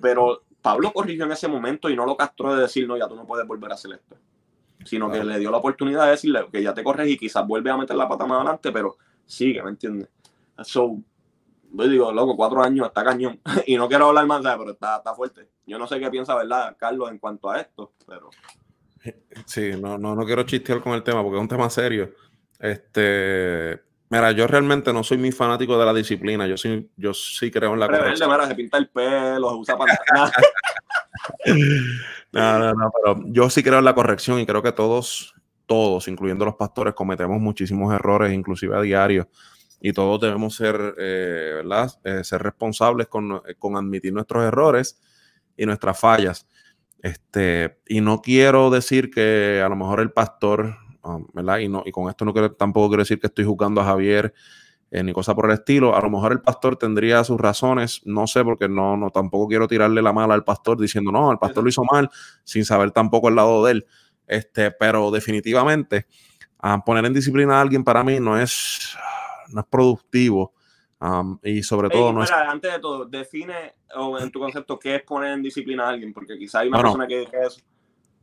Pero 0.00 0.44
Pablo 0.62 0.92
corrigió 0.92 1.24
en 1.24 1.32
ese 1.32 1.48
momento 1.48 1.90
y 1.90 1.96
no 1.96 2.06
lo 2.06 2.16
castró 2.16 2.54
de 2.54 2.62
decir, 2.62 2.86
no, 2.86 2.96
ya 2.96 3.08
tú 3.08 3.16
no 3.16 3.26
puedes 3.26 3.46
volver 3.46 3.72
a 3.72 3.74
hacer 3.74 3.92
esto. 3.92 4.16
Sino 4.84 5.10
que 5.10 5.22
le 5.22 5.38
dio 5.38 5.50
la 5.50 5.58
oportunidad 5.58 6.04
de 6.04 6.12
decirle 6.12 6.46
que 6.50 6.62
ya 6.62 6.72
te 6.72 6.82
corregí, 6.82 7.16
quizás 7.16 7.46
vuelve 7.46 7.70
a 7.70 7.76
meter 7.76 7.96
la 7.96 8.08
pata 8.08 8.26
más 8.26 8.36
adelante, 8.36 8.72
pero 8.72 8.96
sigue, 9.26 9.62
¿me 9.62 9.70
entiendes? 9.70 10.08
So, 10.62 10.98
yo 11.72 11.88
digo, 11.88 12.12
loco, 12.12 12.36
cuatro 12.36 12.62
años, 12.62 12.86
está 12.86 13.04
cañón. 13.04 13.40
y 13.66 13.76
no 13.76 13.88
quiero 13.88 14.06
hablar 14.06 14.26
más, 14.26 14.40
pero 14.42 14.70
está, 14.70 14.96
está 14.98 15.14
fuerte. 15.14 15.48
Yo 15.66 15.78
no 15.78 15.86
sé 15.86 15.98
qué 15.98 16.10
piensa, 16.10 16.34
¿verdad, 16.36 16.76
Carlos, 16.78 17.10
en 17.10 17.18
cuanto 17.18 17.50
a 17.50 17.60
esto, 17.60 17.92
pero... 18.06 18.30
Sí, 19.46 19.72
no, 19.80 19.98
no, 19.98 20.14
no 20.14 20.24
quiero 20.24 20.44
chistear 20.44 20.80
con 20.80 20.92
el 20.92 21.02
tema 21.02 21.22
porque 21.22 21.36
es 21.36 21.42
un 21.42 21.48
tema 21.48 21.68
serio. 21.68 22.12
Este, 22.60 23.82
Mira, 24.12 24.30
yo 24.32 24.46
realmente 24.46 24.92
no 24.92 25.02
soy 25.02 25.16
muy 25.16 25.32
fanático 25.32 25.78
de 25.78 25.86
la 25.86 25.94
disciplina. 25.94 26.46
Yo 26.46 26.58
sí, 26.58 26.86
yo 26.98 27.14
sí 27.14 27.50
creo 27.50 27.72
en 27.72 27.80
la 27.80 27.86
corrección. 27.86 28.30
Mira, 28.30 28.46
se 28.46 28.54
pinta 28.54 28.76
el 28.76 28.90
pelo, 28.90 29.48
se 29.48 29.56
usa 29.56 29.78
pantalla. 29.78 30.30
no, 32.32 32.58
no, 32.58 32.74
no, 32.74 32.90
pero 32.92 33.22
yo 33.28 33.48
sí 33.48 33.62
creo 33.62 33.78
en 33.78 33.86
la 33.86 33.94
corrección 33.94 34.38
y 34.38 34.44
creo 34.44 34.62
que 34.62 34.72
todos, 34.72 35.34
todos, 35.64 36.08
incluyendo 36.08 36.44
los 36.44 36.56
pastores, 36.56 36.92
cometemos 36.92 37.40
muchísimos 37.40 37.94
errores, 37.94 38.34
inclusive 38.34 38.76
a 38.76 38.82
diario. 38.82 39.30
Y 39.80 39.94
todos 39.94 40.20
debemos 40.20 40.56
ser, 40.56 40.94
eh, 40.98 41.52
¿verdad? 41.54 41.90
Eh, 42.04 42.22
ser 42.22 42.42
responsables 42.42 43.08
con, 43.08 43.40
con, 43.58 43.76
admitir 43.76 44.12
nuestros 44.12 44.44
errores 44.44 45.00
y 45.56 45.64
nuestras 45.64 45.98
fallas. 45.98 46.46
Este, 47.02 47.78
y 47.88 48.02
no 48.02 48.20
quiero 48.20 48.68
decir 48.68 49.10
que 49.10 49.62
a 49.64 49.70
lo 49.70 49.76
mejor 49.76 50.00
el 50.00 50.12
pastor, 50.12 50.76
um, 51.02 51.26
¿verdad? 51.32 51.58
Y, 51.58 51.68
no, 51.68 51.82
y 51.84 51.90
con 51.90 52.08
esto 52.08 52.24
no 52.24 52.32
quiero, 52.32 52.52
tampoco 52.52 52.88
quiero 52.88 53.02
decir 53.02 53.20
que 53.20 53.26
estoy 53.26 53.44
juzgando 53.44 53.80
a 53.80 53.84
Javier 53.84 54.32
eh, 54.90 55.02
ni 55.02 55.12
cosa 55.12 55.34
por 55.34 55.46
el 55.46 55.52
estilo. 55.52 55.96
A 55.96 56.00
lo 56.00 56.10
mejor 56.10 56.32
el 56.32 56.40
pastor 56.40 56.76
tendría 56.76 57.24
sus 57.24 57.40
razones, 57.40 58.02
no 58.04 58.26
sé, 58.26 58.44
porque 58.44 58.68
no, 58.68 58.96
no 58.96 59.10
tampoco 59.10 59.48
quiero 59.48 59.66
tirarle 59.66 60.02
la 60.02 60.12
mala 60.12 60.34
al 60.34 60.44
pastor 60.44 60.78
diciendo, 60.78 61.10
no, 61.10 61.32
el 61.32 61.38
pastor 61.38 61.64
lo 61.64 61.70
hizo 61.70 61.82
mal, 61.84 62.10
sin 62.44 62.64
saber 62.64 62.90
tampoco 62.90 63.28
el 63.28 63.36
lado 63.36 63.64
de 63.64 63.72
él. 63.72 63.86
Este, 64.26 64.70
pero 64.70 65.10
definitivamente, 65.10 66.06
ah, 66.58 66.82
poner 66.84 67.04
en 67.06 67.14
disciplina 67.14 67.58
a 67.58 67.62
alguien 67.62 67.84
para 67.84 68.04
mí 68.04 68.20
no 68.20 68.38
es, 68.38 68.96
no 69.48 69.60
es 69.60 69.66
productivo. 69.66 70.52
Um, 71.00 71.36
y 71.42 71.64
sobre 71.64 71.88
todo 71.88 72.12
no 72.12 72.22
es... 72.22 72.30
Antes 72.30 72.74
de 72.74 72.78
todo, 72.78 73.06
define 73.06 73.74
o 73.96 74.18
en 74.20 74.30
tu 74.30 74.38
concepto 74.38 74.78
qué 74.78 74.96
es 74.96 75.02
poner 75.02 75.32
en 75.32 75.42
disciplina 75.42 75.84
a 75.84 75.88
alguien, 75.88 76.12
porque 76.12 76.38
quizá 76.38 76.60
hay 76.60 76.68
una 76.68 76.80
persona 76.80 77.06
que, 77.08 77.26
que 77.26 77.38
eso. 77.40 77.60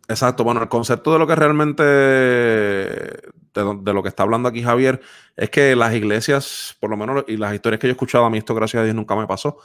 Exacto, 0.09 0.43
bueno, 0.43 0.63
el 0.63 0.69
concepto 0.69 1.13
de 1.13 1.19
lo 1.19 1.27
que 1.27 1.35
realmente, 1.35 1.83
de, 1.83 3.13
lo 3.53 4.01
que 4.01 4.09
está 4.09 4.23
hablando 4.23 4.49
aquí 4.49 4.63
Javier, 4.63 5.01
es 5.35 5.51
que 5.51 5.75
las 5.75 5.93
iglesias, 5.93 6.75
por 6.79 6.89
lo 6.89 6.97
menos, 6.97 7.25
y 7.27 7.37
las 7.37 7.53
historias 7.53 7.79
que 7.79 7.85
yo 7.85 7.91
he 7.91 7.93
escuchado, 7.93 8.25
a 8.25 8.29
mí 8.31 8.39
esto 8.39 8.55
gracias 8.55 8.81
a 8.81 8.83
Dios 8.85 8.95
nunca 8.95 9.15
me 9.15 9.27
pasó, 9.27 9.57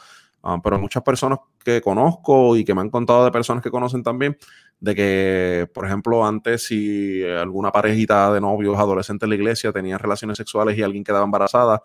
um, 0.43 0.61
pero 0.61 0.79
muchas 0.79 1.03
personas 1.03 1.39
que 1.65 1.81
conozco 1.81 2.59
y 2.59 2.65
que 2.67 2.75
me 2.75 2.83
han 2.83 2.91
contado 2.91 3.25
de 3.25 3.31
personas 3.31 3.63
que 3.63 3.71
conocen 3.71 4.03
también, 4.03 4.37
de 4.81 4.95
que, 4.95 5.71
por 5.73 5.87
ejemplo, 5.87 6.27
antes 6.27 6.67
si 6.67 7.25
alguna 7.25 7.73
parejita 7.73 8.31
de 8.31 8.43
novios 8.43 8.77
adolescentes 8.79 9.25
en 9.27 9.31
la 9.31 9.37
iglesia 9.37 9.73
tenían 9.73 9.99
relaciones 9.99 10.37
sexuales 10.37 10.77
y 10.77 10.83
alguien 10.83 11.05
quedaba 11.05 11.25
embarazada, 11.25 11.83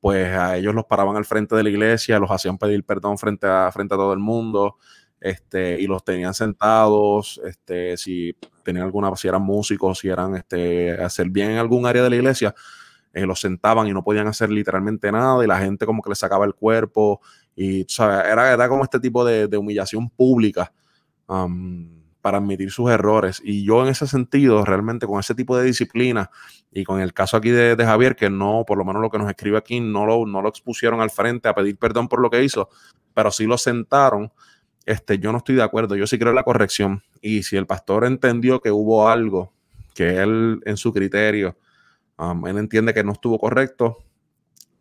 pues 0.00 0.34
a 0.34 0.56
ellos 0.56 0.74
los 0.74 0.86
paraban 0.86 1.16
al 1.16 1.26
frente 1.26 1.54
de 1.56 1.62
la 1.62 1.68
iglesia, 1.68 2.18
los 2.18 2.30
hacían 2.30 2.56
pedir 2.56 2.84
perdón 2.84 3.18
frente 3.18 3.46
a, 3.46 3.70
frente 3.70 3.94
a 3.94 3.98
todo 3.98 4.14
el 4.14 4.18
mundo, 4.18 4.78
este, 5.20 5.80
y 5.80 5.86
los 5.86 6.04
tenían 6.04 6.34
sentados, 6.34 7.40
este, 7.44 7.96
si 7.96 8.36
tenían 8.62 8.84
alguna, 8.84 9.14
si 9.16 9.28
eran 9.28 9.42
músicos, 9.42 9.98
si 9.98 10.08
eran 10.08 10.36
este, 10.36 10.92
hacer 10.92 11.28
bien 11.30 11.52
en 11.52 11.58
algún 11.58 11.86
área 11.86 12.02
de 12.02 12.10
la 12.10 12.16
iglesia, 12.16 12.54
eh, 13.12 13.26
los 13.26 13.40
sentaban 13.40 13.86
y 13.88 13.92
no 13.92 14.04
podían 14.04 14.26
hacer 14.26 14.50
literalmente 14.50 15.10
nada, 15.10 15.42
y 15.42 15.46
la 15.46 15.58
gente 15.58 15.86
como 15.86 16.02
que 16.02 16.10
les 16.10 16.18
sacaba 16.18 16.44
el 16.44 16.54
cuerpo, 16.54 17.20
y 17.56 17.84
Era, 17.98 18.52
era 18.52 18.68
como 18.68 18.84
este 18.84 19.00
tipo 19.00 19.24
de, 19.24 19.56
humillación 19.56 20.08
pública 20.10 20.72
para 22.20 22.38
admitir 22.38 22.70
sus 22.70 22.88
errores. 22.90 23.40
Y 23.44 23.64
yo 23.64 23.82
en 23.82 23.88
ese 23.88 24.06
sentido, 24.06 24.64
realmente 24.64 25.06
con 25.06 25.18
ese 25.18 25.34
tipo 25.34 25.56
de 25.56 25.64
disciplina, 25.64 26.30
y 26.70 26.84
con 26.84 27.00
el 27.00 27.12
caso 27.12 27.36
aquí 27.36 27.50
de, 27.50 27.76
Javier, 27.84 28.14
que 28.14 28.30
no, 28.30 28.64
por 28.66 28.78
lo 28.78 28.84
menos 28.84 29.02
lo 29.02 29.10
que 29.10 29.18
nos 29.18 29.28
escribe 29.28 29.58
aquí, 29.58 29.80
no 29.80 30.06
lo, 30.06 30.24
no 30.26 30.40
lo 30.40 30.48
expusieron 30.48 31.00
al 31.00 31.10
frente 31.10 31.48
a 31.48 31.54
pedir 31.54 31.76
perdón 31.76 32.06
por 32.06 32.20
lo 32.20 32.30
que 32.30 32.44
hizo, 32.44 32.68
pero 33.14 33.32
sí 33.32 33.46
lo 33.46 33.58
sentaron. 33.58 34.30
Este, 34.88 35.18
yo 35.18 35.32
no 35.32 35.38
estoy 35.38 35.54
de 35.54 35.62
acuerdo, 35.62 35.96
yo 35.96 36.06
sí 36.06 36.18
creo 36.18 36.30
en 36.30 36.36
la 36.36 36.44
corrección. 36.44 37.02
Y 37.20 37.42
si 37.42 37.58
el 37.58 37.66
pastor 37.66 38.06
entendió 38.06 38.62
que 38.62 38.70
hubo 38.70 39.06
algo 39.06 39.52
que 39.94 40.22
él, 40.22 40.62
en 40.64 40.78
su 40.78 40.94
criterio, 40.94 41.58
um, 42.16 42.46
él 42.46 42.56
entiende 42.56 42.94
que 42.94 43.04
no 43.04 43.12
estuvo 43.12 43.38
correcto, 43.38 43.98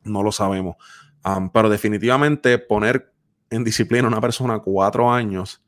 no 0.06 0.24
lo 0.24 0.32
sabemos. 0.32 0.78
Um, 1.26 1.50
pero 1.50 1.68
definitivamente 1.68 2.58
poner 2.58 3.12
en 3.50 3.66
disciplina 3.66 4.06
a 4.06 4.08
una 4.08 4.22
persona 4.22 4.60
cuatro 4.60 5.12
años 5.12 5.62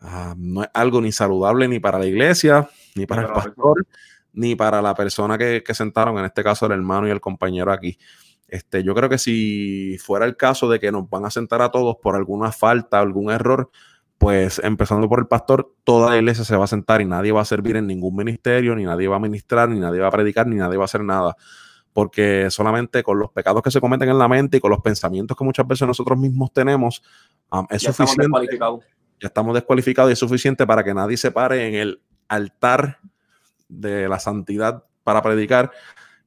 um, 0.00 0.54
no 0.54 0.62
es 0.62 0.70
algo 0.72 1.02
ni 1.02 1.12
saludable 1.12 1.68
ni 1.68 1.78
para 1.78 1.98
la 1.98 2.06
iglesia, 2.06 2.66
ni 2.94 3.04
para 3.04 3.26
el 3.26 3.32
pastor, 3.34 3.86
ni 4.32 4.56
para 4.56 4.80
la 4.80 4.94
persona 4.94 5.36
que, 5.36 5.62
sentaron, 5.74 6.16
en 6.16 6.24
este 6.24 6.42
caso 6.42 6.64
el 6.64 6.72
hermano 6.72 7.06
y 7.06 7.10
el 7.10 7.20
compañero 7.20 7.70
aquí. 7.70 7.98
Este, 8.54 8.84
yo 8.84 8.94
creo 8.94 9.08
que 9.08 9.18
si 9.18 9.98
fuera 9.98 10.26
el 10.26 10.36
caso 10.36 10.68
de 10.68 10.78
que 10.78 10.92
nos 10.92 11.10
van 11.10 11.24
a 11.24 11.30
sentar 11.30 11.60
a 11.60 11.72
todos 11.72 11.96
por 12.00 12.14
alguna 12.14 12.52
falta, 12.52 13.00
algún 13.00 13.32
error, 13.32 13.68
pues 14.16 14.60
empezando 14.62 15.08
por 15.08 15.18
el 15.18 15.26
pastor, 15.26 15.74
toda 15.82 16.10
la 16.10 16.18
iglesia 16.18 16.44
se 16.44 16.54
va 16.54 16.62
a 16.62 16.68
sentar 16.68 17.00
y 17.00 17.04
nadie 17.04 17.32
va 17.32 17.40
a 17.40 17.44
servir 17.44 17.74
en 17.74 17.88
ningún 17.88 18.14
ministerio, 18.14 18.76
ni 18.76 18.84
nadie 18.84 19.08
va 19.08 19.16
a 19.16 19.18
ministrar, 19.18 19.68
ni 19.68 19.80
nadie 19.80 19.98
va 19.98 20.06
a 20.06 20.12
predicar, 20.12 20.46
ni 20.46 20.54
nadie 20.54 20.76
va 20.76 20.84
a 20.84 20.86
hacer 20.86 21.02
nada. 21.02 21.34
Porque 21.92 22.46
solamente 22.50 23.02
con 23.02 23.18
los 23.18 23.32
pecados 23.32 23.60
que 23.60 23.72
se 23.72 23.80
cometen 23.80 24.08
en 24.08 24.18
la 24.18 24.28
mente 24.28 24.58
y 24.58 24.60
con 24.60 24.70
los 24.70 24.82
pensamientos 24.82 25.36
que 25.36 25.42
muchas 25.42 25.66
veces 25.66 25.88
nosotros 25.88 26.16
mismos 26.16 26.52
tenemos, 26.52 27.02
um, 27.50 27.66
es 27.70 27.82
suficiente. 27.82 28.56
ya 29.20 29.26
estamos 29.26 29.54
descualificados 29.54 30.10
y 30.10 30.12
es 30.12 30.18
suficiente 30.20 30.64
para 30.64 30.84
que 30.84 30.94
nadie 30.94 31.16
se 31.16 31.32
pare 31.32 31.66
en 31.66 31.74
el 31.74 32.00
altar 32.28 33.00
de 33.68 34.08
la 34.08 34.20
santidad 34.20 34.84
para 35.02 35.22
predicar, 35.22 35.72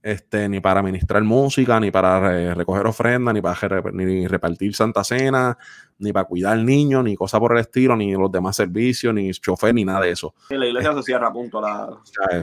este, 0.08 0.48
ni 0.48 0.62
para 0.62 0.82
ministrar 0.82 1.22
música, 1.22 1.82
ni 1.82 1.92
para 1.92 2.54
recoger 2.54 2.88
ofrendas, 2.88 3.34
ni 3.34 3.42
para 3.42 3.82
ni 3.92 4.26
repartir 4.26 4.74
Santa 4.74 5.04
Cena, 5.04 5.58
ni 6.00 6.14
para 6.14 6.24
cuidar 6.26 6.58
niños, 6.60 7.04
ni 7.04 7.14
cosa 7.18 7.38
por 7.42 7.52
el 7.52 7.60
estilo, 7.60 7.94
ni 7.98 8.14
los 8.14 8.32
demás 8.32 8.56
servicios, 8.56 9.14
ni 9.14 9.32
chofer, 9.32 9.76
ni 9.76 9.84
nada 9.84 10.00
de 10.00 10.12
eso. 10.12 10.34
la 10.50 10.66
iglesia 10.66 10.94
se 10.94 11.04
cierra, 11.04 11.34
punto. 11.34 11.60
La... 11.60 11.90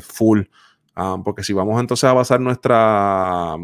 full. 0.02 0.42
Ah, 0.94 1.16
porque 1.24 1.42
si 1.42 1.54
vamos 1.54 1.80
entonces 1.80 2.04
a 2.04 2.12
basar 2.12 2.38
nuestra, 2.38 3.56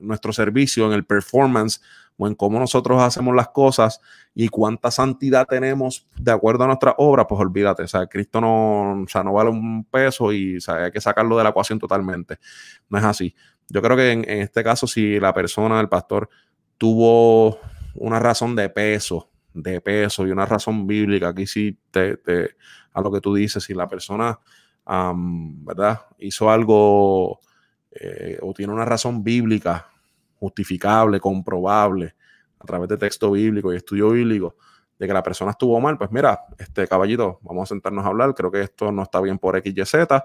nuestro 0.00 0.32
servicio 0.32 0.86
en 0.86 0.92
el 0.94 1.04
performance 1.04 1.80
o 2.18 2.26
en 2.26 2.34
cómo 2.34 2.58
nosotros 2.58 3.00
hacemos 3.00 3.34
las 3.34 3.48
cosas 3.48 4.00
y 4.34 4.48
cuánta 4.48 4.90
santidad 4.90 5.46
tenemos 5.46 6.06
de 6.18 6.32
acuerdo 6.32 6.64
a 6.64 6.66
nuestra 6.66 6.94
obra, 6.98 7.26
pues 7.26 7.40
olvídate, 7.40 7.84
o 7.84 7.88
sea, 7.88 8.06
Cristo 8.06 8.40
no, 8.40 9.02
o 9.02 9.08
sea, 9.08 9.22
no 9.22 9.32
vale 9.32 9.50
un 9.50 9.84
peso 9.84 10.32
y 10.32 10.58
hay 10.66 10.90
que 10.90 11.00
sacarlo 11.00 11.38
de 11.38 11.44
la 11.44 11.50
ecuación 11.50 11.78
totalmente. 11.78 12.38
No 12.90 12.98
es 12.98 13.04
así. 13.04 13.34
Yo 13.68 13.80
creo 13.80 13.96
que 13.96 14.10
en, 14.10 14.24
este 14.28 14.64
caso, 14.64 14.86
si 14.86 15.20
la 15.20 15.32
persona, 15.32 15.80
el 15.80 15.88
pastor, 15.88 16.28
tuvo 16.76 17.60
una 17.94 18.18
razón 18.18 18.56
de 18.56 18.68
peso, 18.68 19.30
de 19.54 19.80
peso 19.80 20.26
y 20.26 20.30
una 20.30 20.44
razón 20.46 20.86
bíblica, 20.86 21.28
aquí 21.28 21.46
sí 21.46 21.78
te, 21.90 22.18
a 22.92 23.00
lo 23.00 23.12
que 23.12 23.20
tú 23.20 23.34
dices, 23.34 23.62
si 23.62 23.74
la 23.74 23.86
persona, 23.86 24.40
¿verdad? 24.86 26.00
Hizo 26.18 26.50
algo 26.50 27.40
eh, 27.92 28.38
o 28.42 28.52
tiene 28.54 28.72
una 28.72 28.84
razón 28.84 29.22
bíblica 29.22 29.88
justificable, 30.38 31.20
comprobable, 31.20 32.14
a 32.58 32.64
través 32.64 32.88
de 32.88 32.96
texto 32.96 33.30
bíblico 33.30 33.72
y 33.72 33.76
estudio 33.76 34.10
bíblico, 34.10 34.56
de 34.98 35.06
que 35.06 35.12
la 35.12 35.22
persona 35.22 35.52
estuvo 35.52 35.78
mal, 35.80 35.96
pues 35.96 36.10
mira, 36.10 36.40
este 36.58 36.86
caballito, 36.88 37.38
vamos 37.42 37.64
a 37.64 37.66
sentarnos 37.74 38.04
a 38.04 38.08
hablar, 38.08 38.34
creo 38.34 38.50
que 38.50 38.62
esto 38.62 38.90
no 38.90 39.02
está 39.02 39.20
bien 39.20 39.38
por 39.38 39.56
X, 39.56 39.72
Y, 39.76 39.84
Z, 39.84 40.24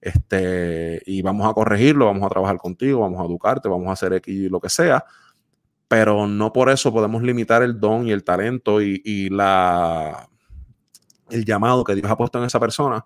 este, 0.00 1.02
y 1.06 1.22
vamos 1.22 1.48
a 1.48 1.52
corregirlo, 1.54 2.06
vamos 2.06 2.24
a 2.24 2.28
trabajar 2.28 2.58
contigo, 2.58 3.00
vamos 3.00 3.20
a 3.20 3.24
educarte, 3.24 3.68
vamos 3.68 3.88
a 3.88 3.92
hacer 3.92 4.12
X, 4.12 4.50
lo 4.50 4.60
que 4.60 4.68
sea, 4.68 5.04
pero 5.88 6.26
no 6.26 6.52
por 6.52 6.70
eso 6.70 6.92
podemos 6.92 7.22
limitar 7.22 7.62
el 7.62 7.80
don 7.80 8.06
y 8.06 8.12
el 8.12 8.22
talento 8.22 8.80
y, 8.80 9.02
y 9.04 9.28
la, 9.30 10.28
el 11.30 11.44
llamado 11.44 11.84
que 11.84 11.94
Dios 11.94 12.10
ha 12.10 12.16
puesto 12.16 12.38
en 12.38 12.44
esa 12.44 12.60
persona 12.60 13.04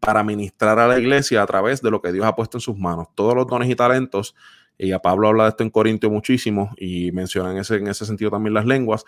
para 0.00 0.22
ministrar 0.22 0.78
a 0.78 0.86
la 0.86 0.98
iglesia 0.98 1.42
a 1.42 1.46
través 1.46 1.80
de 1.82 1.90
lo 1.90 2.00
que 2.00 2.12
Dios 2.12 2.24
ha 2.24 2.34
puesto 2.34 2.58
en 2.58 2.60
sus 2.60 2.76
manos. 2.76 3.08
Todos 3.14 3.34
los 3.34 3.46
dones 3.46 3.68
y 3.68 3.74
talentos 3.74 4.34
y 4.78 4.92
a 4.92 4.98
Pablo 4.98 5.28
habla 5.28 5.44
de 5.44 5.50
esto 5.50 5.62
en 5.62 5.70
Corintio 5.70 6.10
muchísimo 6.10 6.70
y 6.76 7.10
menciona 7.12 7.52
en 7.52 7.58
ese, 7.58 7.76
en 7.76 7.88
ese 7.88 8.04
sentido 8.04 8.30
también 8.30 8.54
las 8.54 8.66
lenguas. 8.66 9.04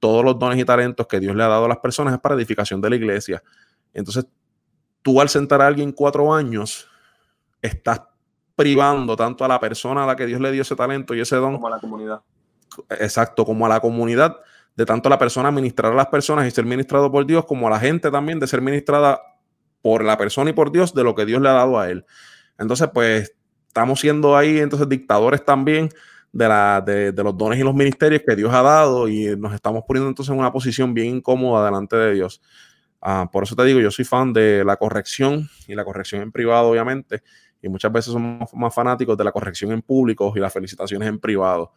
Todos 0.00 0.24
los 0.24 0.38
dones 0.38 0.58
y 0.58 0.64
talentos 0.64 1.06
que 1.06 1.20
Dios 1.20 1.36
le 1.36 1.44
ha 1.44 1.48
dado 1.48 1.66
a 1.66 1.68
las 1.68 1.78
personas 1.78 2.14
es 2.14 2.20
para 2.20 2.34
edificación 2.34 2.80
de 2.80 2.90
la 2.90 2.96
iglesia. 2.96 3.42
Entonces, 3.94 4.26
tú 5.02 5.20
al 5.20 5.28
sentar 5.28 5.62
a 5.62 5.66
alguien 5.68 5.92
cuatro 5.92 6.34
años, 6.34 6.88
estás 7.60 8.02
privando 8.56 9.16
tanto 9.16 9.44
a 9.44 9.48
la 9.48 9.60
persona 9.60 10.04
a 10.04 10.06
la 10.06 10.16
que 10.16 10.26
Dios 10.26 10.40
le 10.40 10.50
dio 10.50 10.62
ese 10.62 10.74
talento 10.74 11.14
y 11.14 11.20
ese 11.20 11.36
don. 11.36 11.54
Como 11.54 11.68
a 11.68 11.70
la 11.70 11.78
comunidad. 11.78 12.22
Exacto, 12.90 13.44
como 13.44 13.66
a 13.66 13.68
la 13.68 13.80
comunidad, 13.80 14.38
de 14.74 14.86
tanto 14.86 15.08
a 15.08 15.10
la 15.10 15.18
persona 15.18 15.50
ministrar 15.50 15.92
a 15.92 15.96
las 15.96 16.06
personas 16.06 16.46
y 16.46 16.50
ser 16.50 16.64
ministrado 16.64 17.12
por 17.12 17.24
Dios, 17.26 17.44
como 17.44 17.68
a 17.68 17.70
la 17.70 17.78
gente 17.78 18.10
también 18.10 18.40
de 18.40 18.46
ser 18.46 18.60
ministrada 18.60 19.20
por 19.82 20.02
la 20.02 20.16
persona 20.16 20.50
y 20.50 20.52
por 20.52 20.72
Dios 20.72 20.94
de 20.94 21.04
lo 21.04 21.14
que 21.14 21.26
Dios 21.26 21.40
le 21.42 21.48
ha 21.48 21.52
dado 21.52 21.78
a 21.78 21.90
él. 21.90 22.06
Entonces, 22.58 22.88
pues 22.92 23.34
estamos 23.72 24.00
siendo 24.00 24.36
ahí 24.36 24.58
entonces 24.58 24.86
dictadores 24.86 25.42
también 25.42 25.88
de, 26.30 26.46
la, 26.46 26.82
de, 26.84 27.12
los 27.22 27.34
dones 27.34 27.58
y 27.58 27.62
los 27.62 27.74
ministerios 27.74 28.20
que 28.26 28.36
Dios 28.36 28.52
ha 28.52 28.60
dado 28.60 29.08
y 29.08 29.34
nos 29.34 29.54
estamos 29.54 29.84
poniendo 29.88 30.10
entonces 30.10 30.30
en 30.30 30.38
una 30.38 30.52
posición 30.52 30.92
bien 30.92 31.16
incómoda 31.16 31.64
delante 31.64 31.96
de 31.96 32.12
Dios. 32.12 32.42
Ah, 33.00 33.30
por 33.32 33.44
eso 33.44 33.56
te 33.56 33.64
digo, 33.64 33.80
yo 33.80 33.90
soy 33.90 34.04
fan 34.04 34.34
de 34.34 34.62
la 34.62 34.76
corrección 34.76 35.48
y 35.66 35.74
la 35.74 35.86
corrección 35.86 36.20
en 36.20 36.30
privado, 36.32 36.68
obviamente, 36.68 37.22
y 37.62 37.70
muchas 37.70 37.90
veces 37.90 38.12
somos 38.12 38.52
más 38.52 38.74
fanáticos 38.74 39.16
de 39.16 39.24
la 39.24 39.32
corrección 39.32 39.72
en 39.72 39.80
público 39.80 40.30
y 40.36 40.40
las 40.40 40.52
felicitaciones 40.52 41.08
en 41.08 41.18
privado. 41.18 41.72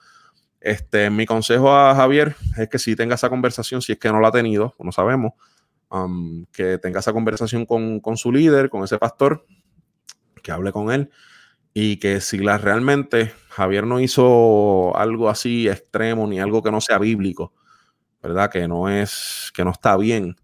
Este, 0.59 1.09
mi 1.09 1.25
consejo 1.25 1.73
a 1.73 1.95
Javier 1.95 2.35
es 2.57 2.67
que 2.67 2.77
si 2.77 2.97
tenga 2.97 3.15
esa 3.15 3.29
conversación, 3.29 3.81
si 3.81 3.93
es 3.93 3.99
que 3.99 4.11
no 4.11 4.19
la 4.19 4.27
ha 4.27 4.31
tenido, 4.31 4.75
no 4.79 4.91
sabemos, 4.91 5.31
que 6.51 6.77
tenga 6.77 6.99
esa 6.99 7.13
conversación 7.13 7.65
con, 7.65 8.01
con 8.01 8.17
su 8.17 8.33
líder, 8.33 8.69
con 8.69 8.83
ese 8.83 8.97
pastor, 8.97 9.45
que 10.43 10.51
hable 10.51 10.73
con 10.73 10.91
él 10.91 11.09
y 11.77 11.97
que 11.97 12.21
si 12.21 12.37
la 12.37 12.57
realmente 12.57 13.33
Javier 13.49 13.85
no 13.85 13.99
hizo 13.99 14.95
algo 14.95 15.29
así 15.29 15.67
extremo 15.67 16.25
ni 16.25 16.39
algo 16.39 16.63
que 16.63 16.71
no 16.71 16.79
sea 16.79 16.97
bíblico, 16.97 17.51
¿verdad? 18.23 18.49
Que 18.49 18.65
no 18.65 18.87
es, 18.87 19.51
que 19.53 19.65
no 19.65 19.71
está 19.71 19.97
bien. 19.97 20.37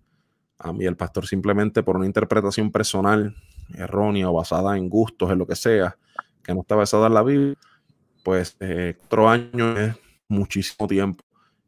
A 0.60 0.74
mí 0.74 0.86
el 0.86 0.98
pastor 0.98 1.26
simplemente 1.26 1.84
por 1.84 1.96
una 1.96 2.06
interpretación 2.06 2.70
personal 2.70 3.34
errónea 3.74 4.30
o 4.30 4.34
basada 4.34 4.76
en 4.76 4.90
gustos, 4.90 5.32
en 5.32 5.38
lo 5.38 5.48
que 5.48 5.56
sea, 5.56 5.98
que 6.44 6.54
no 6.54 6.62
está 6.62 6.76
basada 6.76 7.08
en 7.08 7.14
la 7.14 7.24
Biblia, 7.24 7.56
pues 8.26 8.58
eh, 8.60 8.96
cuatro 9.00 9.30
años 9.30 9.80
es 9.80 9.96
muchísimo 10.28 10.86
tiempo. 10.86 11.24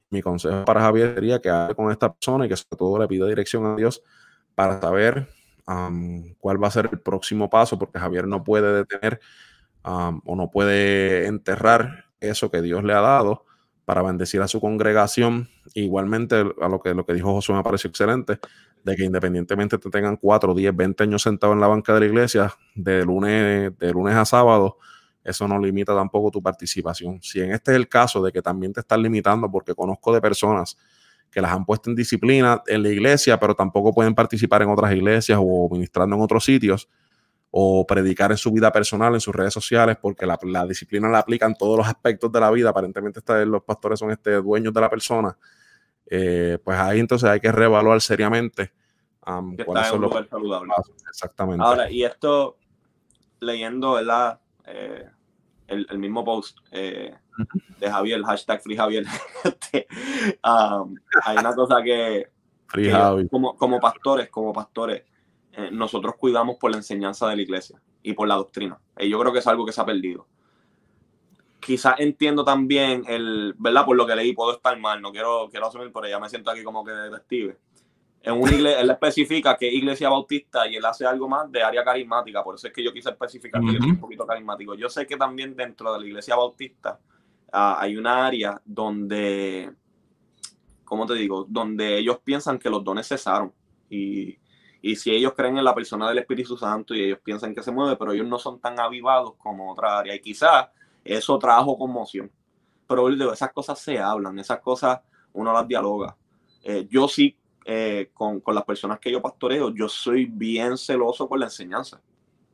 Mi 0.10 0.22
consejo 0.22 0.66
para 0.66 0.82
Javier 0.82 1.16
sería 1.16 1.40
que 1.40 1.50
hable 1.50 1.74
con 1.74 1.90
esta 1.90 2.12
persona 2.12 2.46
y 2.46 2.50
que 2.50 2.58
sobre 2.58 2.78
todo 2.78 3.00
le 3.00 3.08
pida 3.08 3.28
dirección 3.28 3.66
a 3.66 3.78
Dios 3.78 4.04
para 4.56 4.82
saber 4.82 5.30
cuál 6.38 6.62
va 6.62 6.68
a 6.68 6.72
ser 6.72 6.90
el 6.92 7.00
próximo 7.00 7.50
paso, 7.50 7.80
porque 7.80 7.98
Javier 7.98 8.28
no 8.28 8.44
puede 8.44 8.74
detener 8.74 9.22
o 9.84 10.36
no 10.36 10.50
puede 10.52 11.28
enterrar 11.28 12.06
eso 12.20 12.50
que 12.50 12.62
Dios 12.62 12.84
le 12.84 12.94
ha 12.94 13.02
dado 13.02 13.46
para 13.86 14.02
bendecir 14.02 14.42
a 14.42 14.48
su 14.48 14.62
congregación. 14.62 15.50
Igualmente, 15.74 16.36
a 16.62 16.70
lo 16.70 16.80
que, 16.80 16.94
lo 16.94 17.06
que 17.06 17.14
dijo 17.14 17.34
Josué 17.34 17.56
me 17.56 17.64
pareció 17.64 17.90
excelente, 17.90 18.40
de 18.84 18.96
que 18.96 19.04
independientemente 19.04 19.78
te 19.78 19.90
tengan 19.90 20.18
4, 20.18 20.54
10, 20.54 20.76
20 20.76 21.04
años 21.04 21.22
sentado 21.22 21.54
en 21.54 21.60
la 21.60 21.68
banca 21.68 21.94
de 21.94 22.02
la 22.02 22.06
iglesia, 22.06 22.54
de 22.76 23.04
lunes, 23.04 23.78
de 23.78 23.92
lunes 23.92 24.16
a 24.16 24.26
sábado, 24.26 24.78
eso 25.24 25.48
no 25.48 25.58
limita 25.58 25.96
tampoco 25.96 26.32
tu 26.32 26.42
participación. 26.42 27.22
Si 27.22 27.40
en 27.40 27.54
este 27.54 27.72
es 27.72 27.78
el 27.78 27.88
caso 27.88 28.22
de 28.22 28.32
que 28.32 28.42
también 28.42 28.74
te 28.74 28.82
están 28.82 29.02
limitando, 29.02 29.50
porque 29.50 29.74
conozco 29.74 30.14
de 30.14 30.20
personas 30.20 30.78
que 31.32 31.42
las 31.42 31.52
han 31.52 31.66
puesto 31.66 31.90
en 31.90 31.96
disciplina 31.96 32.62
en 32.68 32.84
la 32.84 32.90
iglesia, 32.90 33.40
pero 33.40 33.56
tampoco 33.56 33.94
pueden 33.94 34.14
participar 34.14 34.62
en 34.62 34.70
otras 34.70 34.94
iglesias 34.94 35.40
o 35.42 35.70
ministrando 35.72 36.16
en 36.16 36.22
otros 36.22 36.44
sitios, 36.44 36.90
o 37.56 37.86
predicar 37.86 38.32
en 38.32 38.38
su 38.38 38.52
vida 38.52 38.72
personal, 38.72 39.14
en 39.14 39.20
sus 39.20 39.34
redes 39.34 39.54
sociales, 39.54 39.96
porque 40.02 40.26
la, 40.26 40.66
disciplina 40.66 41.08
la 41.08 41.20
aplican 41.20 41.54
todos 41.54 41.78
los 41.78 41.88
aspectos 41.88 42.32
de 42.32 42.40
la 42.40 42.50
vida. 42.50 42.72
Aparentemente 42.72 43.22
los 43.46 43.64
pastores 43.64 44.00
son 44.00 44.10
este, 44.10 44.32
dueños 44.42 44.74
de 44.74 44.82
la 44.82 44.90
persona. 44.90 45.38
Eh, 46.08 46.58
pues 46.64 46.80
ahí 46.80 47.00
entonces 47.00 47.30
hay 47.30 47.40
que 47.40 47.52
reevaluar 47.52 48.02
seriamente 48.02 48.72
um, 49.28 49.56
cuáles 49.56 49.88
son 49.88 50.02
los 50.02 50.12
saludable. 50.28 50.74
Exactamente. 51.08 51.64
Ahora, 51.64 51.92
y 51.92 52.04
esto, 52.04 52.58
leyendo 53.40 53.94
¿verdad? 53.94 54.40
Eh, 54.66 55.06
el, 55.68 55.86
el, 55.92 56.00
mismo 56.00 56.26
post 56.26 56.58
eh, 56.72 57.14
de 57.80 57.92
Javier, 57.92 58.24
hashtag 58.24 58.64
Free 58.64 58.78
Javier, 58.78 59.06
um, 60.44 60.96
hay 61.24 61.38
una 61.38 61.54
cosa 61.54 61.84
que, 61.84 62.32
como, 63.30 63.56
como 63.56 63.80
pastores, 63.80 64.28
como 64.32 64.52
pastores, 64.52 65.04
eh, 65.56 65.70
nosotros 65.72 66.16
cuidamos 66.18 66.58
por 66.58 66.72
la 66.72 66.78
enseñanza 66.78 67.28
de 67.28 67.36
la 67.36 67.42
iglesia 67.44 67.80
y 68.02 68.14
por 68.14 68.28
la 68.28 68.36
doctrina. 68.36 68.80
Y 68.98 69.10
yo 69.10 69.20
creo 69.20 69.32
que 69.32 69.40
es 69.40 69.48
algo 69.48 69.66
que 69.66 69.72
se 69.72 69.82
ha 69.82 69.86
perdido. 69.86 70.28
Quizás 71.60 71.96
entiendo 72.00 72.44
también 72.44 73.04
el, 73.08 73.54
¿verdad? 73.58 73.86
Por 73.86 73.96
lo 73.96 74.06
que 74.06 74.16
leí, 74.16 74.34
puedo 74.34 74.54
estar 74.54 74.78
mal, 74.80 75.02
no 75.02 75.12
quiero, 75.12 75.48
quiero 75.50 75.68
asumir, 75.68 75.92
pero 75.94 76.08
ya 76.08 76.20
me 76.20 76.28
siento 76.28 76.50
aquí 76.50 76.64
como 76.64 76.84
que 76.84 76.92
detective. 76.92 77.58
En 78.24 78.34
una 78.34 78.52
iglesia, 78.52 78.82
él 78.82 78.90
especifica 78.90 79.56
que 79.56 79.72
iglesia 79.72 80.10
bautista 80.10 80.68
y 80.68 80.76
él 80.76 80.86
hace 80.86 81.06
algo 81.06 81.28
más 81.28 81.52
de 81.52 81.62
área 81.62 81.84
carismática, 81.84 82.44
por 82.44 82.56
eso 82.56 82.68
es 82.68 82.74
que 82.74 82.84
yo 82.84 82.92
quise 82.92 83.10
especificar 83.10 83.62
que 83.62 83.74
yo 83.74 83.80
soy 83.80 83.92
un 83.92 84.00
poquito 84.00 84.26
carismático. 84.26 84.76
Yo 84.76 84.90
sé 84.90 85.06
que 85.06 85.18
también 85.18 85.56
dentro 85.56 85.94
de 85.94 86.00
la 86.00 86.06
iglesia 86.06 86.36
bautista 86.36 87.00
ah, 87.52 87.78
hay 87.80 87.96
una 87.96 88.26
área 88.26 88.62
donde, 88.66 89.72
¿cómo 90.84 91.06
te 91.06 91.14
digo? 91.16 91.46
Donde 91.48 91.98
ellos 91.98 92.20
piensan 92.24 92.58
que 92.58 92.70
los 92.70 92.84
dones 92.84 93.08
cesaron. 93.08 93.54
Y, 93.90 94.38
y 94.86 94.98
si 94.98 95.12
ellos 95.12 95.32
creen 95.34 95.58
en 95.58 95.64
la 95.64 95.74
persona 95.74 96.10
del 96.10 96.18
Espíritu 96.18 96.58
Santo 96.58 96.94
y 96.94 97.06
ellos 97.06 97.20
piensan 97.24 97.56
que 97.56 97.64
se 97.64 97.72
mueve, 97.72 97.96
pero 97.96 98.12
ellos 98.12 98.28
no 98.28 98.38
son 98.38 98.60
tan 98.60 98.78
avivados 98.78 99.34
como 99.38 99.72
otra 99.72 99.98
área. 99.98 100.14
Y 100.14 100.20
quizás 100.20 100.68
eso 101.06 101.40
trajo 101.40 101.78
conmoción. 101.78 102.30
Pero 102.86 103.08
esas 103.32 103.54
cosas 103.54 103.80
se 103.80 103.98
hablan, 103.98 104.38
esas 104.40 104.60
cosas 104.60 105.00
uno 105.32 105.54
las 105.54 105.66
dialoga. 105.66 106.18
Eh, 106.62 106.86
yo 106.90 107.08
sí, 107.08 107.34
eh, 107.64 108.12
con, 108.14 108.42
con, 108.42 108.54
las 108.54 108.66
personas 108.66 109.00
que 109.00 109.10
yo 109.10 109.22
pastoreo, 109.22 109.74
yo 109.74 109.88
soy 109.88 110.26
bien 110.26 110.78
celoso 110.78 111.30
con 111.30 111.40
la 111.40 111.46
enseñanza. 111.46 112.02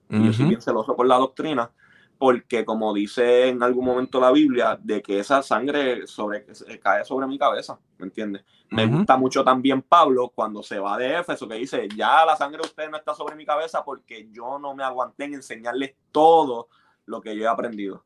Yo 0.07 0.31
soy 0.31 0.49
bien 0.49 0.61
celoso 0.61 0.95
con 0.95 1.07
la 1.07 1.15
doctrina 1.15 1.72
porque 2.19 2.65
como 2.65 2.93
dice 2.93 3.47
en 3.47 3.63
algún 3.63 3.85
momento 3.85 4.19
la 4.19 4.29
Biblia, 4.29 4.77
de 4.79 5.01
que 5.01 5.19
esa 5.19 5.41
sangre 5.41 6.05
sobre, 6.05 6.45
cae 6.83 7.05
sobre 7.05 7.25
mi 7.27 7.39
cabeza, 7.39 7.79
¿me 7.97 8.07
entiendes? 8.07 8.43
Me 8.71 8.85
gusta 8.85 9.15
mucho 9.15 9.41
también 9.41 9.81
Pablo 9.81 10.29
cuando 10.35 10.61
se 10.61 10.79
va 10.79 10.97
de 10.97 11.17
Éfeso, 11.17 11.47
que 11.47 11.55
dice, 11.55 11.87
ya 11.95 12.25
la 12.25 12.35
sangre 12.35 12.61
de 12.61 12.67
usted 12.67 12.89
no 12.89 12.97
está 12.97 13.15
sobre 13.15 13.37
mi 13.37 13.45
cabeza 13.45 13.85
porque 13.85 14.27
yo 14.31 14.59
no 14.59 14.75
me 14.75 14.83
aguanté 14.83 15.23
en 15.23 15.35
enseñarles 15.35 15.95
todo 16.11 16.67
lo 17.05 17.21
que 17.21 17.35
yo 17.37 17.45
he 17.45 17.47
aprendido. 17.47 18.03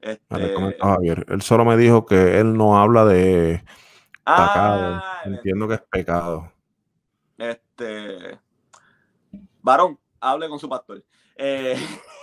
Este... 0.00 0.54
Él 1.26 1.42
solo 1.42 1.64
me 1.64 1.76
dijo 1.76 2.06
que 2.06 2.38
él 2.38 2.56
no 2.56 2.78
habla 2.78 3.04
de 3.04 3.64
pecado. 4.24 5.00
Ah, 5.02 5.22
Entiendo 5.24 5.66
que 5.66 5.74
es 5.74 5.82
pecado. 5.82 6.52
Este... 7.36 8.38
Varón, 9.60 9.98
hable 10.20 10.48
con 10.48 10.60
su 10.60 10.68
pastor. 10.68 11.04
Eh, 11.34 11.76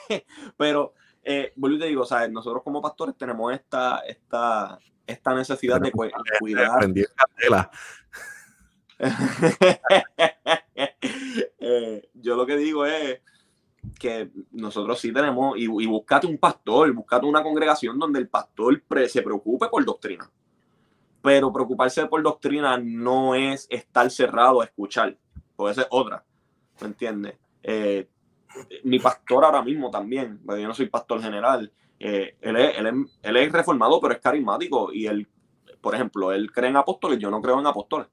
pero 0.57 0.93
eh, 1.31 1.53
vuelvo 1.55 1.77
y 1.77 1.79
te 1.79 1.85
digo, 1.85 2.05
¿sabes? 2.05 2.31
nosotros 2.31 2.63
como 2.63 2.81
pastores 2.81 3.15
tenemos 3.15 3.53
esta, 3.53 3.99
esta, 3.99 4.79
esta 5.05 5.35
necesidad 5.35 5.79
de 5.79 5.91
cuidar. 5.91 6.91
eh, 11.59 12.09
yo 12.15 12.35
lo 12.35 12.47
que 12.47 12.57
digo 12.57 12.83
es 12.83 13.21
que 13.99 14.31
nosotros 14.53 14.99
sí 14.99 15.13
tenemos, 15.13 15.55
y, 15.55 15.65
y 15.65 15.85
buscate 15.85 16.25
un 16.25 16.39
pastor, 16.39 16.91
buscate 16.93 17.27
una 17.27 17.43
congregación 17.43 17.99
donde 17.99 18.17
el 18.17 18.27
pastor 18.27 18.81
se 19.07 19.21
preocupe 19.21 19.67
por 19.67 19.85
doctrina. 19.85 20.27
Pero 21.21 21.53
preocuparse 21.53 22.07
por 22.07 22.23
doctrina 22.23 22.79
no 22.79 23.35
es 23.35 23.67
estar 23.69 24.09
cerrado 24.09 24.61
a 24.61 24.65
escuchar, 24.65 25.15
puede 25.55 25.75
ser 25.75 25.85
otra, 25.91 26.25
¿me 26.81 26.87
entiendes? 26.87 27.35
Eh, 27.61 28.07
mi 28.83 28.99
pastor 28.99 29.45
ahora 29.45 29.61
mismo 29.61 29.89
también, 29.89 30.39
yo 30.47 30.67
no 30.67 30.73
soy 30.73 30.87
pastor 30.87 31.21
general, 31.21 31.71
eh, 31.99 32.35
él, 32.41 32.55
es, 32.55 32.77
él, 33.23 33.37
es, 33.37 33.51
reformado, 33.51 33.99
pero 33.99 34.13
es 34.13 34.21
carismático 34.21 34.91
y 34.93 35.07
él, 35.07 35.27
por 35.81 35.95
ejemplo, 35.95 36.31
él 36.31 36.51
cree 36.51 36.69
en 36.69 36.77
apóstoles, 36.77 37.19
yo 37.19 37.29
no 37.29 37.41
creo 37.41 37.59
en 37.59 37.67
apóstoles. 37.67 38.07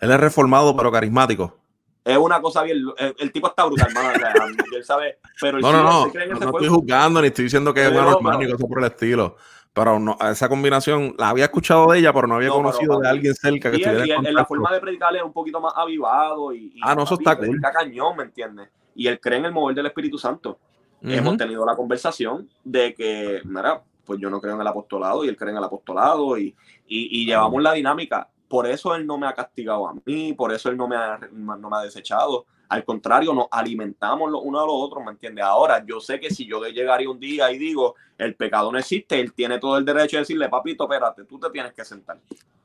Él 0.00 0.10
es 0.10 0.20
reformado, 0.20 0.76
pero 0.76 0.92
carismático. 0.92 1.58
Es 2.04 2.16
una 2.16 2.42
cosa 2.42 2.62
bien, 2.62 2.78
el, 3.18 3.32
tipo 3.32 3.46
está 3.46 3.64
brutal, 3.64 3.88
él 4.74 4.84
sabe, 4.84 5.18
pero 5.40 5.60
no, 5.60 5.72
no, 5.72 5.82
no, 5.82 6.12
no, 6.12 6.46
estoy 6.46 6.68
juzgando 6.68 7.20
ni 7.20 7.28
estoy 7.28 7.44
diciendo 7.44 7.72
que 7.72 7.84
es 7.84 7.92
bueno 7.92 8.16
hermano 8.16 8.38
cosas 8.50 8.68
por 8.68 8.78
el 8.80 8.86
estilo. 8.86 9.36
Pero 9.74 9.98
no, 9.98 10.18
esa 10.30 10.50
combinación 10.50 11.14
la 11.16 11.30
había 11.30 11.44
escuchado 11.44 11.90
de 11.90 12.00
ella, 12.00 12.12
pero 12.12 12.26
no 12.26 12.34
había 12.34 12.50
conocido 12.50 13.00
de 13.00 13.08
alguien 13.08 13.34
cerca 13.34 13.70
que 13.70 13.78
estuviera 13.78 14.04
en, 14.04 14.26
en, 14.26 14.34
la 14.34 14.44
forma 14.44 14.70
de 14.70 14.80
predicarle 14.80 15.20
es 15.20 15.24
un 15.24 15.32
poquito 15.32 15.62
más 15.62 15.72
avivado 15.74 16.52
y, 16.52 16.78
ah, 16.82 16.94
no, 16.94 17.04
eso 17.04 17.14
está 17.14 17.36
cool. 17.36 17.58
cañón, 17.72 18.16
¿me 18.16 18.24
entiendes? 18.24 18.68
Y 18.94 19.06
él 19.06 19.20
cree 19.20 19.38
en 19.38 19.46
el 19.46 19.52
mover 19.52 19.74
del 19.74 19.86
Espíritu 19.86 20.18
Santo. 20.18 20.58
Hemos 21.02 21.36
tenido 21.36 21.66
la 21.66 21.74
conversación 21.74 22.48
de 22.62 22.94
que, 22.94 23.40
mira, 23.44 23.82
pues 24.04 24.20
yo 24.20 24.30
no 24.30 24.40
creo 24.40 24.54
en 24.54 24.60
el 24.60 24.66
apostolado 24.66 25.24
y 25.24 25.28
él 25.28 25.36
cree 25.36 25.50
en 25.50 25.56
el 25.56 25.64
apostolado 25.64 26.38
y, 26.38 26.54
y, 26.86 27.26
llevamos 27.26 27.60
la 27.60 27.72
dinámica. 27.72 28.28
Por 28.46 28.66
eso 28.66 28.94
él 28.94 29.06
no 29.06 29.18
me 29.18 29.26
ha 29.26 29.32
castigado 29.32 29.88
a 29.88 29.94
mí, 30.04 30.32
por 30.34 30.52
eso 30.52 30.68
él 30.68 30.76
no 30.76 30.86
me 30.86 30.94
ha, 30.96 31.18
no 31.32 31.70
me 31.70 31.76
ha 31.76 31.80
desechado. 31.80 32.46
Al 32.72 32.86
contrario, 32.86 33.34
nos 33.34 33.48
alimentamos 33.50 34.30
los 34.30 34.40
unos 34.42 34.62
a 34.62 34.64
los 34.64 34.74
otros, 34.74 35.04
¿me 35.04 35.10
entiendes? 35.10 35.44
Ahora, 35.44 35.84
yo 35.84 36.00
sé 36.00 36.18
que 36.18 36.30
si 36.30 36.46
yo 36.46 36.64
llegaría 36.64 37.10
un 37.10 37.20
día 37.20 37.52
y 37.52 37.58
digo, 37.58 37.96
el 38.16 38.34
pecado 38.34 38.72
no 38.72 38.78
existe, 38.78 39.20
él 39.20 39.34
tiene 39.34 39.58
todo 39.58 39.76
el 39.76 39.84
derecho 39.84 40.16
de 40.16 40.22
decirle, 40.22 40.48
papito, 40.48 40.84
espérate, 40.84 41.24
tú 41.24 41.38
te 41.38 41.50
tienes 41.50 41.74
que 41.74 41.84
sentar. 41.84 42.18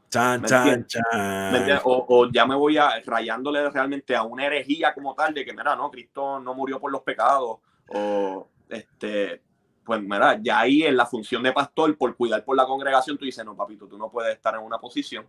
Chan, 0.09 0.45
chan, 0.45 0.85
chan. 0.87 1.81
O, 1.83 2.29
ya 2.31 2.45
me 2.45 2.55
voy 2.55 2.77
a 2.77 3.01
rayándole 3.05 3.69
realmente 3.69 4.15
a 4.15 4.23
una 4.23 4.45
herejía 4.45 4.93
como 4.93 5.13
tal 5.13 5.33
de 5.33 5.43
que, 5.43 5.51
mira, 5.51 5.75
no, 5.75 5.91
Cristo 5.91 6.39
no 6.39 6.53
murió 6.53 6.79
por 6.79 6.89
los 6.89 7.01
pecados. 7.01 7.57
O, 7.89 8.47
este, 8.69 9.41
pues, 9.83 10.01
mira, 10.01 10.39
ya 10.41 10.61
ahí 10.61 10.83
en 10.83 10.95
la 10.95 11.05
función 11.05 11.43
de 11.43 11.51
pastor, 11.51 11.97
por 11.97 12.15
cuidar 12.15 12.45
por 12.45 12.55
la 12.55 12.65
congregación, 12.65 13.17
tú 13.17 13.25
dices, 13.25 13.43
no, 13.43 13.57
papito, 13.57 13.87
tú 13.87 13.97
no 13.97 14.09
puedes 14.09 14.33
estar 14.33 14.55
en 14.55 14.61
una 14.61 14.77
posición. 14.77 15.25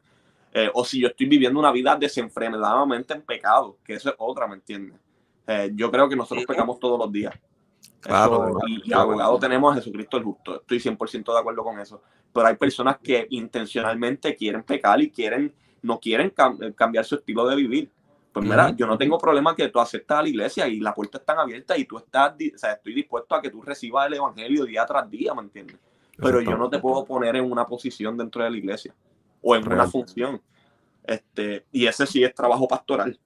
Eh, 0.53 0.71
o 0.73 0.85
si 0.85 1.01
yo 1.01 1.09
estoy 1.09 1.27
viviendo 1.27 1.59
una 1.59 1.71
vida 1.71 1.97
desenfrenadamente 1.97 3.15
en 3.15 3.23
pecado, 3.23 3.79
que 3.85 3.95
eso 3.95 4.09
es 4.11 4.15
otra, 4.19 4.47
¿me 4.47 4.55
entiendes? 4.55 4.99
Eh, 5.47 5.71
yo 5.75 5.91
creo 5.91 6.09
que 6.09 6.17
nosotros 6.17 6.47
pecamos 6.47 6.79
todos 6.79 6.99
los 6.99 7.13
días. 7.13 7.35
Claro, 8.01 8.57
y, 8.67 8.93
abogado 8.93 9.39
tenemos 9.39 9.73
a 9.73 9.77
Jesucristo 9.77 10.17
el 10.17 10.25
justo. 10.25 10.61
Estoy 10.61 10.79
100% 10.79 11.33
de 11.33 11.39
acuerdo 11.39 11.65
con 11.65 11.79
eso. 11.81 12.03
Pero 12.33 12.47
hay 12.47 12.57
personas 12.57 12.99
que 12.99 13.27
intencionalmente 13.31 14.35
quieren 14.35 14.63
pecar 14.63 15.01
y 15.01 15.11
quieren, 15.11 15.53
no 15.83 15.99
quieren 15.99 16.33
cambiar 16.77 17.05
su 17.05 17.17
estilo 17.17 17.47
de 17.47 17.57
vivir. 17.57 17.91
Pues 18.33 18.47
mira, 18.47 18.71
yo 18.71 18.87
no 18.87 18.97
tengo 18.97 19.19
problema 19.19 19.57
que 19.57 19.69
tú 19.69 19.81
aceptas 19.81 20.19
a 20.19 20.23
la 20.23 20.29
iglesia 20.29 20.69
y 20.69 20.79
la 20.81 20.95
puerta 20.95 21.19
está 21.19 21.33
abierta 21.33 21.77
y 21.77 21.87
tú 21.87 21.99
estás, 21.99 22.35
o 22.55 22.59
sea, 22.59 22.73
estoy 22.75 22.95
dispuesto 22.95 23.35
a 23.35 23.43
que 23.43 23.51
tú 23.51 23.63
recibas 23.63 24.07
el 24.07 24.15
evangelio 24.15 24.65
día 24.65 24.85
tras 24.87 25.11
día, 25.11 25.35
¿me 25.35 25.43
entiendes? 25.43 25.77
Pero 26.17 26.41
yo 26.41 26.57
no 26.57 26.69
te 26.69 26.79
puedo 26.79 27.05
poner 27.05 27.37
en 27.37 27.51
una 27.51 27.67
posición 27.67 28.17
dentro 28.17 28.45
de 28.45 28.51
la 28.51 28.57
iglesia 28.57 28.95
o 29.43 29.57
en 29.57 29.71
una 29.71 29.87
función. 29.87 30.41
Este, 31.05 31.67
y 31.73 31.87
ese 31.87 32.07
sí 32.07 32.23
es 32.23 32.35
trabajo 32.35 32.69
pastoral. 32.69 33.19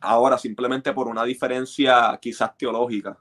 Ahora, 0.00 0.38
simplemente 0.38 0.92
por 0.92 1.08
una 1.08 1.24
diferencia 1.24 2.18
quizás 2.20 2.56
teológica, 2.56 3.18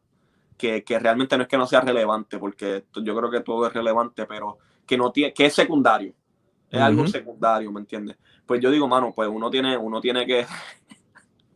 que, 0.57 0.84
que, 0.84 0.99
realmente 0.99 1.38
no 1.38 1.44
es 1.44 1.49
que 1.49 1.57
no 1.57 1.65
sea 1.65 1.81
relevante, 1.81 2.38
porque 2.38 2.86
yo 3.02 3.15
creo 3.15 3.31
que 3.31 3.40
todo 3.41 3.68
es 3.68 3.73
relevante, 3.73 4.26
pero 4.26 4.57
que 4.86 4.98
no 4.98 5.11
tiene, 5.11 5.34
que 5.34 5.45
es 5.45 5.53
secundario. 5.53 6.14
Es 6.69 6.80
algo 6.80 7.07
secundario, 7.07 7.72
¿me 7.72 7.80
entiendes? 7.80 8.18
Pues 8.45 8.61
yo 8.61 8.69
digo, 8.69 8.88
mano, 8.88 9.14
pues 9.15 9.27
uno 9.27 9.49
tiene, 9.49 9.76
uno 9.77 9.99
tiene 10.02 10.26
que. 10.26 10.45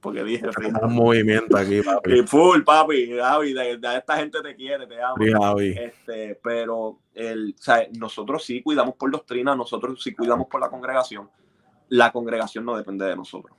Porque 0.04 0.24
dije, 0.24 0.48
un 0.82 0.94
movimiento 0.94 1.58
aquí, 1.58 1.82
papi. 1.82 2.24
Full, 2.28 2.62
papi, 2.64 3.18
Javi, 3.18 3.54
de, 3.54 3.80
esta 3.98 4.18
gente 4.18 4.42
te 4.42 4.54
quiere, 4.54 4.86
te 4.86 5.02
amo. 5.02 5.60
Este, 5.60 6.38
pero 6.44 7.00
el, 7.16 7.56
o 7.58 7.62
sea, 7.62 7.88
nosotros 7.98 8.44
sí 8.44 8.62
cuidamos 8.62 8.96
por 8.96 9.10
doctrina, 9.10 9.56
nosotros 9.56 10.04
sí 10.04 10.14
cuidamos 10.14 10.48
por 10.48 10.60
la 10.60 10.70
congregación. 10.70 11.30
La 11.88 12.12
congregación 12.12 12.66
no 12.66 12.76
depende 12.76 13.06
de 13.06 13.16
nosotros. 13.16 13.56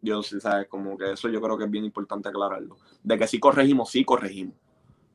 Yo, 0.00 0.22
¿sabes? 0.22 0.68
Como 0.68 0.96
que 0.96 1.12
eso 1.12 1.28
yo 1.28 1.40
creo 1.40 1.58
que 1.58 1.64
es 1.64 1.70
bien 1.70 1.84
importante 1.84 2.28
aclararlo. 2.28 2.76
De 3.02 3.18
que 3.18 3.26
sí 3.26 3.40
corregimos, 3.40 3.90
sí 3.90 4.04
corregimos. 4.04 4.54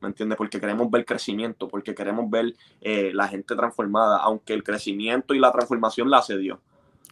¿Me 0.00 0.08
entiendes? 0.08 0.36
Porque 0.36 0.60
queremos 0.60 0.90
ver 0.90 1.04
crecimiento, 1.06 1.68
porque 1.68 1.94
queremos 1.94 2.28
ver 2.28 2.54
eh, 2.80 3.12
la 3.14 3.26
gente 3.28 3.54
transformada, 3.54 4.18
aunque 4.18 4.52
el 4.52 4.62
crecimiento 4.62 5.32
y 5.32 5.38
la 5.38 5.50
transformación 5.50 6.10
la 6.10 6.18
hace 6.18 6.36
Dios. 6.36 6.58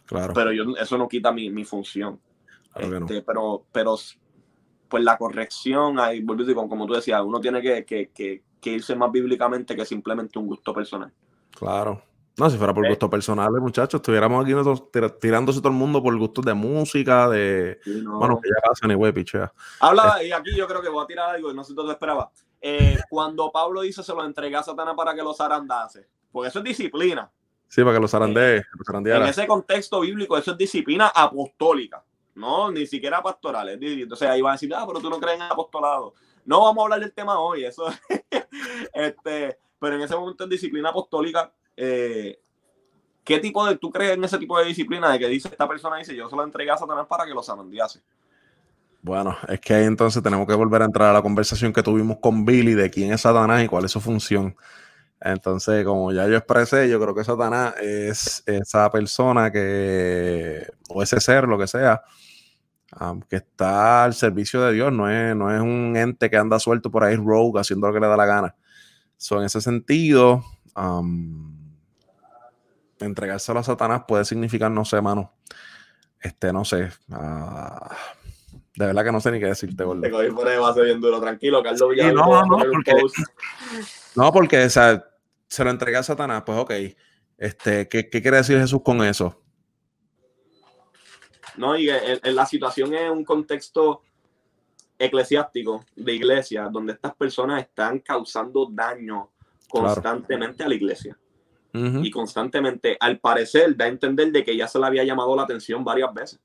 Claro. 0.05 0.33
Pero 0.33 0.51
yo, 0.51 0.63
eso 0.79 0.97
no 0.97 1.07
quita 1.07 1.31
mi, 1.31 1.49
mi 1.49 1.65
función. 1.65 2.19
Este, 2.75 3.21
pero, 3.21 3.65
pero, 3.71 3.95
pues 4.87 5.03
la 5.03 5.17
corrección, 5.17 5.99
ahí, 5.99 6.25
como 6.25 6.85
tú 6.85 6.93
decías, 6.93 7.21
uno 7.23 7.39
tiene 7.39 7.61
que, 7.61 7.85
que, 7.85 8.09
que, 8.09 8.43
que 8.59 8.69
irse 8.71 8.95
más 8.95 9.11
bíblicamente 9.11 9.75
que 9.75 9.85
simplemente 9.85 10.39
un 10.39 10.47
gusto 10.47 10.73
personal. 10.73 11.11
Claro. 11.51 12.01
No, 12.39 12.49
si 12.49 12.57
fuera 12.57 12.73
por 12.73 12.87
gusto 12.87 13.09
personal, 13.09 13.51
muchachos, 13.59 13.99
estuviéramos 13.99 14.45
aquí 14.45 14.53
nosotros 14.53 15.19
tirándose 15.19 15.59
todo 15.59 15.73
el 15.73 15.77
mundo 15.77 16.01
por 16.01 16.17
gustos 16.17 16.45
de 16.45 16.53
música, 16.53 17.27
de. 17.27 17.81
Bueno, 18.05 18.39
que 18.41 18.49
ya 18.49 18.87
ni 18.87 18.93
güey, 18.93 19.11
pichea. 19.11 19.51
Habla, 19.81 20.23
y 20.23 20.31
aquí 20.31 20.55
yo 20.55 20.65
creo 20.65 20.81
que 20.81 20.87
voy 20.87 21.03
a 21.03 21.07
tirar 21.07 21.35
algo, 21.35 21.51
no 21.51 21.65
sé 21.65 21.71
si 21.71 21.75
tú 21.75 21.85
te 21.85 21.91
esperabas. 21.91 22.29
Eh, 22.61 22.97
cuando 23.09 23.51
Pablo 23.51 23.81
dice 23.81 24.03
se 24.03 24.13
lo 24.13 24.23
entrega 24.23 24.59
a 24.59 24.63
Satanás 24.63 24.93
para 24.95 25.13
que 25.13 25.21
los 25.21 25.39
arandase, 25.41 26.07
porque 26.31 26.47
eso 26.47 26.59
es 26.59 26.65
disciplina. 26.65 27.29
Sí, 27.67 27.83
para 27.83 27.95
que 27.95 28.01
los 28.01 28.13
arandee. 28.13 28.57
Eh, 28.57 28.63
en 29.17 29.23
ese 29.23 29.45
contexto 29.45 29.99
bíblico, 29.99 30.37
eso 30.37 30.51
es 30.51 30.57
disciplina 30.57 31.11
apostólica, 31.13 32.05
no, 32.35 32.71
ni 32.71 32.85
siquiera 32.87 33.21
pastoral. 33.21 33.69
Entonces 33.69 34.27
ahí 34.27 34.41
van 34.41 34.51
a 34.51 34.55
decir, 34.55 34.73
ah, 34.73 34.85
pero 34.87 34.99
tú 34.99 35.09
no 35.09 35.19
crees 35.19 35.35
en 35.37 35.43
apostolado. 35.43 36.13
No 36.45 36.61
vamos 36.63 36.81
a 36.81 36.85
hablar 36.85 36.99
del 36.99 37.13
tema 37.13 37.39
hoy, 37.39 37.65
eso. 37.65 37.85
este, 38.93 39.59
pero 39.79 39.95
en 39.95 40.01
ese 40.01 40.15
momento 40.15 40.43
en 40.43 40.49
disciplina 40.49 40.89
apostólica 40.89 41.51
eh, 41.81 42.37
¿qué 43.23 43.39
tipo 43.39 43.65
de, 43.65 43.77
tú 43.77 43.89
crees 43.89 44.13
en 44.13 44.23
ese 44.23 44.37
tipo 44.37 44.59
de 44.59 44.65
disciplina 44.65 45.11
de 45.11 45.19
que 45.19 45.27
dice 45.27 45.47
esta 45.47 45.67
persona, 45.67 45.97
dice, 45.97 46.15
yo 46.15 46.29
se 46.29 46.35
lo 46.35 46.43
entregué 46.43 46.71
a 46.71 46.77
Satanás 46.77 47.05
para 47.07 47.25
que 47.25 47.33
lo 47.33 47.41
samandiase? 47.41 48.01
Bueno, 49.01 49.37
es 49.47 49.61
que 49.61 49.75
ahí 49.75 49.85
entonces 49.85 50.21
tenemos 50.21 50.45
que 50.45 50.55
volver 50.55 50.81
a 50.81 50.85
entrar 50.85 51.09
a 51.09 51.13
la 51.13 51.21
conversación 51.21 51.71
que 51.71 51.81
tuvimos 51.81 52.17
con 52.17 52.43
Billy 52.43 52.73
de 52.73 52.89
quién 52.89 53.13
es 53.13 53.21
Satanás 53.21 53.63
y 53.63 53.67
cuál 53.67 53.85
es 53.85 53.91
su 53.91 54.01
función. 54.01 54.57
Entonces, 55.21 55.83
como 55.85 56.11
ya 56.11 56.27
yo 56.27 56.37
expresé, 56.37 56.89
yo 56.89 56.99
creo 56.99 57.13
que 57.13 57.23
Satanás 57.23 57.75
es 57.81 58.43
esa 58.45 58.89
persona 58.89 59.51
que, 59.51 60.65
o 60.89 61.03
ese 61.03 61.19
ser, 61.19 61.45
lo 61.45 61.57
que 61.57 61.67
sea, 61.67 62.01
que 63.29 63.35
está 63.35 64.05
al 64.05 64.13
servicio 64.13 64.61
de 64.61 64.73
Dios, 64.73 64.93
no 64.93 65.09
es, 65.09 65.35
no 65.35 65.53
es 65.53 65.61
un 65.61 65.95
ente 65.97 66.29
que 66.29 66.37
anda 66.37 66.59
suelto 66.59 66.89
por 66.89 67.03
ahí 67.03 67.15
rogue 67.15 67.59
haciendo 67.59 67.87
lo 67.87 67.93
que 67.93 67.99
le 67.99 68.07
da 68.07 68.17
la 68.17 68.25
gana. 68.25 68.55
So, 69.17 69.39
en 69.39 69.45
ese 69.45 69.59
sentido, 69.59 70.43
entregárselo 72.99 73.59
a 73.59 73.63
Satanás 73.63 74.03
puede 74.07 74.23
significar, 74.23 74.71
no 74.71 74.85
sé, 74.85 75.01
mano. 75.01 75.33
Este, 76.21 76.53
no 76.53 76.63
sé. 76.63 76.89
Ah, 77.11 77.95
de 78.75 78.85
verdad 78.85 79.03
que 79.03 79.11
no 79.11 79.19
sé 79.19 79.31
ni 79.31 79.39
qué 79.39 79.47
decirte, 79.47 79.83
gordo. 79.83 80.01
Te 80.01 80.11
cogí 80.11 80.31
por 80.31 80.47
ahí, 80.47 80.57
va 80.57 80.69
a 80.69 80.73
ser 80.73 80.85
bien 80.85 81.01
duro. 81.01 81.19
Tranquilo, 81.19 81.61
Carlos 81.61 81.89
Villalobos. 81.89 82.47
no, 82.47 82.57
no, 82.57 82.63
no, 82.63 82.71
porque, 82.71 82.93
no, 84.15 84.31
porque 84.31 84.63
o 84.65 84.69
sea, 84.69 85.08
se 85.49 85.63
lo 85.63 85.69
entrega 85.69 85.99
a 85.99 86.03
Satanás. 86.03 86.43
Pues, 86.45 86.57
ok. 86.57 86.71
Este, 87.37 87.87
¿qué, 87.87 88.09
¿Qué 88.09 88.21
quiere 88.21 88.37
decir 88.37 88.59
Jesús 88.59 88.81
con 88.83 89.03
eso? 89.03 89.41
No, 91.57 91.75
y 91.75 91.89
la 92.23 92.45
situación 92.45 92.93
es 92.93 93.09
un 93.09 93.25
contexto 93.25 94.03
eclesiástico 94.97 95.85
de 95.95 96.13
iglesia 96.13 96.69
donde 96.71 96.93
estas 96.93 97.15
personas 97.15 97.61
están 97.61 97.99
causando 97.99 98.67
daño 98.71 99.31
constantemente 99.67 100.63
a 100.63 100.67
la 100.67 100.75
iglesia 100.75 101.17
y 101.73 102.09
constantemente, 102.09 102.97
al 102.99 103.19
parecer, 103.19 103.75
da 103.75 103.85
a 103.85 103.89
entender 103.89 104.31
de 104.31 104.43
que 104.43 104.57
ya 104.57 104.67
se 104.67 104.79
le 104.79 104.85
había 104.87 105.03
llamado 105.03 105.35
la 105.35 105.43
atención 105.43 105.83
varias 105.83 106.13
veces. 106.13 106.39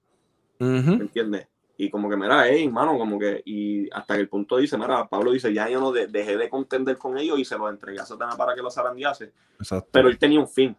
¿Me 0.59 0.79
entiendes? 0.79 1.49
Y 1.77 1.91
como 1.91 2.09
que, 2.09 2.17
mira, 2.17 2.47
hey, 2.47 2.67
hermano, 2.67 2.97
como 2.97 3.19
que, 3.19 3.43
y 3.45 3.91
hasta 3.91 4.15
que 4.15 4.21
el 4.21 4.29
punto 4.29 4.59
dice, 4.59 4.79
mira, 4.79 5.09
Pablo 5.09 5.33
dice, 5.33 5.53
ya 5.53 5.69
yo 5.69 5.81
no 5.81 5.91
dejé 5.93 6.37
de 6.37 6.49
contender 6.49 6.97
con 6.97 7.19
ellos 7.19 7.39
y 7.39 7.45
se 7.45 7.59
los 7.59 7.69
entregué 7.69 8.01
a 8.01 8.07
Satanás 8.07 8.37
para 8.37 8.55
que 8.55 8.63
los 8.63 8.75
zarandease. 8.75 9.33
Pero 9.91 10.09
él 10.09 10.19
tenía 10.19 10.39
un 10.39 10.49
fin, 10.49 10.77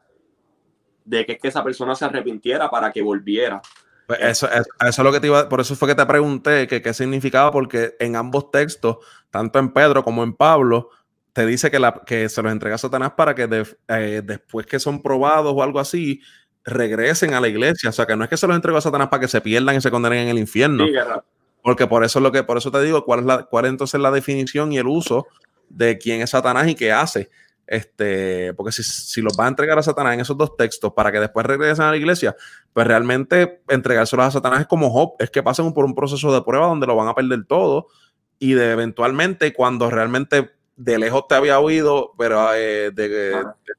de 1.03 1.25
que, 1.25 1.37
que 1.37 1.47
esa 1.47 1.63
persona 1.63 1.95
se 1.95 2.05
arrepintiera 2.05 2.69
para 2.69 2.91
que 2.91 3.01
volviera. 3.01 3.61
Pues 4.07 4.19
eso, 4.21 4.47
eso, 4.51 4.67
es 4.79 4.97
lo 4.99 5.11
que 5.11 5.19
te 5.19 5.27
iba, 5.27 5.49
por 5.49 5.61
eso 5.61 5.75
fue 5.75 5.87
que 5.87 5.95
te 5.95 6.05
pregunté 6.05 6.67
que 6.67 6.81
qué 6.81 6.93
significaba, 6.93 7.51
porque 7.51 7.95
en 7.99 8.15
ambos 8.15 8.51
textos, 8.51 8.97
tanto 9.31 9.57
en 9.57 9.71
Pedro 9.73 10.03
como 10.03 10.23
en 10.23 10.33
Pablo, 10.33 10.89
te 11.33 11.45
dice 11.45 11.71
que, 11.71 11.79
la, 11.79 12.01
que 12.05 12.29
se 12.29 12.41
los 12.41 12.51
entrega 12.51 12.75
a 12.75 12.79
Satanás 12.79 13.13
para 13.17 13.33
que 13.33 13.65
eh, 13.87 14.21
después 14.23 14.65
que 14.65 14.79
son 14.79 15.01
probados 15.01 15.53
o 15.55 15.63
algo 15.63 15.79
así, 15.79 16.21
regresen 16.65 17.33
a 17.33 17.39
la 17.39 17.47
iglesia. 17.47 17.89
O 17.89 17.93
sea, 17.93 18.05
que 18.05 18.15
no 18.15 18.23
es 18.23 18.29
que 18.29 18.37
se 18.37 18.47
los 18.47 18.55
entregó 18.55 18.77
a 18.77 18.81
Satanás 18.81 19.07
para 19.07 19.21
que 19.21 19.27
se 19.27 19.41
pierdan 19.41 19.75
y 19.75 19.81
se 19.81 19.91
condenen 19.91 20.19
en 20.19 20.27
el 20.29 20.39
infierno. 20.39 20.85
porque 21.61 21.87
por 21.87 22.03
eso 22.03 22.19
es 22.19 22.23
lo 22.23 22.31
que, 22.31 22.43
por 22.43 22.57
eso 22.57 22.71
te 22.71 22.81
digo, 22.81 23.05
cuál 23.05 23.21
es 23.21 23.25
la, 23.25 23.43
cuál 23.43 23.65
es 23.65 23.71
entonces 23.71 23.99
la 23.99 24.11
definición 24.11 24.71
y 24.71 24.77
el 24.77 24.87
uso 24.87 25.27
de 25.69 25.97
quién 25.97 26.21
es 26.21 26.31
Satanás 26.31 26.67
y 26.67 26.75
qué 26.75 26.91
hace. 26.91 27.29
Este, 27.67 28.53
porque 28.53 28.71
si, 28.71 28.83
si 28.83 29.21
los 29.21 29.35
va 29.39 29.45
a 29.45 29.47
entregar 29.47 29.79
a 29.79 29.83
Satanás 29.83 30.13
en 30.13 30.19
esos 30.19 30.37
dos 30.37 30.55
textos 30.55 30.93
para 30.93 31.11
que 31.11 31.19
después 31.19 31.45
regresen 31.45 31.85
a 31.85 31.91
la 31.91 31.97
iglesia, 31.97 32.35
pues 32.73 32.85
realmente 32.85 33.61
entregárselos 33.67 34.27
a 34.27 34.31
Satanás 34.31 34.61
es 34.61 34.67
como 34.67 34.91
Job, 34.91 35.13
es 35.17 35.31
que 35.31 35.41
pasen 35.41 35.73
por 35.73 35.85
un 35.85 35.95
proceso 35.95 36.31
de 36.31 36.43
prueba 36.43 36.67
donde 36.67 36.85
lo 36.85 36.95
van 36.95 37.07
a 37.07 37.15
perder 37.15 37.45
todo 37.45 37.87
y 38.37 38.53
de 38.53 38.71
eventualmente 38.71 39.51
cuando 39.53 39.89
realmente 39.89 40.51
de 40.75 40.99
lejos 40.99 41.27
te 41.27 41.35
había 41.35 41.59
oído, 41.59 42.13
pero 42.17 42.53
eh, 42.53 42.91
de, 42.91 43.09
de, 43.09 43.31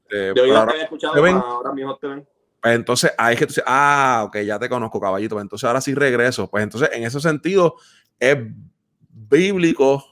de, 0.09 0.55
ahora, 0.55 0.73
te 0.73 0.81
escuchado, 0.81 1.25
ahora 1.25 1.71
mismo 1.71 1.95
te 1.97 2.07
ven. 2.07 2.27
Pues 2.61 2.75
entonces, 2.75 3.11
ahí 3.17 3.33
es 3.33 3.39
que 3.39 3.45
tú 3.45 3.51
dices, 3.51 3.63
ah, 3.67 4.23
ok, 4.25 4.37
ya 4.39 4.59
te 4.59 4.69
conozco, 4.69 4.99
caballito. 4.99 5.35
Pues 5.35 5.43
entonces 5.43 5.67
ahora 5.67 5.81
sí 5.81 5.93
regreso. 5.93 6.49
Pues 6.49 6.63
entonces, 6.63 6.89
en 6.93 7.03
ese 7.03 7.19
sentido, 7.19 7.75
es 8.19 8.37
bíblico 9.09 10.03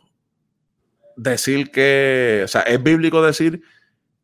decir 1.15 1.71
que, 1.71 2.41
o 2.45 2.47
sea, 2.47 2.61
es 2.61 2.81
bíblico 2.81 3.21
decir 3.21 3.61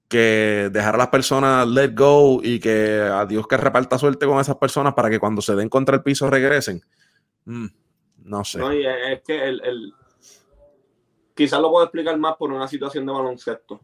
que 0.07 0.69
dejar 0.73 0.95
a 0.95 0.97
las 0.97 1.07
personas 1.07 1.65
let 1.67 1.93
go 1.95 2.41
y 2.43 2.59
que 2.59 2.99
a 3.01 3.25
Dios 3.25 3.47
que 3.47 3.55
reparta 3.55 3.97
suerte 3.97 4.25
con 4.25 4.39
esas 4.39 4.57
personas 4.57 4.93
para 4.93 5.09
que 5.09 5.19
cuando 5.19 5.41
se 5.41 5.55
den 5.55 5.69
contra 5.69 5.95
el 5.95 6.03
piso 6.03 6.29
regresen. 6.29 6.81
Mm, 7.45 7.67
no 8.25 8.43
sé. 8.43 8.59
Es 9.09 9.21
que 9.21 9.41
el, 9.41 9.93
quizás 11.33 11.61
lo 11.61 11.71
puedo 11.71 11.85
explicar 11.85 12.17
más 12.17 12.35
por 12.35 12.51
una 12.51 12.67
situación 12.67 13.05
de 13.05 13.13
baloncesto. 13.13 13.81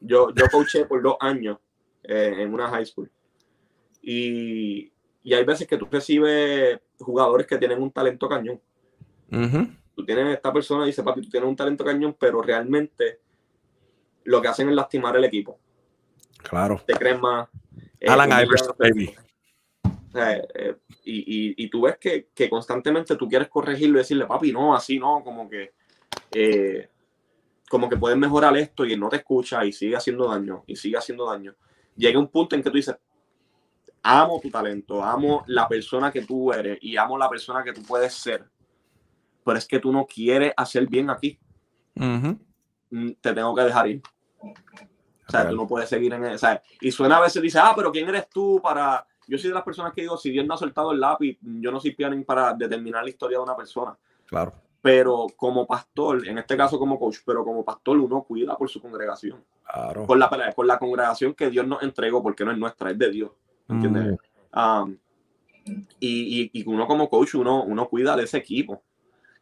Yo, 0.00 0.34
yo 0.34 0.44
coaché 0.50 0.84
por 0.84 1.02
dos 1.02 1.16
años 1.18 1.58
eh, 2.02 2.34
en 2.38 2.52
una 2.52 2.68
high 2.68 2.84
school. 2.84 3.10
Y, 4.02 4.92
y, 5.22 5.34
hay 5.34 5.44
veces 5.44 5.66
que 5.66 5.76
tú 5.76 5.86
recibes 5.90 6.80
jugadores 6.98 7.46
que 7.46 7.58
tienen 7.58 7.82
un 7.82 7.90
talento 7.90 8.28
cañón. 8.28 8.60
Tú 9.94 10.04
tienes 10.04 10.34
esta 10.34 10.52
persona 10.52 10.84
y 10.84 10.88
dice, 10.88 11.02
papi, 11.02 11.22
tú 11.22 11.28
tienes 11.28 11.48
un 11.48 11.56
talento 11.56 11.84
cañón, 11.84 12.16
pero 12.18 12.40
realmente 12.42 13.20
lo 14.24 14.40
que 14.40 14.48
hacen 14.48 14.68
es 14.68 14.74
lastimar 14.74 15.16
el 15.16 15.24
equipo. 15.24 15.58
Claro. 16.42 16.80
Te 16.86 16.94
crees 16.94 17.20
más. 17.20 17.48
Eh, 18.00 18.08
Alan 18.08 18.30
Iverson, 18.42 18.74
baby. 18.78 19.14
Eh, 20.14 20.76
y, 21.04 21.18
y, 21.18 21.64
y, 21.64 21.70
tú 21.70 21.82
ves 21.82 21.98
que, 21.98 22.28
que, 22.34 22.48
constantemente 22.50 23.14
tú 23.16 23.28
quieres 23.28 23.48
corregirlo 23.48 23.98
y 23.98 24.00
decirle, 24.00 24.26
papi, 24.26 24.52
no, 24.52 24.74
así 24.74 24.98
no, 24.98 25.22
como 25.22 25.48
que 25.48 25.72
como 27.70 27.88
que 27.88 27.96
puedes 27.96 28.18
mejorar 28.18 28.56
esto 28.56 28.84
y 28.84 28.94
él 28.94 29.00
no 29.00 29.08
te 29.08 29.16
escucha 29.18 29.64
y 29.64 29.72
sigue 29.72 29.94
haciendo 29.94 30.28
daño 30.28 30.64
y 30.66 30.74
sigue 30.74 30.96
haciendo 30.96 31.30
daño. 31.30 31.54
Llega 31.96 32.18
un 32.18 32.26
punto 32.26 32.56
en 32.56 32.64
que 32.64 32.68
tú 32.68 32.76
dices, 32.76 32.96
amo 34.02 34.40
tu 34.40 34.50
talento, 34.50 35.02
amo 35.02 35.44
la 35.46 35.68
persona 35.68 36.10
que 36.10 36.22
tú 36.22 36.52
eres 36.52 36.78
y 36.80 36.96
amo 36.96 37.18
la 37.18 37.28
persona 37.28 37.62
que 37.62 37.72
tú 37.72 37.82
puedes 37.82 38.14
ser, 38.14 38.48
pero 39.44 39.58
es 39.58 39.66
que 39.66 39.78
tú 39.78 39.92
no 39.92 40.06
quieres 40.06 40.52
hacer 40.56 40.86
bien 40.86 41.10
aquí. 41.10 41.38
Mm, 41.94 43.10
te 43.20 43.32
tengo 43.32 43.54
que 43.54 43.62
dejar 43.62 43.88
ir. 43.88 44.02
O 44.42 45.30
sea, 45.30 45.48
tú 45.48 45.56
no 45.56 45.66
puedes 45.66 45.88
seguir 45.88 46.12
en 46.12 46.24
eso. 46.24 46.48
Y 46.80 46.90
suena 46.90 47.18
a 47.18 47.20
veces, 47.20 47.40
dice, 47.40 47.58
ah, 47.60 47.72
pero 47.76 47.92
¿quién 47.92 48.08
eres 48.08 48.28
tú 48.28 48.60
para...? 48.62 49.06
Yo 49.28 49.38
soy 49.38 49.50
de 49.50 49.54
las 49.54 49.62
personas 49.62 49.92
que 49.92 50.00
digo, 50.00 50.16
si 50.16 50.30
Dios 50.30 50.44
no 50.44 50.54
ha 50.54 50.56
soltado 50.56 50.90
el 50.90 50.98
lápiz, 50.98 51.38
yo 51.40 51.70
no 51.70 51.78
soy 51.78 51.94
pianin 51.94 52.24
para 52.24 52.52
determinar 52.52 53.04
la 53.04 53.10
historia 53.10 53.38
de 53.38 53.44
una 53.44 53.56
persona. 53.56 53.96
Claro 54.26 54.54
pero 54.82 55.26
como 55.36 55.66
pastor, 55.66 56.26
en 56.26 56.38
este 56.38 56.56
caso 56.56 56.78
como 56.78 56.98
coach, 56.98 57.18
pero 57.24 57.44
como 57.44 57.64
pastor 57.64 57.98
uno 57.98 58.22
cuida 58.22 58.56
por 58.56 58.68
su 58.68 58.80
congregación. 58.80 59.44
Claro. 59.64 60.06
Por, 60.06 60.18
la, 60.18 60.28
por 60.54 60.66
la 60.66 60.78
congregación 60.78 61.34
que 61.34 61.50
Dios 61.50 61.66
nos 61.66 61.82
entregó, 61.82 62.22
porque 62.22 62.44
no 62.44 62.50
es 62.50 62.58
nuestra, 62.58 62.90
es 62.90 62.98
de 62.98 63.10
Dios. 63.10 63.30
¿Entiendes? 63.70 64.18
Mm. 64.52 64.58
Um, 64.58 64.98
y, 66.00 66.50
y, 66.52 66.64
uno 66.66 66.86
como 66.86 67.08
coach, 67.08 67.34
uno, 67.34 67.62
uno 67.62 67.88
cuida 67.88 68.16
de 68.16 68.24
ese 68.24 68.38
equipo. 68.38 68.82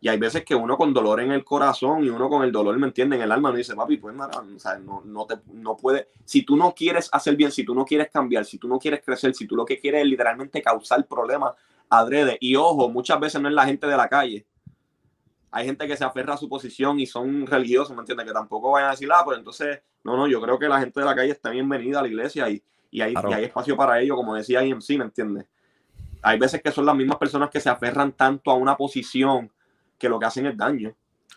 Y 0.00 0.08
hay 0.08 0.18
veces 0.18 0.44
que 0.44 0.54
uno 0.54 0.76
con 0.76 0.94
dolor 0.94 1.20
en 1.20 1.32
el 1.32 1.44
corazón 1.44 2.04
y 2.04 2.08
uno 2.08 2.28
con 2.28 2.44
el 2.44 2.52
dolor, 2.52 2.78
¿me 2.78 2.86
entiende? 2.86 3.16
En 3.16 3.22
el 3.22 3.32
alma, 3.32 3.50
no 3.50 3.56
dice, 3.56 3.74
papi, 3.74 3.96
pues 3.96 4.14
nada, 4.14 4.44
no, 4.80 5.02
no, 5.04 5.26
te, 5.26 5.36
no 5.52 5.76
puede. 5.76 6.08
Si 6.24 6.42
tú 6.42 6.56
no 6.56 6.72
quieres 6.72 7.08
hacer 7.12 7.34
bien, 7.34 7.50
si 7.50 7.64
tú 7.64 7.74
no 7.74 7.84
quieres 7.84 8.08
cambiar, 8.10 8.44
si 8.44 8.58
tú 8.58 8.68
no 8.68 8.78
quieres 8.78 9.02
crecer, 9.04 9.34
si 9.34 9.46
tú 9.46 9.56
lo 9.56 9.64
que 9.64 9.80
quieres 9.80 10.02
es 10.02 10.06
literalmente 10.06 10.62
causar 10.62 11.04
problemas 11.06 11.54
adrede. 11.88 12.36
Y 12.40 12.54
ojo, 12.54 12.88
muchas 12.88 13.18
veces 13.18 13.40
no 13.40 13.48
es 13.48 13.54
la 13.54 13.66
gente 13.66 13.86
de 13.86 13.96
la 13.96 14.08
calle 14.08 14.46
hay 15.50 15.66
gente 15.66 15.86
que 15.86 15.96
se 15.96 16.04
aferra 16.04 16.34
a 16.34 16.36
su 16.36 16.48
posición 16.48 17.00
y 17.00 17.06
son 17.06 17.46
religiosos, 17.46 17.94
¿me 17.94 18.00
entiendes? 18.00 18.26
Que 18.26 18.32
tampoco 18.32 18.72
vayan 18.72 18.88
a 18.88 18.92
decir, 18.92 19.08
ah, 19.12 19.22
pues 19.24 19.38
entonces, 19.38 19.80
no, 20.04 20.16
no, 20.16 20.26
yo 20.26 20.40
creo 20.40 20.58
que 20.58 20.68
la 20.68 20.80
gente 20.80 21.00
de 21.00 21.06
la 21.06 21.14
calle 21.14 21.32
está 21.32 21.50
bienvenida 21.50 22.00
a 22.00 22.02
la 22.02 22.08
iglesia 22.08 22.48
y, 22.50 22.62
y, 22.90 23.00
hay, 23.00 23.14
hay 23.16 23.44
espacio 23.44 23.76
para 23.76 24.00
ello, 24.00 24.16
como 24.16 24.34
decía 24.34 24.64
IMC, 24.64 24.90
¿me 24.90 25.04
entiendes? 25.04 25.46
hay 26.22 26.38
veces 26.38 26.62
que 26.62 26.72
son 26.72 26.86
las 26.86 26.96
mismas 26.96 27.18
personas 27.18 27.50
que 27.50 27.60
se 27.60 27.70
aferran 27.70 28.12
tanto 28.12 28.50
a 28.50 28.54
una 28.54 28.76
posición 28.76 29.50
que 29.98 30.08
lo 30.08 30.18
que 30.18 30.26
hacen 30.26 30.46
es 30.46 30.56
daño. 30.56 30.94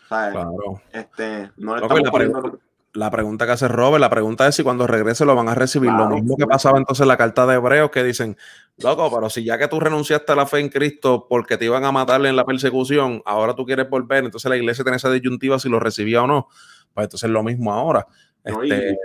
claro. 0.08 0.80
este, 0.92 1.50
no 1.56 1.76
le 1.76 1.82
estamos 1.82 2.10
poniendo 2.10 2.58
la 2.94 3.10
pregunta 3.10 3.46
que 3.46 3.52
hace 3.52 3.68
Robert, 3.68 4.02
la 4.02 4.10
pregunta 4.10 4.46
es 4.46 4.54
si 4.54 4.62
cuando 4.62 4.86
regrese 4.86 5.24
lo 5.24 5.34
van 5.34 5.48
a 5.48 5.54
recibir. 5.54 5.90
lo 5.90 6.08
mismo 6.10 6.36
que 6.36 6.46
pasaba 6.46 6.76
entonces 6.76 7.02
en 7.02 7.08
la 7.08 7.16
carta 7.16 7.46
de 7.46 7.54
Hebreos, 7.54 7.90
que 7.90 8.04
dicen, 8.04 8.36
loco, 8.76 9.10
pero 9.10 9.30
si 9.30 9.44
ya 9.44 9.56
que 9.56 9.66
tú 9.66 9.80
renunciaste 9.80 10.30
a 10.32 10.34
la 10.34 10.44
fe 10.44 10.58
en 10.58 10.68
Cristo 10.68 11.26
porque 11.26 11.56
te 11.56 11.64
iban 11.64 11.84
a 11.84 11.92
matarle 11.92 12.28
en 12.28 12.36
la 12.36 12.44
persecución, 12.44 13.22
ahora 13.24 13.54
tú 13.54 13.64
quieres 13.64 13.88
volver, 13.88 14.24
entonces 14.24 14.46
la 14.50 14.58
iglesia 14.58 14.84
tiene 14.84 14.98
esa 14.98 15.10
disyuntiva 15.10 15.58
si 15.58 15.70
lo 15.70 15.80
recibía 15.80 16.22
o 16.22 16.26
no. 16.26 16.48
Pues 16.92 17.06
entonces 17.06 17.28
es 17.28 17.32
lo 17.32 17.42
mismo 17.42 17.72
ahora. 17.72 18.06
Este, 18.44 18.98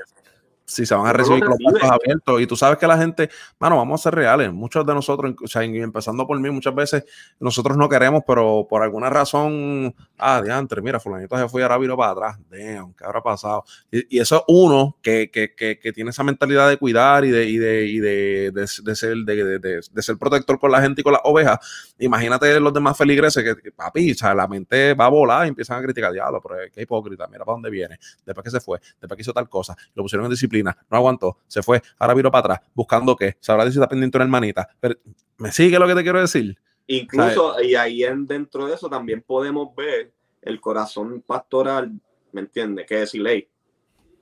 si 0.67 0.85
se 0.85 0.93
van 0.93 1.07
a 1.07 1.13
recibir 1.13 1.39
con 1.39 1.51
los 1.51 1.73
brazos 1.73 1.89
abiertos. 1.89 2.41
Y 2.41 2.45
tú 2.45 2.57
sabes 2.57 2.77
que 2.77 2.85
la 2.85 2.97
gente, 2.97 3.29
bueno, 3.57 3.77
vamos 3.77 4.01
a 4.01 4.03
ser 4.03 4.15
reales. 4.15 4.51
Muchos 4.51 4.85
de 4.85 4.93
nosotros, 4.93 5.33
o 5.41 5.47
sea, 5.47 5.63
empezando 5.63 6.27
por 6.27 6.37
mí, 6.39 6.49
muchas 6.49 6.75
veces 6.75 7.05
nosotros 7.39 7.77
no 7.77 7.87
queremos, 7.87 8.23
pero 8.27 8.67
por 8.69 8.83
alguna 8.83 9.09
razón, 9.09 9.95
ah, 10.17 10.41
diantre, 10.43 10.81
mira, 10.81 10.99
fulanito 10.99 11.37
se 11.37 11.47
fue 11.47 11.61
y 11.61 11.63
ahora 11.63 11.77
vino 11.77 11.95
para 11.95 12.11
atrás. 12.11 12.39
Damn, 12.49 12.93
¿qué 12.93 13.05
habrá 13.05 13.23
pasado? 13.23 13.63
Y, 13.89 14.19
eso 14.19 14.37
es 14.37 14.43
uno 14.49 14.97
que, 15.01 15.31
que, 15.31 15.55
que, 15.55 15.79
que, 15.79 15.93
tiene 15.93 16.09
esa 16.09 16.23
mentalidad 16.23 16.67
de 16.67 16.77
cuidar 16.77 17.23
y 17.23 17.31
de, 17.31 17.45
y 17.45 17.57
de, 17.57 17.85
y 17.85 17.99
de, 17.99 18.51
de, 18.51 18.67
ser, 18.67 19.15
de, 19.15 20.01
ser 20.01 20.17
protector 20.17 20.59
con 20.59 20.71
la 20.71 20.81
gente 20.81 20.99
y 20.99 21.03
con 21.03 21.13
las 21.13 21.21
ovejas. 21.23 21.93
Imagínate 21.97 22.59
los 22.59 22.73
demás 22.73 22.97
feligreses 22.97 23.41
que, 23.41 23.71
papi, 23.71 24.11
o 24.11 24.15
sea, 24.15 24.35
la 24.35 24.47
mente 24.47 24.93
va 24.95 25.05
a 25.05 25.09
volar 25.09 25.45
y 25.45 25.49
empiezan 25.49 25.79
a 25.79 25.81
criticar, 25.81 26.11
diablo, 26.11 26.41
pero 26.41 26.55
qué 26.73 26.81
hipócrita, 26.81 27.25
mira 27.27 27.45
para 27.45 27.53
dónde 27.53 27.69
viene, 27.69 27.97
después 28.25 28.43
que 28.43 28.51
se 28.51 28.59
fue, 28.59 28.79
después 28.99 29.15
que 29.15 29.21
hizo 29.21 29.33
tal 29.33 29.47
cosa, 29.47 29.75
lo 29.95 30.03
pusieron 30.03 30.25
en 30.25 30.31
disciplina 30.31 30.56
no 30.63 30.73
aguantó, 30.89 31.37
se 31.47 31.61
fue, 31.61 31.81
ahora 31.99 32.13
vino 32.13 32.31
para 32.31 32.53
atrás, 32.53 32.69
buscando 32.73 33.15
qué, 33.15 33.37
sabrá 33.39 33.63
si 33.65 33.77
está 33.77 33.87
pendiente 33.87 34.17
una 34.17 34.25
hermanita. 34.25 34.69
Pero, 34.79 34.95
¿Me 35.37 35.51
sigue 35.51 35.77
lo 35.77 35.87
que 35.87 35.95
te 35.95 36.03
quiero 36.03 36.19
decir? 36.19 36.57
Incluso, 36.87 37.61
y 37.61 37.75
ahí 37.75 38.03
en, 38.03 38.25
dentro 38.25 38.65
de 38.65 38.73
eso 38.73 38.89
también 38.89 39.21
podemos 39.21 39.75
ver 39.75 40.13
el 40.41 40.59
corazón 40.59 41.21
pastoral, 41.25 41.91
¿me 42.31 42.41
entiendes? 42.41 42.85
Que 42.87 43.03
es 43.03 43.13
ley. 43.13 43.47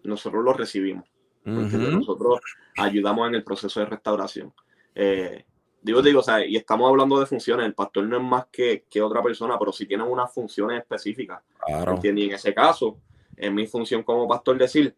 Nosotros 0.04 0.44
lo 0.44 0.54
recibimos. 0.54 1.06
Nosotros 1.44 2.40
ayudamos 2.78 3.28
en 3.28 3.36
el 3.36 3.44
proceso 3.44 3.80
de 3.80 3.86
restauración. 3.86 4.52
Eh, 4.96 5.46
digo, 5.82 6.02
digo, 6.02 6.22
o 6.22 6.24
sea, 6.24 6.44
y 6.44 6.56
estamos 6.56 6.90
hablando 6.90 7.20
de 7.20 7.28
funciones. 7.28 7.68
El 7.68 7.76
pastor 7.76 8.06
no 8.06 8.18
es 8.18 8.24
más 8.24 8.48
que, 8.52 8.86
que 8.90 9.02
otra 9.02 9.22
persona, 9.22 9.58
pero 9.60 9.72
sí 9.72 9.86
tiene 9.86 10.04
unas 10.04 10.34
funciones 10.34 10.80
específicas. 10.80 11.42
Claro. 11.64 12.00
Y 12.02 12.08
en 12.08 12.32
ese 12.32 12.54
caso, 12.54 12.98
en 13.38 13.54
mi 13.54 13.68
función 13.68 14.02
como 14.02 14.28
pastor, 14.28 14.58
decir, 14.58 14.96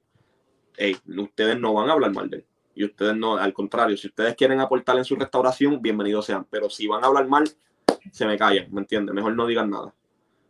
ustedes 1.18 1.60
no 1.60 1.74
van 1.74 1.90
a 1.90 1.94
hablar 1.94 2.14
mal 2.14 2.30
de 2.30 2.38
él. 2.38 2.46
Y 2.76 2.86
ustedes 2.86 3.16
no, 3.16 3.38
al 3.38 3.54
contrario, 3.54 3.98
si 3.98 4.08
ustedes 4.08 4.36
quieren 4.36 4.60
aportar 4.60 4.98
en 4.98 5.06
su 5.06 5.16
restauración, 5.16 5.82
bienvenidos 5.82 6.28
sean. 6.28 6.46
Pero 6.50 6.70
si 6.70 6.86
van 6.86 7.04
a 7.04 7.08
hablar 7.08 7.28
mal, 7.28 7.50
se 8.12 8.26
me 8.26 8.38
callan, 8.38 8.68
¿me 8.72 8.82
entiendes? 8.82 9.16
Mejor 9.16 9.36
no 9.36 9.48
digan 9.48 9.70
nada. 9.70 9.94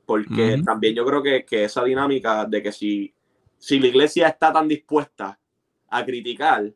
Porque 0.05 0.61
también 0.65 0.95
yo 0.95 1.05
creo 1.05 1.23
que, 1.23 1.63
esa 1.63 1.83
dinámica 1.83 2.45
de 2.45 2.61
que 2.61 2.71
si, 2.71 3.13
si 3.57 3.79
la 3.79 3.87
iglesia 3.87 4.27
está 4.27 4.51
tan 4.51 4.67
dispuesta 4.67 5.39
a 5.89 6.05
criticar, 6.05 6.71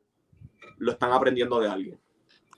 lo 0.77 0.91
están 0.91 1.11
aprendiendo 1.11 1.59
de 1.59 1.69
alguien. 1.69 1.99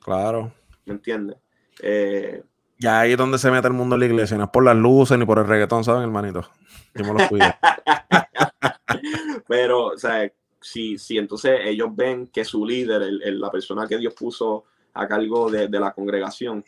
Claro. 0.04 0.52
¿Me 0.86 0.94
entiendes? 0.94 1.38
Eh, 1.82 2.44
ya 2.78 3.00
ahí 3.00 3.14
es 3.14 3.18
donde 3.18 3.38
se 3.38 3.50
mete 3.50 3.68
el 3.68 3.74
mundo 3.74 3.96
en 3.96 4.02
la 4.02 4.06
iglesia, 4.06 4.38
no 4.38 4.44
es 4.44 4.50
por 4.50 4.64
las 4.64 4.76
luces 4.76 5.18
ni 5.18 5.26
por 5.26 5.40
el 5.40 5.48
reggaetón, 5.48 5.84
¿saben, 5.84 6.04
hermanito? 6.04 6.48
Yo 6.94 7.06
me 7.06 7.20
lo 7.20 7.30
cuido. 7.30 7.46
Pero, 9.48 9.88
o 9.88 9.98
sea, 9.98 10.30
si, 10.64 10.98
si 10.98 11.18
entonces 11.18 11.60
ellos 11.64 11.90
ven 11.96 12.28
que 12.28 12.44
su 12.44 12.66
líder, 12.66 13.02
la 13.22 13.52
persona 13.52 13.88
que 13.88 13.98
Dios 13.98 14.14
puso 14.14 14.66
a 14.94 15.08
cargo 15.08 15.52
de, 15.52 15.68
la 15.68 15.92
congregación, 15.92 16.64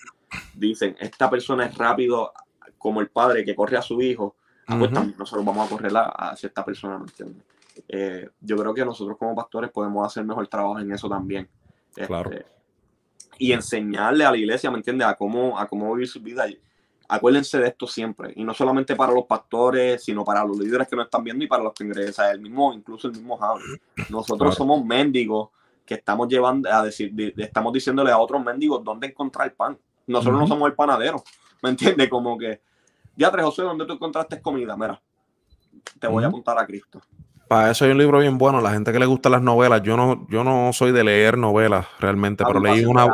dicen, 0.53 0.95
esta 0.99 1.29
persona 1.29 1.65
es 1.65 1.77
rápido 1.77 2.33
como 2.77 3.01
el 3.01 3.07
padre 3.07 3.43
que 3.43 3.55
corre 3.55 3.77
a 3.77 3.81
su 3.81 4.01
hijo, 4.01 4.35
ah, 4.67 4.75
pues 4.77 4.91
también 4.91 5.17
nosotros 5.17 5.45
vamos 5.45 5.65
a 5.65 5.69
correr 5.69 5.91
hacia 5.95 6.47
esta 6.47 6.63
persona, 6.63 6.97
¿me 6.99 7.05
entiendes? 7.05 7.43
Eh, 7.87 8.29
yo 8.41 8.55
creo 8.57 8.73
que 8.73 8.85
nosotros 8.85 9.17
como 9.17 9.35
pastores 9.35 9.71
podemos 9.71 10.05
hacer 10.05 10.23
mejor 10.23 10.47
trabajo 10.47 10.79
en 10.79 10.91
eso 10.91 11.09
también. 11.09 11.47
Claro. 11.93 12.31
Este, 12.31 12.45
y 13.37 13.51
enseñarle 13.51 14.25
a 14.25 14.31
la 14.31 14.37
iglesia, 14.37 14.71
¿me 14.71 14.77
entiendes? 14.77 15.07
A 15.07 15.15
cómo, 15.15 15.59
a 15.59 15.67
cómo 15.67 15.93
vivir 15.93 16.07
su 16.07 16.21
vida 16.21 16.45
acuérdense 17.07 17.59
de 17.59 17.67
esto 17.67 17.87
siempre, 17.87 18.33
y 18.35 18.43
no 18.43 18.53
solamente 18.53 18.95
para 18.95 19.13
los 19.13 19.25
pastores, 19.25 20.03
sino 20.03 20.23
para 20.23 20.43
los 20.43 20.57
líderes 20.57 20.87
que 20.87 20.95
nos 20.95 21.05
están 21.05 21.23
viendo 21.23 21.43
y 21.43 21.47
para 21.47 21.63
los 21.63 21.73
que 21.73 21.83
ingresan, 21.83 22.31
el 22.31 22.39
mismo, 22.39 22.73
incluso 22.73 23.07
el 23.07 23.13
mismo 23.13 23.37
Javi. 23.37 23.61
Nosotros 24.09 24.55
somos 24.55 24.83
mendigos 24.83 25.49
que 25.85 25.95
estamos 25.95 26.27
llevando 26.27 26.71
a 26.71 26.83
decir, 26.83 27.13
estamos 27.37 27.73
diciéndole 27.73 28.11
a 28.11 28.17
otros 28.17 28.43
mendigos 28.43 28.83
dónde 28.83 29.07
encontrar 29.07 29.53
pan. 29.53 29.77
Nosotros 30.07 30.39
no 30.39 30.47
somos 30.47 30.67
el 30.69 30.75
panadero, 30.75 31.23
¿me 31.61 31.69
entiendes? 31.69 32.09
Como 32.09 32.37
que, 32.37 32.61
ya 33.15 33.31
tres 33.31 33.45
José, 33.45 33.63
¿dónde 33.63 33.85
tú 33.85 33.93
encontraste 33.93 34.41
comida? 34.41 34.75
Mira, 34.75 35.01
te 35.99 36.07
voy 36.07 36.23
a 36.23 36.27
apuntar 36.27 36.57
a 36.57 36.65
Cristo. 36.65 37.01
Para 37.47 37.71
eso 37.71 37.85
hay 37.85 37.91
un 37.91 37.99
libro 37.99 38.19
bien 38.19 38.37
bueno. 38.37 38.59
La 38.59 38.71
gente 38.71 38.91
que 38.91 38.99
le 38.99 39.05
gusta 39.05 39.29
las 39.29 39.41
novelas, 39.41 39.83
yo 39.83 39.95
no, 39.95 40.27
yo 40.29 40.43
no 40.43 40.73
soy 40.73 40.91
de 40.91 41.03
leer 41.03 41.37
novelas 41.37 41.85
realmente, 41.99 42.43
pero 42.45 42.59
leí 42.59 42.85
una. 42.85 43.07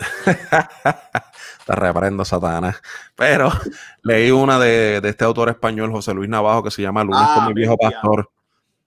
Te 1.70 1.76
reprendo, 1.76 2.24
Satanás. 2.24 2.82
Pero 3.14 3.48
leí 4.02 4.32
una 4.32 4.58
de, 4.58 5.00
este 5.04 5.24
autor 5.24 5.50
español, 5.50 5.92
José 5.92 6.12
Luis 6.12 6.28
Navajo, 6.28 6.64
que 6.64 6.70
se 6.72 6.82
llama 6.82 7.04
Lunes 7.04 7.28
con 7.32 7.44
mi 7.44 7.50
ah, 7.50 7.54
viejo 7.54 7.76
pastor. 7.76 8.28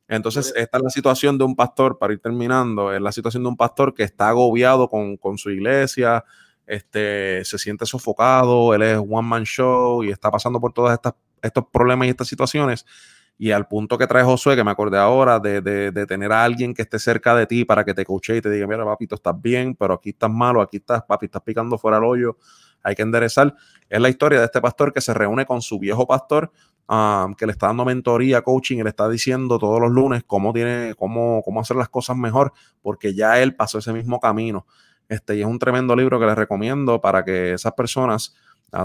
Entonces, 0.10 0.54
esta 0.58 0.80
es 0.80 0.84
la 0.84 0.90
situación 0.90 1.38
de 1.38 1.46
un 1.46 1.56
pastor, 1.56 1.98
para 1.98 2.12
ir 2.12 2.20
terminando, 2.20 2.94
es 2.94 3.00
la 3.00 3.14
situación 3.14 3.44
de 3.44 3.50
un 3.50 3.56
pastor 3.56 3.94
que 3.94 4.04
está 4.04 4.28
agobiado 4.28 4.90
con, 4.90 5.38
su 5.38 5.50
iglesia, 5.50 6.26
este, 6.68 7.46
se 7.46 7.58
siente 7.58 7.86
sofocado, 7.86 8.74
él 8.74 8.82
es 8.82 8.98
one 8.98 9.28
man 9.28 9.46
show 9.46 10.04
y 10.04 10.10
está 10.10 10.30
pasando 10.30 10.60
por 10.60 10.74
todos 10.74 11.00
estos 11.42 11.66
problemas 11.72 12.08
y 12.08 12.10
estas 12.10 12.28
situaciones 12.28 12.86
y 13.38 13.52
al 13.52 13.68
punto 13.68 13.98
que 13.98 14.08
trae 14.08 14.24
Josué, 14.24 14.56
que 14.56 14.64
me 14.64 14.72
acordé 14.72 14.98
ahora, 14.98 15.40
de, 15.40 15.62
de, 15.62 16.06
tener 16.06 16.32
a 16.32 16.44
alguien 16.44 16.74
que 16.74 16.84
esté 16.84 17.00
cerca 17.00 17.36
de 17.36 17.48
ti 17.48 17.66
para 17.66 17.84
que 17.84 17.94
te 17.94 18.06
coche 18.06 18.38
y 18.38 18.42
te 18.42 18.50
diga, 18.50 18.68
mira, 18.68 18.86
papito, 18.86 19.16
estás 19.16 19.40
bien, 19.42 19.76
pero 19.76 19.96
aquí 19.96 20.10
estás 20.10 20.30
malo, 20.30 20.62
aquí 20.62 20.78
estás, 20.78 21.04
papi, 21.04 21.26
estás 21.26 21.42
picando 21.42 21.78
fuera 21.78 21.98
el 21.98 22.04
hoyo, 22.04 22.38
hay 22.84 22.96
que 22.96 23.02
enderezar. 23.02 23.56
Es 23.90 24.00
la 24.00 24.10
historia 24.10 24.40
de 24.40 24.46
este 24.46 24.62
pastor 24.62 24.94
que 24.94 25.02
se 25.02 25.14
reúne 25.14 25.46
con 25.46 25.62
su 25.62 25.80
viejo 25.80 26.06
pastor, 26.06 26.52
um, 26.88 27.34
que 27.34 27.46
le 27.46 27.54
está 27.54 27.68
dando 27.68 27.86
mentoría, 27.86 28.42
coaching, 28.42 28.78
y 28.78 28.84
le 28.84 28.90
está 28.90 29.10
diciendo 29.10 29.58
todos 29.58 29.80
los 29.80 29.92
lunes 29.92 30.24
cómo, 30.28 30.54
tiene, 30.54 30.94
cómo, 30.98 31.42
cómo 31.44 31.62
hacer 31.62 31.78
las 31.78 31.90
cosas 31.90 32.18
mejor, 32.18 32.54
porque 32.82 33.14
ya 33.16 33.42
él 33.42 33.56
pasó 33.56 33.80
ese 33.80 33.94
mismo 33.94 34.20
camino. 34.20 34.66
Este, 35.10 35.36
y 35.36 35.42
es 35.42 35.48
un 35.48 35.60
tremendo 35.60 35.96
libro 35.96 36.20
que 36.20 36.26
les 36.26 36.36
recomiendo 36.36 37.02
para 37.02 37.24
que 37.26 37.54
esas 37.54 37.74
personas 37.74 38.36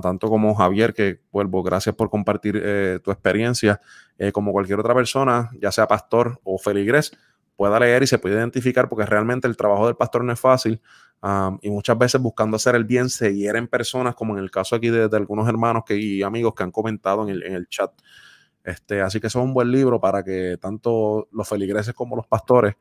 tanto 0.03 0.29
como 0.29 0.55
Javier, 0.55 0.93
que 0.93 1.20
vuelvo, 1.33 1.62
gracias 1.62 1.95
por 1.95 2.11
compartir 2.11 2.61
eh, 2.62 3.01
tu 3.03 3.11
experiencia, 3.11 3.81
eh, 4.19 4.33
como 4.33 4.53
cualquier 4.53 4.79
otra 4.79 4.95
persona, 4.95 5.51
ya 5.61 5.73
sea 5.73 5.87
pastor 5.87 6.39
o 6.45 6.59
feligres, 6.59 7.12
pueda 7.57 7.81
leer 7.81 8.03
y 8.03 8.07
se 8.07 8.19
puede 8.19 8.37
identificar, 8.37 8.89
porque 8.89 9.07
realmente 9.07 9.49
el 9.49 9.57
trabajo 9.57 9.87
del 9.87 9.97
pastor 9.97 10.25
no 10.25 10.33
es 10.33 10.39
fácil. 10.39 10.81
Y 11.62 11.70
muchas 11.70 11.99
veces 11.99 12.20
buscando 12.20 12.57
hacer 12.57 12.74
el 12.74 12.85
bien 12.85 13.09
se 13.09 13.35
hieren 13.35 13.66
personas, 13.69 14.15
como 14.15 14.36
en 14.36 14.43
el 14.43 14.51
caso 14.51 14.77
aquí 14.77 14.89
de, 14.89 15.09
algunos 15.16 15.49
hermanos 15.49 15.82
que, 15.86 15.97
y 15.97 16.23
amigos 16.23 16.55
que 16.55 16.62
han 16.62 16.70
comentado 16.70 17.23
en 17.23 17.31
el, 17.31 17.43
en 17.43 17.55
el 17.55 17.69
chat. 17.69 17.90
Este, 18.65 19.01
así 19.01 19.20
que 19.20 19.28
eso 19.28 19.39
es 19.39 19.45
un 19.45 19.55
buen 19.55 19.73
libro 19.73 20.01
para 20.01 20.23
que 20.23 20.59
tanto 20.61 21.28
los 21.32 21.49
feligreses 21.49 21.95
como 21.95 22.16
los 22.16 22.27
pastores 22.27 22.77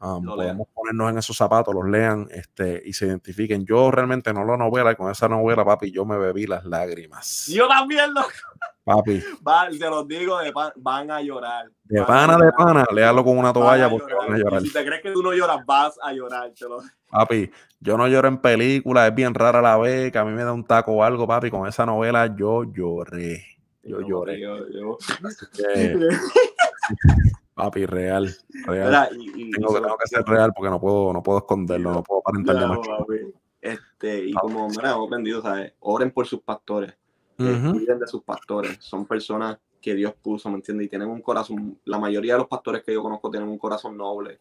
podemos 0.00 0.66
ponernos 0.72 1.10
en 1.10 1.18
esos 1.18 1.36
zapatos, 1.36 1.74
los 1.74 1.86
lean 1.86 2.26
este, 2.30 2.82
y 2.84 2.92
se 2.92 3.06
identifiquen. 3.06 3.66
Yo 3.66 3.90
realmente 3.90 4.32
no 4.32 4.44
lo 4.44 4.56
novela 4.56 4.92
y 4.92 4.96
con 4.96 5.10
esa 5.10 5.28
novela, 5.28 5.64
papi, 5.64 5.90
yo 5.90 6.06
me 6.06 6.16
bebí 6.16 6.46
las 6.46 6.64
lágrimas. 6.64 7.46
Yo 7.48 7.68
también, 7.68 8.14
loco. 8.14 8.30
Papi. 8.84 9.22
Va, 9.46 9.68
te 9.68 9.90
los 9.90 10.08
digo, 10.08 10.38
van 10.76 11.10
a 11.10 11.20
llorar. 11.20 11.70
De 11.84 12.02
pana, 12.02 12.36
de 12.38 12.50
pana, 12.52 12.86
léalo 12.92 13.22
con 13.22 13.36
una 13.38 13.52
toalla 13.52 13.90
porque 13.90 14.14
van 14.14 14.32
a 14.32 14.38
llorar. 14.38 14.62
si 14.62 14.72
te 14.72 14.84
crees 14.84 15.02
que 15.02 15.12
tú 15.12 15.22
no 15.22 15.32
lloras, 15.32 15.64
vas 15.66 15.98
a 16.02 16.12
llorar. 16.12 16.52
Papi, 17.10 17.50
yo 17.80 17.96
no 17.96 18.08
lloro 18.08 18.28
en 18.28 18.38
películas, 18.38 19.08
es 19.08 19.14
bien 19.14 19.34
rara 19.34 19.60
la 19.60 19.76
vez 19.76 20.10
que 20.10 20.18
a 20.18 20.24
mí 20.24 20.32
me 20.32 20.44
da 20.44 20.52
un 20.52 20.64
taco 20.64 20.92
o 20.92 21.02
algo, 21.02 21.26
papi. 21.26 21.50
Con 21.50 21.68
esa 21.68 21.84
novela 21.84 22.34
yo 22.34 22.64
lloré. 22.64 23.44
Yo, 23.82 24.00
lloré. 24.00 24.40
Yo, 24.40 24.58
Papi, 27.54 27.84
real. 27.84 28.34
real. 28.66 29.10
tengo, 29.10 29.98
que, 29.98 30.06
ser 30.06 30.24
real 30.24 30.52
porque 30.54 30.70
no 30.70 30.80
puedo, 30.80 31.12
no 31.12 31.22
puedo 31.22 31.38
esconderlo, 31.38 31.92
no 31.92 32.02
puedo 32.02 32.20
aparentarle 32.20 32.66
más. 32.66 32.78
Este, 33.60 34.24
y 34.26 34.32
como 34.32 34.68
me 34.68 34.76
hemos 34.76 35.06
aprendido, 35.06 35.42
¿sabes? 35.42 35.74
Oren 35.80 36.10
por 36.10 36.26
sus 36.26 36.40
pastores. 36.40 36.94
Eh, 37.40 37.70
cuiden 37.72 37.98
de 37.98 38.06
sus 38.06 38.22
pastores. 38.22 38.76
Son 38.80 39.06
personas 39.06 39.58
que 39.80 39.94
Dios 39.94 40.14
puso, 40.20 40.50
¿me 40.50 40.56
entiendes? 40.56 40.86
Y 40.86 40.90
tienen 40.90 41.08
un 41.08 41.22
corazón, 41.22 41.78
la 41.84 41.98
mayoría 41.98 42.34
de 42.34 42.40
los 42.40 42.48
pastores 42.48 42.82
que 42.82 42.92
yo 42.92 43.02
conozco 43.02 43.30
tienen 43.30 43.48
un 43.48 43.58
corazón 43.58 43.96
noble. 43.96 44.40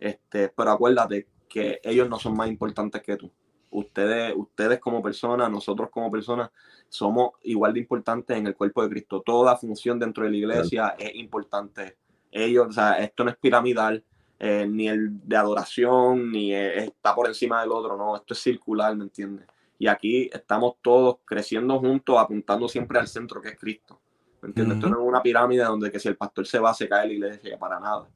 Este, 0.00 0.48
pero 0.48 0.70
acuérdate 0.70 1.26
que 1.48 1.80
ellos 1.82 2.08
no 2.08 2.18
son 2.18 2.36
más 2.36 2.48
importantes 2.48 3.02
que 3.02 3.16
tú. 3.16 3.30
Ustedes, 3.70 4.32
ustedes 4.34 4.80
como 4.80 5.02
personas, 5.02 5.50
nosotros 5.50 5.90
como 5.90 6.10
personas, 6.10 6.50
somos 6.88 7.32
igual 7.42 7.74
de 7.74 7.80
importantes 7.80 8.36
en 8.36 8.46
el 8.46 8.56
cuerpo 8.56 8.82
de 8.82 8.88
Cristo. 8.88 9.20
Toda 9.20 9.56
función 9.56 9.98
dentro 9.98 10.24
de 10.24 10.30
la 10.30 10.36
iglesia 10.36 10.94
es 10.98 11.14
importante 11.16 11.96
ellos, 12.30 12.68
o 12.68 12.72
sea, 12.72 12.98
esto 12.98 13.24
no 13.24 13.30
es 13.30 13.36
piramidal, 13.36 14.04
eh, 14.38 14.66
ni 14.68 14.88
el 14.88 15.26
de 15.26 15.36
adoración, 15.36 16.30
ni 16.30 16.54
está 16.54 17.14
por 17.14 17.26
encima 17.26 17.60
del 17.60 17.72
otro, 17.72 17.96
no, 17.96 18.16
esto 18.16 18.34
es 18.34 18.40
circular, 18.40 18.94
¿me 18.94 19.04
entiendes? 19.04 19.46
Y 19.78 19.86
aquí 19.86 20.28
estamos 20.32 20.74
todos 20.82 21.18
creciendo 21.24 21.78
juntos, 21.78 22.18
apuntando 22.18 22.68
siempre 22.68 22.98
al 22.98 23.06
centro 23.06 23.40
que 23.40 23.50
es 23.50 23.58
Cristo. 23.58 24.00
¿Me 24.42 24.48
entiendes? 24.48 24.76
Esto 24.76 24.88
no 24.88 25.00
es 25.00 25.08
una 25.08 25.22
pirámide 25.22 25.64
donde 25.64 25.90
que 25.90 25.98
si 25.98 26.08
el 26.08 26.16
pastor 26.16 26.46
se 26.46 26.58
va, 26.58 26.74
se 26.74 26.88
cae 26.88 27.06
la 27.06 27.12
iglesia, 27.12 27.58
para 27.58 27.78
nada. 27.78 28.08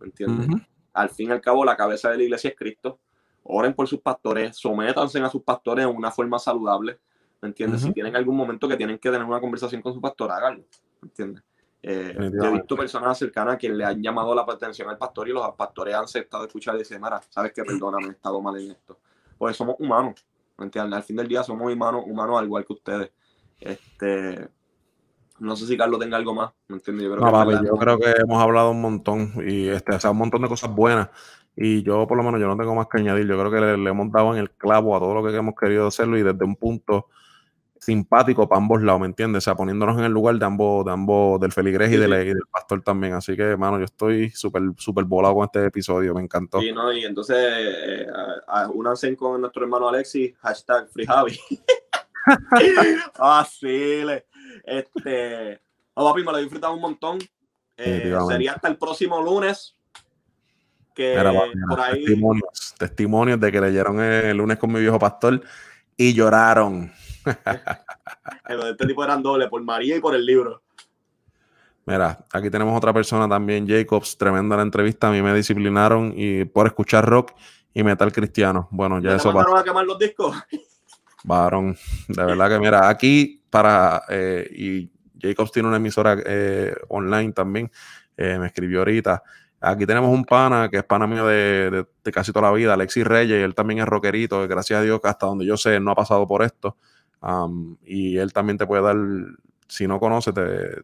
¿Me 0.00 0.06
entiendes? 0.06 0.48
Al 0.92 1.10
fin 1.10 1.28
y 1.28 1.32
al 1.32 1.40
cabo, 1.40 1.64
la 1.64 1.76
cabeza 1.76 2.10
de 2.10 2.18
la 2.18 2.22
iglesia 2.24 2.50
es 2.50 2.56
Cristo. 2.56 3.00
Oren 3.44 3.74
por 3.74 3.86
sus 3.86 4.00
pastores, 4.00 4.56
sométanse 4.56 5.20
a 5.20 5.28
sus 5.28 5.42
pastores 5.42 5.84
en 5.84 5.94
una 5.94 6.10
forma 6.10 6.38
saludable. 6.38 6.98
¿Me 7.40 7.48
entiendes? 7.48 7.82
Si 7.82 7.92
tienen 7.92 8.16
algún 8.16 8.36
momento 8.36 8.66
que 8.66 8.76
tienen 8.76 8.98
que 8.98 9.10
tener 9.10 9.26
una 9.26 9.40
conversación 9.40 9.82
con 9.82 9.92
su 9.92 10.00
pastor, 10.00 10.30
háganlo. 10.30 10.64
¿Me 11.00 11.08
entiendes? 11.08 11.42
Eh, 11.82 12.16
he 12.18 12.50
visto 12.50 12.76
personas 12.76 13.18
cercanas 13.18 13.58
que 13.58 13.68
le 13.68 13.84
han 13.84 14.02
llamado 14.02 14.34
la 14.34 14.40
atención 14.42 14.88
al 14.88 14.96
pastor 14.96 15.28
y 15.28 15.32
los 15.32 15.54
pastores 15.54 15.94
han 15.94 16.04
aceptado 16.04 16.46
escuchar 16.46 16.74
y 16.76 16.78
decir, 16.78 16.98
Mara, 16.98 17.20
sabes 17.28 17.52
que 17.52 17.62
perdóname, 17.62 18.06
he 18.06 18.10
estado 18.12 18.40
mal 18.40 18.58
en 18.58 18.70
esto. 18.70 18.98
Pues 19.36 19.54
somos 19.54 19.76
humanos, 19.78 20.24
¿me 20.58 20.66
entiendes? 20.66 20.96
Al 20.96 21.02
fin 21.02 21.16
del 21.16 21.28
día 21.28 21.42
somos 21.42 21.72
humanos, 21.72 22.04
humanos 22.06 22.38
al 22.38 22.46
igual 22.46 22.64
que 22.64 22.72
ustedes. 22.72 23.10
Este, 23.60 24.48
no 25.38 25.56
sé 25.56 25.66
si 25.66 25.76
Carlos 25.76 26.00
tenga 26.00 26.16
algo 26.16 26.34
más, 26.34 26.52
¿me 26.68 26.76
entiendes? 26.76 27.06
Yo 27.06 27.16
creo, 27.16 27.48
que, 27.48 27.66
yo 27.66 27.76
creo 27.76 27.98
que 27.98 28.14
hemos 28.20 28.42
hablado 28.42 28.70
un 28.70 28.80
montón 28.80 29.32
y 29.46 29.68
este, 29.68 29.94
o 29.94 30.00
sea, 30.00 30.10
un 30.10 30.18
montón 30.18 30.42
de 30.42 30.48
cosas 30.48 30.70
buenas. 30.74 31.08
Y 31.56 31.82
yo, 31.82 32.06
por 32.06 32.16
lo 32.16 32.24
menos, 32.24 32.40
yo 32.40 32.48
no 32.48 32.56
tengo 32.56 32.74
más 32.74 32.88
que 32.88 32.98
añadir. 32.98 33.26
Yo 33.26 33.38
creo 33.38 33.50
que 33.50 33.60
le, 33.60 33.76
le 33.76 33.90
hemos 33.90 34.10
dado 34.10 34.34
en 34.34 34.40
el 34.40 34.50
clavo 34.50 34.96
a 34.96 34.98
todo 34.98 35.14
lo 35.14 35.24
que 35.24 35.36
hemos 35.36 35.54
querido 35.54 35.86
hacerlo 35.86 36.18
y 36.18 36.22
desde 36.22 36.44
un 36.44 36.56
punto 36.56 37.08
simpático 37.84 38.48
para 38.48 38.60
ambos 38.60 38.82
lados, 38.82 39.00
¿me 39.00 39.06
entiendes? 39.06 39.42
O 39.42 39.44
sea, 39.44 39.54
poniéndonos 39.54 39.98
en 39.98 40.04
el 40.04 40.12
lugar 40.12 40.36
de 40.36 40.46
ambos, 40.46 40.84
de 40.84 40.92
ambos, 40.92 41.38
del 41.40 41.52
feligrés 41.52 41.92
y, 41.92 41.96
del, 41.96 42.10
del 42.10 42.42
pastor 42.50 42.82
también. 42.82 43.12
Así 43.12 43.36
que, 43.36 43.56
mano, 43.56 43.78
yo 43.78 43.84
estoy 43.84 44.30
súper, 44.30 44.62
súper 44.78 45.04
volado 45.04 45.34
con 45.34 45.44
este 45.44 45.66
episodio, 45.66 46.14
me 46.14 46.22
encantó. 46.22 46.60
Sí, 46.60 46.72
no, 46.72 46.92
y 46.92 47.04
entonces, 47.04 47.36
eh, 47.38 48.06
únanse 48.72 49.14
con 49.16 49.40
nuestro 49.40 49.64
hermano 49.64 49.88
Alexis, 49.88 50.34
hashtag 50.38 50.88
FreeJavi. 50.88 51.38
ah, 53.18 53.46
sí, 53.50 54.02
este, 54.64 55.60
oh, 55.92 56.08
papi, 56.08 56.24
me 56.24 56.32
lo 56.32 56.38
he 56.38 56.42
disfrutado 56.42 56.74
un 56.74 56.80
montón. 56.80 57.18
Eh, 57.76 58.16
sería 58.28 58.52
hasta 58.52 58.68
el 58.68 58.78
próximo 58.78 59.20
lunes. 59.20 59.76
Que 60.94 61.20
por 61.68 61.80
ahí... 61.80 62.04
testimonios, 62.04 62.74
testimonios 62.78 63.40
de 63.40 63.50
que 63.50 63.60
leyeron 63.60 64.00
el 64.00 64.36
lunes 64.36 64.58
con 64.58 64.72
mi 64.72 64.80
viejo 64.80 64.98
pastor 64.98 65.42
y 65.96 66.14
lloraron. 66.14 66.92
este 68.70 68.86
tipo 68.86 69.04
eran 69.04 69.22
doble, 69.22 69.48
por 69.48 69.62
María 69.62 69.96
y 69.96 70.00
por 70.00 70.14
el 70.14 70.24
libro. 70.24 70.62
Mira, 71.86 72.24
aquí 72.32 72.48
tenemos 72.48 72.76
otra 72.76 72.92
persona 72.92 73.28
también, 73.28 73.68
Jacobs, 73.68 74.16
tremenda 74.16 74.56
la 74.56 74.62
entrevista. 74.62 75.08
A 75.08 75.12
mí 75.12 75.20
me 75.20 75.34
disciplinaron 75.34 76.14
y 76.16 76.44
por 76.44 76.66
escuchar 76.66 77.04
rock 77.04 77.32
y 77.74 77.82
metal 77.82 78.10
cristiano. 78.12 78.68
Bueno, 78.70 79.00
ya 79.00 79.16
eso 79.16 79.32
va. 79.32 79.60
a 79.60 79.64
quemar 79.64 79.84
los 79.84 79.98
discos? 79.98 80.34
Varón, 81.24 81.76
de 82.08 82.24
verdad 82.24 82.50
que 82.50 82.58
mira, 82.58 82.88
aquí 82.88 83.42
para, 83.48 84.02
eh, 84.10 84.46
y 84.50 84.90
Jacobs 85.18 85.52
tiene 85.52 85.68
una 85.68 85.78
emisora 85.78 86.18
eh, 86.24 86.74
online 86.88 87.32
también, 87.32 87.70
eh, 88.16 88.38
me 88.38 88.46
escribió 88.46 88.80
ahorita. 88.80 89.22
Aquí 89.58 89.86
tenemos 89.86 90.10
un 90.10 90.26
pana 90.26 90.68
que 90.68 90.78
es 90.78 90.84
pana 90.84 91.06
mío 91.06 91.26
de, 91.26 91.86
casi 92.12 92.30
toda 92.30 92.50
la 92.50 92.54
vida, 92.54 92.74
Alexis 92.74 93.06
Reyes, 93.06 93.40
y 93.40 93.42
él 93.42 93.54
también 93.54 93.80
es 93.80 93.86
rockerito, 93.86 94.46
gracias 94.46 94.80
a 94.80 94.82
Dios 94.82 95.00
hasta 95.02 95.24
donde 95.24 95.46
yo 95.46 95.56
sé 95.56 95.80
no 95.80 95.92
ha 95.92 95.94
pasado 95.94 96.26
por 96.26 96.42
esto. 96.42 96.76
Y 97.84 98.18
él 98.18 98.32
también 98.32 98.58
te 98.58 98.66
puede 98.66 98.82
dar, 98.82 98.96
si 99.68 99.86
no 99.86 99.98
conoces, 99.98 100.34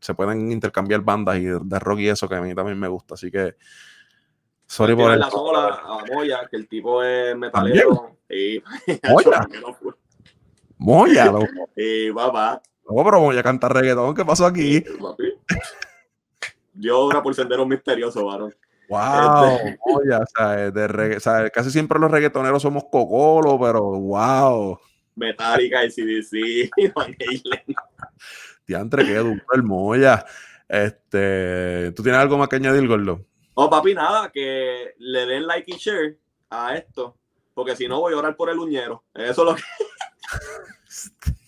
se 0.00 0.14
pueden 0.14 0.50
intercambiar 0.50 1.02
bandas 1.02 1.38
y 1.38 1.44
de 1.44 1.78
rock 1.78 2.00
y 2.00 2.08
eso 2.08 2.28
que 2.28 2.36
a 2.36 2.40
mí 2.40 2.54
también 2.54 2.78
me 2.78 2.88
gusta. 2.88 3.14
Así 3.14 3.30
que, 3.30 3.56
sorry 4.66 4.94
por 4.94 5.16
la 5.16 5.30
sola 5.30 5.80
a 5.84 6.04
Moya, 6.12 6.40
que 6.50 6.56
el 6.56 6.68
tipo 6.68 7.02
es 7.02 7.36
metalero. 7.36 8.16
Y, 8.28 8.62
Moya. 9.08 9.46
Moya, 10.78 11.24
loco. 11.32 11.46
Y 11.76 12.10
papá. 12.12 12.62
No, 12.88 13.04
pero 13.04 13.20
Moya 13.20 13.42
canta 13.42 13.68
reggaetón. 13.68 14.14
¿Qué 14.14 14.24
pasó 14.24 14.46
aquí? 14.46 14.82
Yo 16.74 17.00
obra 17.00 17.22
por 17.22 17.34
senderos 17.34 17.66
misteriosos, 17.66 18.24
varón. 18.24 18.54
Wow, 18.88 19.58
Moya, 19.86 20.18
o 20.18 20.26
sea, 20.26 20.70
de 20.70 21.16
o 21.16 21.20
sea, 21.20 21.48
casi 21.50 21.70
siempre 21.70 22.00
los 22.00 22.10
reggaetoneros 22.10 22.62
somos 22.62 22.84
cocolo, 22.90 23.56
pero 23.60 23.82
wow. 23.82 24.80
Metallica, 25.20 25.80
CDC, 25.82 26.70
Van 26.94 27.14
Halen. 27.20 27.76
Diantre, 28.66 29.04
qué 29.04 29.16
duro 29.16 29.40
el 29.52 29.62
Moya. 29.62 30.24
Este, 30.68 31.92
¿tú 31.92 32.02
tienes 32.02 32.20
algo 32.20 32.38
más 32.38 32.48
que 32.48 32.56
añadir, 32.56 32.86
Gordo? 32.88 33.24
Oh, 33.54 33.68
papi, 33.68 33.94
nada, 33.94 34.30
que 34.30 34.94
le 34.98 35.26
den 35.26 35.46
like 35.46 35.70
y 35.70 35.76
share 35.76 36.16
a 36.48 36.76
esto, 36.76 37.16
porque 37.54 37.76
si 37.76 37.86
no 37.86 38.00
voy 38.00 38.14
a 38.14 38.16
orar 38.16 38.36
por 38.36 38.48
el 38.50 38.58
uñero. 38.58 39.04
Eso 39.14 39.42
es 39.42 39.48
lo 39.48 39.54
que. 39.56 39.62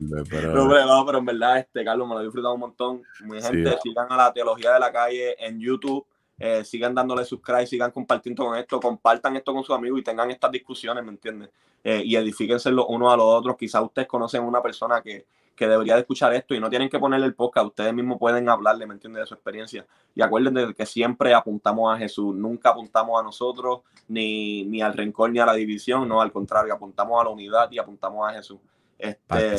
no, 0.00 0.22
pero... 0.28 0.54
No, 0.54 1.04
pero 1.04 1.18
en 1.18 1.24
verdad, 1.24 1.58
este 1.58 1.84
Carlos 1.84 2.08
me 2.08 2.14
lo 2.14 2.20
he 2.20 2.24
disfrutado 2.24 2.54
un 2.54 2.60
montón. 2.60 3.02
Mi 3.24 3.42
gente, 3.42 3.76
sigan 3.82 4.06
a 4.10 4.16
la 4.16 4.32
teología 4.32 4.72
de 4.72 4.80
la 4.80 4.92
calle 4.92 5.34
en 5.44 5.60
YouTube. 5.60 6.06
Eh, 6.42 6.64
sigan 6.64 6.94
dándole 6.94 7.24
subscribe, 7.24 7.66
sigan 7.66 7.90
compartiendo 7.90 8.46
con 8.46 8.56
esto, 8.56 8.80
compartan 8.80 9.36
esto 9.36 9.52
con 9.52 9.62
sus 9.62 9.76
amigos 9.76 10.00
y 10.00 10.02
tengan 10.02 10.30
estas 10.30 10.50
discusiones, 10.50 11.04
¿me 11.04 11.10
entiendes? 11.10 11.50
Eh, 11.84 12.02
y 12.04 12.16
edifíquense 12.16 12.70
los 12.70 12.86
unos 12.88 13.12
a 13.12 13.16
los 13.16 13.26
otros. 13.26 13.56
Quizás 13.58 13.82
ustedes 13.82 14.08
conocen 14.08 14.42
una 14.42 14.62
persona 14.62 15.02
que, 15.02 15.26
que 15.54 15.68
debería 15.68 15.94
de 15.94 16.00
escuchar 16.00 16.32
esto 16.32 16.54
y 16.54 16.60
no 16.60 16.70
tienen 16.70 16.88
que 16.88 16.98
ponerle 16.98 17.26
el 17.26 17.34
podcast, 17.34 17.66
ustedes 17.66 17.92
mismos 17.92 18.18
pueden 18.18 18.48
hablarle, 18.48 18.86
¿me 18.86 18.94
entiendes? 18.94 19.20
De 19.20 19.26
su 19.26 19.34
experiencia. 19.34 19.86
Y 20.14 20.22
acuérdense 20.22 20.72
que 20.72 20.86
siempre 20.86 21.34
apuntamos 21.34 21.94
a 21.94 21.98
Jesús, 21.98 22.34
nunca 22.34 22.70
apuntamos 22.70 23.20
a 23.20 23.22
nosotros, 23.22 23.82
ni, 24.08 24.64
ni 24.64 24.80
al 24.80 24.94
rencor, 24.94 25.30
ni 25.30 25.38
a 25.38 25.44
la 25.44 25.52
división, 25.52 26.08
no, 26.08 26.22
al 26.22 26.32
contrario, 26.32 26.72
apuntamos 26.72 27.20
a 27.20 27.24
la 27.24 27.30
unidad 27.30 27.70
y 27.70 27.78
apuntamos 27.78 28.26
a 28.26 28.32
Jesús. 28.32 28.58
Este, 28.98 29.56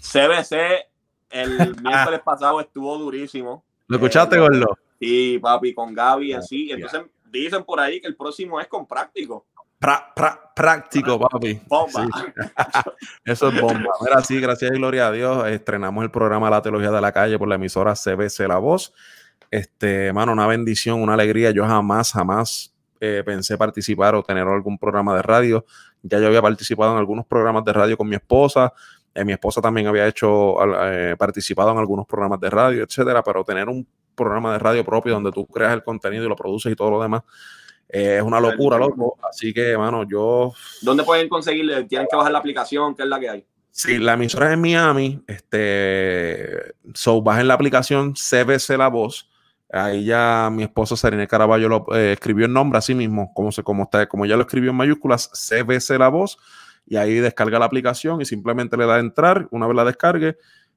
CBC 0.00 0.92
el 1.32 1.76
miércoles 1.82 2.20
pasado 2.20 2.60
estuvo 2.60 2.96
durísimo. 2.98 3.64
¿Lo 3.88 3.96
escuchaste, 3.96 4.36
eh, 4.36 4.48
lo 4.50 4.78
Sí, 5.02 5.38
papi, 5.40 5.74
con 5.74 5.92
Gaby, 5.92 6.32
así. 6.34 6.70
Entonces 6.70 7.02
dicen 7.30 7.64
por 7.64 7.80
ahí 7.80 8.00
que 8.00 8.06
el 8.06 8.16
próximo 8.16 8.60
es 8.60 8.68
con 8.68 8.86
práctico 8.86 9.46
práctico, 10.54 11.18
papi. 11.18 11.60
Bomba. 11.66 12.06
Eso 13.24 13.48
es 13.48 13.60
bomba. 13.60 13.90
Mira, 14.00 14.22
sí, 14.22 14.40
gracias 14.40 14.70
y 14.70 14.74
gloria 14.74 15.08
a 15.08 15.12
Dios. 15.12 15.46
Estrenamos 15.48 16.04
el 16.04 16.10
programa 16.10 16.50
La 16.50 16.62
Teología 16.62 16.90
de 16.90 17.00
la 17.00 17.12
Calle 17.12 17.38
por 17.38 17.48
la 17.48 17.56
emisora 17.56 17.94
CBC 17.94 18.46
La 18.48 18.58
Voz. 18.58 18.94
Este, 19.50 20.12
mano, 20.12 20.32
una 20.32 20.46
bendición, 20.46 21.02
una 21.02 21.14
alegría. 21.14 21.50
Yo 21.50 21.66
jamás, 21.66 22.12
jamás 22.12 22.74
eh, 23.00 23.22
pensé 23.24 23.58
participar 23.58 24.14
o 24.14 24.22
tener 24.22 24.46
algún 24.46 24.78
programa 24.78 25.16
de 25.16 25.22
radio. 25.22 25.64
Ya 26.02 26.18
yo 26.18 26.28
había 26.28 26.42
participado 26.42 26.92
en 26.92 26.98
algunos 26.98 27.26
programas 27.26 27.64
de 27.64 27.72
radio 27.72 27.96
con 27.96 28.08
mi 28.08 28.16
esposa. 28.16 28.72
Eh, 29.14 29.24
mi 29.24 29.32
esposa 29.32 29.60
también 29.60 29.88
había 29.88 30.06
hecho, 30.06 30.56
eh, 30.84 31.16
participado 31.18 31.72
en 31.72 31.78
algunos 31.78 32.06
programas 32.06 32.40
de 32.40 32.50
radio, 32.50 32.84
etcétera. 32.84 33.22
Pero 33.22 33.44
tener 33.44 33.68
un 33.68 33.86
programa 34.14 34.52
de 34.52 34.58
radio 34.58 34.84
propio 34.84 35.14
donde 35.14 35.32
tú 35.32 35.46
creas 35.46 35.72
el 35.74 35.82
contenido 35.82 36.24
y 36.24 36.28
lo 36.28 36.36
produces 36.36 36.72
y 36.72 36.76
todo 36.76 36.90
lo 36.90 37.02
demás 37.02 37.22
eh, 37.92 38.16
es 38.16 38.22
una 38.22 38.40
locura, 38.40 38.78
loco. 38.78 39.18
Así 39.28 39.52
que, 39.52 39.76
mano, 39.76 40.04
yo. 40.08 40.54
¿Dónde 40.80 41.04
pueden 41.04 41.28
conseguirle? 41.28 41.84
Tienen 41.84 42.08
que 42.10 42.16
bajar 42.16 42.32
la 42.32 42.38
aplicación, 42.38 42.94
¿qué 42.94 43.02
es 43.02 43.08
la 43.08 43.20
que 43.20 43.28
hay? 43.28 43.46
Sí, 43.70 43.98
la 43.98 44.14
emisora 44.14 44.46
es 44.46 44.54
en 44.54 44.60
Miami. 44.62 45.22
Este, 45.26 46.74
so, 46.94 47.20
bajen 47.20 47.48
la 47.48 47.54
aplicación 47.54 48.14
CBC 48.14 48.78
La 48.78 48.88
Voz. 48.88 49.30
Ahí 49.70 50.04
ya 50.04 50.50
mi 50.50 50.62
esposa 50.62 50.96
Serena 50.96 51.26
Caraballo 51.26 51.68
lo 51.68 51.86
eh, 51.94 52.12
escribió 52.12 52.44
el 52.44 52.52
nombre 52.52 52.78
así 52.78 52.94
mismo, 52.94 53.32
como, 53.34 53.52
se, 53.52 53.62
como, 53.62 53.84
está, 53.84 54.06
como 54.06 54.26
ya 54.26 54.36
lo 54.36 54.42
escribió 54.42 54.70
en 54.70 54.76
mayúsculas, 54.76 55.30
CBC 55.30 55.98
La 55.98 56.08
Voz. 56.08 56.38
Y 56.86 56.96
ahí 56.96 57.14
descarga 57.14 57.58
la 57.58 57.66
aplicación 57.66 58.22
y 58.22 58.24
simplemente 58.24 58.76
le 58.76 58.86
da 58.86 58.96
a 58.96 59.00
entrar. 59.00 59.48
Una 59.50 59.66
vez 59.66 59.76
la 59.76 59.84
descargue, 59.84 60.36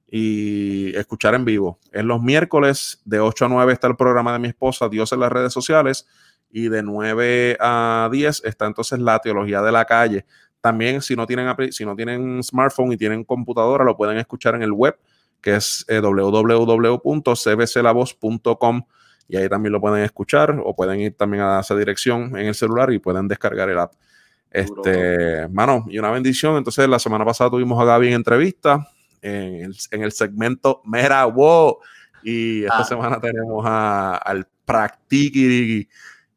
y 0.10 0.96
escuchar 0.96 1.36
en 1.36 1.46
vivo. 1.46 1.80
Es 1.92 2.04
los 2.04 2.22
miércoles 2.22 3.02
de 3.06 3.20
8 3.20 3.46
a 3.46 3.50
9 3.50 3.74
está 3.74 3.88
el 3.88 3.96
programa 3.96 4.34
de 4.34 4.40
mi 4.40 4.48
esposa, 4.50 4.90
Dios 4.90 5.12
en 5.12 5.20
las 5.20 5.32
redes 5.32 5.54
sociales 5.54 6.08
y 6.52 6.70
de 6.70 6.82
9 6.84 7.58
a 7.60 8.10
10 8.12 8.44
está 8.46 8.66
entonces 8.66 9.00
la 9.00 9.20
teología 9.20 9.62
de 9.62 9.72
la 9.72 9.86
calle. 9.86 10.26
También 10.62 11.02
si 11.02 11.16
no 11.16 11.26
tienen, 11.26 11.48
si 11.72 11.86
no 11.86 11.96
tienen 11.96 12.44
smartphone 12.44 12.92
y 12.94 12.98
tienen 12.98 13.24
computadora, 13.24 13.84
lo 13.84 13.98
pueden 13.98 14.18
escuchar 14.18 14.56
en 14.56 14.64
el 14.64 14.72
web, 14.72 14.98
que 15.42 15.56
es 15.56 15.86
eh, 15.88 16.00
www.cbclavoz.com 16.00 18.84
y 19.28 19.38
ahí 19.38 19.50
también 19.50 19.74
lo 19.74 19.82
pueden 19.82 20.04
escuchar 20.04 20.62
o 20.64 20.76
pueden 20.76 21.00
ir 21.00 21.18
también 21.18 21.42
a 21.44 21.60
esa 21.60 21.76
dirección 21.76 22.38
en 22.38 22.46
el 22.46 22.54
celular 22.54 22.94
y 22.94 23.00
pueden 23.00 23.28
descargar 23.28 23.70
el 23.70 23.80
app. 23.80 23.94
Este, 24.52 25.48
mano, 25.50 25.86
y 25.90 25.98
una 26.00 26.12
bendición. 26.12 26.56
Entonces, 26.56 26.88
la 26.88 27.00
semana 27.00 27.26
pasada 27.26 27.50
tuvimos 27.50 27.82
a 27.82 27.86
Gaby 27.86 28.08
en 28.08 28.14
entrevista 28.14 28.88
en 29.26 30.04
el, 30.04 30.12
segmento 30.12 30.82
Mera 30.86 31.26
Wow. 31.26 31.80
Y 32.24 32.64
esta 32.64 32.80
ah. 32.80 32.84
semana 32.84 33.20
tenemos 33.20 33.64
a, 33.66 34.18
al 34.18 34.48
Practiqui 34.66 35.88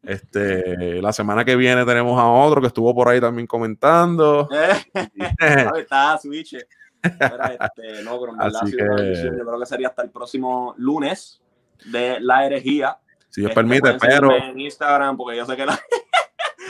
este, 0.02 1.02
la 1.02 1.12
semana 1.12 1.44
que 1.44 1.56
viene 1.56 1.84
tenemos 1.84 2.18
a 2.18 2.26
otro 2.26 2.60
que 2.60 2.68
estuvo 2.68 2.94
por 2.94 3.08
ahí 3.08 3.20
también 3.20 3.46
comentando. 3.46 4.48
Está 5.76 6.18
Switch. 6.18 6.54
Este, 6.54 8.02
no, 8.04 8.18
pero 8.18 8.32
en 8.32 8.70
yo 8.70 9.36
creo 9.44 9.58
que 9.58 9.66
sería 9.66 9.88
hasta 9.88 10.02
el 10.02 10.10
próximo 10.10 10.74
lunes 10.78 11.42
de 11.84 12.20
la 12.20 12.46
herejía. 12.46 12.98
Si 13.28 13.42
Dios 13.42 13.52
permite, 13.52 13.94
pero. 14.00 14.34
En 14.34 14.58
Instagram, 14.58 15.16
porque 15.16 15.36
yo 15.36 15.44
sé 15.44 15.56
que 15.56 15.66
la, 15.66 15.78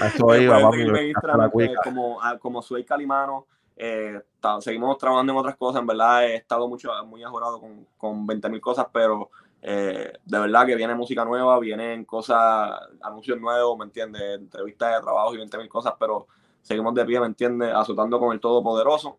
en 0.00 1.06
Instagram, 1.06 1.50
cuica. 1.50 1.80
como, 1.82 2.20
ah, 2.20 2.36
como 2.38 2.60
soy 2.60 2.84
Calimano. 2.84 3.46
Eh, 3.80 4.20
seguimos 4.58 4.98
trabajando 4.98 5.32
en 5.32 5.38
otras 5.38 5.56
cosas, 5.56 5.80
en 5.80 5.86
verdad 5.86 6.26
he 6.26 6.34
estado 6.34 6.66
mucho, 6.66 6.90
muy 7.06 7.22
ajorado 7.22 7.60
con, 7.60 7.86
con 7.96 8.26
20 8.26 8.48
mil 8.48 8.60
cosas, 8.60 8.86
pero 8.92 9.30
eh, 9.62 10.12
de 10.24 10.38
verdad 10.38 10.66
que 10.66 10.74
viene 10.74 10.96
música 10.96 11.24
nueva, 11.24 11.60
vienen 11.60 12.04
cosas, 12.04 12.72
anuncios 13.00 13.40
nuevos, 13.40 13.78
¿me 13.78 13.84
entiendes? 13.84 14.20
Entrevistas 14.36 14.96
de 14.96 15.00
trabajo 15.00 15.32
y 15.32 15.36
20 15.36 15.58
mil 15.58 15.68
cosas, 15.68 15.94
pero 15.96 16.26
seguimos 16.60 16.92
de 16.92 17.04
pie, 17.04 17.20
¿me 17.20 17.26
entiendes? 17.26 17.72
Azotando 17.72 18.18
con 18.18 18.32
el 18.32 18.40
Todopoderoso. 18.40 19.18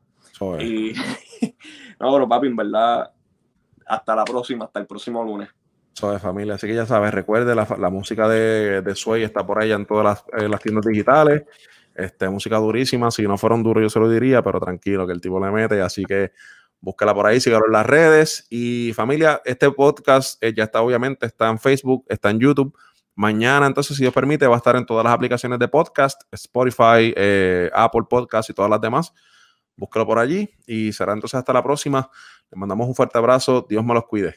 Y 0.60 0.94
no, 2.00 2.12
pero 2.12 2.28
papi, 2.28 2.48
en 2.48 2.56
verdad, 2.58 3.12
hasta 3.86 4.14
la 4.14 4.26
próxima, 4.26 4.66
hasta 4.66 4.82
el 4.82 4.88
próximo 4.88 5.24
lunes. 5.24 5.48
Eso 5.96 6.12
de 6.12 6.20
familia. 6.20 6.56
Así 6.56 6.68
que 6.68 6.76
ya 6.76 6.86
sabes, 6.86 7.14
recuerde, 7.14 7.56
la, 7.56 7.66
la 7.78 7.90
música 7.90 8.28
de, 8.28 8.82
de 8.82 8.96
Sway 8.96 9.24
está 9.24 9.46
por 9.46 9.62
ahí 9.62 9.72
en 9.72 9.86
todas 9.86 10.04
las, 10.04 10.44
eh, 10.44 10.50
las 10.50 10.62
tiendas 10.62 10.86
digitales. 10.86 11.44
Este, 11.96 12.30
música 12.30 12.58
durísima. 12.58 13.12
Si 13.12 13.24
no 13.24 13.38
fueron 13.38 13.64
duros, 13.64 13.82
yo 13.84 13.90
se 13.90 14.00
lo 14.00 14.10
diría, 14.10 14.42
pero 14.42 14.60
tranquilo, 14.60 15.06
que 15.06 15.14
el 15.14 15.22
tipo 15.22 15.44
le 15.44 15.52
mete. 15.52 15.82
Así 15.82 16.06
que 16.06 16.32
búsquela 16.82 17.14
por 17.14 17.26
ahí, 17.26 17.40
sígalo 17.40 17.66
en 17.68 17.74
las 17.74 17.86
redes. 17.86 18.48
Y 18.50 18.94
familia, 18.94 19.42
este 19.46 19.70
podcast 19.72 20.42
eh, 20.44 20.54
ya 20.56 20.66
está, 20.66 20.82
obviamente, 20.82 21.26
está 21.26 21.50
en 21.50 21.60
Facebook, 21.60 22.06
está 22.10 22.30
en 22.30 22.40
YouTube. 22.40 22.76
Mañana, 23.16 23.68
entonces, 23.68 23.98
si 23.98 24.04
Dios 24.04 24.14
permite, 24.14 24.48
va 24.48 24.56
a 24.56 24.58
estar 24.58 24.76
en 24.78 24.86
todas 24.86 25.04
las 25.04 25.14
aplicaciones 25.14 25.60
de 25.60 25.68
podcast, 25.68 26.22
Spotify, 26.32 27.14
eh, 27.16 27.70
Apple 27.74 28.04
Podcast 28.10 28.50
y 28.50 28.54
todas 28.54 28.72
las 28.72 28.80
demás. 28.80 29.14
Búsquelo 29.76 30.06
por 30.06 30.20
allí 30.20 30.50
y 30.66 30.94
será 30.94 31.14
entonces 31.14 31.38
hasta 31.38 31.54
la 31.54 31.64
próxima. 31.64 32.10
Les 32.50 32.58
mandamos 32.58 32.88
un 32.88 32.96
fuerte 32.96 33.18
abrazo. 33.18 33.66
Dios 33.70 33.84
me 33.84 33.94
los 33.94 34.06
cuide. 34.06 34.36